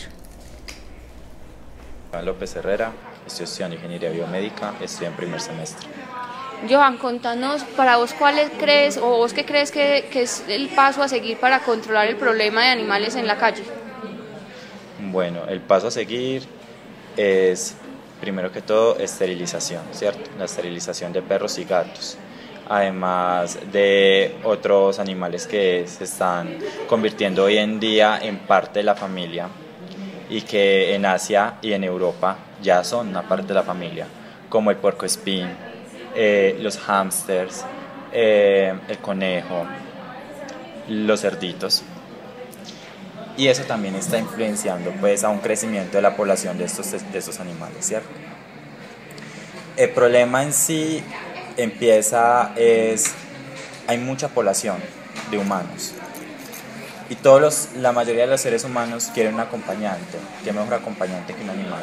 López 2.22 2.56
Herrera, 2.56 2.92
estoy 3.26 3.44
estudiando 3.44 3.76
ingeniería 3.76 4.10
biomédica, 4.10 4.74
estoy 4.80 5.06
en 5.06 5.12
primer 5.14 5.40
semestre. 5.40 5.86
Johan, 6.68 6.96
contanos 6.96 7.62
para 7.76 7.96
vos 7.98 8.14
cuáles 8.14 8.50
crees 8.58 8.96
o 8.96 9.06
vos 9.06 9.34
qué 9.34 9.44
crees 9.44 9.70
que, 9.70 10.08
es 10.12 10.44
el 10.48 10.68
paso 10.68 11.02
a 11.02 11.08
seguir 11.08 11.38
para 11.38 11.60
controlar 11.60 12.08
el 12.08 12.16
problema 12.16 12.62
de 12.62 12.68
animales 12.68 13.14
en 13.16 13.26
la 13.26 13.36
calle. 13.36 13.62
Bueno, 15.10 15.46
el 15.46 15.60
paso 15.60 15.88
a 15.88 15.90
seguir 15.90 16.44
es 17.16 17.76
primero 18.20 18.50
que 18.50 18.62
todo 18.62 18.96
esterilización, 18.98 19.82
¿cierto? 19.92 20.30
La 20.38 20.46
esterilización 20.46 21.12
de 21.12 21.22
perros 21.22 21.58
y 21.58 21.64
gatos 21.64 22.16
además 22.68 23.60
de 23.70 24.34
otros 24.42 24.98
animales 24.98 25.46
que 25.46 25.86
se 25.86 26.02
están 26.02 26.58
convirtiendo 26.88 27.44
hoy 27.44 27.58
en 27.58 27.78
día 27.78 28.18
en 28.20 28.38
parte 28.38 28.80
de 28.80 28.82
la 28.82 28.96
familia 28.96 29.48
y 30.28 30.42
que 30.42 30.94
en 30.94 31.06
Asia 31.06 31.54
y 31.62 31.72
en 31.72 31.84
Europa 31.84 32.36
ya 32.62 32.82
son 32.84 33.08
una 33.08 33.22
parte 33.22 33.48
de 33.48 33.54
la 33.54 33.62
familia, 33.62 34.06
como 34.48 34.70
el 34.70 34.76
puerco 34.76 35.06
espín, 35.06 35.48
eh, 36.14 36.56
los 36.60 36.78
hámsters, 36.78 37.64
eh, 38.12 38.74
el 38.88 38.98
conejo, 38.98 39.66
los 40.88 41.20
cerditos. 41.20 41.82
Y 43.36 43.48
eso 43.48 43.64
también 43.64 43.94
está 43.94 44.18
influenciando 44.18 44.92
pues, 44.92 45.22
a 45.22 45.28
un 45.28 45.40
crecimiento 45.40 45.98
de 45.98 46.02
la 46.02 46.16
población 46.16 46.56
de 46.56 46.64
estos, 46.64 46.90
de 46.90 47.18
estos 47.18 47.38
animales, 47.38 47.84
¿cierto? 47.84 48.08
El 49.76 49.90
problema 49.90 50.42
en 50.42 50.54
sí 50.54 51.04
empieza 51.58 52.52
es, 52.56 53.12
hay 53.86 53.98
mucha 53.98 54.28
población 54.28 54.78
de 55.30 55.36
humanos 55.36 55.92
y 57.08 57.14
todos 57.16 57.40
los, 57.40 57.68
la 57.76 57.92
mayoría 57.92 58.22
de 58.22 58.30
los 58.30 58.40
seres 58.40 58.64
humanos 58.64 59.10
quieren 59.14 59.34
un 59.34 59.40
acompañante. 59.40 60.18
¿Qué 60.44 60.52
mejor 60.52 60.74
acompañante 60.74 61.34
que 61.34 61.42
un 61.42 61.50
animal? 61.50 61.82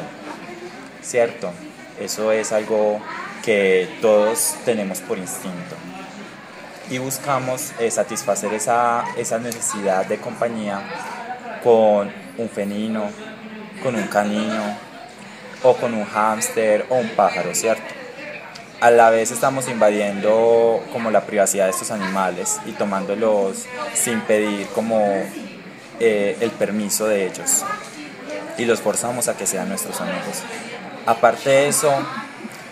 ¿Cierto? 1.02 1.50
Eso 2.00 2.32
es 2.32 2.52
algo 2.52 3.00
que 3.44 3.88
todos 4.00 4.54
tenemos 4.64 5.00
por 5.00 5.18
instinto. 5.18 5.76
Y 6.90 6.98
buscamos 6.98 7.72
eh, 7.78 7.90
satisfacer 7.90 8.52
esa, 8.52 9.04
esa 9.16 9.38
necesidad 9.38 10.04
de 10.06 10.18
compañía 10.18 10.82
con 11.62 12.12
un 12.36 12.48
fenino, 12.50 13.04
con 13.82 13.94
un 13.94 14.06
canino, 14.08 14.76
o 15.64 15.74
con 15.74 15.94
un 15.94 16.04
hámster 16.04 16.86
o 16.90 16.96
un 16.96 17.08
pájaro, 17.10 17.54
¿cierto? 17.54 17.82
A 18.80 18.90
la 18.90 19.10
vez 19.10 19.30
estamos 19.30 19.68
invadiendo 19.68 20.84
como 20.92 21.10
la 21.10 21.22
privacidad 21.22 21.64
de 21.64 21.70
estos 21.70 21.90
animales 21.90 22.60
y 22.66 22.72
tomándolos 22.72 23.64
sin 23.94 24.20
pedir 24.20 24.66
como 24.68 25.00
eh, 26.00 26.36
el 26.40 26.50
permiso 26.50 27.06
de 27.06 27.26
ellos 27.26 27.64
y 28.58 28.64
los 28.64 28.80
forzamos 28.80 29.28
a 29.28 29.36
que 29.36 29.46
sean 29.46 29.68
nuestros 29.68 30.00
amigos. 30.00 30.42
Aparte 31.06 31.50
de 31.50 31.68
eso, 31.68 31.92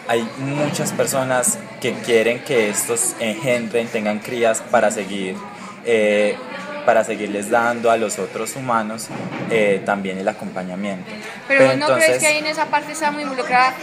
hay 0.08 0.28
muchas 0.38 0.92
personas 0.92 1.58
que 1.80 1.94
quieren 1.94 2.42
que 2.44 2.68
estos 2.68 3.14
engendren, 3.20 3.88
tengan 3.88 4.18
crías 4.18 4.60
para 4.70 4.90
seguir 4.90 5.36
eh, 5.84 6.36
para 6.84 7.04
seguirles 7.04 7.50
dando 7.50 7.90
a 7.90 7.96
los 7.96 8.18
otros 8.18 8.56
humanos 8.56 9.06
eh, 9.50 9.80
también 9.84 10.18
el 10.18 10.28
acompañamiento. 10.28 11.10
Pero, 11.46 11.76
¿no 11.76 11.94
crees 11.94 12.18
que 12.18 12.26
ahí 12.26 12.38
en 12.38 12.46
esa 12.46 12.66
parte 12.66 12.92
está 12.92 13.10
muy 13.10 13.22
involucrada 13.22 13.74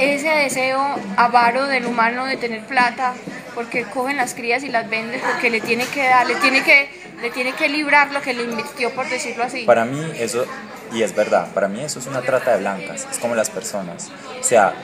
ese 0.00 0.28
deseo 0.28 0.80
avaro 1.16 1.66
del 1.66 1.86
humano 1.86 2.26
de 2.26 2.36
tener 2.36 2.62
plata? 2.64 3.14
Porque 3.54 3.84
cogen 3.84 4.16
las 4.16 4.34
crías 4.34 4.62
y 4.62 4.68
las 4.68 4.88
venden 4.88 5.20
porque 5.20 5.50
le 5.50 5.60
tiene 5.60 5.86
que 5.86 6.02
dar, 6.04 6.26
le 6.26 6.36
tiene 6.36 6.62
que, 6.62 6.88
le 7.20 7.30
tiene 7.30 7.52
que 7.52 7.68
librar 7.68 8.12
lo 8.12 8.20
que 8.20 8.32
le 8.32 8.44
invirtió, 8.44 8.90
por 8.90 9.08
decirlo 9.08 9.44
así. 9.44 9.64
Para 9.64 9.84
mí 9.84 10.00
eso, 10.18 10.46
y 10.92 11.02
es 11.02 11.14
verdad, 11.14 11.48
para 11.52 11.68
mí 11.68 11.80
eso 11.82 11.98
es 11.98 12.06
una 12.06 12.22
trata 12.22 12.52
de 12.52 12.58
blancas, 12.58 13.06
es 13.10 13.18
como 13.18 13.34
las 13.34 13.50
personas. 13.50 14.10
O 14.40 14.44
sea, 14.44 14.74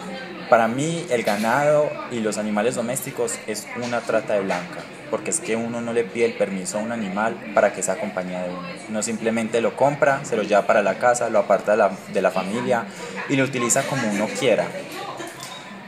para 0.50 0.68
mí 0.68 1.06
el 1.10 1.22
ganado 1.22 1.90
y 2.10 2.20
los 2.20 2.38
animales 2.38 2.74
domésticos 2.74 3.38
es 3.46 3.66
una 3.82 4.00
trata 4.00 4.34
de 4.34 4.40
blanca 4.40 4.80
porque 5.10 5.30
es 5.30 5.40
que 5.40 5.56
uno 5.56 5.80
no 5.80 5.92
le 5.92 6.04
pide 6.04 6.26
el 6.26 6.34
permiso 6.34 6.78
a 6.78 6.82
un 6.82 6.92
animal 6.92 7.36
para 7.54 7.72
que 7.72 7.82
sea 7.82 7.96
compañía 7.96 8.42
de 8.42 8.50
uno. 8.50 8.62
Uno 8.88 9.02
simplemente 9.02 9.60
lo 9.60 9.76
compra, 9.76 10.24
se 10.24 10.36
lo 10.36 10.42
lleva 10.42 10.66
para 10.66 10.82
la 10.82 10.98
casa, 10.98 11.30
lo 11.30 11.38
aparta 11.38 11.72
de 11.72 11.78
la, 11.78 11.90
de 12.12 12.22
la 12.22 12.30
familia 12.30 12.86
y 13.28 13.36
lo 13.36 13.44
utiliza 13.44 13.82
como 13.82 14.08
uno 14.10 14.26
quiera. 14.38 14.66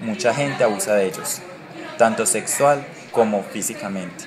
Mucha 0.00 0.32
gente 0.32 0.62
abusa 0.62 0.94
de 0.94 1.06
ellos, 1.06 1.40
tanto 1.96 2.24
sexual 2.24 2.86
como 3.10 3.42
físicamente. 3.42 4.24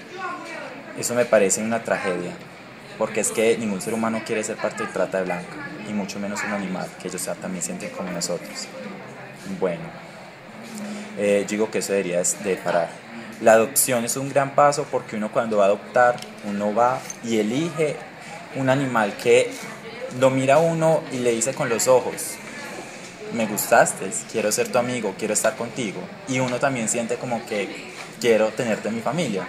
Eso 0.99 1.15
me 1.15 1.25
parece 1.25 1.61
una 1.61 1.83
tragedia, 1.83 2.31
porque 2.97 3.21
es 3.21 3.31
que 3.31 3.57
ningún 3.57 3.81
ser 3.81 3.93
humano 3.93 4.21
quiere 4.25 4.43
ser 4.43 4.57
parte 4.57 4.83
de 4.83 4.89
trata 4.89 5.19
de 5.19 5.23
blanca, 5.23 5.55
y 5.89 5.93
mucho 5.93 6.19
menos 6.19 6.43
un 6.43 6.51
animal, 6.51 6.89
que 7.01 7.07
ellos 7.07 7.27
también 7.41 7.63
sienten 7.63 7.89
como 7.91 8.11
nosotros. 8.11 8.67
Bueno, 9.59 9.83
eh, 11.17 11.45
digo 11.47 11.71
que 11.71 11.79
eso 11.79 11.93
debería 11.93 12.21
de 12.43 12.55
parar. 12.57 12.89
La 13.41 13.53
adopción 13.53 14.05
es 14.05 14.17
un 14.17 14.29
gran 14.29 14.53
paso 14.53 14.85
porque 14.91 15.15
uno 15.15 15.31
cuando 15.31 15.57
va 15.57 15.63
a 15.63 15.67
adoptar, 15.67 16.17
uno 16.43 16.75
va 16.75 16.99
y 17.23 17.39
elige 17.39 17.95
un 18.55 18.69
animal 18.69 19.15
que 19.15 19.51
lo 20.19 20.29
mira 20.29 20.59
uno 20.59 21.01
y 21.11 21.17
le 21.17 21.31
dice 21.31 21.53
con 21.53 21.69
los 21.69 21.87
ojos, 21.87 22.35
me 23.33 23.45
gustaste, 23.45 24.09
quiero 24.31 24.51
ser 24.51 24.71
tu 24.71 24.77
amigo, 24.77 25.13
quiero 25.17 25.33
estar 25.33 25.55
contigo. 25.55 25.99
Y 26.27 26.39
uno 26.39 26.59
también 26.59 26.87
siente 26.87 27.15
como 27.15 27.45
que 27.45 27.69
quiero 28.19 28.49
tenerte 28.49 28.89
en 28.89 28.95
mi 28.95 29.01
familia. 29.01 29.47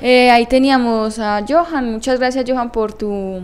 Eh, 0.00 0.30
ahí 0.30 0.46
teníamos 0.46 1.18
a 1.18 1.44
Johan. 1.48 1.92
Muchas 1.92 2.18
gracias, 2.18 2.44
Johan, 2.46 2.70
por 2.70 2.92
tu, 2.92 3.40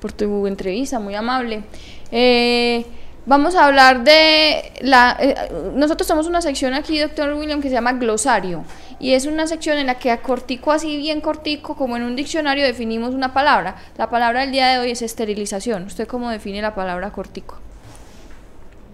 por 0.00 0.12
tu 0.12 0.46
entrevista, 0.46 0.98
muy 0.98 1.14
amable. 1.14 1.62
Eh, 2.10 2.84
Vamos 3.24 3.54
a 3.54 3.66
hablar 3.66 4.02
de 4.02 4.72
la... 4.80 5.16
Eh, 5.20 5.36
nosotros 5.74 6.08
tenemos 6.08 6.26
una 6.26 6.42
sección 6.42 6.74
aquí, 6.74 6.98
doctor 6.98 7.34
William, 7.34 7.60
que 7.60 7.68
se 7.68 7.74
llama 7.74 7.92
glosario. 7.92 8.64
Y 8.98 9.12
es 9.12 9.26
una 9.26 9.46
sección 9.46 9.78
en 9.78 9.86
la 9.86 9.98
que 9.98 10.10
a 10.10 10.22
cortico, 10.22 10.72
así 10.72 10.96
bien 10.96 11.20
cortico, 11.20 11.76
como 11.76 11.96
en 11.96 12.02
un 12.02 12.16
diccionario, 12.16 12.64
definimos 12.64 13.14
una 13.14 13.32
palabra. 13.32 13.76
La 13.96 14.10
palabra 14.10 14.40
del 14.40 14.50
día 14.50 14.68
de 14.68 14.78
hoy 14.78 14.90
es 14.90 15.02
esterilización. 15.02 15.84
¿Usted 15.84 16.08
cómo 16.08 16.30
define 16.30 16.62
la 16.62 16.74
palabra 16.74 17.10
cortico? 17.10 17.58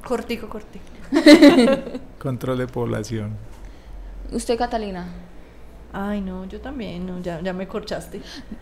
Cortico, 0.05 0.49
cortico. 0.49 0.85
Control 2.19 2.59
de 2.59 2.67
población. 2.67 3.37
¿Usted, 4.31 4.59
Catalina? 4.59 5.07
Ay, 5.93 6.21
no, 6.21 6.45
yo 6.45 6.61
también, 6.61 7.07
no, 7.07 7.21
ya, 7.21 7.41
ya 7.41 7.53
me 7.55 7.67
corchaste. 7.67 8.21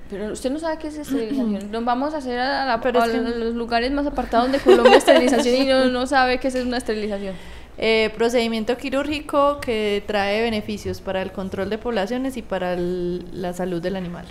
Pero 0.09 0.33
usted 0.33 0.51
no 0.51 0.61
sabe 0.61 0.79
qué 0.79 0.89
es 0.89 0.99
esterilización. 0.99 1.71
Nos 1.73 1.85
vamos 1.85 2.15
a 2.15 2.19
hacer 2.19 2.39
a, 2.39 2.65
la, 2.65 3.07
los 3.07 3.55
lugares 3.55 3.91
más 3.91 4.07
apartados 4.07 4.53
de 4.53 4.61
Colombia 4.61 4.97
esterilización 4.99 5.63
y 5.63 5.65
no, 5.67 5.87
no 5.87 6.07
sabe 6.07 6.39
qué 6.39 6.49
es 6.49 6.55
una 6.55 6.77
esterilización. 6.77 7.35
Eh, 7.79 8.11
procedimiento 8.17 8.77
quirúrgico 8.79 9.61
que 9.61 10.03
trae 10.07 10.41
beneficios 10.41 11.01
para 11.01 11.21
el 11.21 11.33
control 11.33 11.69
de 11.69 11.79
poblaciones 11.79 12.37
y 12.37 12.43
para 12.43 12.77
la 12.77 13.53
salud 13.53 13.83
del 13.83 13.97
animal. 13.97 14.25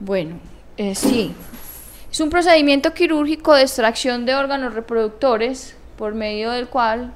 Bueno, 0.00 0.40
eh, 0.76 0.94
sí. 0.94 1.32
Es 2.10 2.20
un 2.20 2.30
procedimiento 2.30 2.94
quirúrgico 2.94 3.54
de 3.54 3.62
extracción 3.62 4.24
de 4.24 4.34
órganos 4.34 4.74
reproductores 4.74 5.76
por 5.96 6.14
medio 6.14 6.50
del 6.52 6.68
cual 6.68 7.12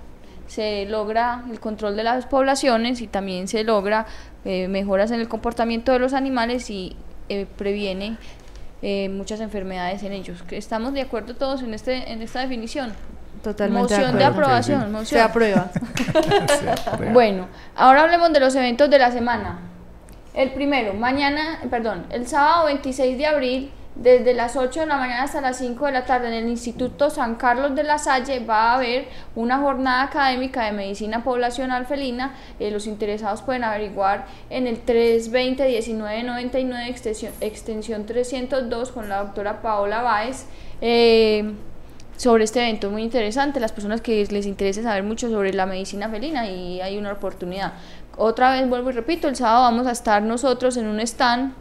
se 0.47 0.85
logra 0.85 1.45
el 1.51 1.59
control 1.61 1.97
de 1.97 2.03
las 2.03 2.27
poblaciones 2.27 3.01
y 3.01 3.07
también 3.07 3.49
se 3.49 3.65
logra 3.65 4.07
eh, 4.45 4.69
mejoras 4.69 5.11
en 5.11 5.21
el 5.21 5.29
comportamiento 5.29 5.93
de 5.93 5.99
los 5.99 6.15
animales 6.15 6.69
y 6.71 6.97
eh, 7.29 7.47
previene 7.57 8.17
eh, 8.83 9.09
muchas 9.09 9.41
enfermedades 9.41 10.03
en 10.03 10.13
ellos. 10.13 10.43
¿Estamos 10.51 10.93
de 10.93 11.03
acuerdo 11.03 11.35
todos 11.35 11.63
en, 11.63 11.75
este, 11.75 12.11
en 12.13 12.23
esta 12.23 12.41
definición? 12.41 12.93
Totalmente 13.43 13.95
moción 13.95 14.19
de, 14.19 14.25
aprobación. 14.25 14.97
Se 15.07 15.21
aprueba. 15.21 15.71
bueno, 17.13 17.47
ahora 17.77 18.03
hablemos 18.03 18.33
de 18.33 18.41
los 18.41 18.55
eventos 18.55 18.91
de 18.91 18.99
la 18.99 19.11
semana. 19.11 19.61
El 20.35 20.53
primero, 20.53 20.95
mañana, 20.95 21.61
perdón, 21.71 22.07
el 22.11 22.27
sábado 22.27 22.67
26 22.67 23.19
de 23.19 23.27
abril 23.27 23.71
desde 23.95 24.33
las 24.33 24.57
8 24.57 24.81
de 24.81 24.87
la 24.87 24.97
mañana 24.97 25.25
hasta 25.25 25.43
las 25.43 25.59
5 25.59 25.85
de 25.87 25.93
la 25.93 26.07
tarde 26.07 26.29
en 26.29 26.35
el 26.35 26.49
Instituto 26.49 27.11
San 27.11 27.35
Carlos 27.35 27.75
de 27.75 27.83
la 27.83 27.99
Salle 27.99 28.39
va 28.41 28.71
a 28.71 28.77
haber 28.77 29.09
una 29.35 29.59
jornada 29.59 30.05
académica 30.05 30.65
de 30.65 30.73
medicina 30.73 31.23
poblacional 31.23 31.85
felina. 31.87 32.35
Eh, 32.59 32.71
los 32.71 32.87
interesados 32.87 33.43
pueden 33.43 33.65
averiguar 33.65 34.25
en 34.49 34.67
el 34.67 34.83
320-1999 34.87 36.89
extensión, 36.89 37.35
extensión 37.41 38.07
302 38.07 38.93
con 38.93 39.11
la 39.11 39.25
doctora 39.25 39.61
Paola 39.61 40.01
Báez. 40.03 40.47
Eh, 40.81 41.53
sobre 42.17 42.45
este 42.45 42.61
evento 42.61 42.89
muy 42.91 43.03
interesante, 43.03 43.59
las 43.59 43.73
personas 43.73 44.01
que 44.01 44.25
les 44.31 44.47
interese 44.47 44.83
saber 44.83 45.03
mucho 45.03 45.29
sobre 45.29 45.53
la 45.53 45.67
medicina 45.67 46.09
felina 46.09 46.49
y 46.49 46.81
hay 46.81 46.97
una 46.97 47.13
oportunidad. 47.13 47.73
Otra 48.17 48.53
vez 48.53 48.69
vuelvo 48.69 48.91
y 48.91 48.93
repito, 48.93 49.29
el 49.29 49.37
sábado 49.37 49.63
vamos 49.63 49.87
a 49.87 49.93
estar 49.93 50.23
nosotros 50.23 50.77
en 50.77 50.87
un 50.87 51.01
stand 51.01 51.55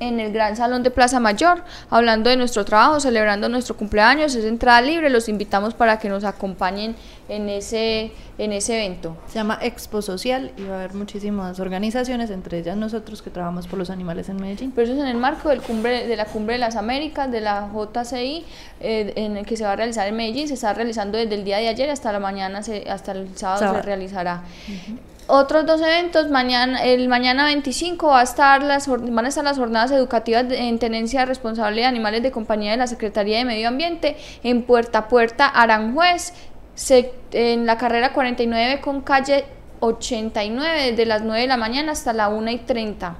en 0.00 0.20
el 0.20 0.32
Gran 0.32 0.56
Salón 0.56 0.82
de 0.82 0.90
Plaza 0.90 1.20
Mayor, 1.20 1.62
hablando 1.90 2.30
de 2.30 2.36
nuestro 2.36 2.64
trabajo, 2.64 3.00
celebrando 3.00 3.48
nuestro 3.48 3.76
cumpleaños, 3.76 4.34
es 4.34 4.44
entrada 4.44 4.80
libre, 4.80 5.10
los 5.10 5.28
invitamos 5.28 5.74
para 5.74 5.98
que 5.98 6.08
nos 6.08 6.24
acompañen 6.24 6.96
en 7.28 7.48
ese, 7.48 8.12
en 8.38 8.52
ese 8.52 8.76
evento. 8.76 9.16
Se 9.26 9.34
llama 9.34 9.58
Expo 9.60 10.02
Social 10.02 10.52
y 10.56 10.64
va 10.64 10.74
a 10.74 10.78
haber 10.78 10.94
muchísimas 10.94 11.58
organizaciones, 11.60 12.30
entre 12.30 12.58
ellas 12.58 12.76
nosotros 12.76 13.22
que 13.22 13.30
trabajamos 13.30 13.66
por 13.66 13.78
los 13.78 13.90
animales 13.90 14.28
en 14.28 14.36
Medellín. 14.36 14.72
Pero 14.74 14.84
eso 14.84 14.94
es 14.94 15.00
en 15.00 15.08
el 15.08 15.16
marco 15.16 15.48
del 15.48 15.62
cumbre, 15.62 16.06
de 16.06 16.16
la 16.16 16.26
Cumbre 16.26 16.54
de 16.54 16.60
las 16.60 16.76
Américas, 16.76 17.30
de 17.30 17.40
la 17.40 17.68
JCI, 17.72 18.44
eh, 18.80 19.12
en 19.16 19.36
el 19.36 19.46
que 19.46 19.56
se 19.56 19.64
va 19.64 19.72
a 19.72 19.76
realizar 19.76 20.06
en 20.06 20.16
Medellín, 20.16 20.48
se 20.48 20.54
está 20.54 20.72
realizando 20.72 21.18
desde 21.18 21.34
el 21.34 21.44
día 21.44 21.58
de 21.58 21.68
ayer 21.68 21.90
hasta 21.90 22.12
la 22.12 22.20
mañana, 22.20 22.58
hasta 22.58 23.12
el 23.12 23.36
sábado, 23.36 23.74
se 23.74 23.82
realizará. 23.82 24.42
Otros 25.28 25.66
dos 25.66 25.80
eventos, 25.80 26.30
mañana, 26.30 26.84
el 26.84 27.08
mañana 27.08 27.46
25 27.46 28.06
va 28.06 28.20
a 28.20 28.22
estar 28.22 28.62
las, 28.62 28.86
van 28.86 29.24
a 29.24 29.28
estar 29.28 29.42
las 29.42 29.58
jornadas 29.58 29.90
educativas 29.90 30.44
en 30.50 30.78
tenencia 30.78 31.24
responsable 31.24 31.80
de 31.80 31.86
animales 31.86 32.22
de 32.22 32.30
compañía 32.30 32.70
de 32.70 32.76
la 32.76 32.86
Secretaría 32.86 33.38
de 33.38 33.44
Medio 33.44 33.66
Ambiente 33.66 34.16
en 34.44 34.62
Puerta 34.62 35.08
Puerta 35.08 35.48
Aranjuez, 35.48 36.32
en 37.32 37.66
la 37.66 37.76
carrera 37.76 38.12
49 38.12 38.80
con 38.80 39.00
calle 39.00 39.46
89, 39.80 40.90
desde 40.90 41.06
las 41.06 41.22
9 41.22 41.40
de 41.40 41.48
la 41.48 41.56
mañana 41.56 41.92
hasta 41.92 42.12
la 42.12 42.28
1 42.28 42.50
y 42.52 42.58
30 42.58 43.16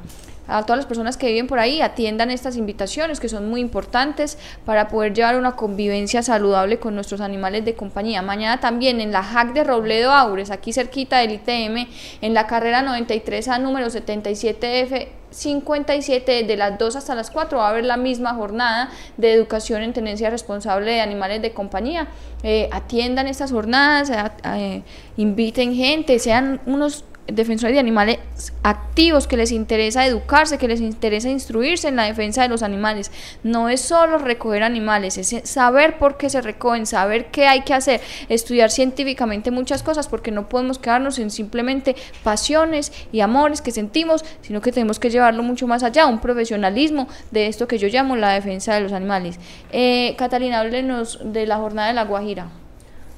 a 0.49 0.63
todas 0.63 0.79
las 0.79 0.87
personas 0.87 1.17
que 1.17 1.29
viven 1.29 1.47
por 1.47 1.59
ahí 1.59 1.81
atiendan 1.81 2.31
estas 2.31 2.57
invitaciones 2.57 3.21
que 3.21 3.29
son 3.29 3.49
muy 3.49 3.61
importantes 3.61 4.39
para 4.65 4.89
poder 4.89 5.15
llevar 5.15 5.37
una 5.37 5.53
convivencia 5.53 6.23
saludable 6.23 6.79
con 6.79 6.95
nuestros 6.95 7.21
animales 7.21 7.65
de 7.65 7.75
compañía. 7.75 8.23
Mañana 8.23 8.61
también 8.61 9.01
en 9.01 9.13
la 9.13 9.21
HAC 9.21 9.53
de 9.53 9.65
Robledo 9.65 10.13
Aures, 10.13 10.51
aquí 10.51 10.73
cerquita 10.73 11.19
del 11.19 11.33
ITM, 11.33 11.89
en 12.21 12.35
la 12.35 12.47
carrera 12.47 12.83
93 12.83 13.49
a 13.49 13.59
número 13.59 13.87
77F 13.89 15.09
57, 15.31 16.45
de 16.45 16.57
las 16.57 16.79
2 16.79 16.97
hasta 16.97 17.15
las 17.15 17.31
4 17.31 17.59
va 17.59 17.67
a 17.67 17.71
haber 17.71 17.85
la 17.85 17.97
misma 17.97 18.35
jornada 18.35 18.91
de 19.17 19.33
educación 19.33 19.83
en 19.83 19.93
tenencia 19.93 20.31
responsable 20.31 20.93
de 20.93 21.01
animales 21.01 21.43
de 21.43 21.53
compañía. 21.53 22.09
Eh, 22.43 22.69
atiendan 22.73 23.27
estas 23.27 23.53
jornadas, 23.53 24.11
eh, 24.45 24.83
inviten 25.17 25.75
gente, 25.75 26.19
sean 26.19 26.61
unos 26.67 27.05
defensores 27.27 27.75
de 27.75 27.81
animales 27.81 28.19
activos, 28.63 29.27
que 29.27 29.37
les 29.37 29.53
interesa 29.53 30.07
educarse, 30.07 30.59
que 30.59 30.69
les 30.69 30.81
interesa 30.81 31.29
instruirse 31.29 31.89
en 31.89 31.97
la 31.97 32.05
defensa 32.05 32.43
de 32.43 32.49
los 32.49 32.63
animales. 32.63 33.11
No 33.43 33.69
es 33.69 33.81
solo 33.81 34.19
recoger 34.19 34.63
animales, 34.63 35.19
es 35.19 35.49
saber 35.49 35.99
por 35.99 36.17
qué 36.17 36.31
se 36.31 36.41
recogen, 36.41 36.87
saber 36.87 37.27
qué 37.27 37.47
hay 37.47 37.63
que 37.63 37.75
hacer, 37.75 38.01
estudiar 38.29 38.71
científicamente 38.71 39.51
muchas 39.51 39.83
cosas, 39.83 40.09
porque 40.09 40.31
no 40.31 40.49
podemos 40.49 40.79
quedarnos 40.79 41.19
en 41.19 41.31
simplemente 41.31 41.97
pasiones 42.23 42.93
y 43.13 43.21
amores 43.21 43.61
que 43.61 43.71
sentimos, 43.71 44.25
sino 44.43 44.61
que 44.61 44.73
tenemos 44.73 44.99
que 44.99 45.11
llevarlo 45.11 45.43
mucho 45.43 45.67
más 45.67 45.83
allá, 45.83 46.07
un 46.07 46.21
profesionalismo 46.21 47.09
de 47.31 47.47
esto 47.47 47.69
que 47.69 47.79
yo 47.79 47.89
llamo 47.89 48.17
la 48.17 48.33
defensa 48.33 48.75
de 48.75 48.81
los 48.81 48.93
animales. 48.93 49.39
Eh, 49.73 50.15
Catalina, 50.17 50.61
háblenos 50.61 51.21
de 51.25 51.47
la 51.47 51.57
jornada 51.57 51.89
de 51.89 51.95
la 51.95 52.05
Guajira. 52.05 52.49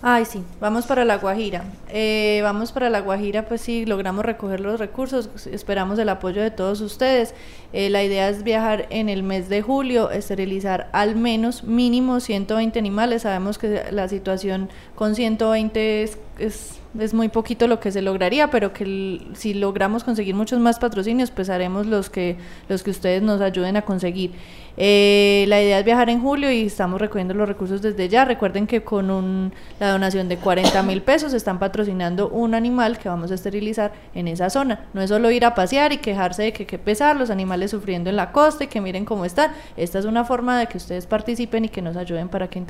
Ay, 0.00 0.26
sí, 0.26 0.44
vamos 0.60 0.86
para 0.86 1.04
La 1.04 1.18
Guajira. 1.18 1.64
Eh, 1.88 2.38
vamos 2.44 2.70
para 2.70 2.88
La 2.88 3.00
Guajira, 3.00 3.46
pues 3.46 3.60
sí, 3.62 3.84
logramos 3.84 4.24
recoger 4.24 4.60
los 4.60 4.78
recursos, 4.78 5.28
esperamos 5.46 5.98
el 5.98 6.08
apoyo 6.08 6.40
de 6.40 6.52
todos 6.52 6.80
ustedes. 6.80 7.34
Eh, 7.72 7.90
la 7.90 8.04
idea 8.04 8.28
es 8.28 8.44
viajar 8.44 8.86
en 8.90 9.08
el 9.08 9.24
mes 9.24 9.48
de 9.48 9.60
julio, 9.60 10.10
esterilizar 10.10 10.88
al 10.92 11.16
menos 11.16 11.64
mínimo 11.64 12.20
120 12.20 12.78
animales. 12.78 13.22
Sabemos 13.22 13.58
que 13.58 13.86
la 13.90 14.08
situación 14.08 14.68
con 14.98 15.14
120 15.14 16.02
es, 16.02 16.18
es 16.40 16.78
es 16.98 17.14
muy 17.14 17.28
poquito 17.28 17.66
lo 17.66 17.80
que 17.80 17.92
se 17.92 18.02
lograría, 18.02 18.50
pero 18.50 18.72
que 18.72 19.20
si 19.34 19.54
logramos 19.54 20.04
conseguir 20.04 20.34
muchos 20.34 20.58
más 20.58 20.78
patrocinios, 20.78 21.30
pues 21.30 21.50
haremos 21.50 21.86
los 21.86 22.08
que, 22.08 22.36
los 22.68 22.82
que 22.82 22.90
ustedes 22.90 23.22
nos 23.22 23.40
ayuden 23.40 23.76
a 23.76 23.82
conseguir. 23.82 24.32
Eh, 24.80 25.44
la 25.48 25.60
idea 25.60 25.80
es 25.80 25.84
viajar 25.84 26.08
en 26.08 26.22
julio 26.22 26.52
y 26.52 26.66
estamos 26.66 27.00
recogiendo 27.00 27.34
los 27.34 27.48
recursos 27.48 27.82
desde 27.82 28.08
ya. 28.08 28.24
Recuerden 28.24 28.68
que 28.68 28.84
con 28.84 29.10
un, 29.10 29.52
la 29.80 29.90
donación 29.90 30.28
de 30.28 30.36
40 30.36 30.82
mil 30.84 31.02
pesos 31.02 31.34
están 31.34 31.58
patrocinando 31.58 32.28
un 32.28 32.54
animal 32.54 32.96
que 32.96 33.08
vamos 33.08 33.32
a 33.32 33.34
esterilizar 33.34 33.92
en 34.14 34.28
esa 34.28 34.50
zona. 34.50 34.86
No 34.94 35.02
es 35.02 35.10
solo 35.10 35.32
ir 35.32 35.44
a 35.44 35.54
pasear 35.56 35.92
y 35.92 35.98
quejarse 35.98 36.44
de 36.44 36.52
que 36.52 36.64
qué 36.64 36.78
pesar, 36.78 37.16
los 37.16 37.30
animales 37.30 37.72
sufriendo 37.72 38.08
en 38.08 38.14
la 38.14 38.30
costa 38.30 38.64
y 38.64 38.66
que 38.68 38.80
miren 38.80 39.04
cómo 39.04 39.24
están. 39.24 39.50
Esta 39.76 39.98
es 39.98 40.04
una 40.04 40.24
forma 40.24 40.58
de 40.58 40.66
que 40.66 40.76
ustedes 40.76 41.06
participen 41.06 41.64
y 41.64 41.68
que 41.68 41.82
nos 41.82 41.96
ayuden 41.96 42.28
para 42.28 42.48
que 42.48 42.60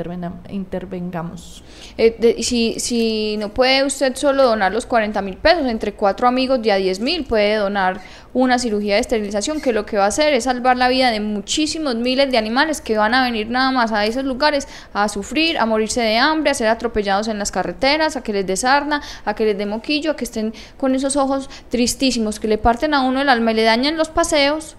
intervengamos. 0.49 1.63
Eh, 1.99 2.17
si, 2.41 2.81
si 2.81 3.37
no 3.37 3.51
puede 3.51 3.85
usted 3.85 4.17
solo 4.17 4.45
donar 4.45 4.73
los 4.73 4.87
40 4.87 5.21
mil 5.23 5.37
pesos, 5.37 5.67
entre 5.67 5.93
cuatro 5.93 6.27
amigos 6.27 6.61
de 6.63 6.73
a 6.73 6.77
10 6.77 7.01
mil 7.01 7.25
puede 7.25 7.57
donar 7.57 8.01
una 8.35 8.59
cirugía 8.59 8.95
de 8.95 9.01
esterilización 9.01 9.61
que 9.61 9.73
lo 9.73 9.87
que 9.87 9.97
va 9.97 10.05
a 10.05 10.09
hacer 10.09 10.35
es 10.35 10.45
salvar 10.45 10.77
la 10.77 10.89
vida 10.89 11.11
de 11.11 11.21
muchísimos 11.21 11.95
miles 11.97 12.31
de 12.31 12.39
animales 12.39 12.81
que 12.81 12.97
van 12.97 13.15
a 13.15 13.25
venir 13.25 13.49
nada 13.49 13.71
más 13.71 13.93
a 13.93 14.05
esos 14.07 14.25
lugares 14.25 14.69
a 14.93 15.09
sufrir, 15.09 15.59
a 15.59 15.67
morirse 15.67 16.01
de 16.01 16.19
hambre, 16.19 16.51
a 16.51 16.55
ser 16.55 16.69
atropellados 16.69 17.29
en 17.29 17.39
las 17.39 17.51
carreteras, 17.51 18.17
a 18.17 18.23
que 18.23 18.33
les 18.33 18.47
desarna, 18.47 19.03
a 19.25 19.35
que 19.35 19.45
les 19.45 19.59
dé 19.59 19.67
moquillo, 19.67 20.13
a 20.13 20.17
que 20.17 20.25
estén 20.25 20.55
con 20.77 20.95
esos 20.95 21.17
ojos 21.17 21.49
tristísimos 21.69 22.41
que 22.41 22.49
le 22.49 22.59
parten 22.59 22.95
a 22.95 23.03
uno 23.03 23.21
el 23.21 23.29
alma 23.29 23.53
y 23.53 23.55
le 23.55 23.63
dañan 23.63 23.97
los 23.97 24.09
paseos 24.09 24.78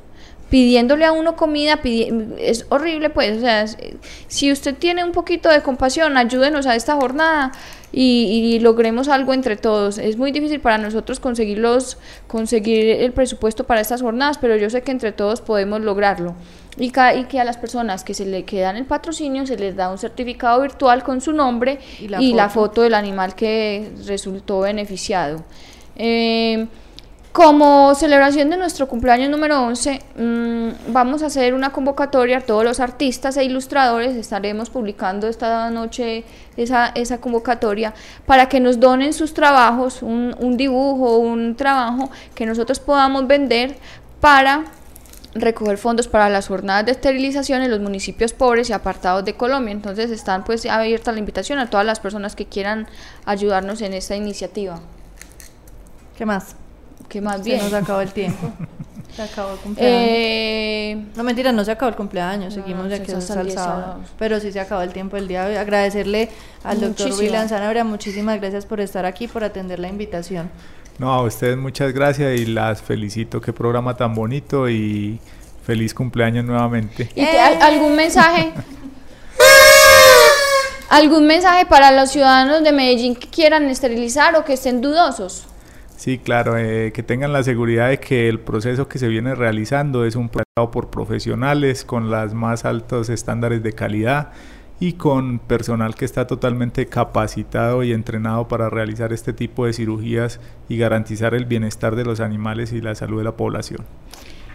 pidiéndole 0.49 1.05
a 1.05 1.11
uno 1.11 1.35
comida, 1.35 1.79
es 2.39 2.65
horrible 2.69 3.09
pues, 3.09 3.37
o 3.37 3.41
sea, 3.41 3.65
si 4.27 4.51
usted 4.51 4.75
tiene 4.75 5.03
un 5.03 5.11
poquito 5.11 5.49
de 5.49 5.61
compasión, 5.61 6.17
ayúdenos 6.17 6.65
a 6.65 6.75
esta 6.75 6.95
jornada, 6.95 7.51
y, 7.91 8.59
logremos 8.59 9.07
algo 9.07 9.33
entre 9.33 9.57
todos. 9.57 9.97
Es 9.97 10.17
muy 10.17 10.31
difícil 10.31 10.59
para 10.59 10.77
nosotros 10.77 11.19
conseguirlos, 11.19 11.97
conseguir 12.27 12.85
el 13.01 13.11
presupuesto 13.13 13.63
para 13.63 13.81
estas 13.81 14.01
jornadas, 14.01 14.37
pero 14.37 14.55
yo 14.55 14.69
sé 14.69 14.81
que 14.81 14.91
entre 14.91 15.11
todos 15.11 15.41
podemos 15.41 15.81
lograrlo. 15.81 16.35
Y, 16.77 16.91
y, 16.93 17.23
que 17.23 17.39
a 17.39 17.43
las 17.43 17.57
personas 17.57 18.03
que 18.03 18.13
se 18.13 18.25
le 18.25 18.45
quedan 18.45 18.77
el 18.77 18.85
patrocinio 18.85 19.45
se 19.45 19.57
les 19.57 19.75
da 19.75 19.89
un 19.89 19.97
certificado 19.97 20.61
virtual 20.61 21.03
con 21.03 21.19
su 21.19 21.33
nombre 21.33 21.79
y 21.99 22.07
la, 22.07 22.19
foto? 22.19 22.35
La 22.35 22.49
foto 22.49 22.81
del 22.83 22.93
animal 22.93 23.35
que 23.35 23.91
resultó 24.05 24.61
beneficiado. 24.61 25.43
Eh, 25.95 26.67
como 27.31 27.93
celebración 27.93 28.49
de 28.49 28.57
nuestro 28.57 28.87
cumpleaños 28.87 29.29
número 29.29 29.61
11, 29.61 30.01
mm, 30.17 30.91
vamos 30.91 31.21
a 31.21 31.27
hacer 31.27 31.53
una 31.53 31.71
convocatoria 31.71 32.39
a 32.39 32.41
todos 32.41 32.63
los 32.63 32.79
artistas 32.79 33.37
e 33.37 33.43
ilustradores. 33.43 34.15
Estaremos 34.15 34.69
publicando 34.69 35.27
esta 35.27 35.69
noche 35.69 36.23
esa, 36.57 36.87
esa 36.95 37.21
convocatoria 37.21 37.93
para 38.25 38.49
que 38.49 38.59
nos 38.59 38.79
donen 38.79 39.13
sus 39.13 39.33
trabajos, 39.33 40.01
un, 40.01 40.35
un 40.39 40.57
dibujo, 40.57 41.17
un 41.17 41.55
trabajo 41.55 42.09
que 42.33 42.45
nosotros 42.47 42.79
podamos 42.79 43.27
vender 43.27 43.77
para 44.19 44.65
recoger 45.35 45.77
fondos 45.77 46.07
para 46.07 46.29
las 46.29 46.47
jornadas 46.47 46.85
de 46.85 46.91
esterilización 46.93 47.61
en 47.61 47.69
los 47.69 47.79
municipios 47.79 48.33
pobres 48.33 48.71
y 48.71 48.73
apartados 48.73 49.23
de 49.23 49.35
Colombia. 49.35 49.71
Entonces 49.71 50.09
están 50.09 50.43
pues 50.43 50.65
abierta 50.65 51.11
la 51.11 51.19
invitación 51.19 51.59
a 51.59 51.69
todas 51.69 51.85
las 51.85 51.99
personas 51.99 52.35
que 52.35 52.47
quieran 52.47 52.87
ayudarnos 53.25 53.81
en 53.81 53.93
esta 53.93 54.15
iniciativa. 54.15 54.79
¿Qué 56.17 56.25
más? 56.25 56.55
Que 57.09 57.19
más 57.19 57.43
bien. 57.43 57.59
Se 57.59 57.65
nos 57.65 57.73
acabó 57.73 58.01
el 58.01 58.11
tiempo. 58.11 58.51
Se 59.15 59.23
acabó 59.23 59.53
el 59.53 59.57
cumpleaños. 59.57 60.01
Eh, 60.01 61.05
no, 61.15 61.23
mentira, 61.23 61.51
no 61.51 61.65
se 61.65 61.71
acabó 61.71 61.89
el 61.89 61.95
cumpleaños. 61.95 62.53
Seguimos 62.53 62.89
ya 62.89 63.01
que 63.01 63.11
es 63.11 63.29
el 63.31 63.51
sábado. 63.51 64.01
Pero 64.19 64.39
sí 64.39 64.51
se 64.51 64.59
acabó 64.59 64.83
el 64.83 64.93
tiempo 64.93 65.15
del 65.15 65.27
día 65.27 65.45
de 65.45 65.53
hoy. 65.53 65.57
Agradecerle 65.57 66.29
al 66.63 66.79
doctor 66.79 67.11
William 67.13 67.49
Sanabria. 67.49 67.83
Muchísimas 67.83 68.39
gracias 68.39 68.67
por 68.67 68.79
estar 68.79 69.05
aquí, 69.05 69.27
por 69.27 69.43
atender 69.43 69.79
la 69.79 69.89
invitación. 69.89 70.49
No, 70.99 71.11
a 71.11 71.23
ustedes 71.23 71.57
muchas 71.57 71.91
gracias 71.91 72.39
y 72.39 72.45
las 72.45 72.81
felicito. 72.81 73.41
Qué 73.41 73.51
programa 73.51 73.97
tan 73.97 74.13
bonito 74.13 74.69
y 74.69 75.19
feliz 75.65 75.93
cumpleaños 75.93 76.45
nuevamente. 76.45 77.09
¿Y 77.15 77.25
algún 77.25 77.95
mensaje? 77.95 78.53
¿Algún 80.89 81.27
mensaje 81.27 81.65
para 81.65 81.91
los 81.91 82.11
ciudadanos 82.11 82.63
de 82.63 82.71
Medellín 82.71 83.15
que 83.15 83.27
quieran 83.27 83.69
esterilizar 83.69 84.35
o 84.35 84.43
que 84.43 84.53
estén 84.53 84.81
dudosos? 84.81 85.45
Sí, 85.99 86.17
claro, 86.17 86.57
eh, 86.57 86.93
que 86.93 87.03
tengan 87.03 87.33
la 87.33 87.43
seguridad 87.43 87.89
de 87.89 87.99
que 87.99 88.29
el 88.29 88.39
proceso 88.39 88.87
que 88.87 88.97
se 88.97 89.09
viene 89.09 89.35
realizando 89.35 90.05
es 90.05 90.15
un 90.15 90.29
proceso 90.29 90.71
por 90.71 90.89
profesionales 90.89 91.83
con 91.83 92.09
los 92.09 92.33
más 92.33 92.63
altos 92.63 93.09
estándares 93.09 93.63
de 93.63 93.73
calidad 93.73 94.31
y 94.79 94.93
con 94.93 95.39
personal 95.39 95.95
que 95.95 96.05
está 96.05 96.25
totalmente 96.25 96.85
capacitado 96.85 97.83
y 97.83 97.91
entrenado 97.91 98.47
para 98.47 98.69
realizar 98.69 99.11
este 99.11 99.33
tipo 99.33 99.65
de 99.65 99.73
cirugías 99.73 100.39
y 100.69 100.77
garantizar 100.77 101.33
el 101.33 101.43
bienestar 101.43 101.97
de 101.97 102.05
los 102.05 102.21
animales 102.21 102.71
y 102.71 102.79
la 102.79 102.95
salud 102.95 103.17
de 103.17 103.25
la 103.25 103.35
población. 103.35 103.85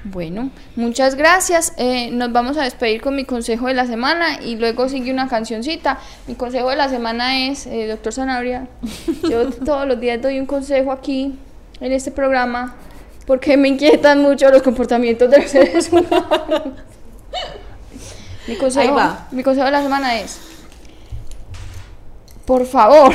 Bueno, 0.04 0.50
muchas 0.76 1.14
gracias. 1.14 1.72
Eh, 1.78 2.10
nos 2.12 2.30
vamos 2.30 2.58
a 2.58 2.64
despedir 2.64 3.00
con 3.00 3.16
mi 3.16 3.24
consejo 3.24 3.68
de 3.68 3.74
la 3.74 3.86
semana 3.86 4.38
y 4.42 4.56
luego 4.56 4.86
sigue 4.90 5.10
una 5.10 5.28
cancioncita. 5.28 5.98
Mi 6.26 6.34
consejo 6.34 6.68
de 6.68 6.76
la 6.76 6.90
semana 6.90 7.46
es, 7.48 7.66
eh, 7.66 7.86
doctor 7.88 8.12
Zanabria, 8.12 8.68
yo 9.30 9.50
todos 9.50 9.88
los 9.88 9.98
días 9.98 10.20
doy 10.20 10.38
un 10.38 10.44
consejo 10.44 10.92
aquí 10.92 11.38
en 11.80 11.92
este 11.92 12.10
programa 12.10 12.74
porque 13.26 13.56
me 13.56 13.68
inquietan 13.68 14.20
mucho 14.20 14.50
los 14.50 14.60
comportamientos 14.60 15.30
de 15.30 15.40
los 15.40 15.50
seres 15.50 15.88
humanos. 15.92 16.62
mi, 18.46 18.56
consejo, 18.56 18.98
mi 19.30 19.42
consejo 19.42 19.64
de 19.64 19.72
la 19.72 19.82
semana 19.82 20.20
es, 20.20 20.38
por 22.44 22.66
favor. 22.66 23.14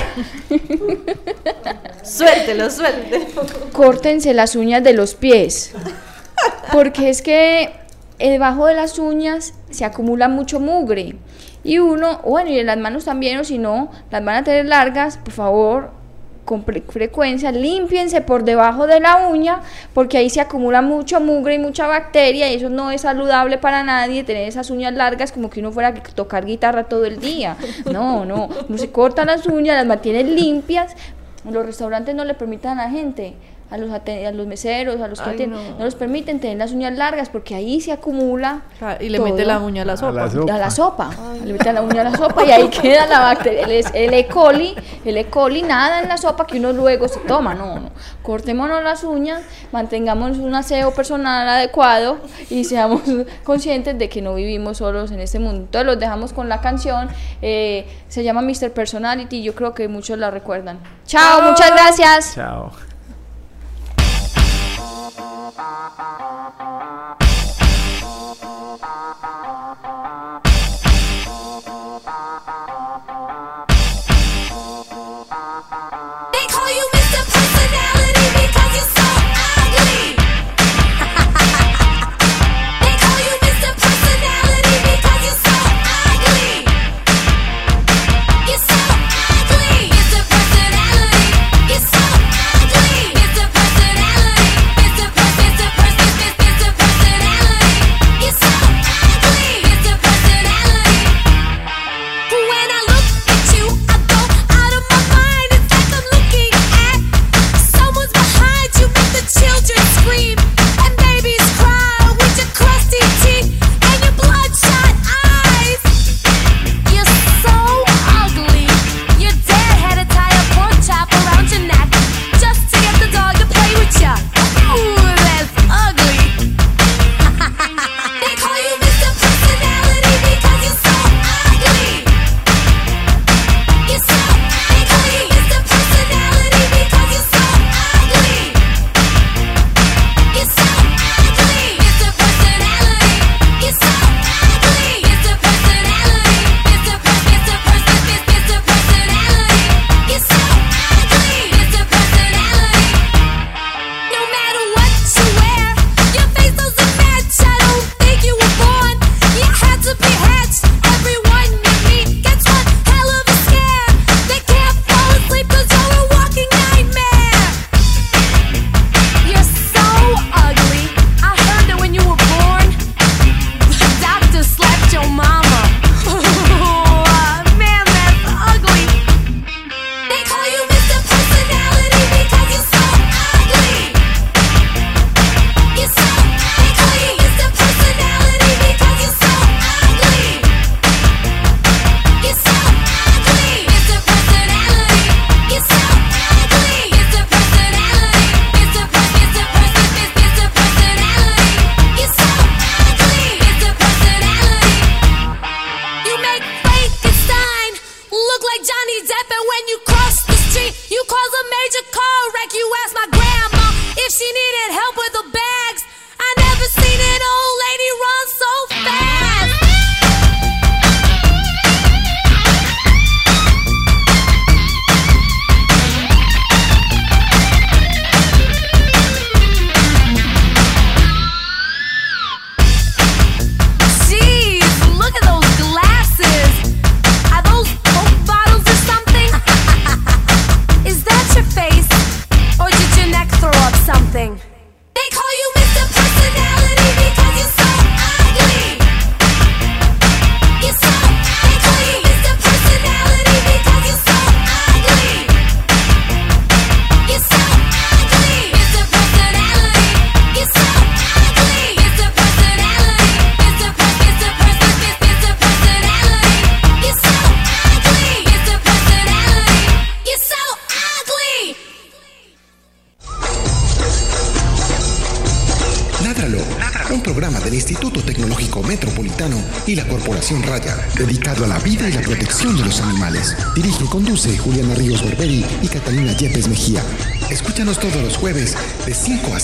suéltelo, 2.04 2.72
suéltelo. 2.72 3.26
Córtense 3.74 4.34
las 4.34 4.56
uñas 4.56 4.84
de 4.84 4.94
los 4.94 5.14
pies. 5.14 5.76
Porque 6.72 7.10
es 7.10 7.22
que 7.22 7.72
debajo 8.18 8.66
de 8.66 8.76
las 8.76 9.00
uñas 9.00 9.54
se 9.70 9.86
acumula 9.86 10.28
mucho 10.28 10.60
mugre. 10.60 11.16
Y 11.64 11.80
uno, 11.80 12.20
bueno, 12.26 12.50
y 12.50 12.60
en 12.60 12.68
las 12.68 12.78
manos 12.78 13.06
también, 13.06 13.40
o 13.40 13.44
si 13.44 13.58
no, 13.58 13.90
las 14.12 14.24
van 14.24 14.36
a 14.36 14.44
tener 14.44 14.66
largas, 14.66 15.18
por 15.18 15.34
favor, 15.34 15.92
con 16.46 16.64
frecuencia, 16.64 17.52
límpiense 17.52 18.22
por 18.22 18.44
debajo 18.44 18.88
de 18.88 19.00
la 19.00 19.28
uña, 19.28 19.60
porque 19.94 20.18
ahí 20.18 20.32
se 20.32 20.42
acumula 20.42 20.82
mucho 20.82 21.20
mugre 21.20 21.56
y 21.56 21.60
mucha 21.60 21.86
bacteria, 21.86 22.52
y 22.52 22.56
eso 22.56 22.70
no 22.70 22.90
es 22.90 23.02
saludable 23.02 23.60
para 23.60 23.84
nadie, 23.84 24.24
tener 24.24 24.48
esas 24.48 24.72
uñas 24.72 24.94
largas 24.94 25.32
como 25.32 25.50
que 25.50 25.60
uno 25.60 25.72
fuera 25.72 25.90
a 25.90 25.94
tocar 25.94 26.46
guitarra 26.46 26.86
todo 26.86 27.06
el 27.06 27.20
día. 27.20 27.56
No, 27.92 28.26
no, 28.26 28.50
uno 28.68 28.78
se 28.78 28.90
corta 28.90 29.26
las 29.26 29.46
uñas, 29.46 29.76
las 29.76 29.86
mantiene 29.86 30.24
limpias. 30.24 30.96
Los 31.50 31.66
restaurantes 31.66 32.16
no 32.16 32.26
le 32.26 32.34
permitan 32.34 32.80
a 32.80 32.86
la 32.86 32.90
gente 32.90 33.36
a 33.72 33.78
los, 33.78 33.92
a 33.92 34.32
los 34.32 34.48
meseros, 34.48 35.00
a 35.00 35.08
los 35.08 35.22
que 35.22 35.46
no. 35.46 35.58
no. 35.78 35.86
los 35.86 35.96
permiten 35.96 36.40
tener 36.40 36.58
las 36.58 36.72
uñas 36.72 36.98
largas 36.98 37.30
porque 37.30 37.54
ahí 37.54 37.80
se 37.82 37.92
acumula. 37.92 38.62
y 39.00 39.10
le 39.10 39.20
mete 39.20 39.46
la 39.46 39.60
uña 39.60 39.84
a 39.84 39.86
la 39.86 39.98
sopa. 39.98 40.24
A 40.24 40.58
la 40.58 40.72
sopa. 40.72 41.12
Le 41.44 41.54
mete 41.54 41.72
la 41.72 41.82
uña 41.82 42.02
a 42.02 42.06
la 42.06 42.18
sopa 42.18 42.46
y 42.46 42.52
ahí 42.52 42.68
queda 42.70 43.06
la 43.06 43.20
bacteria. 43.20 43.64
El, 43.64 43.86
el, 43.94 44.14
E. 44.14 44.28
coli, 44.28 44.76
el 45.06 45.18
E. 45.18 45.26
coli, 45.26 45.62
nada 45.62 46.02
en 46.02 46.08
la 46.08 46.18
sopa 46.18 46.48
que 46.48 46.58
uno 46.58 46.74
luego 46.74 47.08
se 47.08 47.20
toma. 47.22 47.54
No, 47.54 47.80
no. 47.80 47.92
Cortémonos 48.24 48.84
las 48.84 49.04
uñas, 49.04 49.44
mantengamos 49.72 50.38
un 50.38 50.56
aseo 50.56 50.92
personal 50.94 51.48
adecuado 51.48 52.18
y 52.50 52.64
seamos 52.64 53.02
conscientes 53.44 53.98
de 54.00 54.10
que 54.10 54.22
no 54.22 54.34
vivimos 54.34 54.78
solos 54.78 55.12
en 55.12 55.20
este 55.20 55.38
mundo. 55.38 55.62
Entonces 55.62 55.86
los 55.86 56.00
dejamos 56.00 56.34
con 56.34 56.50
la 56.50 56.60
canción. 56.62 57.10
Eh, 57.42 57.86
se 58.08 58.24
llama 58.24 58.42
Mr. 58.42 58.72
Personality. 58.72 59.44
Yo 59.44 59.54
creo 59.54 59.74
que 59.74 59.88
muchos 59.88 60.18
la 60.18 60.32
recuerdan. 60.32 60.80
Chao, 61.06 61.44
muchas 61.44 61.72
gracias. 61.72 62.36
Chao. 62.36 62.89
They 65.10 65.16
call 65.16 65.26
you 65.26 65.50
Mr. 65.50 66.70
Personality 66.70 67.20
because 69.82 70.44
you 70.44 70.49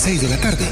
6 0.06 0.20
de 0.20 0.28
la 0.28 0.36
tarde. 0.36 0.65